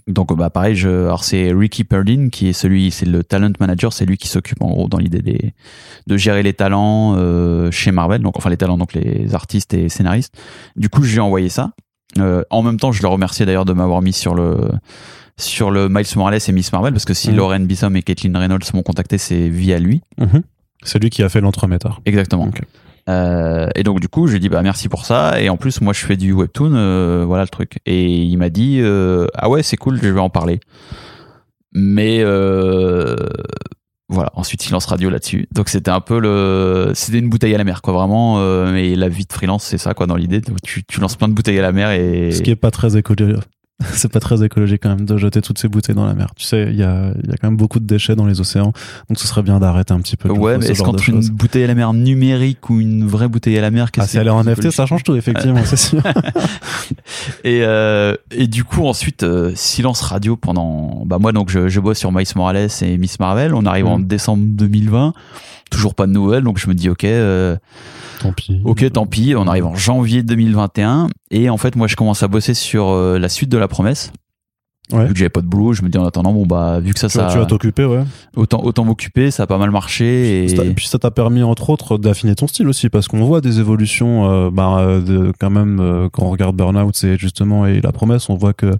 Donc 0.08 0.36
bah 0.36 0.50
pareil, 0.50 0.74
je, 0.74 0.88
alors 0.88 1.22
c'est 1.22 1.52
Ricky 1.52 1.84
Perlin 1.84 2.28
qui 2.28 2.48
est 2.48 2.52
celui, 2.52 2.90
c'est 2.90 3.06
le 3.06 3.22
talent 3.22 3.52
manager, 3.60 3.92
c'est 3.92 4.04
lui 4.04 4.16
qui 4.16 4.26
s'occupe 4.26 4.60
en 4.60 4.70
gros 4.70 4.88
dans 4.88 4.98
l'idée 4.98 5.22
des, 5.22 5.52
de 6.06 6.16
gérer 6.16 6.42
les 6.42 6.54
talents 6.54 7.14
euh, 7.16 7.70
chez 7.70 7.92
Marvel, 7.92 8.20
donc 8.22 8.36
enfin 8.36 8.50
les 8.50 8.56
talents 8.56 8.78
donc 8.78 8.94
les 8.94 9.34
artistes 9.34 9.74
et 9.74 9.88
scénaristes. 9.88 10.34
Du 10.76 10.88
coup, 10.88 11.04
je 11.04 11.10
lui 11.12 11.18
ai 11.18 11.20
envoyé 11.20 11.48
ça. 11.48 11.70
Euh, 12.18 12.42
en 12.50 12.62
même 12.62 12.78
temps, 12.78 12.92
je 12.92 13.00
le 13.00 13.08
remerciais 13.08 13.46
d'ailleurs 13.46 13.64
de 13.64 13.72
m'avoir 13.72 14.02
mis 14.02 14.12
sur 14.12 14.34
le 14.34 14.70
sur 15.38 15.70
le 15.70 15.88
Miles 15.88 16.04
Morales 16.16 16.38
et 16.46 16.52
Miss 16.52 16.72
Marvel 16.72 16.92
parce 16.92 17.04
que 17.04 17.14
si 17.14 17.30
Mhm. 17.30 17.36
Lauren 17.36 17.60
Bissom 17.60 17.96
et 17.96 18.02
Caitlin 18.02 18.38
Reynolds 18.38 18.64
m'ont 18.74 18.82
contacté, 18.82 19.18
c'est 19.18 19.48
via 19.48 19.78
lui. 19.78 20.02
Mhm. 20.18 20.42
C'est 20.82 20.98
lui 21.00 21.10
qui 21.10 21.22
a 21.22 21.28
fait 21.28 21.40
l'entremetteur. 21.40 22.00
Exactement. 22.04 22.50
Euh, 23.08 23.68
et 23.74 23.82
donc 23.82 24.00
du 24.00 24.08
coup, 24.08 24.26
je 24.26 24.32
lui 24.32 24.36
ai 24.36 24.40
dit 24.40 24.48
bah 24.48 24.62
merci 24.62 24.88
pour 24.88 25.04
ça. 25.04 25.40
Et 25.40 25.48
en 25.48 25.56
plus, 25.56 25.80
moi, 25.80 25.92
je 25.92 26.04
fais 26.04 26.16
du 26.16 26.32
webtoon, 26.32 26.74
euh, 26.74 27.24
voilà 27.26 27.42
le 27.42 27.48
truc. 27.48 27.78
Et 27.86 28.06
il 28.06 28.36
m'a 28.36 28.48
dit 28.48 28.78
euh, 28.80 29.26
ah 29.34 29.48
ouais, 29.48 29.62
c'est 29.62 29.76
cool, 29.76 29.98
je 30.02 30.08
vais 30.08 30.20
en 30.20 30.30
parler. 30.30 30.60
Mais 31.72 32.18
euh, 32.20 33.16
voilà, 34.08 34.30
ensuite 34.34 34.62
silence 34.62 34.86
radio 34.86 35.10
là-dessus. 35.10 35.48
Donc 35.52 35.68
c'était 35.68 35.90
un 35.90 36.00
peu 36.00 36.20
le, 36.20 36.92
c'était 36.94 37.18
une 37.18 37.30
bouteille 37.30 37.54
à 37.54 37.58
la 37.58 37.64
mer 37.64 37.82
quoi, 37.82 37.94
vraiment. 37.94 38.40
Euh, 38.40 38.74
et 38.74 38.94
la 38.94 39.08
vie 39.08 39.24
de 39.24 39.32
freelance, 39.32 39.64
c'est 39.64 39.78
ça 39.78 39.94
quoi 39.94 40.06
dans 40.06 40.16
l'idée. 40.16 40.40
Tu, 40.62 40.84
tu 40.84 41.00
lances 41.00 41.16
plein 41.16 41.28
de 41.28 41.34
bouteilles 41.34 41.58
à 41.58 41.62
la 41.62 41.72
mer 41.72 41.90
et 41.90 42.30
Ce 42.30 42.42
qui 42.42 42.50
est 42.50 42.56
pas 42.56 42.70
très 42.70 42.96
écologique. 42.96 43.42
C'est 43.94 44.12
pas 44.12 44.20
très 44.20 44.44
écologique 44.44 44.80
quand 44.82 44.90
même 44.90 45.04
de 45.06 45.16
jeter 45.16 45.42
toutes 45.42 45.58
ces 45.58 45.66
bouteilles 45.66 45.94
dans 45.96 46.04
la 46.06 46.14
mer. 46.14 46.28
Tu 46.36 46.44
sais, 46.44 46.68
il 46.70 46.76
y 46.76 46.84
a, 46.84 47.12
il 47.22 47.28
y 47.30 47.32
a 47.32 47.36
quand 47.36 47.48
même 47.48 47.56
beaucoup 47.56 47.80
de 47.80 47.86
déchets 47.86 48.14
dans 48.14 48.26
les 48.26 48.40
océans, 48.40 48.72
donc 49.08 49.18
ce 49.18 49.26
serait 49.26 49.42
bien 49.42 49.58
d'arrêter 49.58 49.92
un 49.92 49.98
petit 50.00 50.16
peu. 50.16 50.30
ouais, 50.30 50.58
mais 50.58 50.66
est-ce 50.68 50.82
qu'entre 50.82 51.08
une 51.08 51.20
bouteille 51.30 51.64
à 51.64 51.66
la 51.66 51.74
mer 51.74 51.92
numérique 51.92 52.70
ou 52.70 52.78
une 52.80 53.06
vraie 53.06 53.26
bouteille 53.28 53.58
à 53.58 53.60
la 53.60 53.70
mer, 53.72 53.86
Ah, 53.88 53.90
qu'est-ce 53.90 54.08
si 54.10 54.18
elle 54.18 54.28
est 54.28 54.30
en 54.30 54.44
NFT, 54.44 54.70
ça 54.70 54.86
change 54.86 55.02
tout, 55.02 55.16
effectivement, 55.16 55.62
c'est 55.64 55.76
sûr. 55.76 56.00
Et, 57.44 57.60
euh, 57.62 58.14
et 58.30 58.46
du 58.46 58.64
coup, 58.64 58.86
ensuite, 58.86 59.22
euh, 59.22 59.52
silence 59.54 60.00
radio 60.00 60.36
pendant. 60.36 61.02
Bah, 61.06 61.18
moi, 61.18 61.32
donc, 61.32 61.50
je, 61.50 61.68
je 61.68 61.80
bosse 61.80 61.98
sur 61.98 62.12
Miles 62.12 62.26
Morales 62.36 62.68
et 62.82 62.98
Miss 62.98 63.18
Marvel. 63.20 63.54
On 63.54 63.64
arrive 63.66 63.86
en 63.86 63.98
Mhm. 63.98 64.06
décembre 64.06 64.44
2020. 64.46 65.12
Toujours 65.72 65.94
pas 65.94 66.06
de 66.06 66.12
nouvelles. 66.12 66.44
Donc, 66.44 66.58
je 66.58 66.68
me 66.68 66.74
dis, 66.74 66.88
OK, 66.88 67.04
euh, 67.04 67.56
Tant 68.20 68.32
pis. 68.32 68.60
OK, 68.64 68.92
tant 68.92 69.06
pis. 69.06 69.34
On 69.36 69.46
arrive 69.46 69.66
en 69.66 69.74
janvier 69.74 70.22
2021. 70.22 71.08
Et 71.30 71.50
en 71.50 71.56
fait, 71.56 71.76
moi, 71.76 71.86
je 71.86 71.96
commence 71.96 72.22
à 72.22 72.28
bosser 72.28 72.54
sur 72.54 72.88
euh, 72.90 73.18
la 73.18 73.28
suite 73.28 73.48
de 73.48 73.58
la 73.58 73.68
promesse. 73.68 74.12
Ouais. 74.92 75.06
Vu 75.06 75.12
que 75.12 75.18
j'avais 75.18 75.30
pas 75.30 75.40
de 75.40 75.46
boulot, 75.46 75.72
je 75.72 75.82
me 75.82 75.88
dis 75.88 75.96
en 75.96 76.04
attendant, 76.04 76.32
bon, 76.32 76.44
bah, 76.44 76.78
vu 76.80 76.92
que 76.92 76.98
ça, 76.98 77.08
Tu, 77.08 77.14
ça. 77.14 77.28
tu 77.32 77.38
vas 77.38 77.46
t'occuper, 77.46 77.84
ouais. 77.84 78.04
autant, 78.36 78.62
autant 78.62 78.84
m'occuper, 78.84 79.30
ça 79.30 79.44
a 79.44 79.46
pas 79.46 79.56
mal 79.56 79.70
marché. 79.70 80.44
Et... 80.44 80.52
Et, 80.52 80.74
puis 80.74 80.86
ça 80.86 80.98
t'a 80.98 81.10
permis 81.10 81.42
entre 81.42 81.70
autres 81.70 81.96
d'affiner 81.96 82.34
ton 82.34 82.46
style 82.46 82.68
aussi 82.68 82.90
parce 82.90 83.08
qu'on 83.08 83.24
voit 83.24 83.40
des 83.40 83.58
évolutions 83.58 84.30
euh, 84.30 84.50
bah, 84.50 85.00
de, 85.00 85.32
quand 85.38 85.50
même 85.50 86.08
quand 86.12 86.24
on 86.24 86.30
regarde 86.30 86.56
Burnout 86.56 86.94
c'est 86.94 87.16
justement 87.16 87.66
et 87.66 87.80
la 87.80 87.92
promesse 87.92 88.28
on 88.28 88.34
voit 88.34 88.52
que 88.52 88.72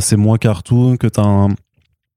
c'est 0.00 0.16
moins 0.16 0.38
cartoon 0.38 0.96
que 0.96 1.06
t'as 1.06 1.24
un, 1.24 1.48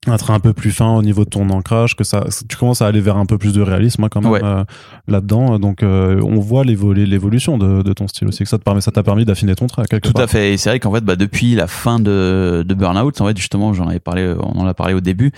un 0.06 0.16
trait 0.18 0.34
un 0.34 0.40
peu 0.40 0.54
plus 0.54 0.72
fin 0.72 0.96
au 0.96 1.02
niveau 1.02 1.26
de 1.26 1.30
ton 1.30 1.50
ancrage 1.50 1.96
que 1.96 2.04
ça 2.06 2.24
tu 2.48 2.56
commences 2.56 2.82
à 2.82 2.88
aller 2.88 3.02
vers 3.02 3.18
un 3.18 3.26
peu 3.26 3.38
plus 3.38 3.52
de 3.52 3.62
réalisme 3.62 4.04
hein, 4.06 4.08
quand 4.10 4.22
même 4.22 4.32
Ouais. 4.32 4.40
euh, 4.44 4.64
là-dedans 5.08 5.60
donc 5.60 5.84
euh, 5.84 6.22
on 6.24 6.40
voit 6.40 6.64
l'évolu- 6.64 7.06
l'évolution 7.06 7.58
de, 7.58 7.82
de 7.82 7.94
ton 7.94 8.08
style 8.08 8.28
aussi 8.28 8.44
que 8.44 8.50
ça 8.50 8.58
te 8.58 8.64
permet 8.64 8.80
ça 8.80 8.92
t'a 8.92 9.04
permis 9.04 9.26
d'affiner 9.26 9.54
ton 9.56 9.68
trait 9.68 9.84
quelque 9.90 10.08
Tout 10.08 10.14
part. 10.14 10.24
à 10.24 10.28
fait. 10.28 10.54
Et 10.54 10.58
c'est 10.58 10.70
vrai 10.70 10.80
qu'en 10.80 10.94
fait, 10.94 11.04
bah, 11.04 11.16
depuis 11.18 11.56
la 11.56 11.68
fin 11.68 12.00
de, 12.00 12.64
de 12.66 12.74
Burnout, 12.74 13.20
en 13.20 13.28
fait, 13.28 13.38
justement, 13.38 13.74
j'en 13.74 13.88
avais 13.88 14.00
parlé, 14.00 14.34
on 14.40 14.60
en 14.62 14.68
a 14.68 14.74
parlé 14.74 14.94
au 14.94 15.02
début. 15.02 15.32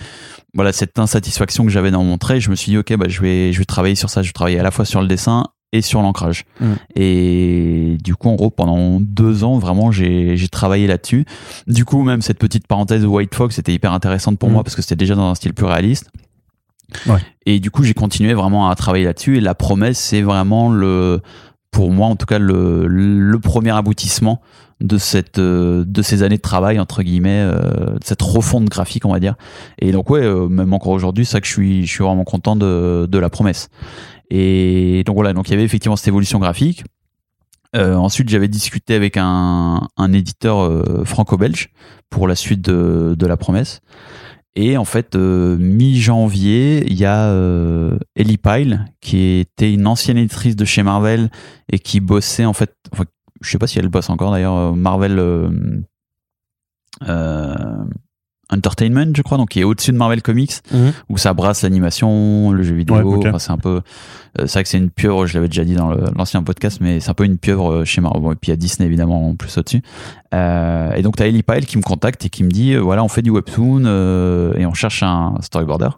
Voilà, 0.54 0.72
cette 0.72 0.98
insatisfaction 0.98 1.64
que 1.64 1.70
j'avais 1.70 1.90
dans 1.90 2.04
mon 2.04 2.18
trait, 2.18 2.38
je 2.40 2.50
me 2.50 2.54
suis 2.54 2.70
dit, 2.72 2.78
ok, 2.78 2.94
bah, 2.96 3.06
je 3.08 3.20
vais, 3.20 3.52
je 3.52 3.58
vais 3.58 3.64
travailler 3.64 3.94
sur 3.94 4.08
ça. 4.10 4.22
Je 4.22 4.28
vais 4.28 4.32
travailler 4.32 4.58
à 4.60 4.62
la 4.62 4.70
fois 4.70 4.84
sur 4.84 5.00
le 5.00 5.08
dessin 5.08 5.46
et 5.72 5.82
sur 5.82 6.02
l'ancrage. 6.02 6.44
Mm. 6.60 6.72
Et 6.96 7.98
du 8.02 8.16
coup, 8.16 8.28
en 8.28 8.34
gros, 8.34 8.50
pendant 8.50 9.00
deux 9.00 9.44
ans, 9.44 9.58
vraiment, 9.58 9.90
j'ai, 9.90 10.36
travaillé 10.50 10.86
là-dessus. 10.86 11.24
Du 11.66 11.84
coup, 11.84 12.02
même 12.02 12.22
cette 12.22 12.38
petite 12.38 12.66
parenthèse 12.66 13.04
White 13.04 13.34
Fox 13.34 13.58
était 13.58 13.72
hyper 13.72 13.92
intéressante 13.92 14.38
pour 14.38 14.48
Mm. 14.48 14.52
moi 14.52 14.64
parce 14.64 14.76
que 14.76 14.82
c'était 14.82 14.96
déjà 14.96 15.14
dans 15.14 15.30
un 15.30 15.34
style 15.34 15.54
plus 15.54 15.66
réaliste. 15.66 16.10
Ouais. 17.06 17.20
Et 17.46 17.60
du 17.60 17.70
coup, 17.70 17.84
j'ai 17.84 17.94
continué 17.94 18.34
vraiment 18.34 18.68
à 18.68 18.74
travailler 18.74 19.04
là-dessus. 19.04 19.36
Et 19.36 19.40
la 19.40 19.54
promesse, 19.54 19.98
c'est 19.98 20.22
vraiment 20.22 20.70
le, 20.70 21.20
pour 21.70 21.90
moi, 21.90 22.08
en 22.08 22.16
tout 22.16 22.26
cas, 22.26 22.38
le, 22.38 22.86
le 22.86 23.38
premier 23.38 23.70
aboutissement 23.70 24.40
de 24.80 24.98
cette 24.98 25.38
euh, 25.38 25.84
de 25.86 26.02
ces 26.02 26.22
années 26.22 26.36
de 26.36 26.42
travail 26.42 26.80
entre 26.80 27.02
guillemets 27.02 27.42
euh, 27.42 27.98
de 27.98 28.04
cette 28.04 28.22
refonte 28.22 28.64
graphique 28.64 29.04
on 29.04 29.12
va 29.12 29.20
dire 29.20 29.34
et 29.78 29.92
donc 29.92 30.08
ouais 30.10 30.22
euh, 30.22 30.48
même 30.48 30.72
encore 30.72 30.92
aujourd'hui 30.92 31.26
c'est 31.26 31.32
ça 31.32 31.40
que 31.40 31.46
je 31.46 31.52
suis 31.52 31.86
je 31.86 31.92
suis 31.92 32.02
vraiment 32.02 32.24
content 32.24 32.56
de 32.56 33.06
de 33.06 33.18
la 33.18 33.28
promesse 33.28 33.68
et 34.30 35.02
donc 35.04 35.16
voilà. 35.16 35.32
Donc 35.32 35.48
il 35.48 35.52
y 35.52 35.54
avait 35.54 35.64
effectivement 35.64 35.96
cette 35.96 36.08
évolution 36.08 36.38
graphique. 36.38 36.84
Euh, 37.76 37.94
ensuite 37.94 38.28
j'avais 38.28 38.48
discuté 38.48 38.94
avec 38.94 39.16
un 39.16 39.86
un 39.96 40.12
éditeur 40.12 40.58
euh, 40.58 41.04
franco-belge 41.04 41.70
pour 42.08 42.26
la 42.26 42.34
suite 42.34 42.62
de 42.62 43.14
de 43.16 43.26
la 43.26 43.36
promesse. 43.36 43.80
Et 44.56 44.76
en 44.76 44.84
fait 44.84 45.14
euh, 45.14 45.56
mi-janvier 45.56 46.84
il 46.88 46.98
y 46.98 47.04
a 47.04 47.32
Ellie 48.16 48.38
Pyle 48.38 48.86
qui 49.00 49.38
était 49.38 49.72
une 49.72 49.86
ancienne 49.86 50.18
éditrice 50.18 50.56
de 50.56 50.64
chez 50.64 50.82
Marvel 50.82 51.30
et 51.70 51.78
qui 51.78 52.00
bossait 52.00 52.44
en 52.44 52.52
fait 52.52 52.74
enfin, 52.92 53.04
je 53.40 53.50
sais 53.50 53.58
pas 53.58 53.68
si 53.68 53.78
elle 53.78 53.88
bosse 53.88 54.10
encore 54.10 54.32
d'ailleurs 54.32 54.74
Marvel 54.74 55.20
Entertainment 58.50 59.12
je 59.16 59.22
crois 59.22 59.38
donc 59.38 59.50
qui 59.50 59.60
est 59.60 59.64
au-dessus 59.64 59.92
de 59.92 59.96
Marvel 59.96 60.22
Comics 60.22 60.52
Mhm. 60.72 60.92
où 61.08 61.18
ça 61.18 61.32
brasse 61.34 61.62
l'animation 61.62 62.50
le 62.52 62.62
jeu 62.62 62.74
vidéo 62.74 62.96
Ouais, 62.96 63.02
ok. 63.02 63.26
enfin, 63.28 63.38
c'est 63.38 63.50
un 63.52 63.58
peu 63.58 63.80
euh, 64.38 64.46
c'est 64.46 64.52
vrai 64.54 64.62
que 64.64 64.68
c'est 64.68 64.78
une 64.78 64.90
pieuvre 64.90 65.26
je 65.26 65.34
l'avais 65.34 65.48
déjà 65.48 65.64
dit 65.64 65.74
dans 65.74 65.90
l'ancien 66.16 66.42
podcast 66.42 66.78
mais 66.80 67.00
c'est 67.00 67.10
un 67.10 67.14
peu 67.14 67.24
une 67.24 67.38
pieuvre 67.38 67.72
euh, 67.72 67.84
chez 67.84 68.00
Marvel 68.00 68.22
bon, 68.22 68.32
et 68.32 68.36
puis 68.36 68.48
il 68.48 68.50
y 68.50 68.54
a 68.54 68.56
Disney 68.56 68.86
évidemment 68.86 69.28
en 69.28 69.34
plus 69.34 69.56
au-dessus 69.58 69.82
euh, 70.32 70.92
et 70.92 71.02
donc 71.02 71.16
t'as 71.16 71.26
Ellie 71.26 71.42
Pyle 71.42 71.66
qui 71.66 71.76
me 71.76 71.82
contacte 71.82 72.24
et 72.24 72.28
qui 72.28 72.44
me 72.44 72.50
dit 72.50 72.74
euh, 72.74 72.78
voilà 72.78 73.02
on 73.02 73.08
fait 73.08 73.22
du 73.22 73.30
webtoon 73.30 73.82
euh, 73.84 74.54
et 74.56 74.66
on 74.66 74.74
cherche 74.74 75.02
un 75.02 75.34
storyboarder. 75.40 75.88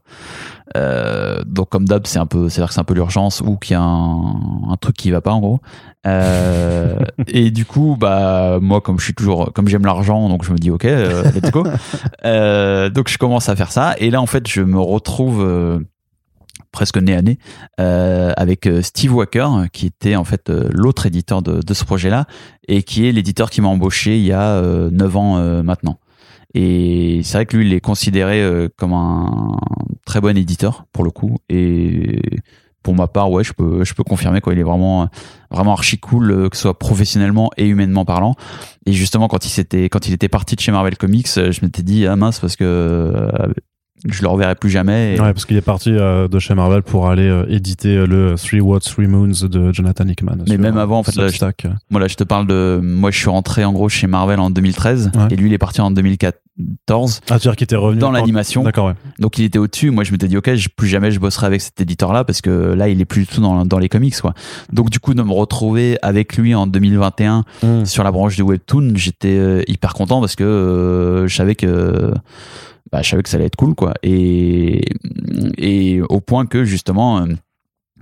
Euh, 0.74 1.43
donc 1.45 1.68
comme 1.68 1.87
d'hab 1.87 2.07
c'est 2.07 2.18
un 2.18 2.24
peu 2.24 2.49
c'est 2.49 2.61
à 2.61 2.62
dire 2.62 2.68
que 2.68 2.74
c'est 2.74 2.80
un 2.80 2.85
peu 2.85 2.95
l'urgence 2.95 3.43
ou 3.43 3.57
qu'il 3.57 3.74
y 3.74 3.76
a 3.76 3.83
un, 3.83 4.70
un 4.70 4.76
truc 4.80 4.97
qui 4.97 5.11
va 5.11 5.20
pas 5.20 5.33
en 5.33 5.41
gros. 5.41 5.61
Euh, 6.07 6.99
et 7.26 7.51
du 7.51 7.66
coup 7.66 7.97
bah 8.01 8.59
moi 8.61 8.80
comme 8.80 8.99
je 8.99 9.05
suis 9.05 9.14
toujours 9.14 9.53
comme 9.53 9.68
j'aime 9.68 9.85
l'argent 9.85 10.28
donc 10.30 10.45
je 10.45 10.53
me 10.53 10.57
dis 10.57 10.70
ok 10.70 10.87
euh, 10.87 11.24
let's 11.33 11.51
go. 11.51 11.64
Euh, 12.24 12.89
donc 12.89 13.09
je 13.09 13.18
commence 13.18 13.49
à 13.49 13.57
faire 13.57 13.72
ça. 13.72 13.95
Et 13.99 14.11
là 14.11 14.20
en 14.20 14.26
fait 14.26 14.47
je 14.49 14.62
me 14.62 14.78
retrouve 14.78 15.43
euh, 15.43 15.80
presque 16.72 16.96
nez 16.96 17.14
à 17.14 17.22
nez 17.22 17.38
euh, 17.78 18.32
avec 18.36 18.66
euh, 18.66 18.82
Steve 18.82 19.14
Walker 19.14 19.48
qui 19.72 19.86
était 19.86 20.16
en 20.16 20.24
fait 20.24 20.50
euh, 20.50 20.68
l'autre 20.72 21.06
éditeur 21.06 21.42
de, 21.42 21.60
ce 21.72 21.84
projet 21.84 22.10
là 22.10 22.26
et 22.66 22.82
qui 22.82 23.06
est 23.06 23.12
l'éditeur 23.12 23.50
qui 23.50 23.60
m'a 23.60 23.68
embauché 23.68 24.18
il 24.18 24.24
y 24.24 24.32
a 24.32 24.56
euh, 24.56 24.90
9 24.90 25.16
ans 25.16 25.62
maintenant. 25.62 25.98
Et 26.54 27.20
c'est 27.24 27.38
vrai 27.38 27.46
que 27.46 27.56
lui 27.56 27.66
il 27.66 27.72
est 27.72 27.80
considéré 27.80 28.68
comme 28.76 28.92
un 28.92 29.56
très 30.04 30.20
bon 30.20 30.36
éditeur 30.36 30.84
pour 30.92 31.04
le 31.04 31.10
coup. 31.10 31.38
Et 31.48 32.20
pour 32.82 32.94
ma 32.94 33.06
part 33.06 33.30
ouais 33.30 33.42
je 33.42 33.54
peux 33.54 33.84
je 33.84 33.94
peux 33.94 34.04
confirmer 34.04 34.40
quoi. 34.42 34.52
Il 34.52 34.58
est 34.58 34.64
vraiment 34.64 35.08
vraiment 35.50 35.72
archi 35.72 35.98
cool 35.98 36.50
que 36.50 36.56
ce 36.56 36.62
soit 36.62 36.78
professionnellement 36.78 37.50
et 37.56 37.66
humainement 37.66 38.04
parlant. 38.04 38.34
Et 38.84 38.92
justement 38.92 39.28
quand 39.28 39.46
il 39.46 39.88
quand 39.88 40.08
il 40.08 40.12
était 40.12 40.28
parti 40.28 40.54
de 40.54 40.60
chez 40.60 40.72
Marvel 40.72 40.98
Comics 40.98 41.28
je 41.34 41.64
m'étais 41.64 41.82
dit 41.82 42.06
ah 42.06 42.16
mince 42.16 42.38
parce 42.38 42.56
que 42.56 43.30
je 44.09 44.22
le 44.22 44.28
reverrai 44.28 44.55
plus 44.55 44.70
jamais 44.70 45.14
et- 45.14 45.20
Ouais, 45.20 45.32
parce 45.32 45.44
qu'il 45.44 45.57
est 45.57 45.61
parti 45.61 45.90
euh, 45.92 46.26
de 46.28 46.38
chez 46.38 46.55
Marvel 46.55 46.82
pour 46.82 47.09
aller 47.09 47.28
euh, 47.28 47.44
éditer 47.48 47.96
euh, 47.96 48.07
le 48.07 48.34
Three 48.36 48.61
Watts, 48.61 48.82
Three 48.84 49.07
Moons 49.07 49.28
de 49.48 49.72
Jonathan 49.72 50.07
Hickman. 50.09 50.38
Mais 50.48 50.59
même 50.59 50.76
avant, 50.78 50.98
en 50.98 51.03
fait, 51.03 51.14
là, 51.16 51.28
je-. 51.28 51.68
Moi 51.90 52.00
là, 52.00 52.09
je 52.09 52.14
te 52.16 52.24
parle 52.24 52.46
de. 52.46 52.80
Moi, 52.82 53.11
je 53.11 53.18
suis 53.18 53.30
rentré 53.30 53.64
en 53.64 53.72
gros 53.72 53.88
chez 53.88 54.07
Marvel 54.07 54.40
en 54.40 54.50
2013 54.50 55.11
Ouais. 55.14 55.28
et 55.30 55.36
lui, 55.36 55.48
il 55.50 55.53
est 55.53 55.59
parti 55.59 55.80
en 55.80 55.90
2014 55.90 57.20
Ah, 57.24 57.26
tu 57.26 57.32
veux 57.34 57.38
dire 57.40 57.57
qu'il 57.57 57.64
était 57.64 57.76
revenu 57.76 58.00
dans 58.00 58.11
l'animation. 58.11 58.62
D'accord, 58.62 58.86
ouais. 58.88 58.94
Donc, 59.18 59.38
il 59.38 59.44
était 59.44 59.59
au-dessus. 59.59 59.90
Moi, 59.90 60.05
je 60.05 60.12
m'étais 60.12 60.28
dit, 60.28 60.36
ok, 60.36 60.55
je- 60.55 60.68
plus 60.68 60.88
jamais 60.88 61.11
je 61.11 61.20
bosserai 61.20 61.46
avec 61.46 61.61
cet 61.61 61.80
éditeur-là 61.80 62.24
parce 62.24 62.40
que 62.40 62.50
là, 62.50 62.88
il 62.88 63.00
est 63.00 63.05
plus 63.05 63.22
du 63.22 63.26
tout 63.28 63.40
dans, 63.40 63.64
dans 63.64 63.78
les 63.78 63.88
comics, 63.88 64.18
quoi. 64.20 64.34
Donc, 64.72 64.90
du 64.90 64.98
coup, 65.00 65.14
de 65.14 65.22
me 65.22 65.32
retrouver 65.32 65.96
avec 66.03 66.36
lui 66.36 66.55
en 66.55 66.66
2021 66.66 67.44
Mm. 67.62 67.84
sur 67.84 68.03
la 68.05 68.11
branche 68.11 68.36
du 68.36 68.42
webtoon, 68.42 68.92
j'étais 68.96 69.64
hyper 69.68 69.94
content 69.94 70.20
parce 70.20 70.34
que 70.36 70.44
euh, 70.44 71.28
je 71.28 71.34
savais 71.36 71.55
que. 71.55 72.12
Bah, 72.93 73.01
je 73.03 73.09
savais 73.09 73.22
que 73.22 73.28
ça 73.30 73.36
allait 73.38 73.47
être 73.47 73.57
cool, 73.57 73.74
quoi. 73.74 73.95
Et, 74.03 74.84
et 75.57 76.01
au 76.03 76.20
point 76.20 76.47
que 76.47 76.64
justement. 76.64 77.22
euh, 77.22 77.26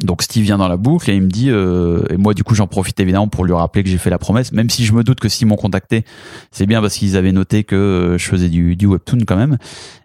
donc 0.02 0.22
Steve 0.22 0.44
vient 0.44 0.56
dans 0.56 0.68
la 0.68 0.78
boucle 0.78 1.10
et 1.10 1.14
il 1.14 1.20
me 1.20 1.28
dit 1.28 1.50
euh, 1.50 2.02
et 2.08 2.16
moi 2.16 2.32
du 2.32 2.42
coup 2.42 2.54
j'en 2.54 2.66
profite 2.66 2.98
évidemment 3.00 3.28
pour 3.28 3.44
lui 3.44 3.52
rappeler 3.52 3.82
que 3.82 3.90
j'ai 3.90 3.98
fait 3.98 4.08
la 4.08 4.16
promesse. 4.16 4.50
Même 4.50 4.70
si 4.70 4.86
je 4.86 4.94
me 4.94 5.04
doute 5.04 5.20
que 5.20 5.28
s'ils 5.28 5.46
m'ont 5.46 5.56
contacté 5.56 6.04
c'est 6.52 6.64
bien 6.64 6.80
parce 6.80 6.94
qu'ils 6.94 7.18
avaient 7.18 7.32
noté 7.32 7.64
que 7.64 7.76
euh, 7.76 8.16
je 8.16 8.26
faisais 8.26 8.48
du, 8.48 8.76
du 8.76 8.86
webtoon 8.86 9.18
quand 9.26 9.36
même. 9.36 9.58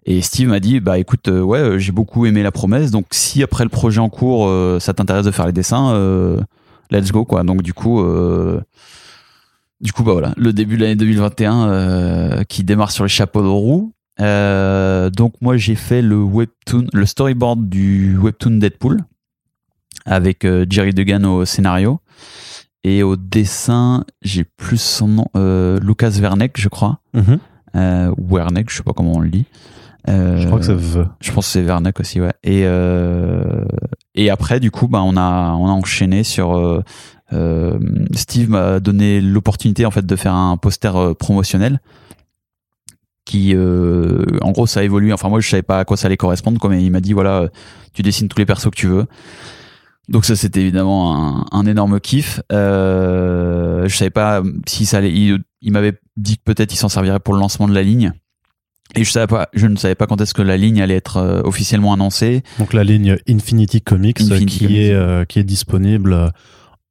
Et 0.05 0.21
Steve 0.21 0.49
m'a 0.49 0.59
dit 0.59 0.81
bah 0.81 0.99
écoute 0.99 1.29
ouais 1.29 1.79
j'ai 1.79 1.93
beaucoup 1.93 2.25
aimé 2.25 2.43
la 2.43 2.51
promesse. 2.51 2.91
Donc 2.91 3.05
si 3.11 3.41
après 3.41 3.63
le 3.63 3.69
projet 3.69 4.01
en 4.01 4.09
cours 4.09 4.51
ça 4.81 4.93
t'intéresse 4.93 5.25
de 5.25 5.31
faire 5.31 5.45
les 5.45 5.53
dessins 5.53 5.95
let's 6.91 7.13
go 7.13 7.23
quoi. 7.23 7.43
Donc 7.43 7.61
du 7.61 7.73
coup 7.73 8.03
du 9.79 9.93
coup 9.93 10.03
bah 10.03 10.11
voilà. 10.11 10.33
Le 10.35 10.51
début 10.51 10.75
de 10.75 10.81
l'année 10.81 10.95
2021 10.95 11.69
euh, 11.69 12.43
qui 12.43 12.65
démarre 12.65 12.91
sur 12.91 13.05
les 13.05 13.09
chapeaux 13.09 13.41
de 13.41 13.47
roue 13.47 13.93
Euh, 14.21 15.09
donc 15.09 15.33
moi 15.41 15.57
j'ai 15.57 15.75
fait 15.75 16.01
le 16.01 16.15
webtoon 16.15 16.87
le 16.93 17.05
storyboard 17.05 17.67
du 17.67 18.17
webtoon 18.17 18.59
Deadpool 18.59 19.01
avec 20.05 20.45
euh, 20.45 20.65
Jerry 20.69 20.93
Dugan 20.93 21.25
au 21.25 21.43
scénario 21.43 21.99
et 22.85 23.03
au 23.03 23.17
dessin 23.17 24.05
j'ai 24.21 24.45
plus 24.45 24.79
son 24.79 25.07
nom 25.09 25.25
euh, 25.35 25.79
Lucas 25.81 26.11
Verneck 26.11 26.53
je 26.57 26.69
crois 26.69 27.01
euh, 27.75 28.09
ou 28.17 28.35
Werneck, 28.35 28.69
je 28.69 28.77
sais 28.77 28.83
pas 28.83 28.93
comment 28.93 29.15
on 29.15 29.19
le 29.19 29.29
dit. 29.29 29.45
Je 30.07 30.45
crois 30.45 30.59
que 30.59 30.65
c'est 30.65 30.75
V. 30.75 31.03
je 31.19 31.31
pense 31.33 31.45
que 31.47 31.51
c'est 31.51 31.61
Werneck 31.61 31.99
aussi, 31.99 32.21
ouais. 32.21 32.31
Et 32.43 32.61
et 34.13 34.29
après, 34.29 34.61
du 34.61 34.71
coup, 34.71 34.87
bah, 34.87 35.01
on 35.03 35.17
a 35.17 35.51
on 35.55 35.67
a 35.67 35.71
enchaîné 35.71 36.23
sur. 36.23 36.83
Steve 38.13 38.49
m'a 38.49 38.79
donné 38.79 39.19
l'opportunité 39.19 39.85
en 39.85 39.91
fait 39.91 40.05
de 40.05 40.15
faire 40.15 40.33
un 40.35 40.55
poster 40.55 41.15
promotionnel 41.15 41.81
qui, 43.25 43.53
euh, 43.55 44.23
en 44.41 44.51
gros, 44.51 44.67
ça 44.67 44.79
a 44.81 44.83
évolué. 44.83 45.11
Enfin, 45.11 45.29
moi, 45.29 45.39
je 45.39 45.49
savais 45.49 45.63
pas 45.63 45.79
à 45.79 45.85
quoi 45.85 45.97
ça 45.97 46.05
allait 46.07 46.17
correspondre, 46.17 46.59
quoi, 46.59 46.69
mais 46.69 46.83
il 46.83 46.91
m'a 46.91 47.01
dit 47.01 47.13
voilà, 47.13 47.39
euh, 47.41 47.47
tu 47.93 48.01
dessines 48.03 48.27
tous 48.27 48.37
les 48.39 48.45
persos 48.45 48.69
que 48.69 48.75
tu 48.75 48.87
veux. 48.87 49.05
Donc 50.07 50.25
ça, 50.25 50.35
c'était 50.35 50.61
évidemment 50.61 51.39
un, 51.41 51.45
un 51.51 51.65
énorme 51.65 51.99
kiff. 51.99 52.39
Euh, 52.51 53.87
je 53.87 53.95
savais 53.95 54.11
pas 54.11 54.43
si 54.67 54.85
ça 54.85 54.97
allait. 54.99 55.11
Il, 55.11 55.39
il 55.61 55.71
m'avait 55.71 55.93
dit 56.15 56.37
que 56.37 56.43
peut-être 56.45 56.71
il 56.73 56.77
s'en 56.77 56.89
servirait 56.89 57.19
pour 57.19 57.33
le 57.33 57.39
lancement 57.39 57.67
de 57.67 57.73
la 57.73 57.81
ligne. 57.81 58.11
Et 58.95 59.03
je 59.03 59.09
savais 59.11 59.25
pas, 59.25 59.49
je 59.53 59.65
ne 59.65 59.75
savais 59.75 59.95
pas 59.95 60.05
quand 60.05 60.21
est-ce 60.21 60.35
que 60.35 60.43
la 60.43 60.57
ligne 60.57 60.79
allait 60.79 60.95
être 60.95 61.17
euh, 61.17 61.41
officiellement 61.43 61.91
annoncée. 61.91 62.43
Donc 62.59 62.71
la 62.73 62.83
ligne 62.83 63.17
Infinity 63.27 63.81
Comics 63.81 64.21
Infinity 64.21 64.45
qui 64.45 64.59
Comics. 64.65 64.77
est 64.77 64.93
euh, 64.93 65.25
qui 65.25 65.39
est 65.39 65.43
disponible 65.43 66.31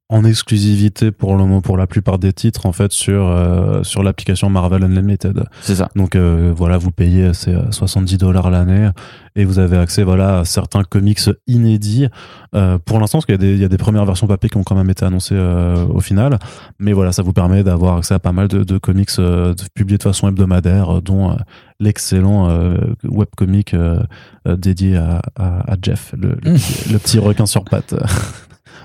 en 0.09 0.23
exclusivité 0.23 1.11
pour 1.11 1.31
le 1.33 1.39
moment 1.39 1.61
pour 1.61 1.77
la 1.77 1.87
plupart 1.87 2.19
des 2.19 2.31
titres 2.31 2.67
en 2.67 2.71
fait 2.71 2.91
sur 2.91 3.25
euh, 3.27 3.81
sur 3.83 4.03
l'application 4.03 4.49
Marvel 4.51 4.83
Unlimited. 4.83 5.45
C'est 5.61 5.75
ça. 5.75 5.89
Donc 5.95 6.15
euh, 6.15 6.53
voilà, 6.55 6.77
vous 6.77 6.91
payez 6.91 7.33
ces 7.33 7.55
euh, 7.55 7.71
70 7.71 8.19
dollars 8.19 8.51
l'année 8.51 8.89
et 9.35 9.45
vous 9.45 9.57
avez 9.57 9.77
accès 9.77 10.03
voilà 10.03 10.39
à 10.39 10.45
certains 10.45 10.83
comics 10.83 11.19
inédits. 11.47 12.07
Euh, 12.53 12.77
pour 12.77 12.99
l'instant, 12.99 13.17
parce 13.17 13.25
qu'il 13.25 13.33
y 13.33 13.35
a 13.35 13.39
des 13.39 13.53
il 13.55 13.59
y 13.59 13.65
a 13.65 13.67
des 13.67 13.77
premières 13.77 14.05
versions 14.05 14.27
papier 14.27 14.49
qui 14.49 14.57
ont 14.57 14.63
quand 14.63 14.75
même 14.75 14.89
été 14.91 15.03
annoncées 15.05 15.35
euh, 15.35 15.85
au 15.87 16.01
final, 16.01 16.37
mais 16.77 16.93
voilà, 16.93 17.11
ça 17.11 17.23
vous 17.23 17.33
permet 17.33 17.63
d'avoir 17.63 17.97
accès 17.97 18.13
à 18.13 18.19
pas 18.19 18.31
mal 18.31 18.47
de, 18.47 18.63
de 18.63 18.77
comics 18.77 19.09
euh, 19.17 19.55
publiés 19.73 19.97
de 19.97 20.03
façon 20.03 20.27
hebdomadaire, 20.27 20.97
euh, 20.97 21.01
dont 21.01 21.31
euh, 21.31 21.35
l'excellent 21.79 22.47
euh, 22.49 22.77
webcomic 23.03 23.73
euh, 23.73 23.99
euh, 24.47 24.55
dédié 24.55 24.97
à, 24.97 25.21
à, 25.35 25.71
à 25.71 25.75
Jeff, 25.81 26.13
le, 26.17 26.37
le, 26.43 26.51
le 26.91 26.97
petit 26.99 27.17
requin 27.17 27.47
sur 27.47 27.63
pattes. 27.65 27.95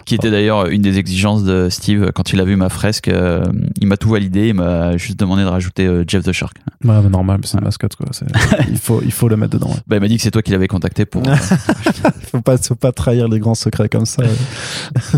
Qui 0.07 0.15
était 0.15 0.31
d'ailleurs 0.31 0.67
une 0.67 0.83
des 0.83 0.99
exigences 0.99 1.45
de 1.45 1.69
Steve 1.69 2.11
quand 2.15 2.33
il 2.33 2.41
a 2.41 2.45
vu 2.45 2.57
ma 2.57 2.69
fresque. 2.69 3.09
euh, 3.09 3.45
il 3.81 3.87
m'a 3.87 3.97
tout 3.97 4.09
validé. 4.11 4.49
Il 4.49 4.55
m'a 4.55 4.97
juste 4.97 5.19
demandé 5.21 5.43
de 5.43 5.49
rajouter 5.49 5.87
euh, 5.87 6.05
Jeff 6.07 6.25
the 6.25 6.33
Shark. 6.33 6.57
Ouais, 6.85 7.01
mais 7.03 7.09
normal, 7.11 7.41
c'est 7.45 7.59
une 7.59 7.65
mascotte 7.65 7.95
quoi. 7.97 8.07
C'est- 8.13 8.27
il 8.71 8.79
faut 8.79 9.01
il 9.05 9.13
faut 9.13 9.29
le 9.29 9.37
mettre 9.37 9.53
dedans. 9.53 9.69
ouais. 9.69 9.77
Bah, 9.87 9.97
il 9.97 10.01
m'a 10.01 10.09
dit 10.09 10.17
que 10.17 10.23
c'est 10.23 10.31
toi 10.31 10.43
qui 10.43 10.51
l'avais 10.53 10.69
contacté 10.69 11.05
pour. 11.05 11.23
faut 12.33 12.41
pas 12.41 12.57
faut 12.59 12.75
pas 12.75 12.93
trahir 12.93 13.29
les 13.29 13.39
grands 13.39 13.55
secrets 13.55 13.89
comme 13.89 14.07
ça. 14.07 14.23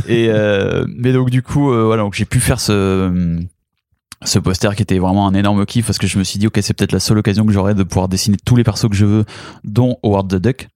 Et 0.08 0.28
euh, 0.30 0.84
mais 0.96 1.12
donc 1.12 1.30
du 1.30 1.42
coup, 1.42 1.72
euh, 1.72 1.84
voilà, 1.84 2.02
donc 2.02 2.14
j'ai 2.14 2.24
pu 2.24 2.40
faire 2.40 2.60
ce 2.60 3.38
ce 4.24 4.38
poster 4.38 4.74
qui 4.76 4.82
était 4.82 4.98
vraiment 4.98 5.26
un 5.26 5.34
énorme 5.34 5.66
kiff 5.66 5.86
parce 5.86 5.98
que 5.98 6.06
je 6.06 6.16
me 6.18 6.22
suis 6.24 6.38
dit 6.38 6.46
ok 6.46 6.58
c'est 6.62 6.74
peut-être 6.74 6.92
la 6.92 7.00
seule 7.00 7.18
occasion 7.18 7.44
que 7.44 7.52
j'aurai 7.52 7.74
de 7.74 7.82
pouvoir 7.82 8.08
dessiner 8.08 8.36
tous 8.44 8.54
les 8.54 8.62
persos 8.64 8.88
que 8.88 8.94
je 8.94 9.04
veux, 9.06 9.24
dont 9.64 9.98
Howard 10.02 10.28
the 10.28 10.36
Duck. 10.40 10.68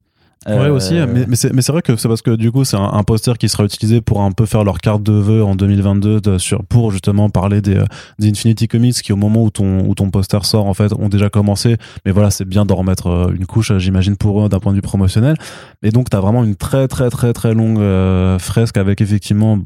Ouais 0.46 0.54
Euh, 0.66 0.72
aussi, 0.74 0.94
mais, 0.94 1.26
mais 1.28 1.36
c'est 1.36 1.72
vrai 1.72 1.82
que 1.82 1.96
c'est 1.96 2.08
parce 2.08 2.22
que 2.22 2.30
du 2.36 2.52
coup 2.52 2.64
c'est 2.64 2.76
un, 2.76 3.02
poster 3.02 3.36
qui 3.38 3.48
sera 3.48 3.64
utilisé 3.64 4.00
pour 4.00 4.22
un 4.22 4.30
peu 4.32 4.46
faire 4.46 4.62
leur 4.64 4.78
carte 4.78 5.02
de 5.02 5.12
vœux 5.12 5.42
en 5.44 5.54
2022 5.54 6.20
de- 6.20 6.38
sur 6.38 6.64
pour 6.64 6.90
justement 6.92 7.30
parler 7.30 7.60
des, 7.60 7.76
euh, 7.76 7.84
des 8.18 8.28
Infinity 8.30 8.68
Comics 8.68 8.94
qui 9.02 9.12
au 9.12 9.16
moment 9.16 9.42
où 9.42 9.50
ton 9.50 9.80
où 9.86 9.94
ton 9.94 10.10
poster 10.10 10.44
sort 10.44 10.66
en 10.66 10.74
fait 10.74 10.92
ont 10.92 11.08
déjà 11.08 11.28
commencé, 11.30 11.76
mais 12.04 12.12
voilà 12.12 12.30
c'est 12.30 12.44
bien 12.44 12.64
d'en 12.64 12.76
remettre 12.76 13.08
euh, 13.08 13.32
une 13.34 13.46
couche 13.46 13.72
j'imagine 13.78 14.16
pour 14.16 14.44
eux 14.44 14.48
d'un 14.48 14.60
point 14.60 14.72
de 14.72 14.76
vue 14.76 14.82
promotionnel. 14.82 15.36
Et 15.82 15.90
donc 15.90 16.10
t'as 16.10 16.20
vraiment 16.20 16.44
une 16.44 16.56
très 16.56 16.86
très 16.88 17.10
très 17.10 17.32
très 17.32 17.54
longue 17.54 17.78
euh, 17.80 18.38
fresque 18.38 18.76
avec 18.76 19.00
effectivement 19.00 19.58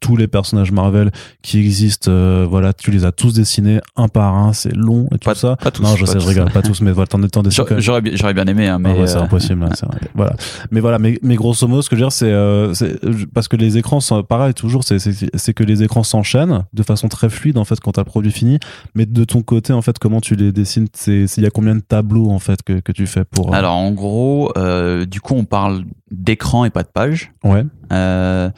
tous 0.00 0.16
les 0.16 0.28
personnages 0.28 0.72
Marvel 0.72 1.10
qui 1.42 1.58
existent, 1.58 2.10
euh, 2.10 2.46
voilà, 2.48 2.72
tu 2.72 2.90
les 2.90 3.04
as 3.04 3.12
tous 3.12 3.34
dessinés 3.34 3.80
un 3.96 4.08
par 4.08 4.34
un, 4.36 4.52
c'est 4.52 4.74
long 4.74 5.06
et 5.12 5.18
tout 5.18 5.24
Pas- 5.30 5.34
ça. 5.34 5.56
pas 5.56 5.70
tous, 5.70 5.82
non, 5.82 5.96
je 5.96 6.04
sais, 6.04 6.20
je 6.20 6.26
rigole, 6.26 6.50
pas 6.50 6.62
tous, 6.62 6.80
mais 6.80 6.92
voilà, 6.92 7.06
t'en 7.06 7.18
même. 7.18 7.28
J'aurais 7.50 7.80
j'aurais 7.80 8.00
bien, 8.00 8.12
j'aurais 8.14 8.34
bien 8.34 8.46
aimé, 8.46 8.68
hein, 8.68 8.78
mais 8.78 8.90
Ah 8.96 9.00
ouais, 9.00 9.06
c'est 9.06 9.16
euh, 9.16 9.22
impossible. 9.22 9.60
là, 9.60 9.70
c'est 9.74 9.86
vrai. 9.86 9.98
Voilà. 10.14 10.34
Mais 10.70 10.80
voilà, 10.80 10.98
mais, 10.98 11.18
mais 11.22 11.34
grosso 11.36 11.66
modo, 11.66 11.82
ce 11.82 11.88
que 11.88 11.96
je 11.96 12.00
veux 12.00 12.06
dire, 12.06 12.12
c'est 12.12 12.30
euh, 12.32 12.74
c'est- 12.74 12.98
parce 13.32 13.48
que 13.48 13.56
les 13.56 13.76
écrans, 13.78 14.00
sont, 14.00 14.22
pareil, 14.22 14.54
toujours, 14.54 14.84
c'est- 14.84 14.98
c'est 14.98 15.30
c'est 15.34 15.54
que 15.54 15.64
les 15.64 15.82
écrans 15.82 16.02
s'enchaînent 16.02 16.64
de 16.72 16.82
façon 16.82 17.08
très 17.08 17.28
fluide 17.30 17.58
en 17.58 17.64
fait 17.64 17.80
quand 17.80 17.92
t'as 17.92 18.02
le 18.02 18.06
produit 18.06 18.32
fini. 18.32 18.58
Mais 18.94 19.06
de 19.06 19.24
ton 19.24 19.42
côté, 19.42 19.72
en 19.72 19.82
fait, 19.82 19.98
comment 19.98 20.20
tu 20.20 20.34
les 20.36 20.52
dessines 20.52 20.86
C'est 20.92 21.26
c'est- 21.26 21.40
il 21.40 21.44
y 21.44 21.46
a 21.46 21.50
combien 21.50 21.74
de 21.74 21.80
tableaux 21.80 22.30
en 22.30 22.38
fait 22.38 22.62
que, 22.62 22.80
que 22.80 22.92
tu 22.92 23.06
fais 23.06 23.24
pour 23.24 23.52
euh, 23.54 23.56
Alors 23.56 23.74
en 23.76 23.90
gros, 23.92 24.52
euh, 24.56 25.06
du 25.06 25.20
coup 25.20 25.34
on 25.34 25.44
parle 25.44 25.84
d'écran 26.10 26.64
et 26.64 26.70
pas 26.70 26.82
de 26.82 26.88
page. 26.88 27.32
ouais, 27.44 27.64
Euh, 27.92 28.50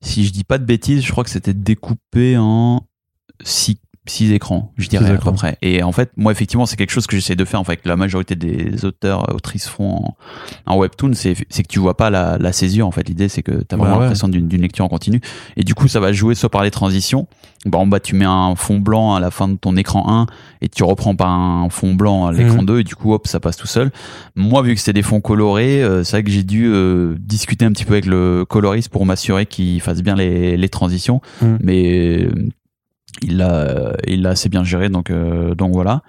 si 0.00 0.24
je 0.24 0.32
dis 0.32 0.44
pas 0.44 0.58
de 0.58 0.64
bêtises, 0.64 1.04
je 1.04 1.12
crois 1.12 1.24
que 1.24 1.30
c'était 1.30 1.54
découpé 1.54 2.36
en 2.38 2.86
six, 3.42 3.78
six 4.06 4.32
écrans, 4.32 4.72
je 4.78 4.88
dirais 4.88 5.10
à 5.10 5.16
peu 5.16 5.32
près. 5.32 5.56
Et 5.62 5.82
en 5.82 5.92
fait, 5.92 6.10
moi 6.16 6.32
effectivement, 6.32 6.66
c'est 6.66 6.76
quelque 6.76 6.90
chose 6.90 7.06
que 7.06 7.14
j'essaie 7.16 7.36
de 7.36 7.44
faire 7.44 7.60
en 7.60 7.64
fait, 7.64 7.80
la 7.84 7.96
majorité 7.96 8.34
des 8.34 8.84
auteurs, 8.84 9.32
autrices 9.34 9.68
font 9.68 9.90
en, 9.94 10.16
en 10.66 10.76
webtoon, 10.78 11.12
c'est 11.14 11.34
c'est 11.50 11.62
que 11.62 11.68
tu 11.68 11.78
vois 11.78 11.96
pas 11.96 12.10
la, 12.10 12.36
la 12.38 12.52
césure 12.52 12.86
en 12.86 12.90
fait. 12.90 13.08
L'idée 13.08 13.28
c'est 13.28 13.42
que 13.42 13.52
tu 13.52 13.74
as 13.74 13.76
vraiment 13.76 13.94
ouais. 13.96 14.00
l'impression 14.02 14.28
d'une 14.28 14.48
d'une 14.48 14.62
lecture 14.62 14.84
en 14.84 14.88
continu. 14.88 15.20
Et 15.56 15.62
du 15.62 15.74
coup, 15.74 15.86
ça 15.86 16.00
va 16.00 16.12
jouer 16.12 16.34
soit 16.34 16.50
par 16.50 16.62
les 16.64 16.70
transitions. 16.72 17.28
Bah, 17.64 17.78
en 17.78 17.86
bas, 17.86 18.00
tu 18.00 18.16
mets 18.16 18.24
un 18.24 18.56
fond 18.56 18.80
blanc 18.80 19.14
à 19.14 19.20
la 19.20 19.30
fin 19.30 19.46
de 19.46 19.54
ton 19.54 19.76
écran 19.76 20.04
1 20.08 20.26
et 20.62 20.68
tu 20.68 20.82
reprends 20.82 21.14
par 21.14 21.30
un 21.30 21.68
fond 21.70 21.94
blanc 21.94 22.26
à 22.26 22.32
l'écran 22.32 22.58
Mhm. 22.62 22.66
2 22.66 22.80
et 22.80 22.84
du 22.84 22.96
coup, 22.96 23.12
hop, 23.12 23.28
ça 23.28 23.38
passe 23.38 23.56
tout 23.56 23.68
seul. 23.68 23.92
Moi, 24.34 24.62
vu 24.62 24.74
que 24.74 24.80
c'était 24.80 24.94
des 24.94 25.02
fonds 25.02 25.20
colorés, 25.20 25.80
euh, 25.80 26.02
c'est 26.02 26.16
vrai 26.16 26.24
que 26.24 26.30
j'ai 26.30 26.42
dû 26.42 26.66
euh, 26.66 27.14
discuter 27.20 27.64
un 27.64 27.70
petit 27.70 27.84
peu 27.84 27.92
avec 27.92 28.06
le 28.06 28.44
coloriste 28.48 28.88
pour 28.88 29.06
m'assurer 29.06 29.46
qu'il 29.46 29.80
fasse 29.80 30.02
bien 30.02 30.16
les, 30.16 30.56
les 30.56 30.68
transitions. 30.68 31.20
Mhm. 31.40 31.58
Mais 31.62 32.24
euh, 32.24 32.32
il 33.20 33.36
l'a, 33.36 33.94
il 34.06 34.22
l'a 34.22 34.30
assez 34.30 34.48
bien 34.48 34.64
géré, 34.64 34.88
donc, 34.88 35.10
euh, 35.10 35.54
donc 35.54 35.72
voilà. 35.72 36.02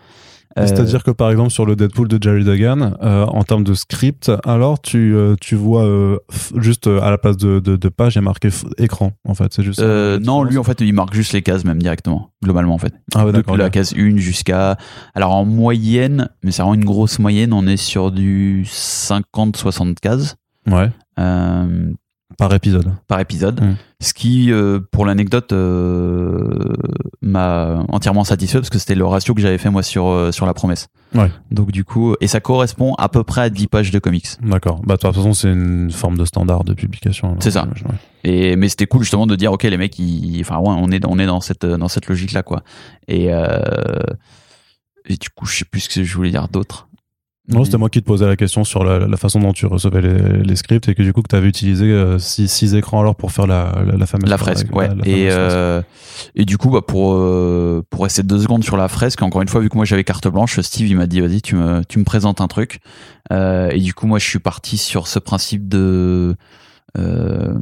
Euh, 0.58 0.68
C'est-à-dire 0.68 1.04
que 1.04 1.10
par 1.10 1.32
exemple 1.32 1.50
sur 1.50 1.66
le 1.66 1.76
Deadpool 1.76 2.08
de 2.08 2.22
Jerry 2.22 2.44
Duggan, 2.44 2.96
euh, 3.02 3.26
en 3.26 3.44
termes 3.44 3.64
de 3.64 3.74
script, 3.74 4.32
alors 4.46 4.80
tu, 4.80 5.16
euh, 5.16 5.36
tu 5.42 5.56
vois 5.56 5.84
euh, 5.84 6.20
juste 6.58 6.86
à 6.86 7.10
la 7.10 7.18
place 7.18 7.38
de, 7.38 7.60
de, 7.60 7.76
de 7.76 7.90
page, 7.90 8.14
il 8.14 8.18
y 8.18 8.20
a 8.20 8.22
marqué 8.22 8.50
écran 8.78 9.14
en 9.28 9.34
fait. 9.34 9.52
C'est 9.52 9.64
juste. 9.64 9.80
non, 9.82 10.44
lui 10.44 10.60
en 10.60 10.64
fait 10.64 10.80
il 10.82 10.94
marque 10.94 11.16
juste 11.16 11.34
les 11.34 11.42
cases 11.42 11.66
même 11.66 11.82
directement, 11.82 12.30
globalement 12.44 12.76
en 12.76 12.78
fait. 12.78 12.94
Ah 13.16 13.26
ouais, 13.26 13.32
d'accord. 13.32 13.58
la 13.58 13.72
case 13.72 13.96
1 13.98 14.18
jusqu'à. 14.18 14.78
Alors 15.16 15.32
en 15.32 15.46
moyenne, 15.46 16.30
mais 16.44 16.52
c'est 16.52 16.62
vraiment 16.62 16.76
une 16.76 16.86
grosse 16.86 17.18
moyenne, 17.18 17.52
on 17.52 17.66
est 17.66 17.78
sur 17.78 18.12
du 18.12 18.64
50-60 18.68 19.96
cases. 19.96 20.36
Ouais, 20.68 20.92
par 22.38 22.54
épisode. 22.54 22.92
par 23.08 23.20
épisode. 23.20 23.62
Mm. 23.62 23.76
Ce 24.02 24.14
qui, 24.14 24.52
euh, 24.52 24.80
pour 24.92 25.06
l'anecdote, 25.06 25.54
euh, 25.54 26.74
m'a 27.22 27.84
entièrement 27.90 28.24
satisfait 28.24 28.60
parce 28.60 28.70
que 28.70 28.80
c'était 28.80 28.96
le 28.96 29.06
ratio 29.06 29.34
que 29.34 29.42
j'avais 29.42 29.58
fait 29.58 29.70
moi 29.70 29.84
sur, 29.84 30.08
euh, 30.08 30.32
sur 30.32 30.46
la 30.46 30.54
promesse. 30.54 30.88
Ouais. 31.16 31.32
Donc 31.52 31.72
du 31.72 31.86
coup, 31.86 32.16
et 32.20 32.28
ça 32.28 32.40
correspond 32.40 32.96
à 32.96 33.08
peu 33.08 33.24
près 33.24 33.42
à 33.42 33.50
10 33.50 33.68
pages 33.68 33.92
de 33.92 34.00
comics. 34.00 34.28
D'accord. 34.42 34.82
Bah, 34.84 34.96
de 34.96 35.02
toute 35.02 35.14
façon, 35.14 35.34
c'est 35.34 35.52
une 35.52 35.92
forme 35.92 36.18
de 36.18 36.26
standard 36.26 36.64
de 36.64 36.74
publication. 36.74 37.38
C'est 37.40 37.52
ça. 37.52 37.64
ouais. 37.64 37.96
Et 38.26 38.56
mais 38.56 38.70
c'était 38.70 38.88
cool 38.88 39.02
justement 39.02 39.28
de 39.28 39.36
dire 39.36 39.52
ok 39.52 39.64
les 39.64 39.78
mecs, 39.78 40.00
ils, 40.00 40.42
enfin 40.42 40.58
ouais, 40.58 40.76
on 40.78 40.92
est 40.92 41.06
on 41.06 41.20
est 41.20 41.26
dans 41.26 41.42
cette 41.42 41.66
dans 41.66 41.90
cette 41.90 42.08
logique 42.08 42.32
là 42.32 42.42
quoi. 42.42 42.64
Et 43.08 43.30
et 45.06 45.18
du 45.18 45.30
coup, 45.30 45.46
je 45.46 45.58
sais 45.58 45.66
plus 45.66 45.82
ce 45.82 45.90
que 45.90 46.04
je 46.04 46.16
voulais 46.16 46.32
dire 46.32 46.48
d'autre. 46.48 46.88
Non, 47.50 47.66
c'était 47.66 47.78
moi 47.78 47.90
qui 47.90 48.00
te 48.02 48.06
posais 48.06 48.26
la 48.26 48.38
question 48.38 48.64
sur 48.64 48.86
la, 48.86 49.00
la 49.00 49.18
façon 49.18 49.42
dont 49.42 49.52
tu 49.52 49.66
recevais 49.66 50.02
les, 50.02 50.44
les 50.44 50.56
scripts 50.56 50.88
et 50.88 50.96
que 50.96 51.04
du 51.04 51.12
coup 51.12 51.22
que 51.22 51.28
tu 51.28 51.36
avais 51.36 51.50
utilisé 51.50 51.86
euh, 51.86 52.18
six, 52.18 52.48
six 52.48 52.74
écrans 52.74 53.02
alors 53.02 53.18
pour 53.18 53.34
faire 53.34 53.48
la, 53.48 53.84
la, 53.86 53.98
la 53.98 54.06
fameuse 54.06 54.30
La 54.30 54.38
fresque, 54.38 54.74
ouais. 54.74 54.90
et, 55.04 55.28
euh, 55.30 55.82
et 56.36 56.46
du 56.46 56.58
coup, 56.58 56.70
bah, 56.70 56.80
pour, 56.82 57.16
euh, 57.16 57.84
pour 57.90 58.04
rester 58.04 58.24
deux 58.24 58.40
secondes 58.40 58.64
sur 58.64 58.78
la 58.78 58.88
fresque, 58.88 59.22
encore 59.24 59.42
une 59.42 59.50
fois, 59.50 59.60
vu 59.60 59.68
que 59.68 59.76
moi 59.76 59.84
j'avais 59.84 60.06
carte 60.06 60.26
blanche, 60.30 60.58
Steve 60.62 60.88
il 60.88 60.96
m'a 60.96 61.06
dit 61.06 61.20
vas-y, 61.20 61.42
tu 61.42 61.56
me, 61.56 61.84
tu 61.84 62.00
me 62.00 62.06
présentes 62.06 62.40
un 62.40 62.48
truc. 62.48 62.80
Euh, 63.34 63.70
et 63.72 63.80
du 63.82 63.94
coup, 63.94 64.08
moi 64.08 64.20
je 64.20 64.26
suis 64.26 64.40
parti 64.40 64.78
sur 64.78 65.08
ce 65.08 65.20
principe 65.20 65.68
de. 65.68 66.38
Euh, 66.98 67.54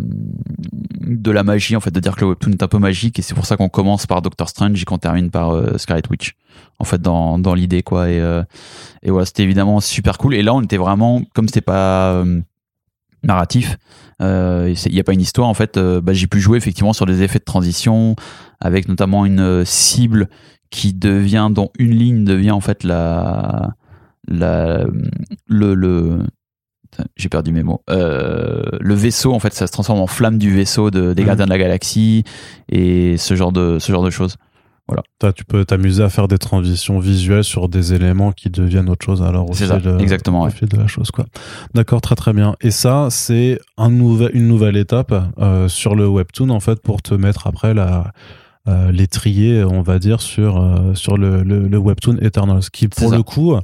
de 1.02 1.32
la 1.32 1.44
magie 1.44 1.76
en 1.76 1.80
fait 1.80 1.92
de 1.92 2.00
dire 2.00 2.16
que 2.16 2.22
le 2.22 2.28
webtoon 2.28 2.52
est 2.52 2.64
un 2.64 2.68
peu 2.68 2.80
magique 2.80 3.18
et 3.18 3.22
c'est 3.22 3.34
pour 3.34 3.46
ça 3.46 3.56
qu'on 3.56 3.70
commence 3.70 4.06
par 4.06 4.22
Doctor 4.22 4.50
Strange 4.50 4.82
et 4.82 4.86
qu'on 4.86 4.98
termine 4.98 5.32
par 5.32 5.52
euh, 5.52 5.78
Scarlet 5.78 6.04
Witch. 6.10 6.36
En 6.80 6.84
fait 6.84 7.02
dans, 7.02 7.38
l'idée 7.54 7.84
quoi 7.84 8.10
et, 8.10 8.20
euh, 8.20 8.44
c'était 9.24 9.44
évidemment 9.44 9.80
super 9.80 10.18
cool. 10.18 10.36
Et 10.36 10.44
là 10.44 10.54
on 10.54 10.62
était 10.62 10.78
vraiment 10.78 11.22
comme 11.34 11.48
c'était 11.48 11.62
pas 11.62 12.24
narratif 13.24 13.78
il 14.20 14.76
n'y 14.92 15.00
a 15.00 15.04
pas 15.04 15.14
une 15.14 15.22
histoire 15.22 15.48
en 15.48 15.54
fait 15.54 15.80
bah, 15.80 16.14
j'ai 16.14 16.28
pu 16.28 16.40
jouer 16.40 16.58
effectivement 16.58 16.94
sur 16.94 17.06
des 17.06 17.24
effets 17.24 17.40
de 17.40 17.44
transition 17.44 18.16
avec 18.60 18.88
notamment 18.88 19.26
une 19.26 19.64
cible 19.66 20.28
qui 20.72 20.94
devient 20.94 21.50
dont 21.52 21.70
une 21.78 21.92
ligne 21.92 22.24
devient 22.24 22.52
en 22.52 22.62
fait 22.62 22.84
la 22.84 23.76
la 24.28 24.86
le, 25.48 26.24
j'ai 27.16 27.30
perdu 27.30 27.52
mes 27.52 27.64
mots 27.64 27.82
Euh, 27.90 28.62
le 28.80 28.94
vaisseau 28.96 29.34
en 29.34 29.40
fait 29.40 29.54
ça 29.54 29.68
se 29.68 29.72
transforme 29.72 30.00
en 30.00 30.08
flamme 30.08 30.38
du 30.38 30.54
vaisseau 30.56 30.92
de, 30.92 31.14
des 31.14 31.22
Mhm. 31.22 31.28
gardiens 31.28 31.46
de 31.46 31.50
la 31.52 31.58
galaxie 31.58 32.24
et 32.70 33.18
ce 33.18 33.36
genre 33.36 33.52
de 33.52 33.78
ce 33.80 33.92
genre 33.92 34.04
de 34.04 34.10
choses 34.10 34.36
T'as- 35.20 35.32
tu 35.32 35.46
peux 35.46 35.64
t'amuser 35.64 36.04
à 36.04 36.10
faire 36.10 36.28
des 36.28 36.38
transitions 36.38 37.00
visuelles 37.00 37.46
sur 37.46 37.70
des 37.70 37.94
éléments 37.94 38.34
qui 38.34 38.50
deviennent 38.50 38.90
autre 38.90 39.06
chose 39.06 39.22
alors 39.22 39.50
au 39.50 39.54
fil 39.54 39.68
ça, 39.68 39.78
de- 39.80 39.98
exactement, 40.00 40.42
au 40.42 40.46
ouais. 40.46 40.52
fil 40.52 40.68
de 40.68 40.76
la 40.76 40.88
chose 40.88 41.12
quoi. 41.12 41.24
D'accord, 41.74 42.02
très 42.02 42.16
très 42.16 42.34
bien. 42.34 42.56
Et 42.60 42.72
ça, 42.72 43.08
c'est 43.10 43.58
un 43.78 43.90
nouvel, 43.90 44.32
une 44.34 44.50
nouvelle 44.50 44.76
étape 44.76 45.14
euh, 45.40 45.70
sur 45.70 45.96
le 45.96 46.08
webtoon 46.10 46.50
en 46.50 46.60
fait 46.60 46.82
pour 46.82 47.02
te 47.02 47.14
mettre 47.14 47.48
après 47.48 47.74
la 47.74 48.12
euh, 48.68 48.92
les 48.92 49.08
trier, 49.08 49.64
on 49.64 49.82
va 49.82 49.98
dire, 49.98 50.20
sur, 50.22 50.62
euh, 50.62 50.94
sur 50.94 51.16
le, 51.18 51.42
le, 51.42 51.68
le 51.70 51.78
webtoon 51.78 52.18
Eternals, 52.22 52.70
qui 52.74 52.90
pour 52.90 53.12
le 53.12 53.24
coup, 53.24 53.56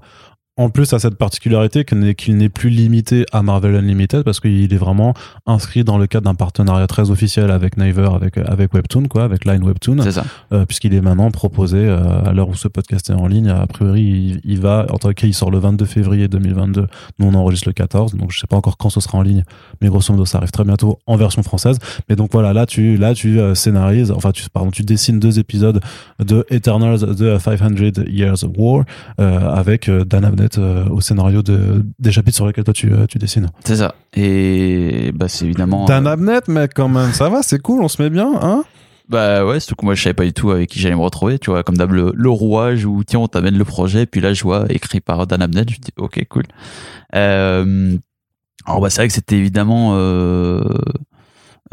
en 0.58 0.70
plus 0.70 0.91
a 0.93 0.99
cette 0.99 1.16
particularité 1.16 1.86
qu'il 1.86 2.38
n'est 2.38 2.49
plus 2.49 2.70
limité 2.70 3.26
à 3.32 3.43
Marvel 3.43 3.76
Unlimited 3.76 4.24
parce 4.24 4.39
qu'il 4.39 4.74
est 4.74 4.78
vraiment 4.78 5.14
inscrit 5.45 5.84
dans 5.84 5.97
le 5.97 6.08
cadre 6.08 6.26
d'un 6.26 6.36
partenariat 6.36 6.88
très 6.88 7.12
officiel 7.12 7.51
avec 7.51 7.78
Naver, 7.78 8.10
avec, 8.16 8.38
avec 8.38 8.74
Webtoon, 8.74 9.03
quoi, 9.08 9.24
avec 9.24 9.45
Line 9.45 9.64
Webtoon, 9.64 10.01
C'est 10.01 10.12
ça. 10.12 10.26
euh, 10.53 10.66
puisqu'il 10.66 10.93
est 10.93 11.01
maintenant 11.01 11.30
proposé 11.32 11.78
euh, 11.78 12.24
à 12.26 12.34
l'heure 12.34 12.49
où 12.49 12.55
ce 12.55 12.68
podcast 12.68 13.10
est 13.10 13.14
en 13.14 13.28
ligne. 13.28 13.49
A 13.49 13.68
priori, 13.68 14.01
il, 14.01 14.41
il 14.43 14.60
va, 14.60 14.88
en 14.89 14.97
tout 14.97 15.10
cas, 15.14 15.28
il 15.28 15.34
sort 15.34 15.51
le 15.51 15.60
22 15.60 15.86
février 15.86 16.28
2022. 16.28 16.88
Nous, 17.20 17.28
on 17.28 17.34
enregistre 17.36 17.70
le 17.70 17.74
14, 17.74 18.16
donc 18.16 18.32
je 18.32 18.39
sais 18.39 18.47
pas 18.47 18.58
encore 18.58 18.78
quand 18.78 18.89
ce 18.89 18.99
sera 18.99 19.18
en 19.20 19.22
ligne, 19.22 19.43
mais 19.82 19.89
grosso 19.89 20.12
modo, 20.12 20.26
ça 20.26 20.39
arrive 20.39 20.51
très 20.51 20.64
bientôt 20.64 20.97
en 21.05 21.16
version 21.18 21.43
française. 21.43 21.78
Mais 22.10 22.16
donc 22.16 22.30
voilà, 22.34 22.53
là, 22.53 22.66
tu, 22.66 22.97
là, 22.97 23.14
tu 23.14 23.39
euh, 23.39 23.53
scénarises, 23.53 24.12
enfin, 24.12 24.32
tu, 24.32 24.43
pardon, 24.49 24.72
tu 24.72 24.82
dessines 24.84 25.20
deux 25.20 25.38
épisodes 25.39 25.82
de 26.24 26.45
Eternals, 26.49 27.16
de 27.16 27.38
500 27.38 27.68
Years 28.08 28.43
of 28.43 28.51
War, 28.58 28.86
euh, 29.20 29.39
avec 29.51 29.89
Dan 29.89 30.26
Abnett 30.26 30.47
euh, 30.58 30.88
au 30.89 31.02
scénario 31.02 31.41
de, 31.41 31.86
des 32.00 32.12
chapitres 32.12 32.36
sur 32.36 32.48
lesquels 32.48 32.64
toi 32.64 32.74
tu, 32.74 32.91
euh, 32.93 33.06
tu 33.08 33.18
dessines. 33.18 33.50
C'est 33.64 33.78
ça. 33.78 33.95
Et 34.16 35.12
bah, 35.14 35.28
c'est 35.28 35.45
évidemment. 35.45 35.86
Dan 35.86 36.08
Abnett, 36.08 36.48
mec, 36.48 36.72
quand 36.76 36.89
même, 36.89 37.12
ça 37.14 37.30
va, 37.30 37.43
c'est 37.43 37.60
cool, 37.62 37.84
on 37.84 37.88
se 37.88 38.02
met 38.02 38.10
bien, 38.10 38.32
hein? 38.41 38.64
Bah 39.10 39.45
ouais, 39.45 39.62
surtout 39.62 39.76
que 39.76 39.86
moi 39.86 39.95
je 39.95 40.04
savais 40.04 40.14
pas 40.14 40.26
du 40.26 40.34
tout 40.34 40.52
avec 40.52 40.70
qui 40.70 40.80
j'allais 40.80 40.95
me 40.95 41.02
retrouver, 41.02 41.39
tu 41.39 41.50
vois, 41.50 41.64
comme 41.64 41.78
d'hab 41.78 41.93
le, 41.93 42.12
le 42.14 42.30
rouage 42.30 42.84
où 42.84 43.06
tiens 43.06 43.22
on 43.22 43.30
t'amène 43.30 43.58
le 43.58 43.64
projet, 43.64 44.06
puis 44.06 44.20
là 44.20 44.34
je 44.34 44.43
vois 44.43 44.66
écrit 44.68 45.00
par 45.00 45.26
Dan 45.26 45.41
Abnett, 45.41 45.70
je 45.70 45.76
me 45.78 45.82
dis 45.82 45.91
ok 45.95 46.26
cool. 46.28 46.43
Euh, 47.16 47.95
alors 48.66 48.82
bah 48.82 48.89
c'est 48.89 48.98
vrai 49.00 49.08
que 49.08 49.14
c'était 49.14 49.38
évidemment 49.38 49.91
euh, 49.93 50.62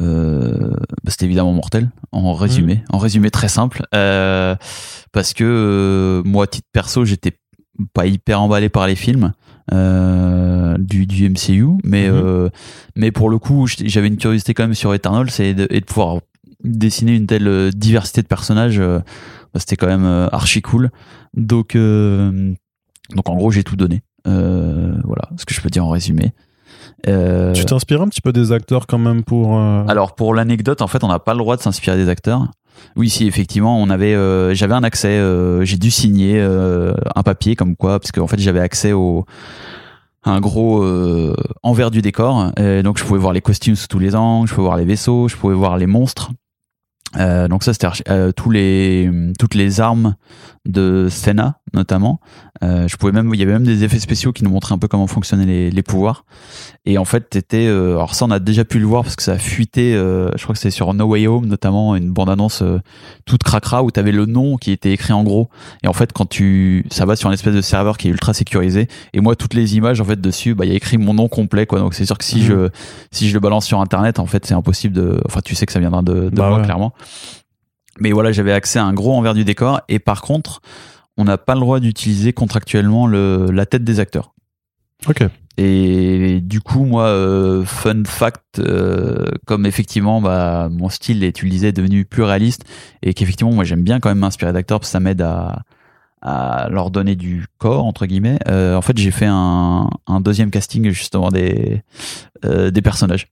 euh, 0.01 0.71
bah, 1.03 1.11
c'était 1.11 1.25
évidemment 1.25 1.53
mortel 1.53 1.91
en 2.13 2.35
résumé, 2.35 2.85
en 2.91 2.99
résumé 2.99 3.33
très 3.33 3.49
simple, 3.49 3.83
euh, 3.97 4.55
parce 5.11 5.33
que 5.35 5.43
euh, 5.43 6.23
moi 6.25 6.45
à 6.45 6.47
titre 6.47 6.69
perso 6.73 7.05
j'étais 7.05 7.33
pas 7.93 8.07
hyper 8.07 8.41
emballé 8.41 8.69
par 8.69 8.87
les 8.87 8.95
films 8.97 9.33
euh, 9.73 10.77
du, 10.79 11.07
du 11.07 11.29
MCU, 11.29 11.67
mais 11.85 12.09
Mhm. 12.09 12.15
euh, 12.15 12.49
mais 12.97 13.11
pour 13.13 13.31
le 13.31 13.39
coup 13.39 13.67
j'avais 13.67 14.09
une 14.09 14.17
curiosité 14.19 14.55
quand 14.55 14.65
même 14.65 14.75
sur 14.75 14.93
Eternal, 14.95 15.31
c'est 15.31 15.55
de, 15.55 15.67
et 15.71 15.81
de 15.81 15.85
pouvoir 15.85 16.19
dessiner 16.63 17.15
une 17.15 17.27
telle 17.27 17.49
euh, 17.49 17.71
diversité 17.71 18.23
de 18.23 18.27
personnages, 18.27 18.79
euh, 18.79 18.99
bah, 19.53 19.61
c'était 19.61 19.77
quand 19.77 19.87
même 19.87 20.05
archi 20.33 20.63
cool. 20.63 20.91
Donc, 21.35 21.77
donc 21.77 23.29
en 23.29 23.35
gros, 23.37 23.51
j'ai 23.51 23.65
tout 23.65 23.77
donné. 23.77 24.03
Voilà 24.25 25.29
ce 25.37 25.45
que 25.45 25.53
je 25.55 25.61
peux 25.61 25.69
dire 25.71 25.85
en 25.85 25.91
résumé. 25.91 26.33
Euh, 27.09 27.53
Tu 27.53 27.65
t'inspires 27.65 28.01
un 28.03 28.09
petit 28.09 28.21
peu 28.21 28.33
des 28.33 28.53
acteurs 28.53 28.87
quand 28.87 28.99
même 28.99 29.23
pour. 29.25 29.59
euh, 29.59 29.85
alors 29.89 30.15
pour 30.15 30.35
l'anecdote, 30.35 30.81
en 30.83 30.87
fait, 30.87 31.03
on 31.05 31.09
n'a 31.09 31.19
pas 31.19 31.33
le 31.33 31.39
droit 31.39 31.57
de 31.57 31.63
s'inspirer 31.63 31.97
des 31.97 32.09
acteurs. 32.09 32.49
Oui, 32.97 33.11
si 33.11 33.27
effectivement, 33.27 33.81
on 33.81 33.91
avait, 33.91 34.15
euh, 34.15 34.55
j'avais 34.55 34.75
un 34.75 34.85
accès, 34.85 35.09
euh, 35.09 35.65
j'ai 35.65 35.77
dû 35.77 35.91
signer 35.91 36.41
euh, 36.41 36.95
un 37.15 37.23
papier 37.23 37.57
comme 37.57 37.77
quoi, 37.77 37.99
parce 37.99 38.13
qu'en 38.13 38.27
fait, 38.27 38.39
j'avais 38.39 38.61
accès 38.61 38.93
au 38.93 39.25
un 40.27 40.41
gros 40.41 40.83
envers 41.63 41.91
du 41.91 42.01
décor, 42.01 42.51
donc 42.83 42.97
je 42.97 43.05
pouvais 43.05 43.19
voir 43.19 43.35
les 43.35 43.43
costumes 43.43 43.77
sous 43.77 43.89
tous 43.89 43.99
les 43.99 44.17
angles, 44.17 44.49
je 44.49 44.55
pouvais 44.55 44.65
voir 44.65 44.79
les 44.79 44.87
vaisseaux, 44.87 45.29
je 45.29 45.37
pouvais 45.37 45.55
voir 45.55 45.77
les 45.77 45.87
monstres. 45.87 46.31
Donc 47.15 47.63
ça 47.63 47.75
c'était 47.75 48.33
tous 48.33 48.49
les 48.49 49.11
toutes 49.39 49.55
les 49.55 49.81
armes 49.83 50.15
de 50.65 51.09
Senna 51.11 51.59
notamment. 51.75 52.21
Euh, 52.63 52.87
je 52.87 52.97
pouvais 52.97 53.11
même 53.11 53.33
il 53.35 53.41
y 53.41 53.43
avait 53.43 53.53
même 53.53 53.65
des 53.65 53.83
effets 53.83 53.99
spéciaux 53.99 54.33
qui 54.33 54.45
nous 54.45 54.51
montraient 54.51 54.75
un 54.75 54.79
peu 54.79 54.87
comment 54.87 55.09
fonctionnaient 55.09 55.45
les, 55.45 55.71
les 55.73 55.83
pouvoirs. 55.83 56.25
Et 56.87 56.99
en 56.99 57.05
fait 57.05 57.29
t'étais 57.29 57.67
euh, 57.67 57.95
alors 57.97 58.15
ça 58.15 58.27
on 58.27 58.31
a 58.31 58.39
déjà 58.39 58.65
pu 58.65 58.79
le 58.79 58.87
voir 58.87 59.03
parce 59.03 59.17
que 59.17 59.25
ça 59.25 59.33
a 59.33 59.39
fuité. 59.39 59.95
euh, 59.97 60.31
je 60.37 60.43
crois 60.45 60.55
que 60.55 60.61
c'est 60.61 60.71
sur 60.71 60.95
No 60.95 61.07
Way 61.07 61.27
Home 61.27 61.47
notamment 61.47 61.97
une 61.97 62.11
bande 62.13 62.31
annonce 62.31 62.63
euh, 62.63 62.79
toute 63.27 63.43
cracra 63.43 63.83
où 63.83 63.91
t'avais 63.91 64.13
le 64.13 64.27
nom 64.27 64.57
qui 64.57 64.71
était 64.71 64.93
écrit 64.93 65.13
en 65.13 65.25
gros. 65.25 65.49
Et 65.83 65.89
en 65.89 65.93
fait 65.93 66.13
quand 66.13 66.27
tu 66.29 66.87
ça 66.93 67.05
va 67.07 67.17
sur 67.17 67.29
une 67.29 67.35
espèce 67.35 67.55
de 67.55 67.61
serveur 67.61 67.99
qui 67.99 68.07
est 68.07 68.11
ultra 68.13 68.33
sécurisé. 68.35 68.87
Et 69.15 69.21
moi 69.21 69.35
toutes 69.35 69.55
les 69.55 69.77
images 69.77 70.01
en 70.01 70.05
fait 70.05 70.21
dessus 70.21 70.55
bah 70.55 70.65
il 70.65 70.69
y 70.69 70.73
a 70.75 70.77
écrit 70.77 70.97
mon 70.97 71.15
nom 71.15 71.27
complet 71.27 71.67
quoi. 71.67 71.81
Donc 71.81 71.95
c'est 71.95 72.07
sûr 72.07 72.17
que 72.19 72.25
si 72.25 72.37
Mhm. 72.37 72.43
je 72.47 72.69
si 73.11 73.29
je 73.29 73.35
le 73.35 73.41
balance 73.41 73.67
sur 73.67 73.81
internet 73.81 74.21
en 74.21 74.27
fait 74.27 74.47
c'est 74.47 74.55
impossible 74.55 74.95
de. 74.95 75.21
Enfin 75.27 75.41
tu 75.45 75.57
sais 75.57 75.67
que 75.67 75.73
ça 75.73 75.81
viendra 75.81 76.03
de, 76.03 76.15
de 76.15 76.31
Bah 76.31 76.51
moi 76.51 76.59
ouais. 76.59 76.65
clairement. 76.65 76.93
Mais 78.01 78.11
voilà, 78.13 78.33
j'avais 78.33 78.53
accès 78.53 78.79
à 78.81 78.85
un 78.85 78.93
gros 78.93 79.13
envers 79.15 79.35
du 79.35 79.45
décor. 79.45 79.81
Et 79.89 80.01
par 80.01 80.21
contre, 80.23 80.61
on 81.17 81.25
n'a 81.25 81.39
pas 81.39 81.55
le 81.55 81.61
droit 81.61 81.81
d'utiliser 81.81 82.33
contractuellement 82.33 83.07
le, 83.07 83.51
la 83.51 83.67
tête 83.67 83.85
des 83.85 84.01
acteurs. 84.01 84.35
Ok. 85.09 85.25
Et 85.57 86.41
du 86.41 86.61
coup, 86.61 86.85
moi, 86.85 87.05
euh, 87.05 87.65
fun 87.65 88.03
fact, 88.05 88.59
euh, 88.59 89.27
comme 89.47 89.67
effectivement, 89.67 90.21
bah, 90.21 90.69
mon 90.71 90.89
style, 90.89 91.23
et 91.23 91.33
tu 91.33 91.45
le 91.45 91.51
disais, 91.51 91.69
est 91.69 91.73
devenu 91.73 92.05
plus 92.05 92.25
réaliste, 92.25 92.65
et 93.03 93.15
qu'effectivement, 93.15 93.53
moi, 93.53 93.63
j'aime 93.63 93.83
bien 93.83 94.01
quand 94.01 94.09
même 94.09 94.19
m'inspirer 94.19 94.53
d'acteurs, 94.53 94.81
parce 94.81 94.89
que 94.89 94.93
ça 94.93 95.01
m'aide 95.01 95.23
à, 95.23 95.63
à 96.23 96.69
leur 96.71 96.91
donner 96.91 97.15
du 97.15 97.47
corps, 97.59 97.85
entre 97.85 98.07
guillemets. 98.07 98.39
Euh, 98.49 98.75
en 98.75 98.83
fait, 98.83 98.99
j'ai 98.99 99.13
fait 99.13 99.29
un, 99.29 99.89
un 100.09 100.21
deuxième 100.21 100.51
casting, 100.51 100.91
justement, 100.91 101.31
des, 101.31 101.83
euh, 102.45 102.73
des 102.73 102.83
personnages. 102.83 103.29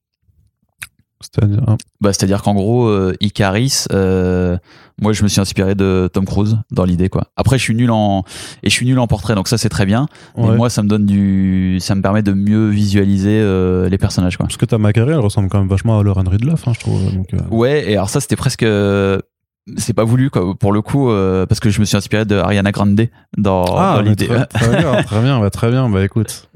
C'est-à-dire. 1.23 1.63
hein. 1.67 1.77
Bah, 2.01 2.13
c'est-à-dire 2.13 2.43
qu'en 2.43 2.55
gros, 2.55 2.87
euh, 2.89 3.15
Icaris, 3.21 3.85
euh, 3.93 4.57
moi 5.01 5.13
je 5.13 5.23
me 5.23 5.29
suis 5.29 5.41
inspiré 5.41 5.75
de 5.75 6.09
Tom 6.13 6.25
Cruise 6.27 6.59
dans 6.71 6.85
l'idée 6.85 7.09
quoi. 7.09 7.29
Après 7.37 7.59
je 7.59 7.63
suis 7.63 7.75
nul 7.75 7.91
en 7.91 8.25
et 8.63 8.69
je 8.71 8.75
suis 8.75 8.87
nul 8.87 8.99
en 8.99 9.07
portrait 9.07 9.35
donc 9.35 9.49
ça 9.49 9.57
c'est 9.59 9.69
très 9.69 9.87
bien. 9.87 10.07
Mais 10.37 10.55
moi 10.57 10.71
ça 10.71 10.83
me 10.83 10.89
donne 10.89 11.07
du, 11.07 11.79
ça 11.81 11.95
me 11.95 12.03
permet 12.03 12.23
de 12.23 12.33
mieux 12.33 12.69
visualiser 12.69 13.41
euh, 13.41 13.89
les 13.89 13.99
personnages 13.99 14.37
quoi. 14.37 14.47
Parce 14.47 14.57
que 14.57 14.67
ta 14.67 14.79
Macari, 14.79 15.11
elle 15.13 15.19
ressemble 15.19 15.49
quand 15.49 15.59
même 15.59 15.69
vachement 15.69 15.99
à 15.99 16.03
Lauren 16.03 16.29
Ridloff, 16.29 16.69
hein, 16.69 16.73
je 16.75 16.81
trouve. 16.81 17.13
Donc, 17.15 17.33
euh, 17.35 17.39
Ouais 17.51 17.91
et 17.91 17.95
alors 17.97 18.11
ça 18.11 18.21
c'était 18.21 18.37
presque, 18.37 18.65
c'est 19.77 19.93
pas 19.95 20.05
voulu 20.05 20.29
quoi 20.31 20.55
pour 20.59 20.73
le 20.73 20.83
coup 20.83 21.11
euh, 21.11 21.47
parce 21.47 21.61
que 21.61 21.71
je 21.71 21.81
me 21.81 21.85
suis 21.85 21.97
inspiré 21.97 22.25
de 22.25 22.37
Ariana 22.37 22.73
Grande 22.73 23.01
dans, 23.39 23.65
Ah, 23.77 23.95
dans 23.97 24.03
l'idée. 24.03 24.27
très, 24.27 24.47
très 24.47 24.77
bien, 24.81 25.03
très 25.03 25.21
bien, 25.23 25.41
bah, 25.41 25.51
très 25.51 25.71
bien. 25.71 25.89
Bah 25.89 26.05
écoute. 26.05 26.49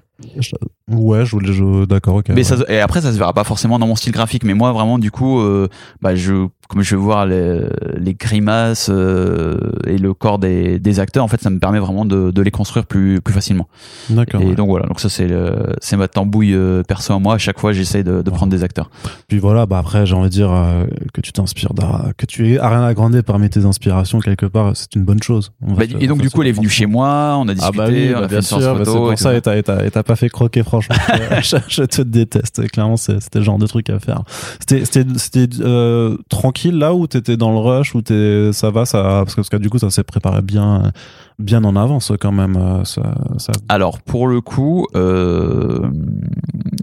Je- 0.89 0.95
Ouais, 0.97 1.25
je 1.25 1.31
voulais 1.33 1.53
jouer. 1.53 1.87
D'accord, 1.87 2.17
ok. 2.17 2.27
Mais 2.29 2.37
ouais. 2.37 2.43
ça, 2.45 2.57
se- 2.59 2.71
et 2.71 2.81
après, 2.81 3.01
ça 3.01 3.13
se 3.13 3.19
verra 3.19 3.33
pas 3.33 3.45
forcément 3.45 3.79
dans 3.79 3.87
mon 3.89 3.97
style 3.97 4.13
graphique, 4.13 4.45
mais 4.45 4.55
moi, 4.55 4.73
vraiment, 4.73 4.99
du 4.99 5.11
coup, 5.11 5.41
euh, 5.41 5.69
bah, 6.01 6.15
je, 6.15 6.47
comme 6.69 6.83
je 6.83 6.95
vais 6.95 7.01
voir 7.01 7.27
les, 7.27 7.61
les 7.97 8.15
grimaces 8.15 8.89
euh, 8.91 9.57
et 9.87 9.99
le 9.99 10.15
corps 10.15 10.39
des, 10.39 10.79
des 10.79 11.01
acteurs, 11.01 11.25
en 11.25 11.29
fait, 11.29 11.41
ça 11.41 11.51
me 11.51 11.59
permet 11.59 11.79
vraiment 11.81 12.05
de, 12.05 12.31
de 12.31 12.43
les 12.43 12.51
construire 12.53 12.87
plus, 12.87 13.21
plus 13.21 13.35
facilement. 13.35 13.67
D'accord. 14.11 14.41
Et 14.43 14.47
ouais. 14.47 14.55
donc 14.55 14.69
voilà, 14.69 14.87
donc 14.87 15.01
ça 15.01 15.09
c'est 15.09 15.27
le- 15.27 15.75
c'est 15.81 15.97
ma 15.97 16.07
tambouille 16.09 16.55
euh, 16.55 16.83
perso 16.85 17.13
à 17.13 17.19
moi. 17.19 17.35
À 17.35 17.39
chaque 17.39 17.59
fois, 17.59 17.73
j'essaye 17.73 18.05
de, 18.05 18.23
de 18.23 18.31
Ouais. 18.31 18.37
prendre 18.37 18.51
des 18.53 18.63
acteurs. 18.63 18.91
Puis 19.29 19.39
voilà, 19.39 19.67
bah 19.67 19.79
après, 19.79 20.07
j'ai 20.07 20.15
envie 20.15 20.29
de 20.29 20.33
dire 20.35 20.53
euh, 20.53 20.85
que 21.13 21.21
tu 21.21 21.33
t'inspires 21.33 21.73
que 22.17 22.27
tu 22.27 22.53
es 22.53 22.59
Ariana 22.59 22.95
Grande 22.95 23.21
parmi 23.23 23.49
tes 23.51 23.65
inspirations 23.65 24.21
quelque 24.21 24.47
part, 24.47 24.73
c'est 24.77 24.95
une 24.95 25.05
bonne 25.05 25.23
chose. 25.23 25.53
Bah, 25.61 25.83
et 25.99 26.07
donc 26.07 26.21
du 26.23 26.31
coup, 26.31 26.43
elle 26.43 26.49
est 26.49 26.53
venue 26.53 26.69
chez 26.69 26.87
moi, 26.87 27.37
on 27.39 27.49
a 27.49 27.53
Ah 27.53 27.55
discuté, 27.55 27.77
bah 27.79 27.87
oui, 27.89 28.09
on 28.11 28.13
bah 28.13 28.19
a 28.19 28.23
fait 28.23 28.29
bien 28.29 28.37
une 28.39 28.43
sûr, 28.43 28.59
bah 28.59 28.73
c'est 28.79 28.85
photo. 28.85 28.93
pour 28.99 29.13
et 29.13 29.17
ça 29.17 29.35
et 29.35 29.41
t'as- 29.41 29.57
et 29.57 29.63
t'as 29.63 29.85
et 29.85 29.91
t'as 29.91 30.03
pas 30.03 30.17
fait 30.17 30.29
croquer 30.29 30.63
franchement. 30.81 30.97
je, 31.43 31.57
je 31.69 31.83
te 31.83 32.03
déteste, 32.03 32.69
clairement 32.71 32.97
c'est- 32.97 33.21
c'était 33.21 33.39
le 33.39 33.45
genre 33.45 33.59
de 33.59 33.67
truc 33.67 33.91
à 33.91 33.99
faire. 33.99 34.23
C'était 34.69 35.47
euh, 35.61 36.17
tranquille 36.29 36.79
là 36.79 36.95
où 36.95 37.07
t'étais 37.07 37.37
dans 37.37 37.53
le 37.53 37.59
rush 37.59 37.95
où 37.95 38.03
t'es 38.03 38.51
ça 38.53 38.71
va 38.71 38.85
ça 38.87 39.03
parce 39.25 39.35
que, 39.35 39.41
parce 39.41 39.49
que 39.49 39.57
du 39.57 39.71
coup 39.71 39.79
ça 39.79 39.91
s'est 39.91 40.05
préparé 40.05 40.43
bien 40.43 40.93
bien 41.39 41.63
en 41.65 41.77
avance 41.77 42.13
quand 42.21 42.33
même 42.33 42.57
euh, 42.57 42.85
ça, 42.85 43.15
ça 43.39 43.53
Alors 43.69 44.01
pour 44.01 44.27
le 44.29 44.41
coup, 44.41 44.87
euh, 44.95 45.81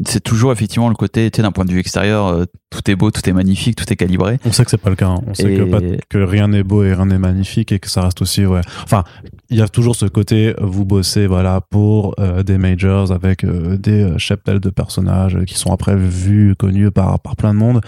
c'est 0.05 0.21
toujours 0.23 0.51
effectivement 0.51 0.89
le 0.89 0.95
côté, 0.95 1.29
tu 1.31 1.37
sais, 1.37 1.41
d'un 1.41 1.51
point 1.51 1.65
de 1.65 1.71
vue 1.71 1.79
extérieur, 1.79 2.27
euh, 2.27 2.45
tout 2.69 2.89
est 2.89 2.95
beau, 2.95 3.09
tout 3.11 3.27
est 3.27 3.33
magnifique, 3.33 3.75
tout 3.75 3.91
est 3.91 3.95
calibré. 3.95 4.39
On 4.45 4.51
sait 4.51 4.63
que 4.65 4.71
c'est 4.71 4.77
pas 4.77 4.89
le 4.89 4.95
cas. 4.95 5.07
hein. 5.07 5.21
On 5.27 5.33
sait 5.33 5.53
que, 5.55 5.63
pas- 5.63 5.79
que 6.09 6.17
rien 6.17 6.47
n'est 6.49 6.63
beau 6.63 6.83
et 6.83 6.93
rien 6.93 7.05
n'est 7.05 7.17
magnifique 7.17 7.71
et 7.71 7.79
que 7.79 7.89
ça 7.89 8.01
reste 8.01 8.21
aussi 8.21 8.45
ouais. 8.45 8.61
Enfin, 8.83 9.03
il 9.49 9.57
y 9.57 9.61
a 9.61 9.67
toujours 9.67 9.95
ce 9.95 10.05
côté 10.05 10.53
vous 10.61 10.85
bossez 10.85 11.27
voilà 11.27 11.61
pour 11.61 12.15
euh, 12.19 12.43
des 12.43 12.57
majors 12.57 13.11
avec 13.11 13.45
des 13.45 14.13
cheptels 14.17 14.59
de 14.59 14.69
personnages 14.69 15.37
qui 15.45 15.55
sont 15.55 15.71
après 15.71 15.95
vus 15.95 16.55
connus 16.57 16.91
par 16.91 17.19
par 17.19 17.35
plein 17.35 17.53
de 17.53 17.59
monde. 17.59 17.81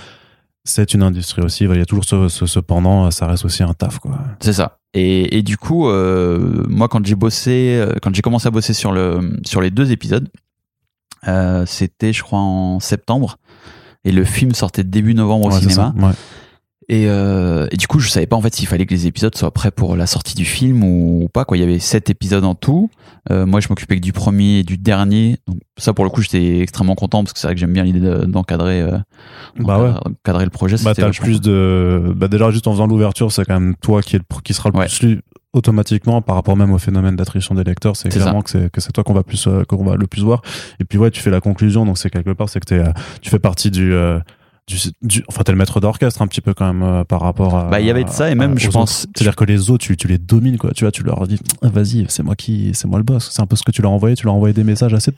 C'est 0.67 0.93
une 0.95 1.03
industrie 1.03 1.41
aussi. 1.43 1.63
Il 1.63 1.77
y 1.77 1.81
a 1.81 1.85
toujours 1.85 2.05
ce, 2.05 2.27
ce, 2.27 2.45
ce 2.47 2.59
pendant. 2.59 3.09
Ça 3.11 3.27
reste 3.27 3.45
aussi 3.45 3.61
un 3.63 3.73
taf 3.73 3.99
quoi. 3.99 4.19
C'est 4.39 4.51
ça. 4.53 4.79
Et, 4.95 5.37
et 5.37 5.43
du 5.43 5.57
coup, 5.57 5.87
euh, 5.89 6.63
moi, 6.67 6.87
quand 6.87 7.05
j'ai 7.05 7.15
bossé, 7.15 7.75
euh, 7.79 7.93
quand 8.01 8.13
j'ai 8.15 8.21
commencé 8.21 8.47
à 8.47 8.51
bosser 8.51 8.73
sur 8.73 8.91
le 8.91 9.37
sur 9.45 9.61
les 9.61 9.69
deux 9.69 9.91
épisodes, 9.91 10.27
euh, 11.27 11.65
c'était, 11.67 12.13
je 12.13 12.23
crois, 12.23 12.39
en 12.39 12.79
septembre, 12.79 13.37
et 14.05 14.11
le 14.11 14.23
film 14.23 14.53
sortait 14.53 14.83
début 14.83 15.13
novembre 15.13 15.47
au 15.47 15.51
Ouais, 15.51 15.59
cinéma. 15.59 15.93
Ouais. 15.97 16.11
Et, 16.87 17.05
euh, 17.07 17.67
et 17.71 17.77
du 17.77 17.87
coup, 17.87 17.99
je 17.99 18.07
savais 18.09 18.27
pas 18.27 18.35
en 18.35 18.41
fait 18.41 18.53
s'il 18.53 18.67
fallait 18.67 18.85
que 18.85 18.93
les 18.93 19.07
épisodes 19.07 19.35
soient 19.35 19.49
prêts 19.51 19.71
pour 19.71 19.95
la 19.95 20.05
sortie 20.05 20.35
du 20.35 20.45
film 20.45 20.83
ou 20.83 21.27
pas. 21.33 21.43
Quoi, 21.43 21.57
il 21.57 21.61
y 21.61 21.63
avait 21.63 21.79
sept 21.79 22.09
épisodes 22.11 22.43
en 22.43 22.53
tout. 22.53 22.91
Euh, 23.31 23.47
moi, 23.47 23.59
je 23.59 23.67
m'occupais 23.69 23.95
que 23.95 24.01
du 24.01 24.13
premier 24.13 24.59
et 24.59 24.63
du 24.63 24.77
dernier. 24.77 25.37
Donc 25.47 25.57
ça, 25.77 25.93
pour 25.93 26.05
le 26.05 26.11
coup, 26.11 26.21
j'étais 26.21 26.59
extrêmement 26.59 26.93
content 26.93 27.23
parce 27.23 27.33
que 27.33 27.39
c'est 27.39 27.47
vrai 27.47 27.55
que 27.55 27.59
j'aime 27.59 27.73
bien 27.73 27.83
l'idée 27.83 28.01
d'encadrer, 28.27 28.81
euh, 28.81 28.97
Bah 29.57 29.79
ouais. 29.81 29.91
d'encadrer 30.05 30.43
le 30.43 30.51
projet. 30.51 30.75
Bah 30.83 30.93
t'as 30.93 31.07
le 31.07 31.13
plus 31.13 31.41
de. 31.41 32.13
Bah 32.15 32.27
déjà 32.27 32.51
juste 32.51 32.67
en 32.67 32.73
faisant 32.73 32.85
l'ouverture, 32.87 33.31
c'est 33.31 33.45
quand 33.45 33.59
même 33.59 33.75
toi 33.81 34.03
qui 34.03 34.17
est 34.17 34.19
le- 34.19 34.41
qui 34.43 34.53
sera 34.53 34.69
le 34.69 34.77
Ouais. 34.77 34.85
plus 34.85 35.01
lu 35.01 35.21
automatiquement 35.53 36.21
par 36.21 36.35
rapport 36.35 36.57
même 36.57 36.73
au 36.73 36.77
phénomène 36.77 37.15
d'attrition 37.15 37.55
des 37.55 37.63
lecteurs. 37.63 37.95
C'est 37.95 38.09
clairement 38.09 38.41
que 38.41 38.49
c'est 38.49 38.69
que 38.69 38.81
c'est 38.81 38.91
toi 38.91 39.03
qu'on 39.05 39.13
va 39.13 39.23
plus 39.23 39.47
qu'on 39.69 39.83
va 39.85 39.95
le 39.95 40.05
plus 40.05 40.21
voir. 40.21 40.41
Et 40.81 40.83
puis 40.85 40.97
ouais, 40.97 41.09
tu 41.11 41.21
fais 41.21 41.31
la 41.31 41.39
conclusion. 41.39 41.85
Donc 41.85 41.97
c'est 41.97 42.09
quelque 42.09 42.31
part, 42.31 42.49
c'est 42.49 42.59
que 42.59 42.75
euh, 42.75 42.83
tu 43.21 43.29
fais 43.29 43.39
partie 43.39 43.71
du 43.71 43.93
euh, 43.93 44.19
du, 44.67 44.77
du 45.03 45.23
enfin 45.27 45.43
t'es 45.43 45.51
le 45.51 45.57
maître 45.59 45.79
d'orchestre 45.79 46.21
un 46.23 46.27
petit 46.27 46.41
peu 46.41 46.53
quand 46.55 46.65
même 46.65 46.81
euh, 46.81 47.03
par 47.03 47.21
rapport 47.21 47.55
à 47.55 47.65
Bah, 47.65 47.79
il 47.79 47.85
y 47.85 47.91
avait 47.91 48.03
de 48.03 48.09
ça, 48.09 48.31
et 48.31 48.35
même, 48.35 48.53
à- 48.53 48.57
je 48.57 48.69
pense- 48.69 49.05
c'est 49.15 49.21
à 49.21 49.25
dire 49.25 49.35
que 49.35 49.45
les 49.45 49.69
autres 49.69 49.85
tu, 49.85 49.95
tu 49.95 50.07
les 50.07 50.17
domines 50.17 50.57
quoi 50.57 50.71
tu 50.73 50.83
vois 50.85 50.91
tu 50.91 51.03
leur 51.03 51.27
dis 51.27 51.39
Ah, 51.61 51.67
vas-y 51.69 52.05
c'est 52.09 52.23
moi 52.23 52.35
qui 52.35 52.71
c'est 52.73 52.87
moi 52.87 52.97
le 52.97 53.03
boss 53.03 53.29
c'est 53.31 53.41
un 53.41 53.45
peu 53.45 53.55
ce 53.55 53.63
que 53.63 53.71
tu 53.71 53.81
leur 53.83 53.91
envoyé 53.91 54.15
tu 54.15 54.25
leur 54.25 54.33
envoyé 54.33 54.53
des 54.53 54.63
messages 54.63 54.93
assez 54.95 55.11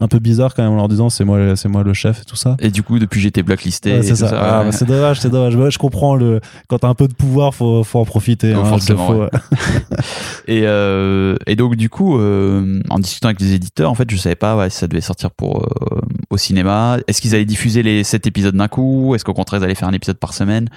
un 0.00 0.08
peu 0.08 0.18
bizarres 0.20 0.54
quand 0.54 0.62
même 0.62 0.72
en 0.72 0.76
leur 0.76 0.88
disant 0.88 1.10
c'est 1.10 1.24
moi 1.24 1.54
c'est 1.56 1.68
moi 1.68 1.82
le 1.82 1.92
chef 1.92 2.22
et 2.22 2.24
tout 2.24 2.36
ça 2.36 2.56
Et 2.60 2.70
du 2.70 2.82
coup, 2.82 2.98
depuis, 2.98 3.20
j'étais 3.20 3.42
blacklisté. 3.42 3.92
Ouais, 3.96 4.02
c'est 4.02 4.14
ça. 4.16 4.28
ça, 4.28 4.38
Ah, 4.40 4.58
ouais. 4.60 4.64
bah, 4.66 4.72
c'est 4.72 4.84
dommage, 4.86 5.20
c'est 5.20 5.28
dommage. 5.30 5.52
Je 5.72 5.78
comprends 5.78 6.16
le. 6.16 6.40
Quand 6.68 6.78
t'as 6.78 6.88
un 6.88 6.94
peu 6.94 7.08
de 7.08 7.12
pouvoir, 7.14 7.54
faut, 7.54 7.84
faut 7.84 7.98
en 7.98 8.04
profiter. 8.04 8.52
Hein, 8.52 8.64
forcément, 8.64 9.06
faut- 9.06 9.14
ouais. 9.20 9.30
Et, 10.46 10.62
euh, 10.64 11.36
et 11.46 11.56
donc 11.56 11.76
du 11.76 11.88
coup, 11.88 12.18
euh, 12.18 12.80
en 12.90 12.98
discutant 12.98 13.28
avec 13.28 13.40
les 13.40 13.52
éditeurs, 13.54 13.90
en 13.90 13.94
fait, 13.94 14.10
je 14.10 14.16
savais 14.16 14.34
pas 14.34 14.56
ouais, 14.56 14.68
si 14.70 14.78
ça 14.78 14.86
devait 14.86 15.00
sortir 15.00 15.30
pour 15.30 15.62
euh, 15.62 16.00
au 16.30 16.36
cinéma. 16.36 16.98
Est-ce 17.08 17.20
qu'ils 17.22 17.34
allaient 17.34 17.44
diffuser 17.46 17.82
les 17.82 18.04
sept 18.04 18.26
épisodes 18.26 18.54
d'un 18.54 18.68
coup 18.68 18.93
Est-ce 19.14 19.24
qu'au 19.24 19.34
contraire 19.34 19.60
ils 19.60 19.64
allaient 19.64 19.74
faire 19.74 19.88
un 19.88 19.92
épisode 19.92 20.16
par 20.18 20.32
semaine? 20.34 20.68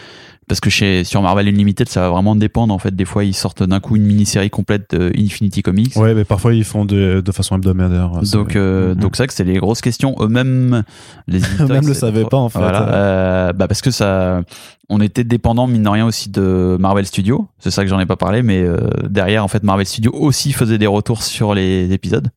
Parce 0.47 0.61
que 0.61 0.69
chez 0.69 1.03
sur 1.03 1.21
Marvel 1.21 1.47
Unlimited, 1.49 1.89
ça 1.89 2.01
va 2.01 2.09
vraiment 2.09 2.33
dépendre. 2.35 2.73
En 2.73 2.79
fait, 2.79 2.95
des 2.95 3.03
fois 3.03 3.25
ils 3.25 3.33
sortent 3.33 3.63
d'un 3.63 3.79
coup 3.81 3.97
une 3.97 4.03
mini-série 4.05 4.49
complète 4.49 4.95
de 4.95 5.11
Infinity 5.17 5.61
Comics. 5.61 5.95
Ouais, 5.97 6.13
mais 6.13 6.23
parfois 6.23 6.53
ils 6.53 6.63
font 6.63 6.85
de, 6.85 7.21
de 7.23 7.31
façon 7.33 7.55
hebdomadaire. 7.57 8.11
C'est- 8.23 8.31
Donc, 8.37 8.55
euh, 8.55 8.95
donc 8.95 9.15
c'est 9.15 9.23
vrai 9.23 9.27
que 9.27 9.33
c'était 9.33 9.51
les 9.51 9.59
grosses 9.59 9.81
questions. 9.81 10.15
Eux-mêmes, 10.21 10.83
les 11.27 11.37
éditeurs, 11.45 11.67
Même 11.67 11.83
ils 11.83 11.87
le 11.89 11.93
savaient 11.93 12.13
savaient 12.19 12.29
pas, 12.29 12.37
en 12.37 12.47
fait. 12.49 12.59
Voilà, 12.59 12.87
euh, 12.93 13.53
bah 13.53 13.67
parce 13.67 13.81
que 13.81 13.91
ça, 13.91 14.41
on 14.87 15.01
était 15.01 15.25
dépendant 15.25 15.67
mine 15.67 15.83
de 15.83 15.89
rien 15.89 16.05
aussi 16.05 16.29
de 16.29 16.77
Marvel 16.79 17.05
Studios. 17.05 17.47
C'est 17.59 17.71
ça 17.71 17.83
que 17.83 17.89
j'en 17.89 17.99
ai 17.99 18.05
pas 18.05 18.15
parlé, 18.15 18.41
mais 18.41 18.61
euh, 18.61 18.77
derrière 19.09 19.43
en 19.43 19.49
fait 19.49 19.63
Marvel 19.63 19.85
Studios 19.85 20.13
aussi 20.13 20.53
faisait 20.53 20.77
des 20.77 20.87
retours 20.87 21.23
sur 21.23 21.53
les 21.55 21.91
épisodes 21.91 22.29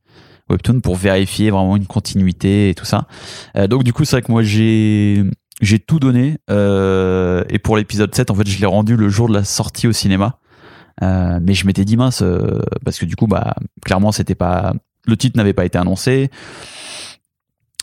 Webtoon 0.48 0.80
pour 0.80 0.96
vérifier 0.96 1.50
vraiment 1.52 1.76
une 1.76 1.86
continuité 1.86 2.70
et 2.70 2.74
tout 2.74 2.84
ça. 2.84 3.06
Euh, 3.56 3.68
donc 3.68 3.84
du 3.84 3.92
coup 3.92 4.04
c'est 4.04 4.16
vrai 4.16 4.22
que 4.22 4.32
moi 4.32 4.42
j'ai 4.42 5.22
j'ai 5.60 5.78
tout 5.78 5.98
donné 5.98 6.38
euh, 6.50 7.44
et 7.48 7.58
pour 7.58 7.76
l'épisode 7.76 8.14
7 8.14 8.30
en 8.30 8.34
fait 8.34 8.48
je 8.48 8.58
l'ai 8.60 8.66
rendu 8.66 8.96
le 8.96 9.08
jour 9.08 9.28
de 9.28 9.34
la 9.34 9.44
sortie 9.44 9.86
au 9.86 9.92
cinéma. 9.92 10.38
Euh, 11.02 11.38
mais 11.42 11.54
je 11.54 11.66
m'étais 11.66 11.84
dit 11.84 11.96
mince 11.96 12.20
euh, 12.22 12.60
parce 12.84 12.98
que 12.98 13.06
du 13.06 13.16
coup 13.16 13.26
bah 13.26 13.54
clairement 13.84 14.12
c'était 14.12 14.34
pas 14.34 14.74
le 15.06 15.16
titre 15.16 15.36
n'avait 15.36 15.54
pas 15.54 15.64
été 15.64 15.78
annoncé. 15.78 16.30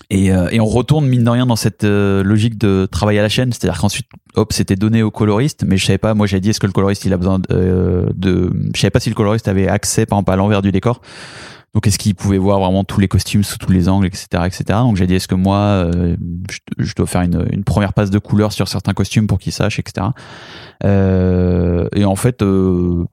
Et, 0.10 0.32
euh, 0.32 0.48
et 0.52 0.62
on 0.62 0.66
retourne 0.66 1.06
mine 1.06 1.24
de 1.26 1.30
rien 1.30 1.46
dans 1.46 1.58
cette 1.58 1.84
euh, 1.84 2.24
logique 2.24 2.58
de 2.58 2.88
travail 2.90 3.20
à 3.20 3.22
la 3.22 3.30
chaîne, 3.30 3.52
c'est-à-dire 3.52 3.80
qu'ensuite, 3.80 4.08
hop, 4.36 4.54
c'était 4.54 4.78
donné 4.78 5.04
au 5.04 5.12
coloriste, 5.12 5.66
mais 5.68 5.76
je 5.76 5.86
savais 5.86 5.98
pas. 5.98 6.14
Moi, 6.14 6.28
j'avais 6.28 6.40
dit 6.40 6.50
est-ce 6.50 6.62
que 6.62 6.68
le 6.68 6.72
coloriste 6.72 7.04
il 7.04 7.12
a 7.12 7.18
besoin 7.18 7.40
de, 7.40 7.46
euh, 7.52 8.10
de, 8.16 8.50
je 8.74 8.80
savais 8.80 8.92
pas 8.92 9.02
si 9.02 9.10
le 9.10 9.16
coloriste 9.16 9.50
avait 9.50 9.68
accès, 9.68 10.06
par 10.06 10.18
exemple, 10.20 10.32
à 10.32 10.36
l'envers 10.38 10.62
du 10.62 10.72
décor. 10.72 11.02
Donc, 11.74 11.86
est-ce 11.86 12.00
qu'il 12.00 12.16
pouvait 12.16 12.38
voir 12.38 12.60
vraiment 12.60 12.84
tous 12.84 13.00
les 13.00 13.08
costumes 13.08 13.44
sous 13.44 13.58
tous 13.58 13.72
les 13.72 13.88
angles, 13.90 14.08
etc., 14.08 14.28
etc. 14.46 14.64
Donc, 14.80 14.96
j'ai 14.96 15.06
dit 15.06 15.16
est-ce 15.16 15.28
que 15.28 15.36
moi, 15.36 15.58
euh, 15.58 16.16
je, 16.50 16.60
je 16.78 16.96
dois 16.96 17.06
faire 17.06 17.22
une, 17.22 17.48
une 17.52 17.64
première 17.64 17.94
passe 17.94 18.10
de 18.10 18.20
couleur 18.20 18.52
sur 18.52 18.68
certains 18.68 18.94
costumes 18.94 19.28
pour 19.28 19.38
qu'il 19.38 19.52
sache, 19.52 19.78
etc. 19.80 20.08
Euh, 20.84 21.88
et 21.94 22.06
en 22.06 22.16
fait, 22.16 22.42
euh, 22.42 23.06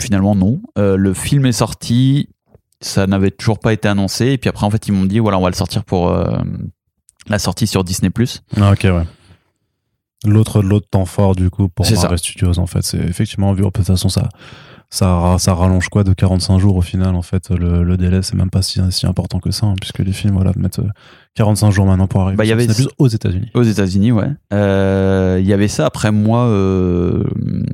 finalement, 0.00 0.34
non. 0.34 0.60
Le 0.76 1.14
film 1.14 1.46
est 1.46 1.52
sorti 1.52 2.28
ça 2.80 3.06
n'avait 3.06 3.30
toujours 3.30 3.60
pas 3.60 3.72
été 3.72 3.86
annoncé. 3.86 4.26
Et 4.26 4.38
puis 4.38 4.50
après, 4.50 4.66
en 4.66 4.70
fait, 4.70 4.88
ils 4.88 4.92
m'ont 4.92 5.04
dit, 5.04 5.20
voilà, 5.20 5.38
on 5.38 5.42
va 5.42 5.50
le 5.50 5.54
sortir 5.54 5.84
pour 5.84 6.12
la 7.28 7.38
sortie 7.38 7.68
sur 7.68 7.84
Disney+. 7.84 8.10
Ah, 8.60 8.72
ok, 8.72 8.80
ouais. 8.82 9.04
L'autre, 10.24 10.62
l'autre 10.62 10.86
temps 10.88 11.04
fort, 11.04 11.34
du 11.34 11.50
coup, 11.50 11.68
pour. 11.68 11.90
Marvel 11.90 12.18
Studios, 12.18 12.58
en 12.58 12.66
fait, 12.66 12.82
c'est 12.82 12.98
effectivement, 12.98 13.52
vu, 13.52 13.62
de 13.62 13.70
toute 13.70 13.84
façon, 13.84 14.08
ça, 14.08 14.28
ça, 14.94 15.36
ça 15.38 15.54
rallonge 15.54 15.88
quoi 15.88 16.04
de 16.04 16.12
45 16.12 16.58
jours 16.58 16.76
au 16.76 16.82
final, 16.82 17.14
en 17.14 17.22
fait, 17.22 17.48
le, 17.50 17.82
le 17.82 17.96
délai, 17.96 18.20
c'est 18.22 18.34
même 18.36 18.50
pas 18.50 18.60
si, 18.60 18.78
si 18.90 19.06
important 19.06 19.40
que 19.40 19.50
ça, 19.50 19.64
hein, 19.66 19.74
puisque 19.80 20.00
les 20.00 20.12
films, 20.12 20.34
voilà, 20.34 20.52
mettent 20.56 20.80
euh, 20.80 20.88
45 21.34 21.70
jours 21.70 21.86
maintenant 21.86 22.06
pour 22.06 22.20
arriver 22.20 22.36
Bah, 22.36 22.44
y 22.44 22.52
avait- 22.52 22.66
Disney+, 22.66 22.88
aux 22.98 23.08
États-Unis. 23.08 23.48
Aux 23.54 23.62
États-Unis, 23.62 24.12
ouais. 24.12 24.28
Euh, 24.52 25.38
Il 25.40 25.46
y 25.46 25.54
avait 25.54 25.68
ça. 25.68 25.86
Après, 25.86 26.12
moi, 26.12 26.40
euh, 26.44 27.24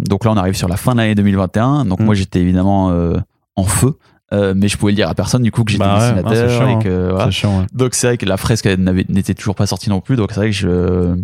donc 0.08 0.24
là, 0.24 0.30
on 0.30 0.36
arrive 0.36 0.54
sur 0.54 0.68
la 0.68 0.76
fin 0.76 0.92
de 0.92 0.98
l'année 0.98 1.16
2021. 1.16 1.84
Donc 1.86 1.98
Mm. 1.98 2.04
moi, 2.04 2.14
j'étais 2.14 2.38
évidemment 2.40 2.92
euh, 2.92 3.16
en 3.56 3.64
feu. 3.64 3.94
Euh, 4.32 4.52
mais 4.56 4.68
je 4.68 4.76
pouvais 4.76 4.92
le 4.92 4.96
dire 4.96 5.08
à 5.08 5.14
personne 5.14 5.42
du 5.42 5.50
coup 5.50 5.64
que 5.64 5.72
j'étais 5.72 5.82
Bah 5.84 5.94
ouais, 5.94 6.12
dessinateur 6.22 6.50
c'est 6.50 6.56
chiant, 6.58 6.78
et 6.80 6.84
que 6.84 7.08
voilà. 7.10 7.24
C'est 7.24 7.30
chiant, 7.32 7.60
ouais. 7.60 7.66
Donc 7.72 7.94
c'est 7.94 8.06
vrai 8.08 8.16
que 8.18 8.26
la 8.26 8.36
fresque 8.36 8.66
n'était 8.66 9.32
toujours 9.34 9.54
pas 9.54 9.66
sortie 9.66 9.88
non 9.90 10.00
plus. 10.02 10.16
Donc 10.16 10.28
c'est 10.32 10.36
vrai 10.40 10.50
que 10.50 10.54
je 10.54 11.16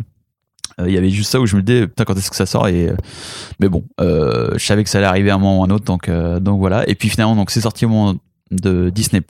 euh, 0.81 0.89
il 0.89 0.95
y 0.95 0.99
avait 0.99 1.11
juste 1.11 1.31
ça 1.31 1.41
où 1.41 1.47
je 1.47 1.57
me 1.57 1.63
disais 1.63 1.87
putain 1.87 2.05
quand 2.05 2.17
est-ce 2.17 2.31
que 2.31 2.37
ça 2.37 2.47
sort 2.47 2.69
et 2.69 2.89
euh, 2.89 2.97
mais 3.61 3.69
bon 3.69 3.85
euh, 4.01 4.51
je 4.55 4.65
savais 4.65 4.85
que 4.85 4.91
ça 4.91 4.99
allait 4.99 5.07
arriver 5.07 5.31
à 5.31 5.37
un 5.37 5.39
moment 5.39 5.61
ou 5.61 5.63
à 5.63 5.67
un 5.67 5.71
autre 5.71 5.85
donc 5.85 6.09
euh, 6.09 6.41
donc 6.41 6.59
voilà. 6.59 6.89
Et 6.89 6.95
puis 6.95 7.09
finalement 7.09 7.37
donc 7.37 7.51
c'est 7.51 7.61
sorti 7.61 7.85
au 7.85 7.89
moment 7.89 8.15
de 8.51 8.91
Disney 8.91 9.23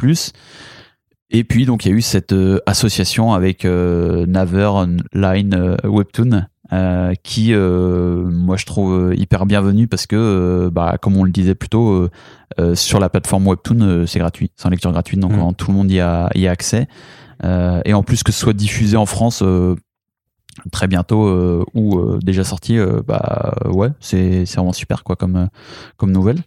et 1.30 1.44
puis 1.44 1.66
donc 1.66 1.84
il 1.84 1.90
y 1.90 1.94
a 1.94 1.96
eu 1.96 2.02
cette 2.02 2.34
association 2.66 3.32
avec 3.32 3.64
Naver 3.64 4.70
Line 5.14 5.76
Webtoon 5.84 6.46
qui 7.22 7.54
moi 7.54 8.56
je 8.56 8.66
trouve 8.66 9.14
hyper 9.16 9.46
bienvenue 9.46 9.88
parce 9.88 10.06
que 10.06 10.68
bah 10.72 10.96
comme 11.00 11.16
on 11.16 11.24
le 11.24 11.30
disait 11.30 11.54
plus 11.54 11.68
tôt 11.68 12.08
sur 12.74 13.00
la 13.00 13.08
plateforme 13.08 13.46
Webtoon 13.46 14.06
c'est 14.06 14.18
gratuit 14.18 14.50
c'est 14.56 14.66
en 14.66 14.70
lecture 14.70 14.92
gratuite 14.92 15.20
donc 15.20 15.32
Mm. 15.32 15.54
tout 15.54 15.70
le 15.70 15.76
monde 15.76 15.90
y 15.90 16.00
a, 16.00 16.28
y 16.34 16.46
a 16.46 16.50
accès. 16.50 16.86
Euh, 17.42 17.82
et 17.84 17.94
en 17.94 18.02
plus 18.02 18.22
que 18.22 18.32
ce 18.32 18.38
soit 18.38 18.52
diffusé 18.52 18.96
en 18.96 19.06
France 19.06 19.42
euh, 19.42 19.74
très 20.72 20.86
bientôt 20.86 21.26
euh, 21.26 21.64
ou 21.74 21.98
euh, 21.98 22.18
déjà 22.22 22.44
sorti 22.44 22.78
euh, 22.78 23.02
bah 23.06 23.54
ouais 23.66 23.90
c'est 24.00 24.44
vraiment 24.54 24.72
super 24.72 25.04
quoi 25.04 25.16
comme 25.16 25.48
comme 25.96 26.12
nouvelle. 26.12 26.40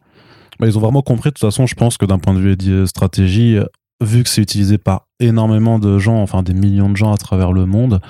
Ils 0.59 0.75
ont 0.75 0.81
vraiment 0.81 1.03
compris, 1.03 1.29
de 1.29 1.35
toute 1.35 1.41
façon, 1.41 1.67
je 1.67 1.75
pense 1.75 1.97
que 1.97 2.05
d'un 2.07 2.17
point 2.17 2.33
de 2.33 2.39
vue 2.39 2.87
stratégie, 2.87 3.59
vu 4.01 4.23
que 4.23 4.29
c'est 4.29 4.41
utilisé 4.41 4.79
par 4.79 5.05
énormément 5.19 5.77
de 5.77 5.99
gens, 5.99 6.19
enfin 6.19 6.41
des 6.41 6.55
millions 6.55 6.89
de 6.89 6.97
gens 6.97 7.13
à 7.13 7.17
travers 7.17 7.53
le 7.53 7.67
monde, 7.67 8.01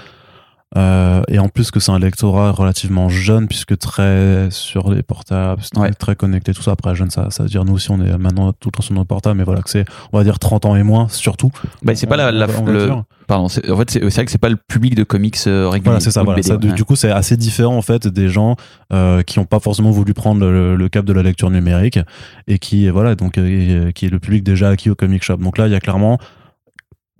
euh, 0.75 1.21
et 1.29 1.39
en 1.39 1.47
plus 1.47 1.71
que 1.71 1.79
c'est 1.79 1.91
un 1.91 1.99
lectorat 1.99 2.51
relativement 2.51 3.07
jeune, 3.09 3.47
puisque 3.47 3.77
très 3.77 4.47
sur 4.51 4.91
les 4.91 5.01
portables, 5.01 5.61
Ouais. 5.77 5.91
très 5.91 6.15
connecté, 6.15 6.53
tout 6.53 6.61
ça. 6.61 6.71
Après, 6.71 6.93
jeune, 6.93 7.09
ça, 7.09 7.29
ça 7.29 7.43
veut 7.43 7.49
dire 7.49 7.63
nous 7.63 7.73
aussi, 7.73 7.89
on 7.91 8.01
est 8.03 8.17
maintenant 8.17 8.51
tout 8.51 8.67
le 8.69 8.71
temps 8.73 8.81
sur 8.83 8.93
nos 8.93 9.05
portables, 9.05 9.37
mais 9.37 9.45
voilà, 9.45 9.61
que 9.61 9.69
c'est, 9.69 9.85
on 10.11 10.17
va 10.17 10.23
dire 10.25 10.39
30 10.39 10.65
ans 10.65 10.75
et 10.75 10.83
moins, 10.83 11.07
surtout. 11.09 11.51
bah 11.83 11.95
c'est 11.95 12.05
pas 12.07 12.17
la, 12.17 12.31
la- 12.31 12.47
le- 12.47 12.89
pardon 13.27 13.45
en 13.45 13.49
fait 13.49 13.89
c'est 13.91 13.99
vrai 13.99 14.25
que 14.25 14.31
c'est 14.31 14.37
pas 14.37 14.47
le 14.49 14.55
public 14.55 14.95
de 14.95 15.03
comics 15.03 15.35
euh, 15.47 15.67
régulier 15.67 15.85
Voilà, 15.85 15.99
c'est 15.99 16.11
ça. 16.11 16.23
Voilà. 16.23 16.37
BD, 16.37 16.47
Ça, 16.47 16.57
du, 16.57 16.67
ouais. 16.69 16.73
du 16.73 16.83
coup, 16.85 16.95
c'est 16.95 17.11
assez 17.11 17.35
différent 17.37 17.75
en 17.77 17.81
fait 17.81 18.07
des 18.07 18.29
gens 18.29 18.55
euh, 18.93 19.21
qui 19.23 19.39
n'ont 19.39 19.45
pas 19.45 19.59
forcément 19.59 19.91
voulu 19.91 20.13
prendre 20.13 20.41
le, 20.41 20.75
le 20.75 20.89
cap 20.89 21.05
de 21.05 21.13
la 21.13 21.23
lecture 21.23 21.49
numérique 21.49 21.99
et 22.47 22.59
qui, 22.59 22.89
voilà, 22.89 23.15
donc 23.15 23.37
euh, 23.37 23.91
qui 23.91 24.05
est 24.05 24.09
le 24.09 24.19
public 24.19 24.43
déjà 24.43 24.69
acquis 24.69 24.89
au 24.89 24.95
comic 24.95 25.23
shop. 25.23 25.37
Donc 25.37 25.57
là, 25.57 25.67
il 25.67 25.73
y 25.73 25.75
a 25.75 25.79
clairement, 25.81 26.19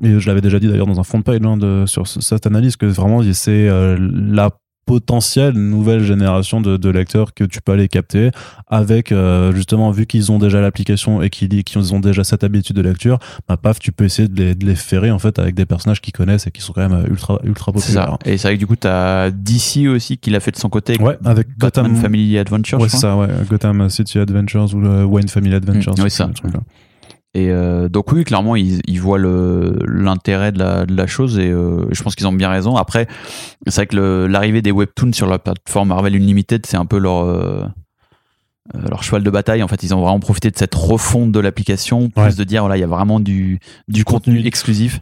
et 0.03 0.19
je 0.19 0.27
l'avais 0.27 0.41
déjà 0.41 0.59
dit 0.59 0.67
d'ailleurs 0.67 0.87
dans 0.87 0.99
un 0.99 1.03
front 1.03 1.21
page 1.21 1.39
hein, 1.43 1.57
de, 1.57 1.83
sur 1.87 2.07
ce- 2.07 2.21
cette 2.21 2.45
analyse, 2.47 2.75
que 2.75 2.85
vraiment 2.85 3.21
c'est 3.33 3.67
euh, 3.69 3.97
la 3.99 4.49
potentielle 4.85 5.53
nouvelle 5.53 6.01
génération 6.01 6.61
de, 6.61 6.77
de 6.77 6.89
lecteurs 6.89 7.33
que 7.33 7.43
tu 7.43 7.59
peux 7.59 7.73
aller 7.73 7.89
capter 7.89 8.31
avec 8.67 9.11
euh, 9.11 9.53
justement 9.53 9.91
vu 9.91 10.05
qu'ils 10.05 10.31
ont 10.31 10.39
déjà 10.39 10.61
l'application 10.61 11.21
et 11.21 11.29
qu'ils 11.29 11.93
ont 11.93 11.99
déjà 11.99 12.23
cette 12.23 12.45
habitude 12.45 12.77
de 12.77 12.81
lecture 12.81 13.19
bah 13.49 13.57
paf 13.57 13.79
tu 13.79 13.91
peux 13.91 14.05
essayer 14.05 14.29
de 14.29 14.41
les, 14.41 14.55
de 14.55 14.65
les 14.65 14.75
ferrer 14.75 15.11
en 15.11 15.19
fait 15.19 15.39
avec 15.39 15.55
des 15.55 15.65
personnages 15.65 15.99
qu'ils 15.99 16.13
connaissent 16.13 16.47
et 16.47 16.51
qui 16.51 16.61
sont 16.61 16.71
quand 16.71 16.87
même 16.87 16.97
euh, 17.03 17.09
ultra 17.09 17.37
ultra 17.43 17.73
c'est 17.75 17.91
ça 17.91 18.05
populaires 18.05 18.17
et 18.33 18.37
c'est 18.37 18.47
vrai 18.47 18.55
que 18.55 18.59
du 18.59 18.67
coup 18.67 18.77
t'as 18.77 19.29
DC 19.29 19.87
aussi 19.93 20.17
qui 20.19 20.29
l'a 20.29 20.39
fait 20.39 20.51
de 20.51 20.57
son 20.57 20.69
côté 20.69 20.97
Ouais, 21.01 21.17
avec 21.25 21.47
Gotham 21.57 21.93
Family 21.97 22.37
Adventure 22.37 22.79
Ouais, 22.79 22.87
c'est 22.87 22.95
ça, 22.95 23.17
ouais. 23.17 23.27
Gotham 23.49 23.89
City 23.89 24.19
Adventures 24.19 24.73
ou 24.73 24.79
le 24.79 25.03
Wayne 25.03 25.27
Family 25.27 25.53
Adventures. 25.55 25.95
Mm, 25.97 26.03
oui, 26.03 26.09
ça. 26.09 26.29
Et 27.37 27.51
euh, 27.51 27.87
donc 27.87 28.11
oui, 28.11 28.23
clairement, 28.23 28.55
ils, 28.55 28.79
ils 28.87 28.99
voient 28.99 29.19
l'intérêt 29.19 30.51
de 30.51 30.57
la, 30.57 30.85
de 30.87 30.95
la 30.95 31.05
chose 31.05 31.37
et 31.37 31.51
euh, 31.51 31.85
je 31.91 32.01
pense 32.01 32.15
qu'ils 32.15 32.25
ont 32.25 32.33
bien 32.33 32.49
raison. 32.49 32.75
Après, 32.77 33.07
c'est 33.67 33.75
vrai 33.75 33.85
que 33.87 34.25
l'arrivée 34.25 34.63
des 34.63 34.71
webtoons 34.71 35.13
sur 35.13 35.27
la 35.27 35.37
plateforme 35.37 35.89
Marvel 35.89 36.15
Unlimited, 36.15 36.65
c'est 36.65 36.77
un 36.77 36.85
peu 36.87 36.97
leur 36.97 37.25
euh, 37.25 37.63
leur 38.89 39.03
cheval 39.03 39.21
de 39.23 39.29
bataille. 39.29 39.61
En 39.61 39.67
fait, 39.67 39.83
ils 39.83 39.93
ont 39.93 40.01
vraiment 40.01 40.19
profité 40.19 40.49
de 40.49 40.57
cette 40.57 40.73
refonte 40.73 41.31
de 41.31 41.39
l'application, 41.39 42.09
plus 42.09 42.21
Ouais. 42.23 42.33
de 42.33 42.43
dire 42.43 42.61
voilà, 42.63 42.75
il 42.77 42.81
y 42.81 42.83
a 42.83 42.87
vraiment 42.87 43.19
du 43.19 43.59
du 43.87 44.03
contenu 44.03 44.43
exclusif. 44.45 44.99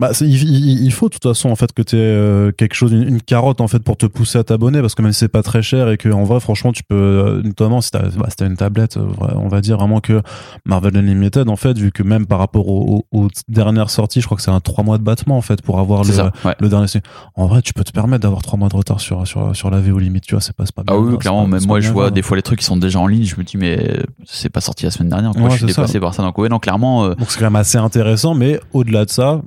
Bah, 0.00 0.10
il, 0.20 0.84
il- 0.84 0.92
faut 0.92 1.08
de 1.08 1.14
toute 1.14 1.24
façon 1.24 1.48
en 1.50 1.56
fait 1.56 1.72
que 1.72 1.82
tu 1.82 1.96
aies 1.96 2.52
quelque 2.56 2.74
chose, 2.74 2.92
une, 2.92 3.02
une 3.02 3.20
carotte 3.20 3.60
en 3.60 3.66
fait 3.66 3.80
pour 3.80 3.96
te 3.96 4.06
pousser 4.06 4.38
à 4.38 4.44
t'abonner 4.44 4.80
parce 4.80 4.94
que 4.94 5.02
même 5.02 5.12
si 5.12 5.18
c'est 5.18 5.28
pas 5.28 5.42
très 5.42 5.60
cher 5.60 5.88
et 5.90 5.96
que 5.96 6.08
en 6.08 6.22
vrai 6.22 6.38
franchement 6.38 6.70
tu 6.72 6.84
peux, 6.84 6.94
euh, 6.94 7.42
notamment 7.42 7.80
si 7.80 7.90
t'as 7.90 8.02
bah, 8.16 8.26
si 8.28 8.36
t'as 8.36 8.46
une 8.46 8.56
tablette, 8.56 8.96
euh, 8.96 9.06
on 9.34 9.48
va 9.48 9.60
dire 9.60 9.76
vraiment 9.76 9.98
que 10.00 10.22
Marvel 10.64 10.96
Unlimited 10.96 11.48
en 11.48 11.56
fait 11.56 11.76
vu 11.78 11.90
que 11.90 12.04
même 12.04 12.26
par 12.26 12.38
rapport 12.38 12.68
aux, 12.68 13.04
aux- 13.12 13.24
aux 13.24 13.28
dernières 13.48 13.90
sorties, 13.90 14.20
je 14.20 14.26
crois 14.26 14.36
que 14.36 14.42
c'est 14.44 14.52
un 14.52 14.60
3 14.60 14.84
mois 14.84 14.98
de 14.98 15.02
battement 15.02 15.36
en 15.36 15.42
fait 15.42 15.62
pour 15.62 15.80
avoir 15.80 16.04
le, 16.04 16.12
ça. 16.12 16.30
Ouais. 16.44 16.54
le 16.60 16.68
dernier. 16.68 16.86
En 17.34 17.46
vrai 17.46 17.60
tu 17.60 17.72
peux 17.74 17.82
te 17.82 17.90
permettre 17.92 18.22
d'avoir 18.22 18.42
3 18.42 18.56
mois 18.56 18.68
de 18.68 18.76
retard 18.76 19.00
sur 19.00 19.26
sur 19.26 19.56
sur 19.56 19.68
la 19.70 19.80
VO 19.80 19.98
limite, 19.98 20.22
tu 20.24 20.34
vois, 20.36 20.40
c'est 20.40 20.54
pas, 20.54 20.62
pas 20.64 20.82
Ah 20.86 20.92
bien 20.92 20.96
oui, 20.96 21.06
grave, 21.08 21.18
clairement. 21.18 21.42
pas- 21.42 21.48
Même 21.58 21.66
moi, 21.66 21.80
je 21.80 21.90
vois 21.90 22.12
des 22.12 22.22
fois 22.22 22.36
les 22.36 22.42
trucs 22.42 22.60
qui 22.60 22.64
sont 22.64 22.76
déjà 22.76 23.00
en 23.00 23.08
ligne. 23.08 23.24
Je 23.24 23.34
me 23.36 23.42
dis 23.42 23.56
mais 23.56 23.98
c'est 24.26 24.48
pas 24.50 24.60
sorti 24.60 24.84
la 24.84 24.92
semaine 24.92 25.08
dernière. 25.08 25.32
Quoi. 25.32 25.42
Ouais, 25.42 25.50
je 25.50 25.56
suis 25.56 25.66
c'est 25.66 25.72
ça. 25.72 25.82
dépassé 25.82 25.98
par 25.98 26.14
ça. 26.14 26.22
Donc 26.22 26.38
ouais, 26.38 26.48
non, 26.48 26.60
clairement. 26.60 27.04
euh, 27.06 27.14
Donc 27.16 27.30
c'est 27.30 27.38
quand 27.40 27.46
même 27.46 27.56
assez 27.56 27.78
intéressant, 27.78 28.34
mais 28.34 28.60
au-delà 28.72 29.04
de 29.04 29.10
ça, 29.10 29.42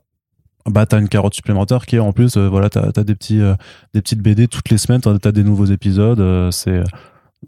bah 0.69 0.85
t'as 0.85 0.99
une 0.99 1.09
carotte 1.09 1.33
supplémentaire 1.33 1.85
qui 1.85 1.95
est 1.95 1.99
en 1.99 2.11
plus, 2.13 2.37
euh, 2.37 2.47
voilà, 2.47 2.69
t'as 2.69 2.89
as 2.95 3.03
des 3.03 3.15
petits, 3.15 3.41
euh, 3.41 3.55
des 3.93 4.01
petites 4.01 4.21
BD 4.21 4.47
toutes 4.47 4.69
les 4.69 4.77
semaines, 4.77 5.01
t'as 5.01 5.11
as 5.23 5.31
des 5.31 5.43
nouveaux 5.43 5.65
épisodes, 5.65 6.19
euh, 6.19 6.51
c'est, 6.51 6.83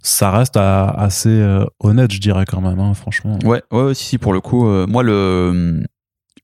ça 0.02 0.32
reste 0.32 0.58
à- 0.58 0.90
assez 0.90 1.44
honnête, 1.80 2.12
je 2.12 2.20
dirais 2.20 2.46
quand 2.48 2.62
même, 2.62 2.80
hein, 2.80 2.94
franchement. 2.94 3.38
Ouais, 3.46 3.62
ouais, 3.72 3.94
si, 3.94 4.06
si, 4.06 4.18
pour 4.18 4.34
le 4.34 4.42
coup, 4.42 4.66
moi, 4.88 5.04
le, 5.04 5.84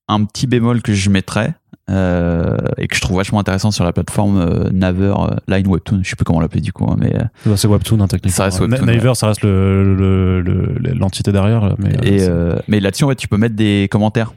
un 0.08 0.24
petit 0.26 0.48
bémol 0.48 0.82
que 0.82 0.94
je 0.94 1.10
mettrais 1.10 1.56
et 1.90 2.88
que 2.88 2.96
je 2.96 3.02
trouve 3.02 3.18
vachement 3.18 3.40
intéressant 3.40 3.72
sur 3.72 3.84
la 3.84 3.92
plateforme 3.92 4.70
Naver 4.72 5.14
Line 5.48 5.66
Webtoon, 5.66 6.02
je 6.04 6.10
sais 6.12 6.16
plus 6.16 6.24
comment 6.24 6.40
l'appeler 6.40 6.62
du 6.62 6.72
coup, 6.72 6.86
hein, 6.88 6.96
mais 7.00 7.12
Bah, 7.48 7.58
c'est 7.58 7.68
Webtoon, 7.68 8.00
hein, 8.02 8.08
techniquement. 8.08 8.36
Ça 8.38 8.44
reste 8.44 8.60
Webtoon, 8.60 8.86
Na- 8.86 8.94
Naver, 8.94 9.16
ça 9.16 9.26
reste 9.28 9.42
le- 9.42 9.96
le- 9.96 10.42
le- 10.42 10.94
l'entité 10.94 11.32
derrière. 11.32 11.74
Mais, 11.80 11.96
et 12.08 12.30
mais 12.68 12.80
là-dessus 12.80 13.06
en 13.06 13.10
fait 13.10 13.16
tu 13.16 13.28
peux 13.28 13.38
mettre 13.38 13.56
des 13.56 13.88
commentaires 13.90 14.34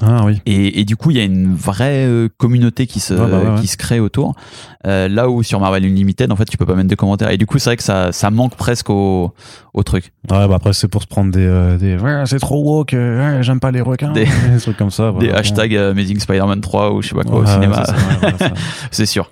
Ah 0.00 0.24
oui. 0.24 0.40
et, 0.46 0.80
et 0.80 0.84
du 0.84 0.96
coup 0.96 1.10
il 1.10 1.16
y 1.16 1.20
a 1.20 1.24
une 1.24 1.54
vraie 1.54 2.06
euh, 2.06 2.28
communauté 2.38 2.86
qui 2.86 3.00
se 3.00 3.14
Ouais, 3.14 3.28
bah 3.28 3.38
ouais, 3.38 3.48
ouais. 3.50 3.60
qui 3.60 3.66
se 3.66 3.76
crée 3.76 3.98
autour. 3.98 4.34
Euh, 4.86 5.08
là 5.08 5.28
où 5.28 5.42
sur 5.42 5.58
Marvel 5.58 5.84
Unlimited 5.84 6.30
en 6.30 6.36
fait 6.36 6.44
tu 6.44 6.56
peux 6.56 6.66
pas 6.66 6.74
mettre 6.76 6.88
de 6.88 6.94
commentaires 6.94 7.30
et 7.30 7.36
du 7.36 7.46
coup 7.46 7.58
c'est 7.58 7.70
vrai 7.70 7.76
que 7.76 7.82
ça 7.82 8.12
ça 8.12 8.30
manque 8.30 8.54
presque 8.54 8.90
au 8.90 9.34
au 9.74 9.82
truc. 9.82 10.12
Ouais, 10.30 10.46
bah 10.48 10.54
après, 10.56 10.72
c'est 10.72 10.88
pour 10.88 11.02
se 11.02 11.06
prendre 11.08 11.30
des. 11.32 11.44
euh, 11.46 11.76
des 11.78 11.96
ouais, 11.96 12.22
c'est 12.26 12.38
trop 12.38 12.62
woke, 12.62 12.94
euh, 12.94 13.38
ouais, 13.38 13.42
j'aime 13.42 13.60
pas 13.60 13.70
les 13.70 13.80
requins. 13.80 14.12
Des- 14.12 14.24
des 14.52 14.60
trucs 14.60 14.76
comme 14.76 14.90
ça. 14.90 15.12
des 15.18 15.30
hashtags 15.30 15.74
euh, 15.74 15.90
Amazing 15.92 16.18
Spider-Man 16.20 16.60
3 16.60 16.92
ou 16.92 17.02
je 17.02 17.08
sais 17.08 17.14
pas 17.14 17.24
quoi 17.24 17.40
au 17.40 17.46
cinéma, 17.46 17.82
c'est 18.90 19.06
sûr. 19.06 19.30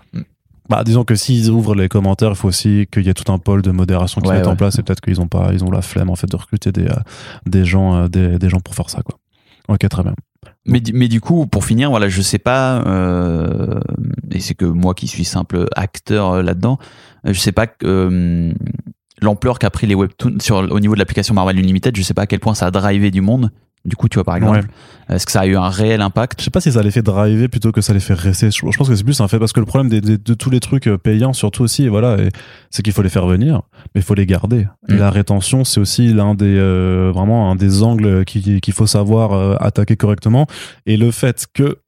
Bah, 0.69 0.83
disons 0.85 1.05
que 1.05 1.15
s'ils 1.15 1.49
ouvrent 1.51 1.77
les 1.77 1.89
commentaires, 1.89 2.31
il 2.31 2.35
faut 2.37 2.49
aussi 2.49 2.89
qu'il 2.93 3.07
y 3.07 3.09
ait 3.09 3.15
tout 3.15 3.31
un 3.33 3.39
pôle 3.39 3.63
de 3.63 3.71
modération 3.71 4.21
qui 4.21 4.29
se 4.29 4.33
mette 4.35 4.47
en 4.49 4.57
place 4.57 4.79
et 4.79 4.83
peut-être 4.83 5.01
qu'ils 5.01 5.21
ont 5.21 5.29
pas, 5.29 5.51
ils 5.53 5.63
ont 5.63 5.71
la 5.71 5.81
flemme 5.83 6.11
en 6.11 6.17
fait 6.17 6.29
de 6.29 6.35
recruter 6.37 6.73
des, 6.73 6.89
des 7.47 7.65
gens, 7.65 8.09
des, 8.09 8.39
des 8.39 8.49
gens 8.49 8.59
pour 8.59 8.75
faire 8.75 8.91
ça 8.91 9.01
quoi. 9.03 9.17
Ok, 9.69 9.89
très 9.89 10.03
bien. 10.03 10.15
Mais, 10.67 10.81
du- 10.81 10.93
coup, 11.21 11.47
pour 11.47 11.65
finir, 11.65 11.91
voilà, 11.91 12.09
je 12.09 12.21
sais 12.23 12.39
pas, 12.39 12.83
euh, 12.87 13.81
et 14.33 14.41
c'est 14.41 14.55
que 14.55 14.65
moi 14.65 14.95
qui 14.95 15.07
suis 15.07 15.25
simple 15.25 15.67
acteur 15.75 16.33
euh, 16.33 16.43
là-dedans, 16.43 16.79
euh, 17.27 17.33
je 17.33 17.39
sais 17.41 17.53
pas 17.53 17.67
l'ampleur 19.23 19.59
qu'a 19.59 19.71
pris 19.71 19.87
les 19.87 19.95
webtoons 19.95 20.39
sur 20.41 20.57
au 20.59 20.81
niveau 20.81 20.95
de 20.95 20.99
l'application 20.99 21.35
Marvel 21.35 21.59
Unlimited, 21.59 21.97
je 21.97 22.03
sais 22.03 22.15
pas 22.15 22.23
à 22.23 22.27
quel 22.27 22.41
point 22.41 22.55
ça 22.55 22.67
a 22.67 22.71
drivé 22.71 23.11
du 23.11 23.21
monde. 23.21 23.51
Du 23.87 23.97
coup, 23.97 24.09
tu 24.09 24.17
vois, 24.17 24.25
par 24.25 24.37
exemple, 24.37 24.59
Ouais. 25.09 25.15
est-ce 25.17 25.25
que 25.25 25.33
ça 25.33 25.41
a 25.43 25.47
eu 25.47 25.57
un 25.57 25.69
réel 25.69 26.01
impact? 26.03 26.41
Je 26.41 26.45
sais 26.45 26.51
pas 26.51 26.61
si 26.61 26.73
ça 26.73 26.83
les 26.83 26.91
fait 26.91 27.03
driver 27.03 27.49
plutôt 27.49 27.71
que 27.73 27.81
ça 27.81 27.93
les 27.95 28.01
fait 28.01 28.15
rester. 28.15 28.51
Je, 28.51 28.59
je 28.69 28.77
pense 28.77 28.89
que 28.89 28.95
c'est 28.97 29.05
plus 29.05 29.21
un 29.21 29.29
fait 29.29 29.39
parce 29.39 29.53
que 29.53 29.61
le 29.61 29.67
problème 29.67 29.89
des, 29.89 30.01
des- 30.01 30.19
de 30.19 30.35
tous 30.35 30.51
les 30.51 30.61
trucs 30.61 30.89
euh, 30.89 30.99
payants, 30.99 31.33
surtout 31.33 31.63
aussi, 31.63 31.85
et 31.85 31.89
voilà, 31.89 32.19
et 32.21 32.31
c'est 32.71 32.83
qu'il 32.83 32.93
faut 32.93 33.03
les 33.03 33.09
faire 33.09 33.27
venir, 33.27 33.63
mais 33.95 34.01
il 34.01 34.05
faut 34.05 34.15
les 34.15 34.27
garder. 34.27 34.67
Et 34.89 34.95
Mm. 34.95 34.99
la 34.99 35.11
rétention, 35.11 35.65
c'est 35.65 35.81
aussi 35.81 36.13
l'un 36.13 36.35
des 36.35 36.57
euh, 36.59 37.13
vraiment 37.15 37.51
un 37.51 37.55
des 37.57 37.83
angles 37.85 38.25
qui- 38.25 38.61
qu'il 38.61 38.75
faut 38.75 38.87
savoir 38.89 39.33
euh, 39.33 39.55
attaquer 39.61 39.97
correctement. 39.97 40.47
Et 40.87 40.97
le 40.97 41.11
fait 41.13 41.47
que 41.55 41.79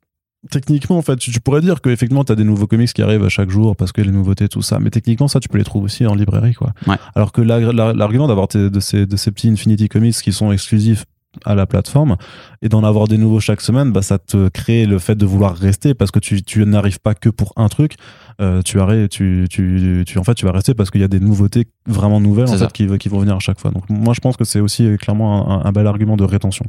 techniquement, 0.52 0.96
en 0.98 1.02
fait, 1.02 1.16
tu, 1.16 1.32
pourrais 1.40 1.60
dire 1.60 1.80
que 1.80 1.90
effectivement, 1.90 2.22
tu 2.22 2.30
as 2.30 2.36
des 2.36 2.44
nouveaux 2.44 2.68
comics 2.68 2.92
qui 2.92 3.02
arrivent 3.02 3.24
à 3.24 3.28
chaque 3.28 3.50
jour 3.50 3.74
parce 3.74 3.90
que 3.90 4.00
les 4.02 4.12
nouveautés, 4.12 4.48
tout 4.48 4.62
ça. 4.62 4.78
Mais 4.78 4.90
techniquement, 4.90 5.26
ça, 5.26 5.40
tu 5.40 5.48
peux 5.48 5.58
les 5.58 5.64
trouver 5.64 5.86
aussi 5.86 6.06
en 6.06 6.14
librairie, 6.14 6.54
quoi. 6.54 6.72
Ouais. 6.86 6.94
Alors 7.16 7.32
que 7.32 7.40
la- 7.42 7.58
la- 7.72 7.92
l'argument 7.92 8.28
d'avoir 8.28 8.46
de 8.46 8.78
ces, 8.80 9.04
de 9.04 9.16
ces 9.16 9.32
petits 9.32 9.48
Infinity 9.48 9.88
Comics 9.88 10.14
qui 10.14 10.32
sont 10.32 10.52
exclusifs 10.52 11.04
à 11.44 11.54
la 11.54 11.66
plateforme 11.66 12.16
et 12.62 12.68
d'en 12.68 12.84
avoir 12.84 13.06
des 13.06 13.18
nouveaux 13.18 13.40
chaque 13.40 13.60
semaine, 13.60 13.92
bah, 13.92 14.02
ça 14.02 14.18
te 14.18 14.48
crée 14.48 14.86
le 14.86 14.98
fait 14.98 15.14
de 15.14 15.26
vouloir 15.26 15.54
rester 15.56 15.94
parce 15.94 16.10
que 16.10 16.18
tu, 16.18 16.42
tu 16.42 16.64
n'arrives 16.64 17.00
pas 17.00 17.14
que 17.14 17.28
pour 17.28 17.52
un 17.56 17.68
truc. 17.68 17.94
Euh, 18.40 18.62
tu 18.62 18.80
arrêtes, 18.80 19.10
tu, 19.10 19.46
tu, 19.50 20.04
tu, 20.06 20.18
en 20.18 20.24
fait, 20.24 20.34
tu 20.34 20.44
vas 20.44 20.52
rester 20.52 20.74
parce 20.74 20.90
qu'il 20.90 21.00
y 21.00 21.04
a 21.04 21.08
des 21.08 21.20
nouveautés 21.20 21.66
vraiment 21.86 22.20
nouvelles 22.20 22.48
en 22.48 22.56
fait, 22.56 22.72
qui, 22.72 22.86
qui 22.98 23.08
vont 23.08 23.18
venir 23.18 23.36
à 23.36 23.40
chaque 23.40 23.60
fois. 23.60 23.70
Donc, 23.70 23.88
moi, 23.90 24.14
je 24.14 24.20
pense 24.20 24.36
que 24.36 24.44
c'est 24.44 24.60
aussi 24.60 24.86
euh, 24.86 24.96
clairement 24.96 25.50
un, 25.50 25.66
un 25.66 25.72
bel 25.72 25.86
argument 25.86 26.16
de 26.16 26.24
rétention. 26.24 26.64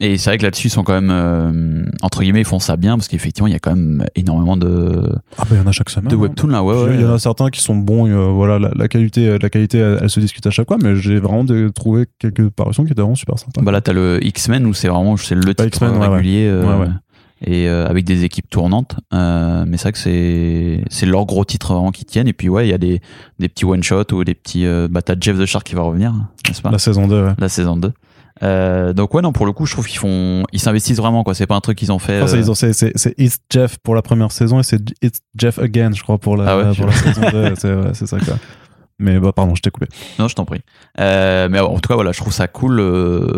Et 0.00 0.18
c'est 0.18 0.30
vrai 0.30 0.38
que 0.38 0.42
là-dessus, 0.42 0.66
ils 0.66 0.70
sont 0.70 0.82
quand 0.82 0.92
même, 0.92 1.10
euh, 1.12 1.84
entre 2.02 2.22
guillemets, 2.22 2.40
ils 2.40 2.46
font 2.46 2.58
ça 2.58 2.76
bien 2.76 2.96
parce 2.96 3.06
qu'effectivement, 3.06 3.46
il 3.46 3.52
y 3.52 3.56
a 3.56 3.60
quand 3.60 3.76
même 3.76 4.04
énormément 4.16 4.56
de, 4.56 5.08
Ah, 5.38 5.42
bah, 5.42 5.48
il 5.52 5.58
y 5.58 5.60
en 5.60 5.66
a 5.68 5.72
chaque 5.72 5.88
semaine. 5.88 6.10
de 6.10 6.16
hein. 6.16 6.18
webtoons 6.18 6.48
là, 6.48 6.64
ouais, 6.64 6.94
Il 6.94 7.00
y 7.00 7.04
en 7.04 7.14
a 7.14 7.18
certains 7.20 7.48
qui 7.48 7.60
sont 7.60 7.76
bons, 7.76 8.08
euh, 8.08 8.26
voilà, 8.26 8.58
la, 8.58 8.70
la 8.74 8.88
qualité, 8.88 9.28
euh, 9.28 9.38
la 9.40 9.50
qualité, 9.50 9.78
elle, 9.78 10.00
elle 10.02 10.10
se 10.10 10.18
discute 10.18 10.44
à 10.46 10.50
chaque 10.50 10.66
fois, 10.66 10.78
mais 10.82 10.96
j'ai 10.96 11.20
vraiment 11.20 11.44
trouvé 11.72 12.06
quelques 12.18 12.48
parutions 12.50 12.84
qui 12.84 12.90
étaient 12.90 13.02
vraiment 13.02 13.14
super 13.14 13.38
sympas. 13.38 13.62
Bah 13.62 13.70
là, 13.70 13.80
t'as 13.80 13.92
le 13.92 14.18
X-Men 14.24 14.66
où 14.66 14.74
c'est 14.74 14.88
vraiment 14.88 15.16
c'est 15.16 15.36
le 15.36 15.44
titre 15.54 15.64
X-Men, 15.66 15.92
ouais, 15.92 15.98
ouais. 15.98 16.08
régulier 16.08 16.48
euh, 16.48 16.86
et 17.46 17.68
euh, 17.68 17.86
avec 17.86 18.04
des 18.04 18.24
équipes 18.24 18.48
tournantes. 18.50 18.96
Euh, 19.12 19.64
mais 19.66 19.76
c'est 19.76 19.84
vrai 19.84 19.92
que 19.92 19.98
c'est 19.98 20.84
c'est 20.88 21.06
leurs 21.06 21.26
gros 21.26 21.44
titres 21.44 21.72
vraiment 21.74 21.92
qui 21.92 22.04
tiennent. 22.04 22.28
Et 22.28 22.32
puis 22.32 22.48
ouais, 22.48 22.66
il 22.66 22.70
y 22.70 22.74
a 22.74 22.78
des 22.78 23.00
des 23.38 23.48
petits 23.48 23.64
one 23.64 23.82
shot 23.82 24.04
ou 24.12 24.24
des 24.24 24.34
petits. 24.34 24.66
Euh, 24.66 24.88
bah 24.90 25.02
t'as 25.02 25.14
Jeff 25.20 25.38
the 25.38 25.44
Shark 25.46 25.66
qui 25.66 25.74
va 25.74 25.82
revenir, 25.82 26.12
n'est-ce 26.48 26.62
pas? 26.62 26.70
La 26.70 26.78
saison 26.78 27.06
2, 27.06 27.22
ouais. 27.26 27.32
La 27.38 27.48
saison 27.48 27.76
2 27.76 27.92
euh, 28.42 28.92
donc 28.92 29.14
ouais 29.14 29.22
non 29.22 29.32
pour 29.32 29.46
le 29.46 29.52
coup 29.52 29.64
je 29.64 29.72
trouve 29.72 29.86
qu'ils 29.86 29.98
font 30.00 30.42
ils 30.52 30.58
s'investissent 30.58 30.96
vraiment 30.96 31.22
quoi 31.22 31.34
c'est 31.34 31.46
pas 31.46 31.54
un 31.54 31.60
truc 31.60 31.78
qu'ils 31.78 31.92
ont 31.92 32.00
fait 32.00 32.20
euh, 32.34 32.40
ils 32.40 32.50
ont- 32.50 32.54
c'est 32.54 32.72
c'est- 32.72 33.14
It's 33.16 33.38
Jeff 33.48 33.78
pour 33.78 33.94
la 33.94 34.02
première 34.02 34.32
saison 34.32 34.58
et 34.58 34.64
c'est 34.64 34.80
It's 35.02 35.20
Jeff 35.36 35.58
Again, 35.60 35.92
je 35.94 36.02
crois, 36.02 36.18
pour 36.18 36.36
la, 36.36 36.50
Ah 36.50 36.56
ouais, 36.58 36.74
pour 36.74 36.86
la 36.86 36.92
saison 36.92 37.20
2. 37.30 37.54
C'est 37.56 37.72
ouais, 37.74 37.90
c'est 37.94 38.06
ça, 38.06 38.18
quoi. 38.18 38.34
Mais 38.98 39.18
bah, 39.18 39.32
pardon, 39.32 39.54
je 39.54 39.62
t'ai 39.62 39.70
coupé. 39.70 39.86
Non, 40.18 40.28
je 40.28 40.34
t'en 40.34 40.44
prie. 40.44 40.60
Euh, 41.00 41.48
mais 41.50 41.58
en 41.60 41.78
tout 41.78 41.88
cas, 41.88 41.94
voilà, 41.94 42.12
je 42.12 42.18
trouve 42.20 42.32
ça 42.32 42.46
cool 42.48 42.78
euh, 42.80 43.28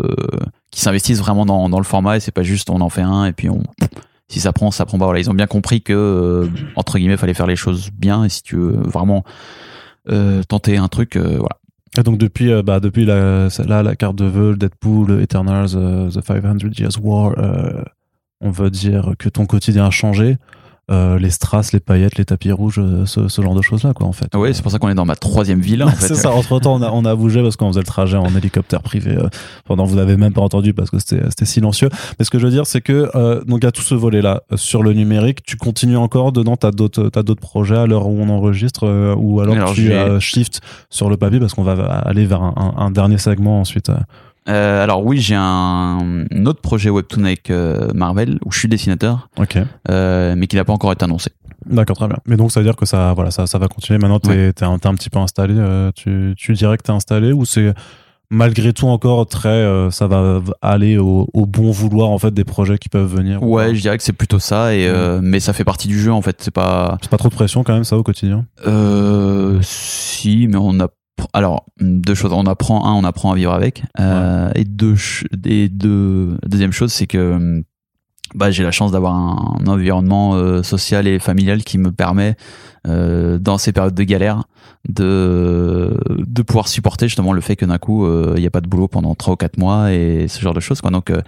qu'ils 0.71 0.81
s'investissent 0.83 1.19
vraiment 1.19 1.45
dans, 1.45 1.69
dans 1.69 1.79
le 1.79 1.83
format 1.83 2.17
et 2.17 2.19
c'est 2.19 2.31
pas 2.31 2.43
juste 2.43 2.69
on 2.69 2.79
en 2.81 2.89
fait 2.89 3.01
un 3.01 3.25
et 3.25 3.33
puis 3.33 3.49
on. 3.49 3.61
Si 4.29 4.39
ça 4.39 4.51
prend, 4.53 4.71
ça 4.71 4.85
prend 4.85 4.97
pas. 4.99 5.05
Voilà, 5.05 5.19
ils 5.19 5.29
ont 5.29 5.33
bien 5.35 5.47
compris 5.47 5.81
que 5.81 5.93
euh, 5.93 6.49
entre 6.75 6.97
guillemets, 6.99 7.17
fallait 7.17 7.33
faire 7.33 7.47
les 7.47 7.55
choses 7.55 7.89
bien 7.91 8.23
et 8.23 8.29
si 8.29 8.41
tu 8.43 8.55
veux 8.55 8.77
vraiment 8.83 9.23
euh, 10.09 10.43
tenter 10.43 10.77
un 10.77 10.87
truc, 10.87 11.15
euh, 11.15 11.37
voilà. 11.39 11.57
Et 11.97 12.03
donc, 12.03 12.17
depuis, 12.17 12.51
euh, 12.51 12.63
bah, 12.63 12.79
depuis 12.79 13.05
la, 13.05 13.47
là, 13.65 13.83
la 13.83 13.95
carte 13.95 14.15
de 14.15 14.25
vœux, 14.25 14.55
Deadpool, 14.55 15.21
Eternals, 15.21 15.69
euh, 15.75 16.09
The 16.09 16.21
500 16.21 16.57
Years 16.77 16.97
War, 17.01 17.33
euh, 17.37 17.83
on 18.41 18.51
veut 18.51 18.69
dire 18.69 19.13
que 19.17 19.29
ton 19.29 19.45
quotidien 19.45 19.85
a 19.85 19.91
changé. 19.91 20.37
Euh, 20.89 21.19
les 21.19 21.31
strass, 21.31 21.73
les 21.73 21.81
paillettes, 21.81 22.17
les 22.17 22.23
tapis 22.23 22.49
rouges, 22.53 22.79
euh, 22.79 23.05
ce, 23.05 23.27
ce 23.27 23.41
genre 23.41 23.55
de 23.55 23.61
choses-là, 23.61 23.93
quoi, 23.93 24.07
en 24.07 24.13
fait. 24.13 24.33
Ouais, 24.35 24.53
c'est 24.53 24.61
pour 24.61 24.71
ça 24.71 24.79
qu'on 24.79 24.87
est 24.87 24.95
dans 24.95 25.03
ma 25.03 25.17
troisième 25.17 25.59
ville. 25.59 25.83
En 25.83 25.87
fait. 25.89 26.07
c'est 26.07 26.15
ça. 26.15 26.31
Entre 26.31 26.57
temps, 26.61 26.75
on 26.75 26.81
a, 26.81 26.89
on 26.91 27.03
a 27.03 27.13
bougé 27.13 27.41
parce 27.41 27.57
qu'on 27.57 27.67
faisait 27.67 27.81
le 27.81 27.85
trajet 27.85 28.15
en 28.15 28.33
hélicoptère 28.33 28.81
privé 28.81 29.17
euh, 29.17 29.27
pendant 29.65 29.83
vous 29.83 29.97
n'avez 29.97 30.15
même 30.15 30.31
pas 30.31 30.39
entendu 30.39 30.73
parce 30.73 30.89
que 30.89 30.97
c'était 30.99 31.23
c'était 31.29 31.43
silencieux. 31.43 31.89
Mais 32.17 32.23
ce 32.23 32.29
que 32.29 32.39
je 32.39 32.45
veux 32.45 32.51
dire, 32.53 32.65
c'est 32.67 32.79
que 32.79 33.09
euh, 33.15 33.43
donc 33.43 33.65
à 33.65 33.73
tout 33.73 33.81
ce 33.81 33.95
volet 33.95 34.21
là 34.21 34.43
sur 34.55 34.81
le 34.81 34.93
numérique, 34.93 35.43
tu 35.43 35.57
continues 35.57 35.97
encore 35.97 36.31
dedans? 36.31 36.55
T'as 36.55 36.71
d'autres 36.71 37.09
t'as 37.09 37.21
d'autres 37.23 37.41
projets 37.41 37.75
à 37.77 37.85
l'heure 37.85 38.07
où 38.07 38.17
on 38.21 38.29
enregistre 38.29 38.85
euh, 38.87 39.13
ou 39.17 39.41
alors, 39.41 39.55
Alors, 39.55 39.73
tu 39.73 39.91
euh, 39.91 40.21
shift 40.21 40.61
sur 40.89 41.09
le 41.09 41.17
papier 41.17 41.41
parce 41.41 41.53
qu'on 41.53 41.63
va 41.63 41.73
aller 41.83 42.25
vers 42.25 42.41
un, 42.41 42.53
un- 42.55 42.81
un 42.81 42.91
dernier 42.91 43.17
segment 43.17 43.59
ensuite. 43.59 43.91
Euh. 44.47 44.83
Alors 44.83 45.03
oui, 45.05 45.19
j'ai 45.19 45.35
un, 45.35 46.25
un 46.31 46.45
autre 46.45 46.61
projet 46.61 46.89
webtoon 46.89 47.25
avec 47.25 47.49
euh, 47.49 47.89
Marvel 47.93 48.39
où 48.45 48.51
je 48.51 48.59
suis 48.59 48.67
dessinateur, 48.67 49.29
euh, 49.89 50.35
mais 50.37 50.47
qui 50.47 50.55
n'a 50.55 50.65
pas 50.65 50.73
encore 50.73 50.91
été 50.91 51.05
annoncé. 51.05 51.31
D'accord, 51.65 51.97
très 51.97 52.07
bien. 52.07 52.17
Mais 52.25 52.37
donc 52.37 52.51
ça 52.51 52.59
veut 52.59 52.65
dire 52.65 52.75
que 52.75 52.85
ça 52.85 53.13
voilà 53.13 53.31
ça 53.31 53.47
ça 53.47 53.57
va 53.57 53.67
continuer. 53.67 53.99
Maintenant 53.99 54.19
t'es 54.19 54.53
t'es 54.53 54.65
un, 54.65 54.77
petit 54.77 55.09
peu 55.09 55.19
installé. 55.19 55.55
tu 55.95 56.33
tu 56.37 56.53
dirais 56.53 56.77
que 56.77 56.83
t'es 56.83 56.91
installé 56.91 57.33
ou 57.33 57.45
c'est 57.45 57.73
malgré 58.29 58.73
tout 58.73 58.87
encore 58.87 59.25
très 59.27 59.89
ça 59.91 60.07
va 60.07 60.41
aller 60.61 60.97
au, 60.97 61.27
au 61.33 61.45
bon 61.45 61.71
vouloir 61.71 62.09
en 62.09 62.19
fait 62.19 62.33
des 62.33 62.45
projets 62.45 62.77
qui 62.77 62.87
peuvent 62.89 63.13
venir. 63.13 63.43
ou 63.43 63.55
Ouais, 63.55 63.75
je 63.75 63.81
dirais 63.81 63.97
que 63.97 64.03
c'est 64.03 64.13
plutôt 64.13 64.39
ça, 64.39 64.73
et 64.73 64.89
mais 65.21 65.41
ça 65.41 65.51
fait 65.51 65.65
partie 65.65 65.89
du 65.89 65.99
jeu 65.99 66.13
en 66.13 66.21
fait. 66.21 66.37
C'est 66.41 66.51
pas. 66.51 66.97
C'est 67.01 67.11
pas 67.11 67.17
trop 67.17 67.29
de 67.29 67.35
pression 67.35 67.63
quand 67.63 67.73
même 67.73 67.83
ça 67.83 67.97
au 67.97 68.03
quotidien? 68.03 68.45
Euh, 68.65 69.59
si, 69.61 70.47
mais 70.47 70.57
on 70.57 70.79
a. 70.79 70.87
Alors, 71.33 71.65
deux 71.79 72.15
choses. 72.15 72.31
On 72.33 72.45
apprend, 72.45 72.85
un, 72.85 72.93
on 72.93 73.03
apprend 73.03 73.31
à 73.31 73.35
vivre 73.35 73.53
avec. 73.53 73.83
Euh, 73.99 74.51
Et 74.55 74.63
deux, 74.63 74.95
et 75.45 75.69
deux, 75.69 76.37
deuxième 76.45 76.71
chose, 76.71 76.91
c'est 76.91 77.07
que 77.07 77.63
bah, 78.35 78.51
j'ai 78.51 78.63
la 78.63 78.71
chance 78.71 78.91
d'avoir 78.91 79.13
un, 79.15 79.57
un 79.61 79.67
environnement 79.67 80.35
euh, 80.35 80.63
social 80.63 81.07
et 81.07 81.19
familial 81.19 81.63
qui 81.63 81.77
me 81.77 81.91
permet, 81.91 82.35
euh, 82.87 83.37
dans 83.39 83.57
ces 83.57 83.71
périodes 83.71 83.95
de 83.95 84.03
galère, 84.03 84.43
de, 84.87 85.97
de 86.09 86.41
pouvoir 86.41 86.67
supporter 86.67 87.07
justement 87.07 87.33
le 87.33 87.41
fait 87.41 87.55
que 87.55 87.65
d'un 87.65 87.77
coup, 87.77 88.05
euh, 88.05 88.33
il 88.35 88.41
n'y 88.41 88.47
a 88.47 88.51
pas 88.51 88.61
de 88.61 88.67
boulot 88.67 88.87
pendant 88.87 89.15
trois 89.15 89.33
ou 89.33 89.37
quatre 89.37 89.57
mois 89.57 89.93
et 89.93 90.27
ce 90.27 90.41
genre 90.41 90.53
de 90.53 90.59
choses. 90.59 90.81
Quoi. 90.81 90.91
Donc, 90.91 91.09
euh, 91.09 91.21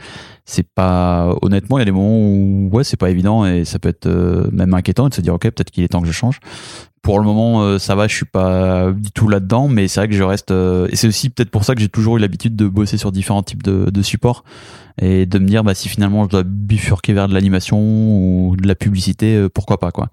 c'est 0.46 0.68
pas. 0.68 1.36
Honnêtement, 1.42 1.78
il 1.78 1.82
y 1.82 1.84
a 1.84 1.86
des 1.86 1.92
moments 1.92 2.20
où, 2.20 2.70
ouais, 2.72 2.84
c'est 2.84 2.98
pas 2.98 3.10
évident 3.10 3.46
et 3.46 3.66
ça 3.66 3.80
peut 3.80 3.90
être 3.90 4.08
euh, 4.08 4.50
même 4.52 4.74
inquiétant 4.74 5.10
de 5.10 5.14
se 5.14 5.22
dire, 5.22 5.34
ok, 5.34 5.44
peut-être 5.44 5.72
qu'il 5.72 5.84
est 5.84 5.90
temps 5.90 6.02
que 6.02 6.08
je 6.08 6.14
change 6.14 6.40
pour 7.02 7.20
le 7.20 7.26
moment 7.26 7.64
euh, 7.64 7.80
ça 7.80 7.96
va 7.96 8.08
je 8.08 8.16
suis 8.16 8.26
pas 8.26 8.92
du 8.92 9.12
tout 9.12 9.28
là 9.28 9.40
dedans 9.40 9.68
mais 9.68 9.88
c'est 9.88 10.02
vrai 10.02 10.10
que 10.10 10.16
je 10.16 10.24
reste 10.24 10.52
euh, 10.52 10.88
et 10.92 10.96
c'est 10.96 11.08
aussi 11.08 11.30
peut-être 11.30 11.50
pour 11.50 11.64
ça 11.64 11.76
que 11.76 11.82
j'ai 11.82 11.90
toujours 11.90 12.18
eu 12.18 12.20
l'habitude 12.20 12.56
de 12.56 12.68
bosser 12.68 12.98
sur 12.98 13.12
différents 13.12 13.44
types 13.44 13.64
de, 13.64 14.02
supports 14.02 14.44
et 15.02 15.26
de 15.26 15.40
me 15.40 15.48
dire 15.48 15.64
bah 15.64 15.76
si 15.76 15.88
finalement 15.90 16.26
je 16.26 16.30
dois 16.30 16.44
bifurquer 16.44 17.14
vers 17.14 17.28
de 17.28 17.34
l'animation 17.34 17.80
ou 17.80 18.56
de 18.58 18.68
la 18.68 18.76
publicité 18.76 19.36
euh, 19.36 19.50
pourquoi 19.50 19.80
pas 19.80 19.92
quoi 19.92 20.10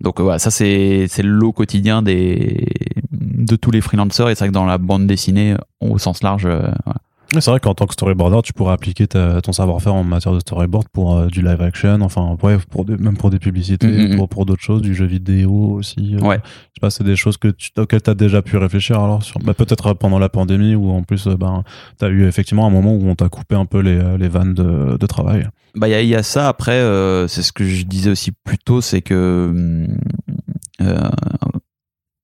donc 0.00 0.20
euh, 0.20 0.22
voilà 0.22 0.38
ça 0.38 0.50
c'est 0.50 0.66
c'est 1.08 1.22
le 1.22 1.30
lot 1.30 1.52
quotidien 1.52 2.02
des 2.02 2.66
de 3.12 3.56
tous 3.56 3.70
les 3.70 3.80
freelancers 3.80 4.28
et 4.28 4.34
c'est 4.34 4.44
vrai 4.44 4.48
que 4.48 4.54
dans 4.54 4.66
la 4.66 4.78
bande 4.78 5.06
dessinée 5.06 5.54
au 5.80 5.98
sens 5.98 6.22
large 6.22 6.46
euh, 6.46 6.70
voilà. 6.84 7.00
C'est 7.38 7.48
vrai 7.48 7.60
qu'en 7.60 7.74
tant 7.74 7.86
que 7.86 7.92
storyboarder, 7.92 8.40
tu 8.42 8.52
pourrais 8.52 8.72
appliquer 8.72 9.06
ta- 9.06 9.40
ton 9.40 9.52
savoir-faire 9.52 9.94
en 9.94 10.02
matière 10.02 10.34
de 10.34 10.40
storyboard 10.40 10.88
pour 10.92 11.16
euh, 11.16 11.26
du 11.28 11.42
live 11.42 11.62
action, 11.62 12.00
enfin 12.00 12.36
ouais, 12.42 12.56
pour 12.70 12.84
des- 12.84 12.96
même 12.96 13.16
pour 13.16 13.30
des 13.30 13.38
publicités, 13.38 13.86
Mhm, 13.86 14.16
pour, 14.16 14.28
pour 14.28 14.46
d'autres 14.46 14.64
choses, 14.64 14.82
du 14.82 14.96
jeu 14.96 15.04
vidéo 15.06 15.52
aussi. 15.78 16.16
euh, 16.16 16.26
Ouais. 16.26 16.38
Je 16.42 16.48
sais 16.48 16.80
pas, 16.80 16.90
c'est 16.90 17.04
des 17.04 17.14
choses 17.14 17.36
que 17.36 17.46
tu, 17.46 17.70
auxquelles 17.78 18.02
tu 18.02 18.10
as 18.10 18.14
déjà 18.16 18.42
pu 18.42 18.56
réfléchir 18.56 18.98
alors 19.00 19.22
sur 19.22 19.38
bah, 19.38 19.54
peut-être 19.54 19.92
pendant 19.94 20.18
la 20.18 20.28
pandémie 20.28 20.74
ou 20.74 20.90
en 20.90 21.04
plus 21.04 21.28
euh, 21.28 21.36
ben 21.36 21.62
tu 22.00 22.04
as 22.04 22.08
eu 22.08 22.26
effectivement 22.26 22.66
un 22.66 22.70
moment 22.70 22.94
où 22.94 23.08
on 23.08 23.14
t'a 23.14 23.28
coupé 23.28 23.54
un 23.54 23.64
peu 23.64 23.78
les, 23.78 23.96
euh, 23.96 24.18
les 24.18 24.28
vannes 24.28 24.54
de, 24.54 24.96
de 24.98 25.06
travail. 25.06 25.46
Bah 25.76 25.88
il 25.88 26.04
y, 26.04 26.08
y 26.08 26.16
a 26.16 26.24
ça 26.24 26.48
après 26.48 26.80
euh, 26.80 27.28
c'est 27.28 27.42
ce 27.42 27.52
que 27.52 27.62
je 27.62 27.84
disais 27.84 28.10
aussi 28.10 28.32
plus 28.32 28.58
tôt 28.58 28.80
c'est 28.80 29.02
que 29.02 29.14
euh, 29.14 29.86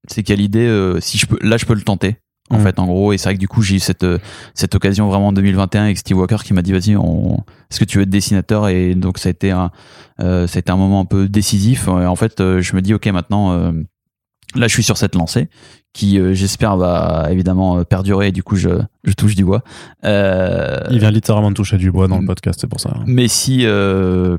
c'est 0.09 0.23
qu'il 0.23 0.35
y 0.35 0.39
a 0.39 0.41
l'idée 0.41 0.67
euh, 0.67 1.01
si 1.01 1.19
je 1.19 1.27
peux 1.27 1.39
là 1.43 1.57
je 1.57 1.65
peux 1.67 1.75
le 1.75 1.83
tenter 1.83 2.17
en 2.51 2.59
Mhm. 2.59 2.63
fait 2.63 2.79
en 2.79 2.87
gros 2.87 3.13
et 3.13 3.19
c'est 3.19 3.25
vrai 3.29 3.35
que 3.35 3.41
du 3.41 3.49
coup 3.49 3.61
j'ai 3.63 3.75
eu 3.77 3.81
cette 3.81 4.05
euh, 4.05 4.19
cette 4.55 4.75
occasion 4.77 5.09
vraiment 5.09 5.29
en 5.29 5.33
2021 5.33 5.83
avec 5.85 5.99
Steve 5.99 6.17
Walker 6.17 6.37
qui 6.45 6.53
m'a 6.55 6.63
dit 6.63 6.73
vas-y 6.73 6.97
on 6.97 7.39
est-ce 7.71 7.81
que 7.81 7.85
tu 7.85 7.99
veux 7.99 8.05
être 8.05 8.11
dessinateur? 8.11 8.69
Et 8.69 8.95
donc 8.95 9.19
ça 9.19 9.29
a 9.29 9.31
été 9.31 9.51
un 9.51 9.73
euh, 10.21 10.47
ça 10.47 10.59
a 10.59 10.61
été 10.61 10.71
un 10.71 10.77
moment 10.77 11.01
un 11.01 11.05
peu 11.07 11.29
décisif 11.29 11.89
Et 11.89 12.07
en 12.07 12.15
fait 12.17 12.41
euh, 12.41 12.61
je 12.61 12.77
me 12.77 12.83
dis 12.83 12.95
ok 12.95 13.07
maintenant 13.09 13.53
euh, 13.53 13.73
là 14.55 14.69
je 14.69 14.73
suis 14.73 14.85
sur 14.85 14.97
cette 14.97 15.17
lancée 15.17 15.49
qui 15.93 16.21
euh, 16.21 16.35
j'espère 16.35 16.77
va 16.77 17.27
évidemment 17.33 17.79
euh, 17.79 17.83
perdurer 17.83 18.29
et 18.29 18.33
du 18.33 18.45
coup 18.45 18.55
je 18.55 18.69
je 19.03 19.13
touche 19.15 19.35
du 19.35 19.45
bois 19.45 19.63
euh, 20.05 20.79
Il 20.91 21.01
vient 21.01 21.11
littéralement 21.11 21.51
de 21.51 21.57
toucher 21.57 21.79
du 21.79 21.91
bois 21.91 22.07
dans 22.07 22.19
le 22.19 22.23
Mm. 22.23 22.27
podcast, 22.27 22.61
c'est 22.61 22.69
pour 22.69 22.79
ça. 22.81 22.95
mais 23.07 23.27
si 23.27 23.67
euh, 23.67 24.39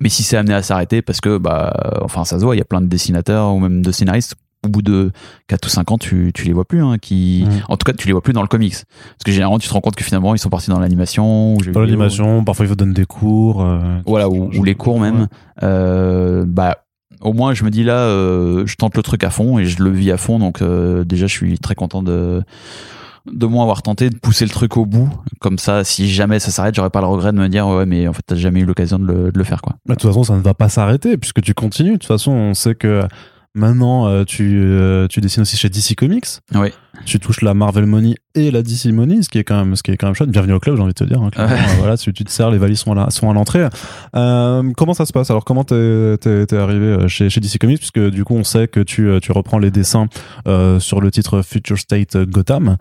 mais 0.00 0.08
si 0.08 0.22
c'est 0.22 0.36
amené 0.36 0.54
à 0.54 0.62
s'arrêter 0.62 1.02
parce 1.02 1.20
que 1.20 1.38
bah 1.38 1.72
enfin 2.02 2.24
ça 2.24 2.38
se 2.38 2.44
voit 2.44 2.54
il 2.56 2.58
y 2.58 2.62
a 2.62 2.64
plein 2.66 2.80
de 2.80 2.86
dessinateurs 2.86 3.52
ou 3.54 3.58
même 3.60 3.82
de 3.82 3.92
scénaristes 3.92 4.34
au 4.64 4.68
bout 4.68 4.80
de 4.82 5.12
4 5.48 5.66
ou 5.66 5.68
5 5.68 5.90
ans 5.92 5.98
tu, 5.98 6.30
tu 6.34 6.44
les 6.46 6.52
vois 6.54 6.64
plus 6.64 6.82
hein, 6.82 6.96
qui 6.98 7.44
Mhm. 7.46 7.60
en 7.68 7.76
tout 7.76 7.84
cas 7.84 7.92
tu 7.92 8.06
les 8.06 8.12
vois 8.12 8.22
plus 8.22 8.32
dans 8.32 8.40
le 8.42 8.48
comics 8.48 8.72
parce 8.74 9.24
que 9.24 9.30
généralement 9.32 9.58
tu 9.58 9.68
te 9.68 9.72
rends 9.74 9.80
compte 9.82 9.94
que 9.96 10.04
finalement 10.04 10.34
ils 10.34 10.38
sont 10.38 10.48
partis 10.48 10.70
dans 10.70 10.80
l'animation 10.80 11.56
Dans 11.72 11.80
l'animation, 11.80 12.42
parfois 12.44 12.64
il 12.64 12.68
faut 12.70 12.74
donner 12.74 12.94
des 12.94 13.04
cours. 13.06 13.62
euh, 13.62 13.98
voilà 14.06 14.28
ou, 14.30 14.50
ou 14.56 14.64
les 14.64 14.74
cours 14.74 14.98
même 15.00 15.28
euh, 15.62 16.44
bah 16.46 16.78
au 17.20 17.32
moins 17.32 17.54
je 17.54 17.62
me 17.64 17.70
dis 17.70 17.84
là 17.84 17.98
euh, 17.98 18.64
je 18.66 18.74
tente 18.76 18.96
le 18.96 19.02
truc 19.02 19.22
à 19.22 19.30
fond 19.30 19.58
et 19.58 19.66
je 19.66 19.82
le 19.82 19.90
vis 19.90 20.10
à 20.10 20.16
fond 20.16 20.38
donc 20.38 20.62
euh, 20.62 21.04
déjà 21.04 21.26
je 21.26 21.32
suis 21.32 21.58
très 21.58 21.74
content 21.74 22.02
de 22.02 22.42
de 23.26 23.46
moi 23.46 23.62
avoir 23.62 23.82
tenté 23.82 24.10
de 24.10 24.16
pousser 24.18 24.44
le 24.44 24.50
truc 24.50 24.76
au 24.76 24.84
bout 24.84 25.08
comme 25.40 25.58
ça 25.58 25.82
si 25.82 26.10
jamais 26.10 26.38
ça 26.40 26.50
s'arrête 26.50 26.74
j'aurais 26.74 26.90
pas 26.90 27.00
le 27.00 27.06
regret 27.06 27.32
de 27.32 27.38
me 27.38 27.48
dire 27.48 27.66
ouais 27.66 27.86
mais 27.86 28.06
en 28.06 28.12
fait 28.12 28.22
t'as 28.26 28.36
jamais 28.36 28.60
eu 28.60 28.66
l'occasion 28.66 28.98
de 28.98 29.32
le, 29.34 29.44
faire 29.44 29.62
quoi 29.62 29.76
Mais 29.86 29.94
de 29.94 30.00
toute 30.00 30.10
façon, 30.10 30.24
ça 30.24 30.34
ne 30.34 30.40
va 30.40 30.54
pas 30.54 30.68
s'arrêter 30.68 31.16
puisque 31.16 31.42
tu 31.42 31.54
continues. 31.54 31.92
De 31.92 31.96
toute 31.96 32.06
façon, 32.06 32.32
on 32.32 32.54
sait 32.54 32.74
que 32.74 33.02
maintenant, 33.54 34.06
euh, 34.08 34.24
tu, 34.24 34.60
euh, 34.64 35.06
tu 35.08 35.20
dessines 35.20 35.42
aussi 35.42 35.56
chez 35.56 35.68
DC 35.68 35.94
Comics. 35.96 36.26
Oui. 36.54 36.68
Tu 37.06 37.18
touches 37.18 37.42
la 37.42 37.54
Marvel 37.54 37.86
Money 37.86 38.14
et 38.36 38.52
la 38.52 38.62
DC 38.62 38.86
Money, 38.92 39.22
ce 39.22 39.28
qui 39.28 39.38
est 39.38 39.44
quand 39.44 39.56
même, 39.56 39.74
ce 39.74 39.82
qui 39.82 39.90
est 39.90 39.96
quand 39.96 40.06
même 40.06 40.14
chouette. 40.14 40.30
Bienvenue 40.30 40.52
au 40.52 40.60
club, 40.60 40.76
j'ai 40.76 40.82
envie 40.82 40.92
de 40.94 40.98
te 40.98 41.02
dire. 41.04 41.20
hein. 41.20 41.30
Ouais. 41.36 41.42
Euh, 41.44 41.56
voilà, 41.78 41.96
tu 41.96 42.12
te 42.12 42.30
sers, 42.30 42.50
les 42.52 42.58
valises 42.58 42.78
sont 42.78 42.92
à 42.92 42.94
la- 42.94 43.10
sont 43.10 43.28
à 43.28 43.34
l'entrée. 43.34 43.66
Euh, 44.14 44.62
comment 44.76 44.94
ça 44.94 45.04
se 45.04 45.12
passe? 45.12 45.28
Alors, 45.30 45.44
comment 45.44 45.64
t'es 45.64 46.16
t'es- 46.20 46.46
t'es 46.46 46.56
arrivé 46.56 47.08
chez, 47.08 47.30
chez 47.30 47.40
DC 47.40 47.58
Comics? 47.58 47.78
Puisque 47.78 47.98
du 48.10 48.22
coup, 48.24 48.34
on 48.36 48.44
sait 48.44 48.68
que 48.68 48.78
tu, 48.78 49.08
tu 49.20 49.32
reprends 49.32 49.58
les 49.58 49.72
dessins 49.72 50.06
sur 50.78 51.00
le 51.00 51.10
titre 51.10 51.42
Future 51.42 51.78
State 51.78 52.16
Gotham. 52.28 52.76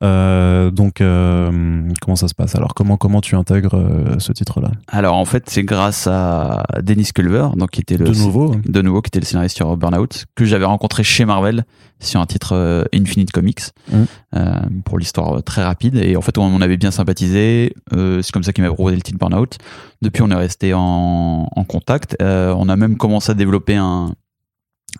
Donc, 0.00 0.94
comment 0.98 2.16
ça 2.16 2.28
se 2.28 2.34
passe? 2.34 2.54
Alors, 2.54 2.72
comment, 2.72 2.96
comment 2.96 3.20
tu 3.20 3.34
intègres 3.36 4.16
ce 4.18 4.32
titre-là? 4.32 4.70
Alors 4.88 5.16
en 5.16 5.24
fait, 5.26 5.44
c'est 5.50 5.62
grâce 5.64 6.06
à 6.06 6.64
Dennis 6.82 7.10
Culver, 7.14 7.48
donc 7.56 7.70
qui 7.70 7.82
était 7.82 7.98
le 7.98 8.06
De 8.06 8.14
nouveau 8.18 8.54
hein. 8.54 8.60
de 8.66 8.80
nouveau 8.82 9.02
qui 9.02 9.08
était 9.08 9.20
le 9.20 9.26
scénariste 9.26 9.56
sur 9.56 9.76
Burnout, 9.76 10.17
que 10.34 10.44
j'avais 10.44 10.64
rencontré 10.64 11.02
chez 11.04 11.24
Marvel 11.24 11.64
sur 12.00 12.20
un 12.20 12.26
titre 12.26 12.54
euh, 12.54 12.84
Infinite 12.94 13.30
Comics 13.32 13.60
Mhm. 13.92 14.06
euh, 14.36 14.60
pour 14.84 14.98
l'histoire 14.98 15.38
euh, 15.38 15.40
très 15.40 15.64
rapide. 15.64 15.96
Et 15.96 16.16
en 16.16 16.20
fait, 16.22 16.38
on, 16.38 16.42
on 16.44 16.60
avait 16.60 16.76
bien 16.76 16.90
sympathisé. 16.90 17.74
C'est 17.92 18.30
comme 18.32 18.42
ça 18.44 18.52
qu'il 18.52 18.62
m'avait 18.62 18.74
proposé 18.74 18.96
le 18.96 19.02
titre 19.02 19.18
Burnout. 19.18 19.58
Depuis, 20.02 20.22
on 20.22 20.30
est 20.30 20.34
resté 20.34 20.74
en, 20.74 21.48
en 21.54 21.64
contact. 21.64 22.16
On 22.20 22.68
a 22.68 22.76
même 22.76 22.96
commencé 22.96 23.30
à 23.30 23.34
développer 23.34 23.76
un 23.76 24.12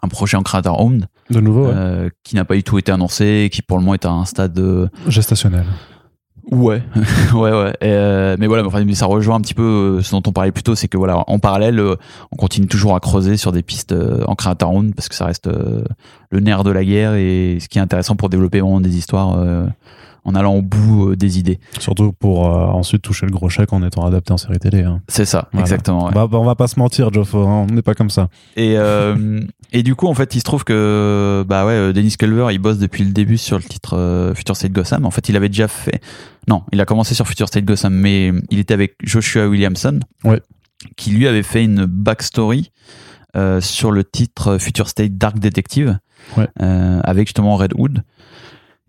un 0.03 0.09
projet 0.09 0.37
en 0.37 0.43
creator 0.43 0.79
owned 0.81 1.07
De 1.31 1.41
nouveau, 1.41 1.67
ouais. 1.67 1.73
euh, 1.75 2.11
qui 2.23 2.37
n'a 2.37 2.45
pas 2.45 2.55
du 2.55 2.63
tout 2.63 2.79
été 2.79 2.93
annoncé 2.93 3.43
et 3.47 3.51
qui 3.51 3.63
pour 3.63 3.79
le 3.79 3.83
moment 3.83 3.95
est 3.95 4.05
à 4.05 4.11
un 4.11 4.27
stade 4.27 4.91
gestationnel. 5.09 5.65
Ouais, 6.53 6.83
ouais, 7.35 7.51
ouais. 7.53 7.73
Euh, 7.83 8.37
mais 8.39 8.47
voilà, 8.47 8.67
enfin, 8.67 8.83
ça 8.95 9.07
rejoint 9.07 9.37
un 9.37 9.41
petit 9.41 9.55
peu 9.55 9.99
euh, 9.99 10.03
ce 10.03 10.13
dont 10.13 10.23
on 10.27 10.33
parlait 10.33 10.53
plus 10.53 10.63
tôt, 10.63 10.75
c'est 10.75 10.89
que 10.89 10.97
voilà, 10.97 11.23
en 11.27 11.39
parallèle, 11.39 11.79
euh, 11.79 11.97
on 12.33 12.37
continue 12.37 12.67
toujours 12.67 12.95
à 12.95 13.01
creuser 13.01 13.37
sur 13.37 13.53
des 13.53 13.63
pistes 13.63 13.93
euh, 13.93 14.25
en 14.27 14.35
creator 14.35 14.73
own 14.73 14.95
parce 14.95 15.09
que 15.09 15.15
ça 15.15 15.27
reste 15.27 15.49
le 16.31 16.41
nerf 16.41 16.65
de 16.65 16.71
la 16.71 16.85
guerre 16.85 17.15
et 17.15 17.59
ce 17.61 17.69
qui 17.69 17.79
est 17.79 17.83
intéressant 17.83 18.17
pour 18.17 18.29
développer 18.31 18.61
vraiment 18.61 18.81
des 18.81 18.97
histoires 18.97 19.39
en 20.25 20.35
allant 20.35 20.55
au 20.55 20.63
bout 20.63 21.11
euh, 21.11 21.17
des 21.17 21.39
idées. 21.39 21.59
Surtout 21.79 22.13
pour 22.13 22.47
euh, 22.47 22.67
ensuite 22.67 23.03
toucher 23.03 23.27
le 23.27 23.33
gros 23.33 23.49
chèque 23.49 23.73
en 23.73 23.83
étant 23.83 24.05
adapté 24.05 24.33
en 24.33 24.37
série 24.37 24.59
télé. 24.59 24.83
hein. 24.83 25.01
C'est 25.09 25.25
ça, 25.25 25.49
Voilà. 25.53 25.65
exactement. 25.65 26.07
ouais. 26.07 26.13
Bah, 26.13 26.27
bah, 26.31 26.39
on 26.39 26.45
va 26.45 26.55
pas 26.55 26.67
se 26.69 26.79
mentir, 26.79 27.13
Joffo, 27.13 27.47
hein, 27.47 27.67
on 27.69 27.73
n'est 27.75 27.83
pas 27.83 27.95
comme 27.95 28.11
ça. 28.11 28.29
Et, 28.57 28.75
euh, 28.77 29.41
et 29.73 29.83
du 29.83 29.95
coup, 29.95 30.07
en 30.07 30.15
fait, 30.15 30.35
il 30.35 30.39
se 30.41 30.45
trouve 30.45 30.65
que 30.65 31.45
bah 31.49 31.65
ouais, 31.67 31.93
Dennis 31.93 32.17
Culver, 32.19 32.49
il 32.53 32.59
bosse 32.59 32.79
depuis 32.79 33.05
le 33.05 33.13
début 33.13 33.39
sur 33.39 33.57
le 33.57 33.63
titre 33.65 33.97
euh, 33.97 34.35
Future 34.35 34.57
State 34.57 34.73
Gotham. 34.73 35.07
En 35.07 35.11
fait, 35.11 35.29
il 35.29 35.37
avait 35.37 35.49
déjà 35.49 35.69
fait. 35.69 36.01
Non, 36.49 36.63
il 36.73 36.81
a 36.81 36.85
commencé 36.85 37.15
sur 37.15 37.27
Future 37.27 37.49
State 37.49 37.65
Gotham, 37.65 37.95
mais 37.95 38.33
il 38.51 38.59
était 38.59 38.75
avec 38.75 38.95
Joshua 39.03 39.47
Williamson, 39.49 40.01
Ouais. 40.25 40.41
qui 40.97 41.11
lui 41.11 41.27
avait 41.29 41.43
fait 41.43 41.65
une 41.65 41.85
backstory 41.87 42.71
sur 43.61 43.93
le 43.93 44.03
titre 44.05 44.59
Future 44.59 44.89
State 44.89 45.17
Dark 45.17 45.39
Detective, 45.39 45.99
Ouais. 46.37 46.49
avec 46.59 47.29
justement 47.29 47.57
Red 47.57 47.73
Hood 47.77 48.03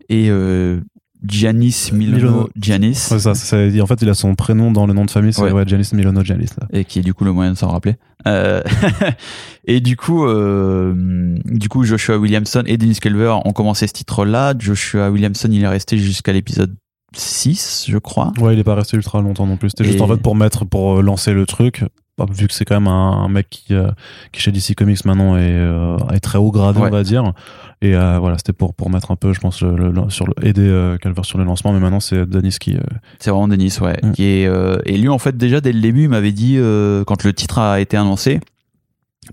et 0.08 0.26
euh, 0.28 0.80
Giannis 1.26 1.90
Milano. 1.92 2.48
Giannis. 2.56 3.08
Ouais, 3.10 3.18
ça, 3.18 3.34
c'est- 3.34 3.80
en 3.80 3.86
fait, 3.86 4.00
il 4.02 4.08
a 4.08 4.14
son 4.14 4.34
prénom 4.34 4.70
dans 4.72 4.86
le 4.86 4.92
nom 4.94 5.04
de 5.04 5.10
famille, 5.10 5.32
c'est 5.32 5.42
Ouais. 5.42 5.52
ouais. 5.52 5.64
Janice 5.66 5.92
Milano 5.92 6.22
là. 6.22 6.34
et 6.72 6.84
qui 6.84 6.98
est 6.98 7.02
du 7.02 7.12
coup 7.14 7.24
le 7.24 7.32
moyen 7.32 7.52
de 7.52 7.56
s'en 7.56 7.68
rappeler. 7.68 7.96
Euh, 8.26 8.62
et 9.66 9.80
du 9.80 9.96
coup, 9.96 10.24
euh, 10.26 11.36
du 11.44 11.68
coup, 11.68 11.84
Joshua 11.84 12.16
Williamson 12.18 12.62
et 12.66 12.76
Dennis 12.76 13.00
Culver 13.00 13.34
ont 13.44 13.52
commencé 13.52 13.86
ce 13.86 13.92
titre-là. 13.92 14.54
Joshua 14.58 15.10
Williamson, 15.10 15.48
il 15.52 15.62
est 15.62 15.68
resté 15.68 15.98
jusqu'à 15.98 16.32
l'épisode 16.32 16.74
6, 17.14 17.86
je 17.88 17.98
crois. 17.98 18.32
Ouais, 18.40 18.54
il 18.54 18.58
est 18.58 18.64
pas 18.64 18.74
resté 18.74 18.96
ultra 18.96 19.20
longtemps 19.20 19.46
non 19.46 19.56
plus. 19.56 19.70
C'était 19.70 19.84
juste 19.84 20.00
en 20.00 20.08
fait 20.08 20.16
pour 20.22 20.36
mettre, 20.36 20.64
pour 20.64 20.98
euh, 20.98 21.02
lancer 21.02 21.32
le 21.32 21.44
truc. 21.46 21.84
Bah, 22.18 22.26
Vu 22.30 22.46
que 22.48 22.52
c'est 22.54 22.64
quand 22.66 22.78
même 22.78 22.88
un, 22.88 23.12
un 23.24 23.28
mec 23.28 23.48
qui, 23.50 23.74
qui 24.32 24.40
chez 24.42 24.52
DC 24.52 24.74
Comics 24.76 25.04
maintenant 25.06 25.36
est, 25.38 25.58
est 26.12 26.20
très 26.20 26.38
haut 26.38 26.50
gradé, 26.50 26.78
on 26.80 26.90
va 26.90 27.02
dire. 27.02 27.32
Et 27.82 27.94
euh, 27.94 28.18
voilà, 28.18 28.36
c'était 28.36 28.52
pour, 28.52 28.74
pour 28.74 28.90
mettre 28.90 29.10
un 29.10 29.16
peu, 29.16 29.32
je 29.32 29.40
pense, 29.40 29.62
le, 29.62 29.90
le- 29.90 30.10
sur 30.10 30.26
le, 30.26 30.34
aider 30.46 30.68
euh, 30.68 30.98
Calvert 30.98 31.24
sur 31.24 31.38
le 31.38 31.44
lancement. 31.44 31.72
Mais 31.72 31.80
maintenant, 31.80 32.00
c'est 32.00 32.26
Denis 32.26 32.56
qui. 32.60 32.76
euh, 32.76 32.80
C'est 33.18 33.30
vraiment 33.30 33.48
Dennis, 33.48 33.78
ouais. 33.80 33.98
Mm. 34.02 34.12
Qui 34.12 34.24
est, 34.24 34.50
et 34.84 34.98
lui, 34.98 35.08
en 35.08 35.18
fait, 35.18 35.36
déjà 35.36 35.60
dès 35.60 35.72
le 35.72 35.80
début, 35.80 36.02
il 36.02 36.08
m'avait 36.10 36.32
dit 36.32 36.58
quand 37.06 37.24
le 37.24 37.32
titre 37.32 37.58
a 37.58 37.80
été 37.80 37.96
annoncé, 37.96 38.40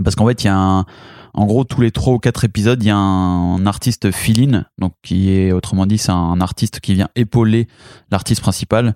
parce 0.04 0.16
qu'en 0.16 0.26
fait, 0.28 0.44
il 0.44 0.48
y 0.48 0.50
a 0.50 0.56
un, 0.56 0.86
en 1.34 1.46
gros, 1.46 1.66
tous 1.66 1.82
les 1.82 1.92
trois 1.92 2.14
ou 2.14 2.20
quatre 2.20 2.46
épisodes, 2.46 2.82
il 2.82 2.88
y 2.88 2.92
a 2.92 2.96
un, 2.98 3.66
artiste 3.66 4.12
fill-in, 4.12 4.64
donc 4.78 4.94
qui 5.04 5.32
est, 5.32 5.52
autrement 5.52 5.86
dit, 5.86 5.98
c'est 5.98 6.12
un 6.12 6.40
artiste 6.40 6.80
qui 6.80 6.94
vient 6.94 7.10
épauler 7.16 7.68
l'artiste 8.12 8.42
principal, 8.42 8.96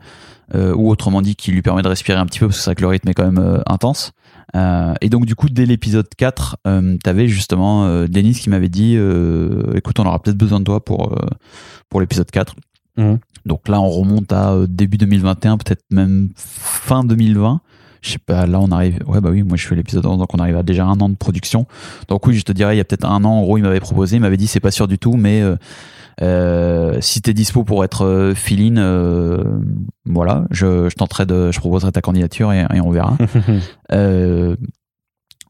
ou 0.53 0.89
autrement 0.89 1.21
dit, 1.21 1.35
qui 1.35 1.51
lui 1.51 1.61
permet 1.61 1.81
de 1.81 1.87
respirer 1.89 2.17
un 2.19 2.25
petit 2.25 2.39
peu, 2.39 2.47
parce 2.47 2.57
que 2.57 2.63
c'est 2.63 2.69
vrai 2.69 2.75
que 2.75 2.81
le 2.81 2.87
rythme 2.87 3.09
est 3.09 3.13
quand 3.13 3.29
même 3.29 3.61
intense. 3.67 4.13
Euh, 4.55 4.93
et 5.01 5.09
donc, 5.09 5.25
du 5.25 5.35
coup, 5.35 5.49
dès 5.49 5.65
l'épisode 5.65 6.07
4, 6.17 6.57
euh, 6.67 6.97
t'avais 7.03 7.27
justement 7.27 7.85
euh, 7.85 8.07
Denis 8.07 8.33
qui 8.33 8.49
m'avait 8.49 8.69
dit 8.69 8.95
euh, 8.97 9.73
écoute, 9.75 9.99
on 9.99 10.05
aura 10.05 10.19
peut-être 10.19 10.37
besoin 10.37 10.59
de 10.59 10.65
toi 10.65 10.83
pour, 10.83 11.13
euh, 11.13 11.27
pour 11.89 12.01
l'épisode 12.01 12.29
4. 12.29 12.55
Mhm. 12.97 13.19
Donc 13.45 13.67
là, 13.67 13.81
on 13.81 13.89
remonte 13.89 14.31
à 14.31 14.55
début 14.67 14.97
2021, 14.97 15.57
peut-être 15.57 15.83
même 15.89 16.29
fin 16.35 17.03
2020. 17.03 17.61
Je 18.01 18.11
sais 18.11 18.19
pas, 18.19 18.47
là 18.47 18.59
on 18.59 18.71
arrive. 18.71 18.99
Ouais, 19.05 19.21
bah 19.21 19.29
oui, 19.31 19.43
moi 19.43 19.57
je 19.57 19.67
fais 19.67 19.75
l'épisode 19.75 20.05
11, 20.05 20.17
donc 20.17 20.33
on 20.33 20.39
arrive 20.39 20.57
à 20.57 20.63
déjà 20.63 20.85
un 20.85 20.99
an 20.99 21.09
de 21.09 21.15
production. 21.15 21.67
Donc 22.07 22.25
oui, 22.25 22.35
je 22.35 22.43
te 22.43 22.51
dirais, 22.51 22.73
il 22.75 22.77
y 22.77 22.81
a 22.81 22.83
peut-être 22.83 23.05
un 23.05 23.23
an, 23.23 23.29
en 23.29 23.41
gros, 23.43 23.57
il 23.57 23.61
m'avait 23.61 23.79
proposé, 23.79 24.15
il 24.15 24.19
m'avait 24.19 24.37
dit 24.37 24.47
c'est 24.47 24.59
pas 24.59 24.71
sûr 24.71 24.87
du 24.87 24.97
tout, 24.97 25.17
mais 25.17 25.43
euh, 26.21 26.97
si 27.01 27.21
t'es 27.21 27.33
dispo 27.33 27.63
pour 27.63 27.83
être 27.83 28.05
euh, 28.05 28.35
fill-in, 28.35 28.77
euh, 28.77 29.43
voilà, 30.05 30.45
je, 30.51 30.87
je 30.89 30.95
tenterai 30.95 31.25
de, 31.25 31.51
je 31.51 31.59
proposerai 31.59 31.91
ta 31.91 32.01
candidature 32.01 32.51
et, 32.53 32.65
et 32.73 32.81
on 32.81 32.91
verra. 32.91 33.17
Euh, 33.91 34.55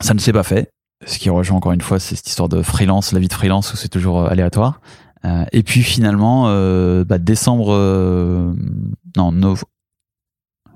ça 0.01 0.13
ne 0.15 0.19
s'est 0.19 0.33
pas 0.33 0.43
fait. 0.43 0.71
Ce 1.05 1.19
qui 1.19 1.29
rejoint 1.29 1.57
encore 1.57 1.71
une 1.73 1.81
fois, 1.81 1.99
c'est 1.99 2.15
cette 2.15 2.27
histoire 2.27 2.49
de 2.49 2.61
freelance, 2.63 3.11
la 3.11 3.19
vie 3.19 3.27
de 3.27 3.33
freelance 3.33 3.73
où 3.73 3.77
c'est 3.77 3.89
toujours 3.89 4.25
aléatoire. 4.25 4.81
Et 5.51 5.61
puis 5.61 5.83
finalement, 5.83 6.45
bah, 7.03 7.17
décembre, 7.19 7.75
non, 9.15 9.31
nov- 9.31 9.63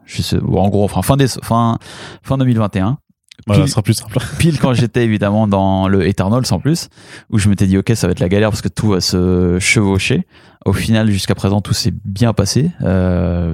je 0.06 0.22
sais, 0.22 0.38
bon, 0.38 0.62
en 0.62 0.70
gros, 0.70 0.84
enfin 0.84 1.02
fin, 1.02 1.18
fin, 1.42 1.80
fin 2.22 2.38
2021, 2.38 3.00
voilà, 3.48 3.62
Puis- 3.64 3.70
ce 3.70 3.74
sera 3.74 3.82
plus 3.84 3.94
simple. 3.94 4.18
pile 4.40 4.60
quand 4.60 4.74
j'étais 4.74 5.04
évidemment 5.04 5.48
dans 5.48 5.88
le 5.88 6.08
Eternals 6.08 6.46
en 6.52 6.60
plus, 6.60 6.90
où 7.30 7.38
je 7.38 7.50
m'étais 7.50 7.68
dit 7.68 7.78
ok 7.78 7.92
ça 7.96 8.08
va 8.08 8.12
être 8.12 8.20
la 8.20 8.30
galère 8.30 8.50
parce 8.50 8.62
que 8.62 8.70
tout 8.70 8.90
va 8.90 9.02
se 9.02 9.58
chevaucher. 9.60 10.26
Au 10.66 10.74
final 10.74 11.12
jusqu'à 11.12 11.36
présent 11.36 11.62
tout 11.62 11.74
s'est 11.74 11.94
bien 12.06 12.34
passé. 12.34 12.72
Euh, 12.82 13.54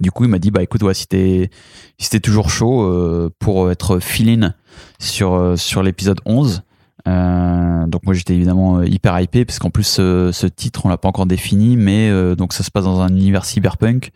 du 0.00 0.10
coup 0.10 0.24
il 0.24 0.30
m'a 0.30 0.38
dit 0.38 0.50
bah 0.50 0.62
écoute 0.62 0.82
ouais, 0.82 0.94
si 0.94 1.06
t'es 1.06 1.50
si 1.98 2.08
t'es 2.10 2.20
toujours 2.20 2.48
chaud 2.48 2.82
euh, 2.84 3.28
pour 3.38 3.70
être 3.70 3.98
fill-in 3.98 4.54
sur 4.98 5.34
euh, 5.34 5.56
sur 5.56 5.82
l'épisode 5.82 6.18
11. 6.24 6.62
euh, 7.08 7.86
donc 7.86 8.04
moi 8.04 8.14
j'étais 8.14 8.34
évidemment 8.34 8.82
hyper 8.82 9.18
hypé 9.20 9.44
parce 9.44 9.58
qu'en 9.58 9.70
plus 9.70 9.82
ce, 9.84 10.30
ce 10.32 10.46
titre 10.46 10.86
on 10.86 10.88
l'a 10.88 10.96
pas 10.96 11.08
encore 11.08 11.26
défini 11.26 11.76
mais 11.76 12.10
donc 12.36 12.52
ça 12.54 12.62
se 12.62 12.70
passe 12.70 12.84
dans 12.84 13.00
un 13.00 13.08
univers 13.08 13.44
cyberpunk 13.44 14.12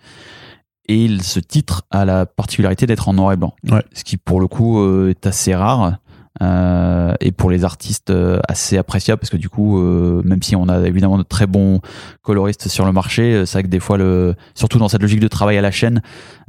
et 0.89 1.05
il- 1.05 1.23
ce 1.23 1.41
titre 1.41 1.83
a 1.91 2.05
la 2.05 2.27
particularité 2.27 2.87
d'être 2.87 3.09
en 3.09 3.13
noir 3.15 3.33
et 3.33 3.37
blanc 3.37 3.55
Ouais. 3.71 3.83
ce 3.93 4.05
qui 4.05 4.17
pour 4.17 4.41
le 4.41 4.47
coup 4.49 4.81
euh, 4.81 5.11
est 5.11 5.27
assez 5.27 5.55
rare 5.55 5.99
euh, 6.43 7.15
et 7.21 7.33
pour 7.33 7.51
les 7.51 7.65
artistes 7.65 8.11
euh, 8.11 8.39
assez 8.47 8.77
appréciable 8.77 9.19
parce 9.21 9.31
que 9.31 9.37
du 9.39 9.49
coup 9.49 9.79
euh, 9.79 10.21
même 10.25 10.43
si 10.43 10.55
on 10.55 10.69
a 10.69 10.87
évidemment 10.87 11.17
de 11.17 11.23
très 11.23 11.47
bons 11.47 11.81
coloristes 12.23 12.69
sur 12.69 12.85
le 12.85 12.93
marché 12.93 13.45
c'est 13.47 13.53
vrai 13.55 13.63
que 13.63 13.69
des 13.69 13.81
fois 13.81 13.97
le 13.97 14.35
surtout 14.55 14.79
dans 14.79 14.89
cette 14.89 15.01
logique 15.03 15.21
de 15.21 15.29
travail 15.29 15.57
à 15.57 15.63
la 15.63 15.71
chaîne 15.71 16.03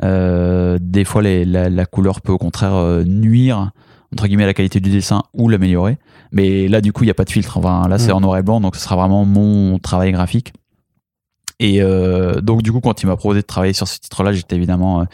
des 0.03 1.05
fois 1.05 1.21
les, 1.21 1.45
la, 1.45 1.69
la 1.69 1.85
couleur 1.85 2.21
peut 2.21 2.31
au 2.33 2.37
contraire 2.37 2.75
nuire 3.05 3.71
entre 4.13 4.27
guillemets 4.27 4.45
la 4.45 4.53
qualité 4.53 4.79
du 4.79 4.89
dessin 4.89 5.23
ou 5.33 5.49
l'améliorer. 5.49 5.97
Mais 6.31 6.69
là, 6.69 6.79
du 6.79 6.93
coup, 6.93 7.03
il 7.03 7.07
n'y 7.07 7.11
a 7.11 7.13
pas 7.13 7.25
de 7.25 7.29
filtre. 7.29 7.57
Enfin, 7.57 7.89
là, 7.89 7.97
c'est 7.97 8.13
Mm. 8.13 8.15
en 8.15 8.21
noir 8.21 8.37
et 8.37 8.41
blanc, 8.41 8.61
donc 8.61 8.77
ce 8.77 8.81
sera 8.81 8.95
vraiment 8.95 9.25
mon 9.25 9.79
travail 9.79 10.13
graphique. 10.13 10.53
Et 11.59 11.81
euh, 11.81 12.39
donc, 12.41 12.61
du 12.61 12.71
coup, 12.71 12.81
quand 12.81 13.01
il 13.01 13.07
m'a 13.07 13.15
proposé 13.15 13.41
de 13.41 13.45
travailler 13.45 13.73
sur 13.73 13.87
ce 13.87 13.99
titre-là, 13.99 14.31
j'étais 14.31 14.55
évidemment 14.55 15.01
euh, 15.01 15.05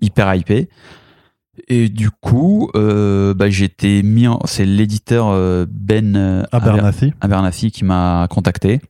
hyper 0.00 0.32
hypé. 0.34 0.68
Et 1.66 1.88
du 1.88 2.10
coup, 2.10 2.70
euh, 2.76 3.34
bah, 3.34 3.48
été 3.48 4.02
mis 4.04 4.28
en... 4.28 4.38
C'est 4.44 4.64
l'éditeur 4.64 5.28
euh, 5.28 5.66
Ben 5.68 6.14
euh, 6.16 6.44
Aber- 6.52 6.70
Abernathy. 6.70 7.12
Abernathy 7.20 7.70
qui 7.72 7.84
m'a 7.84 8.26
contacté. 8.30 8.80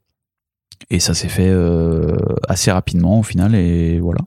Et 0.90 1.00
ça 1.00 1.14
s'est 1.14 1.28
fait 1.28 1.48
euh, 1.48 2.16
assez 2.46 2.70
rapidement 2.70 3.18
au 3.20 3.22
final. 3.22 3.54
Et 3.54 3.98
voilà. 4.00 4.20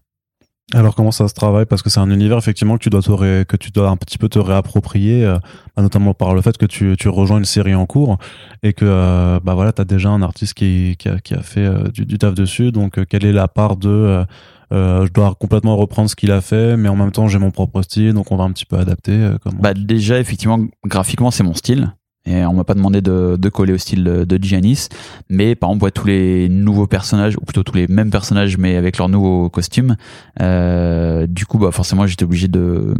Alors 0.73 0.95
comment 0.95 1.11
ça 1.11 1.27
se 1.27 1.33
travaille? 1.33 1.65
Parce 1.65 1.81
que 1.81 1.89
c'est 1.89 1.99
un 1.99 2.09
univers 2.09 2.37
effectivement 2.37 2.77
que 2.77 2.83
tu 2.83 2.89
dois 2.89 3.01
te 3.01 3.43
que 3.43 3.57
tu 3.57 3.71
dois 3.71 3.89
un 3.89 3.97
petit 3.97 4.17
peu 4.17 4.29
te 4.29 4.39
réapproprier, 4.39 5.25
euh, 5.25 5.37
bah, 5.75 5.83
notamment 5.83 6.13
par 6.13 6.33
le 6.33 6.41
fait 6.41 6.57
que 6.57 6.65
tu, 6.65 6.95
tu 6.97 7.09
rejoins 7.09 7.39
une 7.39 7.45
série 7.45 7.75
en 7.75 7.85
cours 7.85 8.17
et 8.63 8.71
que 8.71 8.85
euh, 8.85 9.39
bah 9.43 9.53
voilà 9.53 9.73
t'as 9.73 9.83
déjà 9.83 10.09
un 10.09 10.21
artiste 10.21 10.53
qui, 10.53 10.95
qui, 10.97 11.09
a, 11.09 11.19
qui 11.19 11.33
a 11.33 11.41
fait 11.41 11.65
euh, 11.65 11.89
du, 11.89 12.05
du 12.05 12.17
taf 12.17 12.33
dessus. 12.33 12.71
Donc 12.71 12.97
euh, 12.97 13.05
quelle 13.07 13.25
est 13.25 13.33
la 13.33 13.47
part 13.47 13.75
de 13.75 14.25
je 14.71 15.11
dois 15.11 15.35
complètement 15.35 15.75
reprendre 15.75 16.09
ce 16.09 16.15
qu'il 16.15 16.31
a 16.31 16.39
fait, 16.39 16.77
mais 16.77 16.87
en 16.87 16.95
même 16.95 17.11
temps 17.11 17.27
j'ai 17.27 17.39
mon 17.39 17.51
propre 17.51 17.81
style, 17.81 18.13
donc 18.13 18.31
on 18.31 18.37
va 18.37 18.45
un 18.45 18.51
petit 18.53 18.65
peu 18.65 18.77
adapter. 18.77 19.31
Bah, 19.59 19.73
déjà, 19.73 20.17
effectivement, 20.17 20.59
graphiquement, 20.85 21.29
c'est 21.29 21.43
mon 21.43 21.53
style. 21.53 21.91
Et 22.25 22.45
on 22.45 22.53
m'a 22.53 22.63
pas 22.63 22.75
demandé 22.75 23.01
de, 23.01 23.35
de 23.39 23.49
coller 23.49 23.73
au 23.73 23.77
style 23.77 24.03
de 24.03 24.43
Giannis. 24.43 24.89
Mais 25.29 25.55
par 25.55 25.69
exemple, 25.71 25.85
ouais, 25.85 25.91
tous 25.91 26.05
les 26.05 26.49
nouveaux 26.49 26.85
personnages, 26.85 27.35
ou 27.35 27.41
plutôt 27.41 27.63
tous 27.63 27.75
les 27.75 27.87
mêmes 27.87 28.11
personnages, 28.11 28.57
mais 28.57 28.75
avec 28.75 28.97
leurs 28.97 29.09
nouveaux 29.09 29.49
costumes, 29.49 29.95
euh, 30.39 31.25
du 31.25 31.45
coup, 31.47 31.57
bah, 31.57 31.71
forcément, 31.71 32.05
j'étais 32.05 32.23
obligé 32.23 32.47
de, 32.47 32.93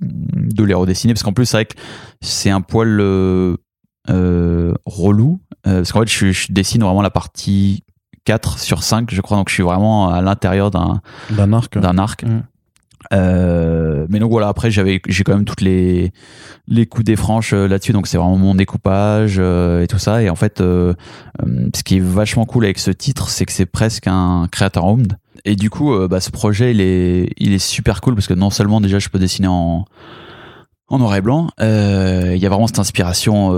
de 0.00 0.64
les 0.64 0.74
redessiner. 0.74 1.14
Parce 1.14 1.22
qu'en 1.22 1.32
plus, 1.32 1.46
c'est 1.46 1.56
vrai 1.56 1.64
que 1.64 1.74
c'est 2.20 2.50
un 2.50 2.60
poil 2.60 3.00
euh, 3.00 3.56
euh, 4.10 4.74
relou. 4.84 5.40
Parce 5.62 5.90
qu'en 5.90 6.00
fait, 6.00 6.10
je, 6.10 6.30
je 6.30 6.52
dessine 6.52 6.82
vraiment 6.82 7.02
la 7.02 7.10
partie 7.10 7.82
4 8.24 8.58
sur 8.58 8.82
5, 8.82 9.10
je 9.10 9.20
crois. 9.22 9.38
Donc, 9.38 9.48
je 9.48 9.54
suis 9.54 9.62
vraiment 9.62 10.10
à 10.10 10.20
l'intérieur 10.20 10.70
d'un 10.70 11.00
d'un 11.30 11.52
arc. 11.54 11.78
d'un 11.78 11.96
arc. 11.98 12.24
Mm. 12.24 12.42
Euh, 13.12 14.06
mais 14.08 14.18
donc 14.18 14.30
voilà, 14.30 14.48
après 14.48 14.70
j'avais 14.70 15.00
j'ai 15.08 15.24
quand 15.24 15.34
même 15.34 15.44
toutes 15.44 15.60
les 15.60 16.12
les 16.68 16.86
coups 16.86 17.04
des 17.04 17.16
franches 17.16 17.52
euh, 17.52 17.68
là-dessus, 17.68 17.92
donc 17.92 18.06
c'est 18.06 18.18
vraiment 18.18 18.36
mon 18.36 18.54
découpage 18.54 19.36
euh, 19.38 19.82
et 19.82 19.86
tout 19.86 19.98
ça. 19.98 20.22
Et 20.22 20.30
en 20.30 20.34
fait, 20.34 20.60
euh, 20.60 20.94
ce 21.74 21.82
qui 21.82 21.96
est 21.96 22.00
vachement 22.00 22.44
cool 22.44 22.64
avec 22.64 22.78
ce 22.78 22.90
titre, 22.90 23.28
c'est 23.28 23.46
que 23.46 23.52
c'est 23.52 23.66
presque 23.66 24.06
un 24.06 24.48
creator 24.50 24.84
owned. 24.84 25.18
Et 25.44 25.54
du 25.54 25.70
coup, 25.70 25.96
bah, 26.08 26.20
ce 26.20 26.30
projet, 26.30 26.72
il 26.72 26.80
est 26.80 27.28
il 27.36 27.52
est 27.52 27.58
super 27.58 28.00
cool 28.00 28.14
parce 28.14 28.26
que 28.26 28.34
non 28.34 28.50
seulement 28.50 28.80
déjà 28.80 28.98
je 28.98 29.08
peux 29.08 29.18
dessiner 29.18 29.48
en 29.48 29.84
en 30.88 30.98
noir 30.98 31.14
et 31.16 31.20
blanc, 31.20 31.48
il 31.60 32.36
y 32.36 32.46
a 32.46 32.48
vraiment 32.48 32.66
cette 32.66 32.78
inspiration 32.78 33.52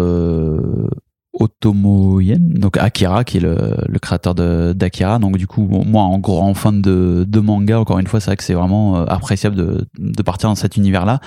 Otomoyen, 1.39 2.39
donc 2.41 2.77
Akira, 2.77 3.23
qui 3.23 3.37
est 3.37 3.41
le, 3.41 3.77
le 3.87 3.99
créateur 3.99 4.35
d'Akira. 4.35 5.19
Donc 5.19 5.37
du 5.37 5.47
coup, 5.47 5.63
moi, 5.63 6.03
en 6.03 6.19
grand 6.19 6.53
fan 6.55 6.83
de, 6.83 7.41
manga, 7.41 7.79
encore 7.79 7.99
une 7.99 8.07
fois, 8.07 8.21
c'est 8.21 8.27
vrai 8.27 8.37
que 8.37 8.45
c'est 8.45 8.55
vraiment 8.55 8.99
euh, 8.99 9.05
appréciable 9.07 9.57
de, 9.57 10.23
partir 10.23 10.49
dans 10.49 10.57
cet 10.57 10.77
univers-là. 10.77 11.21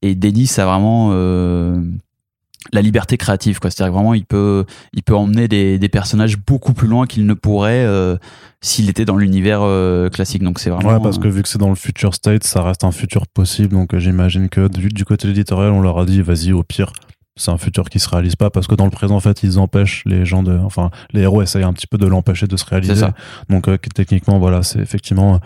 Et 0.00 0.14
Denis 0.14 0.50
a 0.56 0.64
vraiment 0.64 1.10
euh, 1.12 1.78
la 2.72 2.80
liberté 2.80 3.18
créative, 3.18 3.60
quoi. 3.60 3.70
C'est-à-dire 3.70 3.92
vraiment, 3.92 4.14
il 4.14 4.24
peut, 4.24 4.64
il 4.94 5.02
peut 5.02 5.14
emmener 5.14 5.46
des, 5.46 5.88
personnages 5.90 6.38
beaucoup 6.38 6.72
plus 6.72 6.88
loin 6.88 7.06
qu'il 7.06 7.26
ne 7.26 7.34
pourrait 7.34 7.84
euh, 7.84 8.16
s'il 8.62 8.88
était 8.88 9.04
dans 9.04 9.16
l'univers 9.18 9.60
classique. 10.10 10.42
Donc 10.42 10.58
c'est 10.58 10.70
vraiment. 10.70 10.94
Ouais, 10.94 11.02
parce 11.02 11.18
que 11.18 11.28
vu 11.28 11.42
que 11.42 11.48
c'est 11.50 11.58
dans 11.58 11.68
le 11.68 11.74
future 11.74 12.14
state, 12.14 12.44
ça 12.44 12.62
reste 12.62 12.84
un 12.84 12.92
futur 12.92 13.26
possible. 13.26 13.74
Donc 13.74 13.94
j'imagine 13.98 14.48
que 14.48 14.68
du, 14.68 14.88
du 14.88 15.04
côté 15.04 15.28
éditorial, 15.28 15.72
on 15.72 15.82
leur 15.82 15.98
a 15.98 16.06
dit, 16.06 16.22
vas-y, 16.22 16.52
au 16.52 16.62
pire, 16.62 16.94
c'est 17.36 17.50
un 17.50 17.58
futur 17.58 17.88
qui 17.88 17.98
se 17.98 18.08
réalise 18.08 18.36
pas 18.36 18.50
parce 18.50 18.66
que 18.66 18.74
dans 18.74 18.84
le 18.84 18.90
présent, 18.90 19.16
en 19.16 19.20
fait, 19.20 19.42
ils 19.42 19.58
empêchent 19.58 20.02
les 20.06 20.24
gens 20.24 20.42
de, 20.42 20.56
enfin, 20.58 20.90
les 21.12 21.22
héros 21.22 21.42
essayent 21.42 21.62
un 21.64 21.72
petit 21.72 21.86
peu 21.86 21.96
de 21.98 22.06
l'empêcher 22.06 22.46
de 22.46 22.56
se 22.56 22.64
réaliser. 22.64 22.96
Ça. 22.96 23.12
Donc 23.48 23.68
euh, 23.68 23.78
techniquement, 23.94 24.38
voilà, 24.38 24.62
c'est 24.62 24.80
effectivement, 24.80 25.38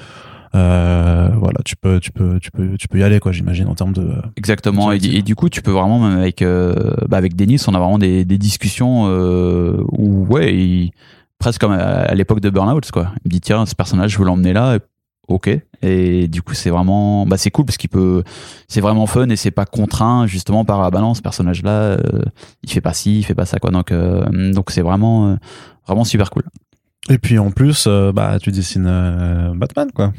euh, 0.54 1.28
voilà, 1.36 1.58
tu 1.64 1.76
peux, 1.76 2.00
tu 2.00 2.10
peux, 2.10 2.38
tu 2.40 2.50
peux, 2.50 2.76
tu 2.78 2.88
peux 2.88 2.98
y 2.98 3.02
aller, 3.02 3.20
quoi, 3.20 3.32
j'imagine, 3.32 3.68
en 3.68 3.74
termes 3.74 3.92
de. 3.92 4.10
Exactement. 4.36 4.92
Et, 4.92 4.98
du 4.98 5.34
coup, 5.34 5.48
tu 5.48 5.62
peux 5.62 5.72
vraiment, 5.72 5.98
même 5.98 6.18
avec, 6.18 6.42
euh, 6.42 6.74
bah 7.08 7.16
avec 7.16 7.36
Denis, 7.36 7.60
on 7.68 7.74
a 7.74 7.78
vraiment 7.78 7.98
des, 7.98 8.24
des 8.24 8.38
discussions 8.38 9.04
où, 9.06 10.26
ouais, 10.28 10.54
il- 10.54 10.92
presque 11.38 11.60
comme 11.60 11.72
à, 11.72 11.76
à 11.76 12.14
l'époque 12.14 12.40
de 12.40 12.48
Burnout, 12.48 12.90
quoi. 12.90 13.10
Il 13.24 13.28
me 13.28 13.30
dit, 13.30 13.40
tiens, 13.40 13.66
ce 13.66 13.74
personnage, 13.74 14.12
je 14.12 14.18
veux 14.18 14.24
l'emmener 14.24 14.52
là. 14.52 14.76
Et, 14.76 14.78
ok. 15.28 15.50
Et 15.82 16.28
du 16.28 16.42
coup, 16.42 16.54
c'est 16.54 16.70
vraiment, 16.70 17.26
bah, 17.26 17.36
c'est 17.36 17.50
cool 17.50 17.66
parce 17.66 17.76
qu'il 17.76 17.90
peut, 17.90 18.22
c'est 18.68 18.80
vraiment 18.80 19.06
fun 19.06 19.28
et 19.28 19.36
c'est 19.36 19.50
pas 19.50 19.66
contraint 19.66 20.26
justement 20.26 20.64
par 20.64 20.80
la 20.80 20.90
balance. 20.90 21.18
Ce 21.18 21.22
personnage-là, 21.22 21.70
euh, 21.70 22.22
il 22.62 22.70
fait 22.70 22.80
pas 22.80 22.94
ci, 22.94 23.18
il 23.18 23.22
fait 23.22 23.34
pas 23.34 23.44
ça, 23.44 23.58
quoi. 23.58 23.70
Donc, 23.70 23.92
euh, 23.92 24.52
donc 24.52 24.70
c'est 24.70 24.82
vraiment, 24.82 25.28
euh, 25.28 25.36
vraiment 25.86 26.04
super 26.04 26.30
cool. 26.30 26.44
Et 27.10 27.18
puis 27.18 27.38
en 27.38 27.50
plus, 27.50 27.86
bah, 28.14 28.38
tu 28.40 28.50
dessines 28.50 29.52
Batman, 29.56 29.90
quoi. 29.92 30.12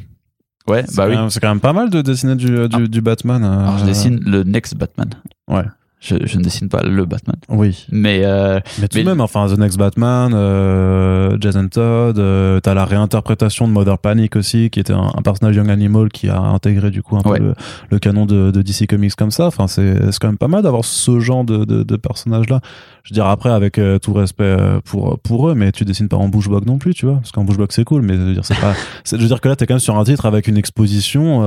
Ouais, 0.68 0.84
bah 0.96 1.08
quand 1.08 1.26
oui. 1.26 1.32
C'est 1.32 1.40
quand 1.40 1.50
même 1.50 1.60
pas 1.60 1.74
mal 1.74 1.90
de 1.90 2.02
dessiner 2.02 2.36
du, 2.36 2.68
du, 2.68 2.90
du 2.90 3.02
Batman. 3.02 3.44
Alors, 3.44 3.78
je 3.80 3.86
dessine 3.86 4.20
le 4.26 4.44
next 4.44 4.76
Batman. 4.76 5.10
Ouais. 5.48 5.64
Je, 6.06 6.16
je 6.24 6.38
ne 6.38 6.44
dessine 6.44 6.70
pas 6.70 6.84
le 6.84 7.04
Batman. 7.06 7.36
Oui. 7.50 7.88
Mais, 7.92 8.22
euh, 8.26 8.60
Mais 8.80 8.88
tout 8.88 8.98
Mais- 8.98 9.04
de 9.04 9.10
même, 9.10 9.22
enfin, 9.22 9.48
The 9.48 9.58
Next 9.58 9.80
Batman, 9.80 10.34
euh, 10.36 11.36
Jason 11.42 11.68
Todd, 11.68 12.20
euh, 12.20 12.60
t'as 12.60 12.76
la 12.76 12.86
réinterprétation 12.86 13.68
de 13.68 13.74
Mother 13.74 13.98
Panic 13.98 14.36
aussi, 14.36 14.70
qui 14.70 14.80
était 14.80 14.94
un, 14.94 15.12
un 15.16 15.22
personnage 15.24 15.56
Young 15.56 15.70
Animal 15.72 16.10
qui 16.10 16.30
a 16.30 16.40
intégré 16.40 16.92
du 16.92 17.02
coup 17.02 17.16
un 17.18 17.22
Ouais. 17.28 17.40
peu 17.40 17.44
le, 17.46 17.54
le 17.90 18.00
canon 18.00 18.28
de, 18.28 18.52
de 18.52 18.62
DC 18.62 18.86
Comics 18.88 19.16
comme 19.16 19.32
ça. 19.32 19.48
Enfin, 19.48 19.68
c'est 19.68 19.96
c'est 20.12 20.20
quand 20.20 20.28
même 20.28 20.38
pas 20.38 20.48
mal 20.48 20.62
d'avoir 20.62 20.86
ce 20.86 21.20
genre 21.20 21.44
de, 21.44 21.66
de, 21.66 21.82
de 21.82 21.96
personnage-là. 21.96 22.60
Je 23.04 23.10
veux 23.12 23.16
dire, 23.16 23.26
après, 23.26 23.50
avec 23.50 23.80
euh, 23.80 23.98
tout 23.98 24.14
respect 24.14 24.44
euh, 24.44 24.80
pour, 24.86 25.18
pour 25.20 25.50
eux, 25.50 25.56
mais 25.56 25.72
tu 25.72 25.86
dessines 25.86 26.08
pas 26.08 26.18
en 26.18 26.28
bushblock 26.30 26.66
non 26.68 26.78
plus, 26.78 26.94
tu 26.94 27.06
vois. 27.08 27.16
Parce 27.16 27.32
qu'en 27.32 27.44
bushblock, 27.46 27.72
c'est 27.72 27.84
cool, 27.84 28.02
mais 28.04 28.14
je 28.16 28.20
veux 28.22 28.34
dire, 28.34 28.46
c'est 28.46 28.60
pas. 28.60 28.74
Je 29.12 29.18
veux 29.18 29.28
dire 29.28 29.42
que 29.42 29.48
là, 29.48 29.56
t'es 29.56 29.66
quand 29.66 29.74
même 29.76 29.80
sur 29.80 29.98
un 29.98 30.04
titre 30.04 30.26
avec 30.26 30.48
une 30.48 30.58
exposition. 30.58 31.44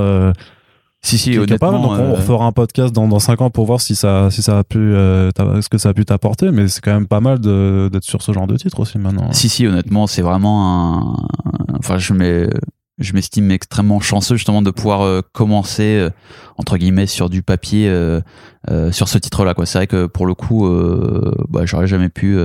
Si, 1.00 1.16
si, 1.16 1.38
honnêtement. 1.38 1.56
capable. 1.70 1.82
Donc 1.82 1.92
on 1.92 2.12
euh, 2.12 2.14
refera 2.14 2.44
un 2.44 2.52
podcast 2.52 2.92
dans, 2.92 3.06
dans 3.06 3.18
5 3.20 3.40
ans 3.40 3.50
pour 3.50 3.66
voir 3.66 3.80
si 3.80 3.94
ça, 3.94 4.30
si 4.30 4.42
ça 4.42 4.58
a 4.58 4.64
pu, 4.64 4.78
euh, 4.78 5.30
ce 5.60 5.68
que 5.68 5.78
ça 5.78 5.90
a 5.90 5.94
pu 5.94 6.04
t'apporter. 6.04 6.50
Mais 6.50 6.68
c'est 6.68 6.80
quand 6.80 6.92
même 6.92 7.06
pas 7.06 7.20
mal 7.20 7.38
d'être 7.38 8.04
sur 8.04 8.22
ce 8.22 8.32
genre 8.32 8.46
de 8.46 8.56
titre 8.56 8.80
aussi 8.80 8.98
maintenant. 8.98 9.32
Si, 9.32 9.48
si, 9.48 9.66
honnêtement, 9.66 10.06
c'est 10.06 10.22
vraiment 10.22 10.96
un. 10.96 11.16
Enfin, 11.78 11.98
je 11.98 13.12
m'estime 13.12 13.50
extrêmement 13.52 14.00
chanceux 14.00 14.36
justement 14.36 14.60
de 14.60 14.72
pouvoir 14.72 15.02
euh, 15.02 15.20
commencer 15.32 15.98
euh, 15.98 16.10
entre 16.56 16.76
guillemets 16.76 17.06
sur 17.06 17.30
du 17.30 17.42
papier 17.42 17.88
sur 18.90 19.08
ce 19.08 19.18
titre-là. 19.18 19.54
Quoi, 19.54 19.66
c'est 19.66 19.78
vrai 19.78 19.86
que 19.86 20.06
pour 20.06 20.26
le 20.26 20.34
coup, 20.34 20.68
bah, 21.48 21.64
j'aurais 21.64 21.86
jamais 21.86 22.08
pu 22.08 22.36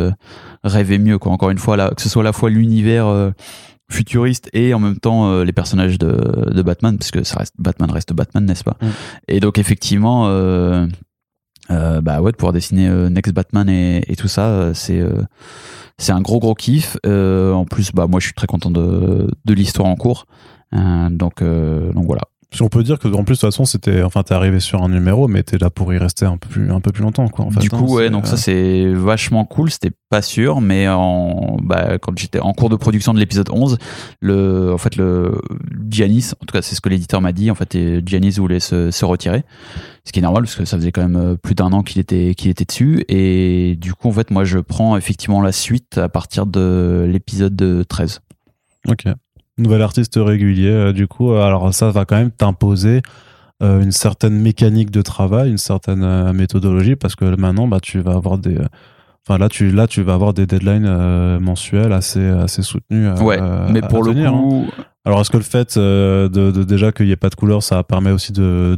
rêver 0.64 1.00
mieux. 1.00 1.18
Quoi. 1.18 1.32
Encore 1.32 1.50
une 1.50 1.58
fois, 1.58 1.76
là, 1.76 1.92
que 1.96 2.02
ce 2.02 2.08
soit 2.08 2.22
à 2.22 2.26
la 2.26 2.34
fois 2.34 2.52
l'univers 2.52 3.34
futuriste 3.94 4.50
et 4.54 4.74
en 4.74 4.80
même 4.80 4.98
temps 4.98 5.30
euh, 5.30 5.44
les 5.44 5.54
personnages 5.54 5.98
de, 5.98 6.52
de 6.52 6.62
Batman, 6.62 6.98
parce 6.98 7.12
que 7.12 7.24
ça 7.24 7.38
reste 7.38 7.54
Batman 7.58 7.90
reste 7.92 8.14
Batman, 8.14 8.46
n'est-ce 8.46 8.64
pas 8.64 8.78
Mm. 8.82 8.88
Et 9.28 9.40
donc 9.40 9.58
effectivement. 9.58 10.28
Euh, 10.28 10.88
euh, 11.72 12.02
bah 12.02 12.20
ouais 12.20 12.34
de 12.34 12.36
pouvoir 12.36 12.52
dessiner 12.52 12.90
Next 13.10 13.34
Batman 13.34 13.70
et, 13.70 14.04
et 14.12 14.18
tout 14.18 14.28
ça 14.28 14.74
c'est 14.74 15.02
c'est 15.98 16.12
un 16.12 16.20
gros 16.20 16.40
gros 16.40 16.56
kiff 16.56 16.98
en 17.06 17.64
plus 17.64 17.94
bah 17.94 18.06
moi 18.06 18.20
je 18.20 18.26
suis 18.26 18.34
très 18.34 18.48
content 18.48 18.70
de, 18.70 19.32
de 19.46 19.54
l'histoire 19.54 19.88
en 19.88 19.96
cours 19.96 20.26
donc 20.74 21.42
donc 21.42 22.06
voilà 22.06 22.24
Si 22.54 22.62
on 22.62 22.70
peut 22.70 22.84
dire 22.84 23.00
que 23.00 23.08
en 23.08 23.24
plus 23.24 23.36
de 23.36 23.40
toute 23.40 23.52
façon 23.52 23.66
c'était, 23.66 24.04
enfin 24.04 24.22
t'es 24.22 24.34
arrivé 24.34 24.60
sur 24.60 24.84
un 24.84 24.90
numéro, 24.90 25.28
mais 25.28 25.42
t'es 25.42 25.58
là 25.58 25.70
pour 25.70 25.92
y 25.94 25.98
rester 25.98 26.26
un 26.26 26.38
peu 26.38 26.48
plus, 26.48 26.72
un 26.72 26.80
peu 26.82 26.92
plus 26.92 27.02
longtemps 27.02 27.28
quoi. 27.28 27.46
En 27.46 27.52
fait, 27.52 27.60
du 27.60 27.70
hein, 27.72 27.78
coup 27.78 27.96
ouais 27.96 28.10
donc 28.10 28.26
euh, 28.26 28.28
ça 28.28 28.38
c'est 28.38 28.86
vachement 28.94 29.44
cool 29.46 29.72
c'était 29.72 29.92
pas 30.10 30.22
sûr 30.22 30.62
mais 30.62 30.88
en 30.88 31.58
bah, 31.62 31.98
quand 32.00 32.18
j'étais 32.18 32.40
en 32.40 32.54
cours 32.54 32.70
de 32.70 32.76
production 32.76 33.14
de 33.14 33.20
l'épisode 33.20 33.50
11 33.52 33.78
le 34.22 34.72
en 34.72 34.78
fait 34.78 34.96
le 34.96 35.42
Giannis 35.90 36.32
en 36.40 36.46
tout 36.46 36.54
cas 36.54 36.62
c'est 36.62 36.76
ce 36.76 36.82
que 36.82 36.90
l'éditeur 36.90 37.22
m'a 37.22 37.32
dit 37.32 37.50
en 37.50 37.56
fait 37.56 37.74
et 37.76 38.02
Giannis 38.06 38.36
voulait 38.38 38.60
se, 38.60 38.92
se 38.92 39.06
retirer 39.06 39.44
ce 40.06 40.12
qui 40.12 40.20
est 40.20 40.24
normal 40.24 40.44
parce 40.44 40.56
que 40.56 40.66
ça 40.66 40.78
faisait 40.78 40.92
quand 40.92 41.02
même 41.02 41.16
euh, 41.16 41.36
plus 41.36 41.56
d'un 41.56 41.72
an 41.74 41.82
qu'il 41.82 42.00
était 42.00 42.36
qu'il 42.36 42.52
était 42.52 42.66
dessus 42.66 43.04
et 43.10 43.76
du 43.80 43.94
coup 43.94 44.10
en 44.10 44.14
fait 44.14 44.30
moi 44.30 44.44
je 44.44 44.60
prends 44.60 44.96
effectivement 44.96 45.42
la 45.42 45.52
suite 45.52 45.98
à 45.98 46.10
partir 46.10 46.46
de 46.46 47.08
l'épisode 47.10 47.86
13 47.88 48.22
Ok. 48.88 49.06
Nouvel 49.60 49.82
artiste 49.84 50.16
régulier, 50.18 50.70
euh, 50.70 50.94
du 50.94 51.08
coup, 51.08 51.32
euh, 51.32 51.44
alors 51.44 51.72
ça 51.74 51.92
va 51.92 52.06
quand 52.06 52.16
même 52.18 52.32
t'imposer 52.32 53.02
euh, 53.62 53.82
une 53.84 53.92
certaine 53.92 54.34
mécanique 54.40 54.90
de 54.90 55.02
travail, 55.04 55.52
une 55.52 55.58
certaine 55.60 56.32
méthodologie, 56.34 56.96
parce 56.96 57.16
que 57.16 57.36
maintenant, 57.36 57.68
bah, 57.68 57.80
tu 57.82 58.00
vas 58.00 58.14
avoir 58.14 58.38
des. 58.40 58.58
Enfin 59.26 59.38
là, 59.38 59.48
tu 59.50 59.72
là, 59.72 59.88
tu 59.88 60.02
vas 60.02 60.16
avoir 60.16 60.34
des 60.34 60.46
deadlines 60.48 60.86
euh, 60.88 61.40
mensuelles 61.40 61.94
assez 61.94 62.26
assez 62.28 62.62
soutenues. 62.64 63.10
ouais 63.22 63.40
mais 63.70 63.84
à- 63.84 63.88
pour 63.88 64.04
à 64.04 64.08
le 64.08 64.14
tenir, 64.14 64.34
hein. 64.34 64.42
coup 64.42 64.66
Alors 65.06 65.22
est-ce 65.22 65.30
que 65.30 65.38
le 65.38 65.44
fait 65.44 65.78
euh, 65.78 66.28
de, 66.30 66.50
de 66.52 66.64
déjà 66.64 66.92
qu'il 66.92 67.06
n'y 67.06 67.12
ait 67.14 67.16
pas 67.16 67.30
de 67.30 67.36
couleur, 67.36 67.62
ça 67.64 67.84
permet 67.84 68.12
aussi 68.12 68.34
de 68.34 68.76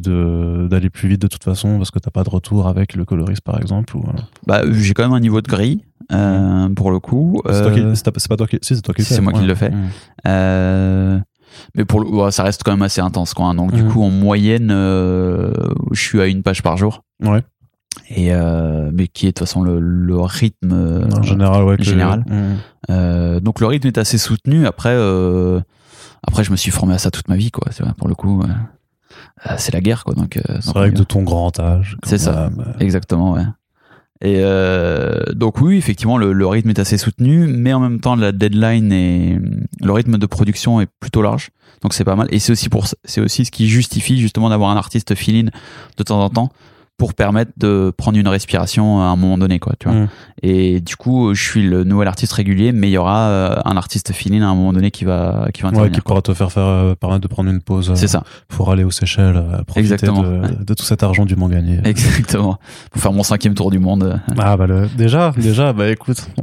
d'aller 0.70 0.90
plus 0.92 1.08
vite 1.08 1.22
de 1.22 1.28
toute 1.28 1.44
façon 1.44 1.78
parce 1.78 1.90
que 1.90 2.00
t'as 2.00 2.12
pas 2.12 2.24
de 2.24 2.30
retour 2.30 2.68
avec 2.68 2.96
le 2.96 3.06
coloriste 3.06 3.42
par 3.42 3.60
exemple 3.60 3.96
ou 3.98 4.02
euh, 4.02 4.12
bah 4.46 4.62
j'ai 4.72 4.94
quand 4.94 5.04
même 5.04 5.14
un 5.14 5.20
niveau 5.20 5.42
de 5.42 5.48
gris 5.48 5.82
euh, 6.12 6.70
pour 6.70 6.92
le 6.92 7.00
coup 7.00 7.42
c'est 7.46 7.52
Euh, 7.52 7.96
c'est 7.96 8.06
pas 8.12 8.20
c'est 8.20 8.36
toi 8.38 8.48
qui 8.48 8.58
si 8.62 8.76
c'est 8.76 8.82
toi 8.82 8.94
qui 8.94 9.02
le 9.02 9.06
c'est 9.06 9.16
fais, 9.16 9.22
moi 9.22 9.34
qui 9.34 9.46
le 9.46 9.56
fais. 9.56 9.72
Euh, 10.28 11.20
mais 11.76 11.86
pour 11.86 12.00
le, 12.02 12.32
ça 12.32 12.44
reste 12.44 12.64
quand 12.64 12.72
même 12.72 12.82
assez 12.82 13.02
intense 13.02 13.34
quoi. 13.34 13.46
hein. 13.48 13.56
Donc 13.56 13.74
du 13.74 13.84
coup 13.86 14.04
en 14.04 14.10
moyenne, 14.10 14.70
je 14.72 15.74
suis 16.00 16.22
à 16.22 16.28
une 16.28 16.44
page 16.44 16.62
par 16.64 16.78
jour. 16.78 17.04
Ouais. 17.24 17.42
et 18.10 18.32
mais 18.94 19.08
qui 19.08 19.26
est 19.26 19.30
de 19.30 19.34
toute 19.34 19.48
façon 19.48 19.64
le, 19.64 19.80
le 19.80 20.20
rythme 20.20 21.08
En 21.16 21.24
général, 21.24 21.64
ouais. 21.64 21.76
général. 21.80 22.24
Donc 22.90 23.60
le 23.60 23.66
rythme 23.68 23.88
est 23.88 23.98
assez 23.98 24.18
soutenu 24.18 24.66
après 24.68 24.96
après 26.28 26.44
je 26.44 26.52
me 26.52 26.56
suis 26.56 26.72
formé 26.72 26.94
à 26.94 26.98
ça 26.98 27.12
toute 27.12 27.28
ma 27.30 27.36
vie 27.38 27.52
quoi 27.52 27.68
c'est 27.72 27.84
vrai, 27.84 27.94
pour 27.98 28.08
le 28.08 28.16
coup 28.16 28.44
c'est 29.58 29.74
la 29.74 29.80
guerre 29.82 30.04
quoi 30.04 30.14
donc, 30.14 30.40
C'est 30.60 30.74
vrai 30.74 30.92
que 30.92 30.98
de 30.98 31.04
ton 31.04 31.24
grand 31.24 31.58
âge. 31.60 31.98
C'est 32.04 32.18
ça. 32.18 32.50
même, 32.50 32.74
Exactement, 32.80 33.34
ouais. 33.34 33.44
Et 34.22 34.38
euh, 34.40 35.24
donc 35.34 35.60
oui, 35.60 35.78
effectivement, 35.78 36.18
le, 36.18 36.48
rythme 36.48 36.70
est 36.70 36.80
assez 36.80 36.98
soutenu, 36.98 37.48
mais 37.48 37.74
en 37.74 37.80
même 37.80 38.00
temps, 38.00 38.16
la 38.16 38.32
deadline 38.32 38.92
et 38.94 39.40
le 39.82 39.92
rythme 39.92 40.18
de 40.18 40.26
production 40.26 40.80
est 40.80 40.88
plutôt 41.00 41.22
large, 41.22 41.50
donc 41.82 41.94
c'est 41.94 42.06
pas 42.06 42.16
mal. 42.16 42.28
Et 42.32 42.40
c'est 42.40 42.54
aussi 42.54 42.70
pour, 42.70 42.86
c'est 43.04 43.22
aussi 43.22 43.44
ce 43.44 43.52
qui 43.52 43.68
justifie 43.68 44.20
justement 44.20 44.50
d'avoir 44.50 44.70
un 44.70 44.78
artiste 44.78 45.16
fill-in 45.16 45.50
de 45.98 46.04
temps 46.04 46.24
en 46.24 46.30
temps 46.30 46.50
pour 46.98 47.14
permettre 47.14 47.52
de 47.58 47.92
prendre 47.98 48.18
une 48.18 48.28
respiration 48.28 49.02
à 49.02 49.06
un 49.06 49.16
moment 49.18 49.38
donné, 49.38 49.60
quoi. 49.60 49.74
Tu 49.80 49.90
vois. 49.90 49.98
Mm. 49.98 50.08
Et 50.44 50.80
du 50.80 50.96
coup, 50.96 51.34
je 51.34 51.44
suis 51.44 51.64
le 51.64 51.84
nouvel 51.84 52.08
artiste 52.08 52.32
régulier, 52.34 52.72
mais 52.72 52.88
il 52.88 52.92
y 52.92 52.98
aura 52.98 53.28
euh, 53.28 53.56
un 53.66 53.76
artiste 53.76 54.14
fill-in 54.14 54.42
à 54.44 54.48
un 54.50 54.56
moment 54.56 54.72
donné 54.72 54.92
qui 54.92 55.04
va, 55.04 55.48
qui 55.54 55.62
va 55.62 55.68
Ouais, 55.70 55.74
intervenir. 55.74 55.96
qui 56.00 56.02
pourra 56.02 56.22
te 56.22 56.34
faire, 56.34 56.52
faire 56.52 56.64
euh, 56.64 56.96
permettre 56.96 57.22
de 57.22 57.28
prendre 57.28 57.50
une 57.50 57.60
pause 57.62 57.90
euh, 57.90 57.96
c'est 57.96 58.08
ça, 58.08 58.24
pour 58.48 58.72
aller 58.72 58.84
aux 58.86 58.92
Seychelles, 58.92 59.36
euh, 59.36 59.64
profiter 59.64 59.94
Exactement, 59.94 60.24
de, 60.24 60.28
ouais. 60.40 60.48
de 60.66 60.74
tout 60.74 60.86
cet 60.86 61.04
argent 61.04 61.26
du 61.26 61.36
monde 61.36 61.52
gagné. 61.52 61.80
exactement. 61.86 62.60
Pour 62.92 63.02
faire 63.02 63.12
mon 63.14 63.24
cinquième 63.24 63.56
tour 63.56 63.72
du 63.72 63.80
monde. 63.80 64.20
Ah 64.38 64.56
bah 64.56 64.68
le- 64.68 64.88
déjà, 64.98 65.32
déjà, 65.38 65.74
bah 65.74 65.90
écoute. 65.90 66.26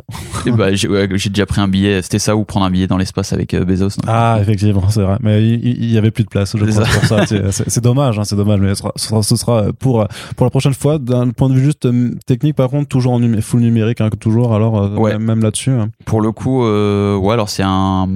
Bah, 0.45 0.75
j'ai 0.75 0.89
ouais, 0.89 1.07
déjà 1.07 1.47
pris 1.47 1.61
un 1.61 1.69
billet. 1.69 2.03
C'était 2.03 2.19
ça 2.19 2.35
ou 2.35 2.45
prendre 2.45 2.67
un 2.67 2.71
billet 2.71 2.89
dans 2.89 2.97
l'espace 2.97 3.33
avec 3.33 3.55
euh, 3.55 3.65
Bezos. 3.65 3.91
Ah 4.09 4.39
effectivement, 4.41 4.89
c'est 4.89 5.03
vrai. 5.03 5.17
Mais 5.21 5.47
il, 5.47 5.85
y 5.91 5.97
avait 5.97 6.11
plus 6.11 6.25
de 6.25 6.29
place, 6.29 6.57
je 6.57 6.71
ça. 6.73 6.83
pour 6.83 7.05
ça. 7.05 7.25
C'est- 7.53 7.81
dommage, 7.81 8.19
hein, 8.19 8.25
c'est 8.25 8.35
dommage. 8.35 8.59
Mais 8.61 8.71
ce 8.75 8.83
sera, 8.83 8.93
ce 8.97 9.07
sera- 9.09 9.23
ce 9.23 9.37
sera 9.37 9.73
pour 9.79 10.07
pour 10.43 10.47
la 10.47 10.51
prochaine 10.51 10.75
fois. 10.75 10.99
D'un 10.99 11.31
point 11.31 11.49
de 11.49 11.55
vue 11.55 11.63
juste 11.63 11.87
euh, 11.87 12.11
technique, 12.27 12.57
par 12.57 12.69
contre, 12.69 12.89
toujours 12.89 13.13
en 13.13 13.21
numé- 13.21 13.41
full 13.41 13.61
numérique, 13.61 14.01
hein, 14.01 14.11
toujours. 14.19 14.55
Alors 14.55 14.77
euh, 14.77 14.97
Ouais. 14.97 15.17
même, 15.17 15.41
là-dessus. 15.41 15.71
hein. 15.71 15.91
Pour 16.05 16.21
le 16.21 16.33
coup, 16.33 16.65
euh, 16.65 17.17
ouais, 17.17 17.33
alors 17.35 17.49
c'est 17.49 17.63
un, 17.65 18.09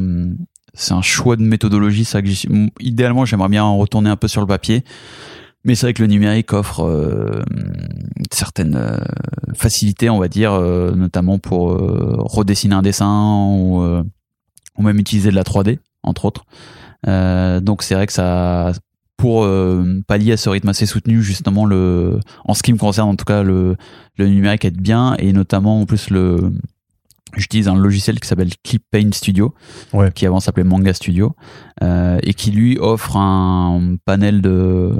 c'est 0.74 0.92
un 0.92 1.02
choix 1.02 1.36
de 1.36 1.42
méthodologie, 1.42 2.04
ça 2.04 2.22
que 2.22 2.28
Idéalement, 2.80 3.24
j'aimerais 3.26 3.48
bien 3.48 3.62
retourner 3.62 4.10
un 4.10 4.16
peu 4.16 4.26
sur 4.26 4.40
le 4.40 4.48
papier. 4.48 4.82
Mais 5.64 5.76
c'est 5.76 5.86
vrai 5.86 5.94
que 5.94 6.02
le 6.02 6.08
numérique 6.08 6.52
offre 6.52 6.84
euh, 6.84 7.42
certaines 8.32 8.74
euh, 8.74 8.98
facilités, 9.54 10.10
on 10.10 10.18
va 10.18 10.26
dire, 10.26 10.52
euh, 10.52 10.96
notamment 10.96 11.38
pour 11.38 11.68
redessiner 11.78 12.74
un 12.74 12.82
dessin 12.82 13.46
ou, 13.52 13.84
ou 14.78 14.82
même 14.82 14.98
utiliser 14.98 15.30
de 15.30 15.36
la 15.36 15.44
3D, 15.44 15.78
entre 16.02 16.24
autres. 16.24 16.44
Donc 17.62 17.84
c'est 17.84 17.94
vrai 17.94 18.06
que 18.08 18.12
ça, 18.12 18.72
pour 19.16 19.44
euh, 19.44 20.00
pallier 20.06 20.32
à 20.32 20.36
ce 20.36 20.48
rythme 20.48 20.68
assez 20.68 20.86
soutenu, 20.86 21.22
justement, 21.22 21.64
le, 21.64 22.20
en 22.44 22.54
ce 22.54 22.62
qui 22.62 22.72
me 22.72 22.78
concerne, 22.78 23.08
en 23.08 23.16
tout 23.16 23.24
cas, 23.24 23.42
le, 23.42 23.76
le 24.18 24.28
numérique 24.28 24.64
aide 24.64 24.80
bien 24.80 25.14
et 25.18 25.32
notamment 25.32 25.80
en 25.80 25.86
plus 25.86 26.10
le, 26.10 26.52
j'utilise 27.36 27.68
un 27.68 27.76
logiciel 27.76 28.20
qui 28.20 28.28
s'appelle 28.28 28.50
Clip 28.62 28.82
Paint 28.90 29.10
Studio, 29.12 29.54
Ouais. 29.92 30.10
qui 30.12 30.26
avant 30.26 30.40
s'appelait 30.40 30.64
Manga 30.64 30.92
Studio, 30.92 31.34
euh, 31.82 32.18
et 32.22 32.34
qui 32.34 32.50
lui 32.50 32.78
offre 32.78 33.16
un 33.16 33.96
panel 34.04 34.40
de 34.42 34.92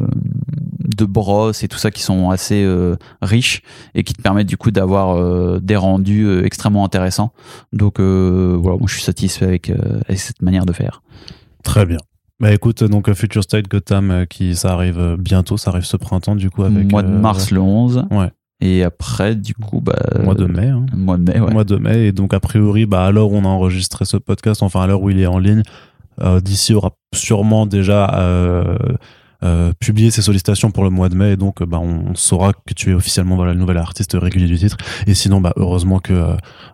de 0.97 1.05
brosses 1.05 1.62
et 1.64 1.68
tout 1.68 1.78
ça 1.78 1.90
qui 1.90 2.01
sont 2.02 2.30
assez 2.30 2.62
euh, 2.62 2.97
riches 3.20 3.60
et 3.94 4.05
qui 4.05 4.14
te 4.14 4.22
permettent 4.22 4.47
du 4.47 4.56
coup 4.56 4.70
d'avoir 4.70 5.16
euh, 5.16 5.59
des 5.60 5.76
rendus 5.76 6.24
euh, 6.24 6.44
extrêmement 6.47 6.84
intéressants. 6.84 7.32
Donc 7.72 7.98
euh, 8.01 8.56
voilà, 8.59 8.78
moi 8.78 8.86
je 8.88 8.94
suis 8.94 9.02
satisfait 9.02 9.44
avec, 9.47 9.68
euh, 9.68 10.01
avec 10.09 10.18
cette 10.20 10.40
manière 10.43 10.64
de 10.64 10.72
faire. 10.72 11.02
Très 11.64 11.84
bien. 11.84 11.98
Bah 12.38 12.52
écoute, 12.52 12.84
donc 12.84 13.08
euh, 13.08 13.14
Future 13.14 13.42
State 13.42 13.68
Gotham, 13.68 14.10
euh, 14.10 14.24
qui 14.26 14.54
ça 14.54 14.72
arrive 14.72 14.98
euh, 14.98 15.16
bientôt, 15.16 15.56
ça 15.56 15.70
arrive 15.70 15.84
ce 15.84 15.96
printemps 15.96 16.36
du 16.36 16.50
coup 16.50 16.64
avec 16.64 16.90
mois 16.90 17.02
de 17.02 17.08
mars 17.08 17.50
le 17.50 17.60
11. 17.60 18.06
Ouais. 18.10 18.30
Et 18.60 18.82
après, 18.84 19.34
du 19.34 19.54
coup, 19.54 19.80
bah, 19.80 19.96
mois 20.22 20.34
de 20.34 20.46
mai. 20.46 20.68
hein. 20.68 20.86
mois 20.94 21.18
de 21.18 21.30
mai, 21.30 21.40
ouais. 21.40 21.52
mois 21.52 21.64
de 21.64 21.76
mai. 21.76 22.06
Et 22.06 22.12
donc, 22.12 22.32
a 22.32 22.40
priori, 22.40 22.86
bah, 22.86 23.04
à 23.04 23.10
l'heure 23.10 23.30
où 23.30 23.36
on 23.36 23.44
a 23.44 23.48
enregistré 23.48 24.04
ce 24.06 24.16
podcast, 24.16 24.62
enfin, 24.62 24.80
à 24.80 24.86
l'heure 24.86 25.02
où 25.02 25.10
il 25.10 25.20
est 25.20 25.26
en 25.26 25.38
ligne, 25.38 25.62
euh, 26.22 26.40
d'ici 26.40 26.72
aura 26.72 26.92
sûrement 27.14 27.66
déjà 27.66 28.14
euh, 28.18 28.78
euh, 29.47 29.73
publié 29.81 30.10
ses 30.10 30.23
sollicitations 30.23 30.70
pour 30.70 30.85
le 30.85 30.90
mois 30.90 31.09
de 31.09 31.14
mai. 31.14 31.32
Et 31.32 31.36
donc, 31.36 31.62
euh, 31.62 31.66
bah, 31.66 31.78
on, 31.81 32.10
on 32.10 32.14
saura 32.14 32.52
que 32.52 32.74
tu 32.74 32.90
es 32.90 32.94
officiellement 32.94 33.36
voilà, 33.36 33.52
le 33.55 33.59
nouvel 33.59 33.77
artiste 33.78 34.16
régulier 34.20 34.47
du 34.47 34.59
titre. 34.59 34.77
Et 35.06 35.14
sinon, 35.14 35.40
bah, 35.40 35.52
heureusement 35.56 35.98
que 35.98 36.12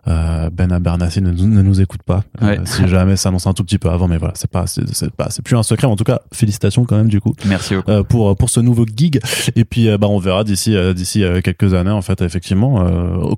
euh, 0.07 0.49
Ben 0.51 0.71
Abernathy 0.71 1.21
ne, 1.21 1.31
nous- 1.31 1.47
ne 1.47 1.61
nous 1.61 1.81
écoute 1.81 2.01
pas. 2.05 2.23
Euh, 2.41 2.57
si 2.65 2.87
jamais 2.87 3.15
ça 3.15 3.29
annonce 3.29 3.47
un 3.47 3.53
tout 3.53 3.63
petit 3.63 3.77
peu 3.77 3.89
avant, 3.89 4.07
mais 4.07 4.17
voilà, 4.17 4.33
c'est 4.35 4.49
pas, 4.49 4.65
c'est, 4.67 5.11
pas, 5.11 5.27
c'est 5.29 5.41
plus 5.41 5.55
un 5.55 5.63
secret. 5.63 5.87
Mais 5.87 5.93
en 5.93 5.97
tout 5.97 6.03
cas, 6.03 6.19
félicitations 6.33 6.85
quand 6.85 6.97
même, 6.97 7.07
du 7.09 7.21
coup 7.21 7.33
Merci 7.45 7.75
beaucoup. 7.75 8.03
pour 8.05 8.35
pour 8.35 8.49
ce 8.49 8.59
nouveau 8.59 8.85
gig 8.85 9.19
et 9.55 9.65
puis 9.65 9.87
bah 9.97 10.07
on 10.09 10.17
verra 10.19 10.43
d'ici 10.43 10.75
d'ici 10.95 11.23
quelques 11.43 11.73
années 11.73 11.91
en 11.91 12.01
fait 12.01 12.21
effectivement 12.21 12.83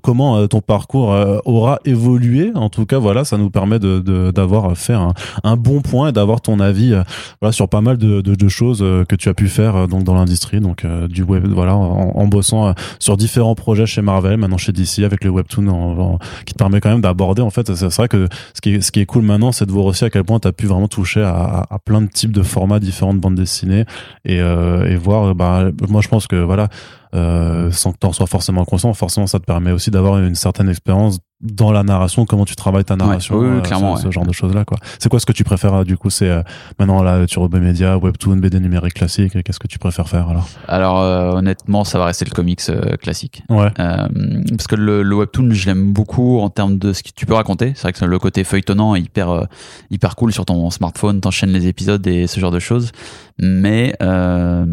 comment 0.02 0.46
ton 0.48 0.60
parcours 0.60 1.08
aura 1.44 1.78
évolué 1.84 2.52
en 2.54 2.68
tout 2.70 2.86
cas 2.86 2.98
voilà 2.98 3.24
ça 3.24 3.36
nous 3.38 3.50
permet 3.50 3.78
de 3.78 4.00
de- 4.00 4.30
d'avoir 4.30 4.76
fait 4.76 4.92
un, 4.94 5.12
un 5.44 5.56
bon 5.56 5.80
point 5.82 6.08
et 6.08 6.12
d'avoir 6.12 6.40
ton 6.40 6.60
avis 6.60 6.94
voilà 7.40 7.52
sur 7.52 7.68
pas 7.68 7.80
mal 7.80 7.98
de, 7.98 8.20
de, 8.20 8.34
de 8.34 8.48
choses 8.48 8.80
que 9.08 9.16
tu 9.16 9.25
as 9.28 9.34
pu 9.34 9.48
faire 9.48 9.76
euh, 9.76 9.86
donc 9.86 10.04
dans 10.04 10.14
l'industrie 10.14 10.60
donc 10.60 10.84
euh, 10.84 11.08
du 11.08 11.22
web 11.22 11.46
voilà 11.46 11.74
en, 11.76 12.26
bossant 12.26 12.68
euh, 12.68 12.72
sur 12.98 13.16
différents 13.16 13.54
projets 13.54 13.86
chez 13.86 14.02
Marvel 14.02 14.36
maintenant 14.36 14.58
chez 14.58 14.72
DC 14.72 15.00
avec 15.00 15.24
le 15.24 15.30
webtoon 15.30 16.18
qui 16.44 16.54
te 16.54 16.58
permet 16.58 16.80
quand 16.80 16.90
même 16.90 17.00
d'aborder 17.00 17.42
en 17.42 17.50
fait 17.50 17.74
c'est 17.74 17.94
vrai 17.94 18.08
que 18.08 18.28
ce 18.54 18.60
qui 18.60 18.74
est, 18.74 18.80
ce 18.80 18.92
qui 18.92 19.00
est 19.00 19.06
cool 19.06 19.22
maintenant 19.22 19.52
c'est 19.52 19.66
de 19.66 19.72
voir 19.72 19.86
aussi 19.86 20.04
à 20.04 20.10
quel 20.10 20.24
point 20.24 20.38
tu 20.40 20.48
as 20.48 20.52
pu 20.52 20.66
vraiment 20.66 20.88
toucher 20.88 21.22
à, 21.22 21.66
plein 21.84 22.00
de 22.00 22.08
types 22.08 22.32
de 22.32 22.42
formats 22.42 22.80
différents 22.80 23.14
de 23.14 23.18
bandes 23.18 23.34
dessinées 23.34 23.84
et, 24.24 24.36
et 24.36 24.96
voir 24.96 25.34
bah 25.34 25.70
moi 25.88 26.00
je 26.00 26.08
pense 26.08 26.26
que 26.26 26.36
voilà 26.36 26.68
euh, 27.16 27.70
sans 27.72 27.92
que 27.92 27.98
tu 28.00 28.06
en 28.06 28.12
sois 28.12 28.26
forcément 28.26 28.64
conscient 28.64 28.92
forcément 28.94 29.26
ça 29.26 29.38
te 29.38 29.44
permet 29.44 29.72
aussi 29.72 29.90
d'avoir 29.90 30.18
une 30.18 30.34
certaine 30.34 30.68
expérience 30.68 31.18
dans 31.42 31.70
la 31.70 31.82
narration 31.82 32.24
comment 32.24 32.46
tu 32.46 32.56
travailles 32.56 32.84
ta 32.84 32.96
narration 32.96 33.36
oui, 33.36 33.46
euh, 33.46 33.60
clairement, 33.60 33.96
ce, 33.96 34.02
ce 34.02 34.06
ouais. 34.06 34.12
genre 34.12 34.24
de 34.24 34.32
choses 34.32 34.54
là 34.54 34.64
quoi 34.64 34.78
c'est 34.98 35.08
quoi 35.10 35.20
ce 35.20 35.26
que 35.26 35.32
tu 35.32 35.44
préfères 35.44 35.74
euh, 35.74 35.84
du 35.84 35.98
coup 35.98 36.08
c'est 36.08 36.30
euh, 36.30 36.42
maintenant 36.78 37.02
là 37.02 37.26
sur 37.26 37.42
Web 37.42 37.54
Media 37.56 37.98
Webtoon 37.98 38.36
BD 38.36 38.58
numérique 38.58 38.94
classique 38.94 39.42
qu'est-ce 39.42 39.58
que 39.58 39.66
tu 39.66 39.78
préfères 39.78 40.08
faire 40.08 40.28
alors? 40.28 40.48
Alors 40.68 41.00
euh, 41.00 41.32
honnêtement, 41.32 41.84
ça 41.84 41.98
va 41.98 42.06
rester 42.06 42.24
le 42.24 42.30
comics 42.30 42.60
euh, 42.68 42.96
classique. 42.96 43.42
ouais 43.50 43.70
parce 43.76 44.66
que 44.66 44.76
le, 44.76 45.02
le 45.02 45.14
webtoon, 45.16 45.50
je 45.50 45.66
l'aime 45.66 45.92
beaucoup 45.92 46.40
en 46.40 46.50
termes 46.50 46.78
de 46.78 46.92
ce 46.92 47.02
que 47.02 47.10
tu 47.14 47.26
peux 47.26 47.34
raconter. 47.34 47.72
C'est 47.74 47.82
vrai 47.82 47.92
que 47.92 48.04
le 48.04 48.18
côté 48.18 48.44
feuilletonnant 48.44 48.94
est 48.94 49.00
hyper, 49.00 49.46
hyper 49.90 50.16
cool 50.16 50.32
sur 50.32 50.44
ton 50.44 50.70
smartphone, 50.70 51.20
t'enchaînes 51.20 51.50
les 51.50 51.66
épisodes 51.66 52.04
et 52.06 52.26
ce 52.26 52.40
genre 52.40 52.50
de 52.50 52.58
choses. 52.58 52.92
Mais 53.38 53.94
euh, 54.02 54.64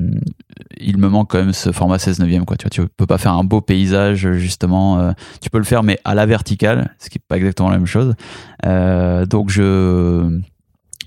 il 0.80 0.98
me 0.98 1.10
manque 1.10 1.30
quand 1.32 1.40
même 1.40 1.54
ce 1.54 1.72
format 1.72 2.00
16 2.00 2.20
neuvième 2.20 2.46
quoi. 2.46 2.56
Tu 2.58 2.64
vois, 2.64 2.70
tu 2.70 2.82
peux 2.96 3.06
pas 3.06 3.18
faire 3.18 3.34
un 3.34 3.44
beau 3.44 3.62
paysage 3.62 4.32
justement. 4.34 5.00
euh, 5.00 5.12
tu 5.42 5.50
peux 5.50 5.58
le 5.58 5.64
faire 5.66 5.84
mais 5.84 6.00
à 6.06 6.16
la 6.16 6.26
verticale, 6.26 6.96
ce 7.00 7.10
qui 7.10 7.18
est 7.18 7.22
pas 7.28 7.38
exactement 7.38 7.70
la 7.70 7.78
même 7.78 7.88
chose. 7.88 8.16
Euh, 8.66 9.26
donc 9.26 9.50
je 9.50 10.40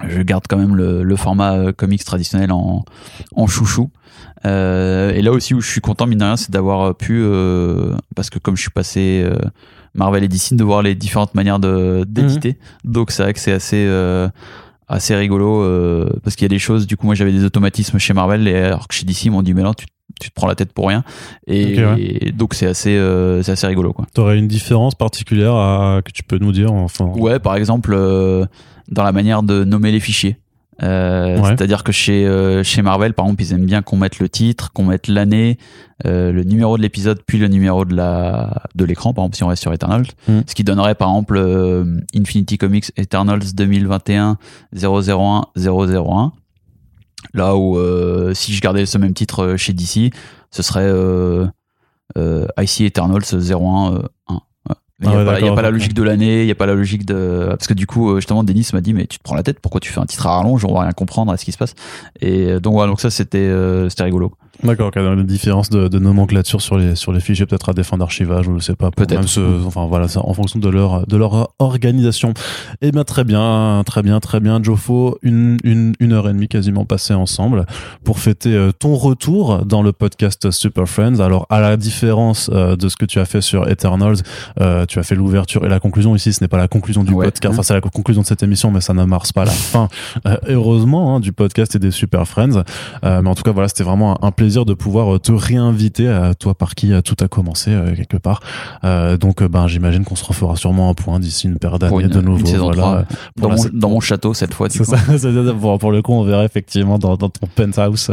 je 0.06 0.20
garde 0.20 0.44
quand 0.48 0.58
même 0.58 0.76
le, 0.76 1.02
le 1.02 1.16
format 1.16 1.72
comics 1.72 2.04
traditionnel 2.04 2.52
en, 2.52 2.84
en 3.34 3.46
chouchou. 3.46 3.90
Et 4.44 5.22
là 5.22 5.32
aussi 5.32 5.54
où 5.54 5.60
je 5.60 5.68
suis 5.68 5.80
content 5.80 6.06
mine 6.06 6.18
de 6.18 6.24
rien, 6.24 6.36
c'est 6.36 6.50
d'avoir 6.50 6.94
pu 6.94 7.24
parce 8.14 8.28
que 8.28 8.38
comme 8.38 8.56
je 8.56 8.60
suis 8.60 8.70
passé 8.70 9.26
Marvel 9.94 10.22
et 10.22 10.28
DC, 10.28 10.52
de 10.52 10.62
voir 10.62 10.82
les 10.82 10.94
différentes 10.94 11.34
manières 11.34 11.58
de 11.58 12.04
d'éditer. 12.06 12.58
Donc 12.84 13.10
c'est 13.10 13.22
vrai 13.22 13.32
que 13.32 13.40
c'est 13.40 13.52
assez 13.52 13.88
assez 14.88 15.14
rigolo 15.14 15.62
euh, 15.62 16.08
parce 16.22 16.36
qu'il 16.36 16.44
y 16.44 16.46
a 16.46 16.54
des 16.54 16.58
choses. 16.58 16.86
Du 16.86 16.96
coup, 16.96 17.06
moi 17.06 17.14
j'avais 17.14 17.32
des 17.32 17.44
automatismes 17.44 17.98
chez 17.98 18.14
Marvel 18.14 18.46
et 18.48 18.56
alors 18.56 18.88
que 18.88 18.94
chez 18.94 19.04
DC 19.04 19.26
ils 19.26 19.30
m'ont 19.30 19.42
dit 19.42 19.54
mais 19.54 19.62
non 19.62 19.74
tu 19.74 19.86
tu 20.20 20.30
te 20.30 20.34
prends 20.34 20.46
la 20.46 20.54
tête 20.54 20.72
pour 20.72 20.88
rien 20.88 21.04
et, 21.46 21.78
et 21.98 22.32
donc 22.32 22.54
c'est 22.54 22.66
assez 22.66 22.96
euh, 22.96 23.42
c'est 23.42 23.52
assez 23.52 23.66
rigolo 23.66 23.92
quoi. 23.92 24.06
t'aurais 24.14 24.38
une 24.38 24.48
différence 24.48 24.94
particulière 24.94 25.54
à, 25.54 26.00
que 26.02 26.10
tu 26.10 26.22
peux 26.22 26.38
nous 26.38 26.52
dire 26.52 26.72
enfin? 26.72 27.06
Ouais, 27.06 27.38
par 27.38 27.56
exemple, 27.56 27.92
euh, 27.92 28.46
dans 28.88 29.02
la 29.02 29.12
manière 29.12 29.42
de 29.42 29.64
nommer 29.64 29.92
les 29.92 30.00
fichiers. 30.00 30.38
Euh, 30.82 31.38
Ouais. 31.38 31.48
C'est-à-dire 31.48 31.84
que 31.84 31.92
chez, 31.92 32.26
euh, 32.26 32.62
chez 32.62 32.82
Marvel, 32.82 33.14
par 33.14 33.26
exemple, 33.26 33.42
ils 33.42 33.52
aiment 33.52 33.66
bien 33.66 33.82
qu'on 33.82 33.96
mette 33.96 34.18
le 34.18 34.28
titre, 34.28 34.72
qu'on 34.72 34.84
mette 34.84 35.08
l'année, 35.08 35.58
euh, 36.06 36.32
le 36.32 36.44
numéro 36.44 36.76
de 36.76 36.82
l'épisode, 36.82 37.20
puis 37.26 37.38
le 37.38 37.48
numéro 37.48 37.84
de 37.84 37.94
la 37.94 38.64
de 38.74 38.84
l'écran, 38.84 39.14
par 39.14 39.24
exemple, 39.24 39.36
si 39.36 39.44
on 39.44 39.48
reste 39.48 39.62
sur 39.62 39.72
Eternals. 39.72 40.06
Mm. 40.28 40.40
Ce 40.46 40.54
qui 40.54 40.64
donnerait, 40.64 40.94
par 40.94 41.08
exemple, 41.08 41.38
Infinity 42.14 42.58
Comics 42.58 42.92
Eternals 42.96 43.54
2021 43.54 44.38
001 44.74 45.46
001. 45.56 46.32
Là 47.34 47.56
où, 47.56 47.78
si 48.34 48.54
je 48.54 48.60
gardais 48.60 48.86
ce 48.86 48.98
même 48.98 49.14
titre 49.14 49.56
chez 49.56 49.72
DC, 49.72 50.12
ce 50.50 50.62
serait 50.62 50.90
IC 52.58 52.80
Eternals 52.82 53.24
01 53.32 53.92
euh, 53.92 54.02
1. 54.28 54.40
Il 55.02 55.08
n'y 55.08 55.14
Ah 55.14 55.18
a, 55.18 55.20
ouais, 55.20 55.24
pas- 55.26 55.32
il 55.32 55.34
y 55.34 55.36
a 55.36 55.40
d'accord, 55.42 55.56
pas 55.56 55.62
la 55.62 55.70
logique 55.70 55.92
de 55.92 56.02
l'année, 56.02 56.40
il 56.42 56.46
n'y 56.46 56.50
a 56.52 56.54
pas 56.54 56.64
la 56.64 56.74
logique 56.74 57.04
de. 57.04 57.46
Parce 57.50 57.66
que 57.66 57.74
du 57.74 57.86
coup, 57.86 58.10
euh, 58.12 58.16
justement, 58.16 58.42
Denis 58.44 58.66
m'a 58.72 58.80
dit, 58.80 58.94
mais 58.94 59.06
tu 59.06 59.18
te 59.18 59.22
prends 59.22 59.34
la 59.34 59.42
tête, 59.42 59.60
pourquoi 59.60 59.78
tu 59.80 59.92
fais 59.92 60.00
un 60.00 60.06
titre 60.06 60.26
à 60.26 60.36
rallonge, 60.38 60.64
on 60.64 60.72
va 60.72 60.80
rien 60.82 60.92
comprendre 60.92 61.30
à 61.32 61.36
ce 61.36 61.44
qui 61.44 61.52
se 61.52 61.58
passe. 61.58 61.74
Et 62.22 62.46
euh, 62.46 62.60
donc, 62.60 62.72
voilà, 62.72 62.88
donc 62.88 63.00
ça, 63.00 63.10
c'était 63.10 63.36
euh, 63.38 63.90
c'était 63.90 64.04
rigolo. 64.04 64.32
D'accord, 64.64 64.90
qu'il 64.90 65.02
y 65.02 65.06
a 65.06 65.12
une 65.12 65.24
différence 65.24 65.70
de, 65.70 65.88
de 65.88 65.98
nomenclature 65.98 66.60
sur 66.60 66.76
les, 66.78 66.94
sur 66.96 67.12
les 67.12 67.20
fichiers, 67.20 67.46
peut-être 67.46 67.68
à 67.68 67.72
des 67.72 67.82
fins 67.82 67.98
d'archivage, 67.98 68.46
je 68.52 68.58
sais 68.60 68.74
pas. 68.74 68.90
Peut-être. 68.90 69.26
enfin 69.66 69.86
voilà, 69.86 70.08
ça, 70.08 70.20
en 70.24 70.32
fonction 70.34 70.58
de 70.58 70.68
leur, 70.68 71.06
de 71.06 71.16
leur 71.16 71.48
organisation. 71.58 72.32
Eh 72.80 72.90
bien, 72.92 73.04
très 73.04 73.24
bien, 73.24 73.82
très 73.86 74.02
bien, 74.02 74.20
très 74.20 74.40
bien. 74.40 74.62
Jofo, 74.62 75.18
une, 75.22 75.58
une, 75.64 75.92
une 76.00 76.12
heure 76.12 76.28
et 76.28 76.32
demie 76.32 76.48
quasiment 76.48 76.84
passée 76.84 77.14
ensemble 77.14 77.66
pour 78.04 78.18
fêter 78.18 78.54
euh, 78.54 78.72
ton 78.72 78.94
retour 78.94 79.64
dans 79.64 79.82
le 79.82 79.92
podcast 79.92 80.50
Super 80.50 80.88
Friends. 80.88 81.20
Alors, 81.20 81.46
à 81.50 81.60
la 81.60 81.76
différence 81.76 82.50
euh, 82.52 82.76
de 82.76 82.88
ce 82.88 82.96
que 82.96 83.04
tu 83.04 83.18
as 83.18 83.24
fait 83.24 83.40
sur 83.40 83.68
Eternals, 83.68 84.16
euh, 84.60 84.86
tu 84.86 84.98
as 84.98 85.02
fait 85.02 85.14
l'ouverture 85.14 85.64
et 85.64 85.68
la 85.68 85.80
conclusion. 85.80 86.14
Ici, 86.16 86.32
ce 86.32 86.42
n'est 86.42 86.48
pas 86.48 86.56
la 86.58 86.68
conclusion 86.68 87.04
du 87.04 87.12
Ouais. 87.12 87.26
podcast. 87.26 87.52
Enfin, 87.54 87.62
c'est 87.62 87.74
la 87.74 87.80
conclusion 87.80 88.22
de 88.22 88.26
cette 88.26 88.42
émission, 88.42 88.70
mais 88.70 88.80
ça 88.80 88.94
ne 88.94 89.04
marche 89.04 89.32
pas 89.32 89.44
la 89.44 89.50
fin, 89.52 89.88
euh, 90.26 90.36
heureusement, 90.48 91.16
hein, 91.16 91.20
du 91.20 91.32
podcast 91.32 91.74
et 91.74 91.78
des 91.78 91.90
Super 91.90 92.26
Friends. 92.26 92.62
Euh, 93.04 93.22
mais 93.22 93.28
en 93.30 93.34
tout 93.34 93.42
cas, 93.42 93.52
voilà, 93.52 93.68
c'était 93.68 93.84
vraiment 93.84 94.22
un, 94.22 94.28
un 94.28 94.30
plaisir 94.46 94.64
de 94.64 94.74
pouvoir 94.74 95.16
euh, 95.16 95.18
te 95.18 95.32
réinviter, 95.32 96.06
à 96.06 96.32
toi 96.34 96.54
par 96.54 96.76
qui 96.76 96.92
tout 97.02 97.16
a 97.20 97.26
commencé 97.26 97.72
euh, 97.72 97.96
quelque 97.96 98.16
part. 98.16 98.40
Euh, 98.84 99.16
donc, 99.16 99.42
ben, 99.42 99.66
j'imagine 99.66 100.04
qu'on 100.04 100.14
se 100.14 100.24
refera 100.24 100.54
sûrement 100.54 100.88
un 100.88 100.94
point 100.94 101.18
d'ici 101.18 101.48
une 101.48 101.58
paire 101.58 101.80
d'années 101.80 102.06
de 102.06 102.20
nouveau. 102.20 102.46
voilà. 102.58 102.82
3, 102.82 103.04
Pour 103.34 103.42
Dans, 103.42 103.48
la- 103.48 103.56
mon, 103.56 103.64
dans 103.72 103.90
mon 103.90 103.98
château, 104.00 104.34
cette 104.34 104.54
fois, 104.54 104.68
du 104.68 104.78
coup. 104.78 104.84
ça. 104.84 104.98
Pour, 105.60 105.78
pour 105.80 105.90
le 105.90 106.00
coup, 106.00 106.12
on 106.12 106.22
verra 106.22 106.44
effectivement 106.44 106.96
dans, 106.96 107.16
dans 107.16 107.28
ton 107.28 107.48
penthouse 107.56 108.12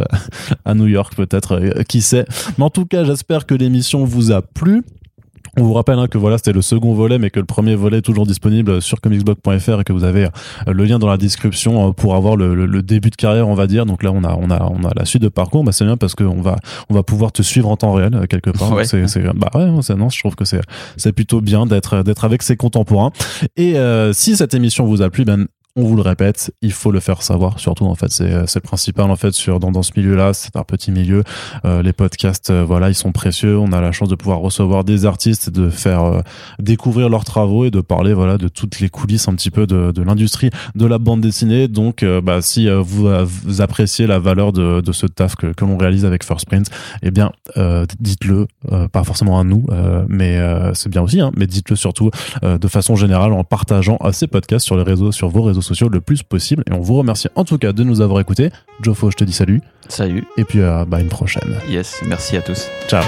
à 0.65 0.73
New 0.73 0.87
York, 0.87 1.13
peut-être, 1.15 1.83
qui 1.87 2.01
sait. 2.01 2.25
Mais 2.57 2.63
en 2.63 2.71
tout 2.71 2.85
cas, 2.87 3.03
j'espère 3.03 3.45
que 3.45 3.53
l'émission 3.53 4.03
vous 4.05 4.31
a 4.31 4.41
plu. 4.41 4.81
On 5.57 5.63
vous 5.63 5.73
rappelle 5.73 5.99
hein, 5.99 6.07
que 6.07 6.17
voilà, 6.17 6.37
c'était 6.37 6.51
le 6.51 6.63
second 6.63 6.95
volet, 6.95 7.19
mais 7.19 7.29
que 7.29 7.39
le 7.39 7.45
premier 7.45 7.75
volet 7.75 7.99
est 7.99 8.01
toujours 8.01 8.25
disponible 8.25 8.81
sur 8.81 8.99
comicsblog.fr 9.01 9.81
et 9.81 9.83
que 9.83 9.93
vous 9.93 10.03
avez 10.03 10.25
euh, 10.25 10.73
le 10.73 10.83
lien 10.85 10.97
dans 10.97 11.07
la 11.07 11.17
description 11.17 11.89
euh, 11.89 11.91
pour 11.91 12.15
avoir 12.15 12.35
le, 12.35 12.55
le- 12.55 12.65
le 12.65 12.81
début 12.81 13.11
de 13.11 13.15
carrière, 13.15 13.47
on 13.47 13.53
va 13.53 13.67
dire. 13.67 13.85
Donc 13.85 14.01
là, 14.01 14.11
on 14.11 14.23
a, 14.23 14.35
on 14.35 14.49
a, 14.49 14.63
on 14.63 14.83
a 14.83 14.91
la 14.95 15.05
suite 15.05 15.21
de 15.21 15.29
parcours. 15.29 15.63
Bah, 15.63 15.71
c'est 15.71 15.85
bien 15.85 15.95
parce 15.97 16.15
qu'on 16.15 16.41
va, 16.41 16.55
on 16.89 16.93
va 16.95 17.03
pouvoir 17.03 17.31
te 17.31 17.43
suivre 17.43 17.69
en 17.69 17.77
temps 17.77 17.93
réel 17.93 18.15
euh, 18.15 18.25
quelque 18.25 18.49
part. 18.49 18.71
Ouais. 18.73 18.85
C'est, 18.85 19.07
c'est, 19.07 19.21
bah 19.35 19.49
ouais, 19.53 19.69
c'est, 19.83 19.95
non, 19.95 20.09
je 20.09 20.19
trouve 20.19 20.35
que 20.35 20.45
c'est, 20.45 20.61
c'est 20.97 21.11
plutôt 21.13 21.39
bien 21.39 21.67
d'être, 21.67 22.01
d'être 22.01 22.25
avec 22.25 22.41
ses 22.41 22.55
contemporains. 22.57 23.11
Et 23.55 23.77
euh, 23.77 24.11
si 24.11 24.35
cette 24.35 24.55
émission 24.55 24.85
vous 24.85 25.03
a 25.03 25.09
plu, 25.11 25.23
ben 25.23 25.45
on 25.75 25.83
vous 25.83 25.95
le 25.95 26.03
répète, 26.03 26.53
il 26.61 26.71
faut 26.71 26.91
le 26.91 26.99
faire 26.99 27.23
savoir. 27.23 27.59
Surtout, 27.59 27.85
en 27.85 27.95
fait, 27.95 28.11
c'est 28.11 28.59
principal 28.59 29.09
en 29.09 29.15
fait 29.15 29.31
sur 29.31 29.59
dans, 29.59 29.81
ce 29.81 29.91
milieu-là. 29.97 30.33
C'est 30.33 30.55
un 30.55 30.63
petit 30.63 30.91
milieu. 30.91 31.23
Euh, 31.65 31.81
les 31.81 31.93
podcasts, 31.93 32.51
euh, 32.51 32.63
voilà, 32.63 32.89
ils 32.89 32.95
sont 32.95 33.11
précieux. 33.11 33.57
On 33.57 33.71
a 33.71 33.81
la 33.81 33.91
chance 33.91 34.07
de 34.07 34.15
pouvoir 34.15 34.37
recevoir 34.39 34.83
des 34.83 35.07
artistes, 35.07 35.49
de 35.49 35.69
faire 35.69 36.03
euh, 36.03 36.21
découvrir 36.59 37.09
leurs 37.09 37.23
travaux 37.23 37.65
et 37.65 37.71
de 37.71 37.81
parler, 37.81 38.13
voilà, 38.13 38.37
de 38.37 38.49
toutes 38.49 38.79
les 38.81 38.89
coulisses 38.89 39.27
un 39.27 39.33
petit 39.33 39.49
peu 39.49 39.65
de, 39.65 40.01
l'industrie 40.03 40.51
de 40.75 40.85
la 40.85 40.99
bande 40.99 41.21
dessinée. 41.21 41.67
Donc, 41.67 42.05
bah, 42.23 42.41
si 42.41 42.69
vous, 42.69 43.07
appréciez 43.59 44.05
la 44.05 44.19
valeur 44.19 44.51
de, 44.51 44.91
ce 44.91 45.07
taf 45.07 45.35
que, 45.35 45.47
que 45.47 45.65
l'on 45.65 45.77
réalise 45.77 46.05
avec 46.05 46.23
First 46.23 46.45
Print, 46.45 46.69
eh 47.01 47.09
bien, 47.09 47.31
dites-le, 47.99 48.47
pas 48.91 49.03
forcément 49.03 49.39
à 49.39 49.43
nous, 49.43 49.65
mais 50.07 50.39
c'est 50.73 50.89
bien 50.89 51.01
aussi. 51.01 51.21
Hein, 51.21 51.31
mais 51.35 51.47
dites-le 51.47 51.75
surtout 51.75 52.11
de 52.43 52.67
façon 52.67 52.95
générale 52.95 53.33
en 53.33 53.43
partageant 53.43 53.97
ces 54.11 54.27
podcasts 54.27 54.65
sur 54.65 54.75
les 54.75 54.83
réseaux, 54.83 55.11
sur 55.11 55.29
vos 55.29 55.41
réseaux 55.43 55.62
sociaux 55.63 55.89
le 55.89 56.01
plus 56.01 56.23
possible. 56.23 56.63
Et 56.69 56.73
on 56.73 56.81
vous 56.81 56.95
remercie 56.95 57.27
en 57.35 57.43
tout 57.45 57.57
cas 57.57 57.73
de 57.73 57.83
nous 57.83 58.01
avoir 58.01 58.19
écoutés. 58.19 58.49
Jofo, 58.81 59.11
je 59.11 59.17
te 59.17 59.23
dis 59.23 59.33
salut. 59.33 59.61
Salut. 59.89 60.25
Et 60.37 60.43
puis, 60.43 60.61
euh, 60.61 60.85
bah, 60.85 61.01
une 61.01 61.09
prochaine. 61.09 61.57
Yes, 61.69 62.01
merci 62.05 62.37
à 62.37 62.41
tous. 62.41 62.67
Ciao. 62.87 63.03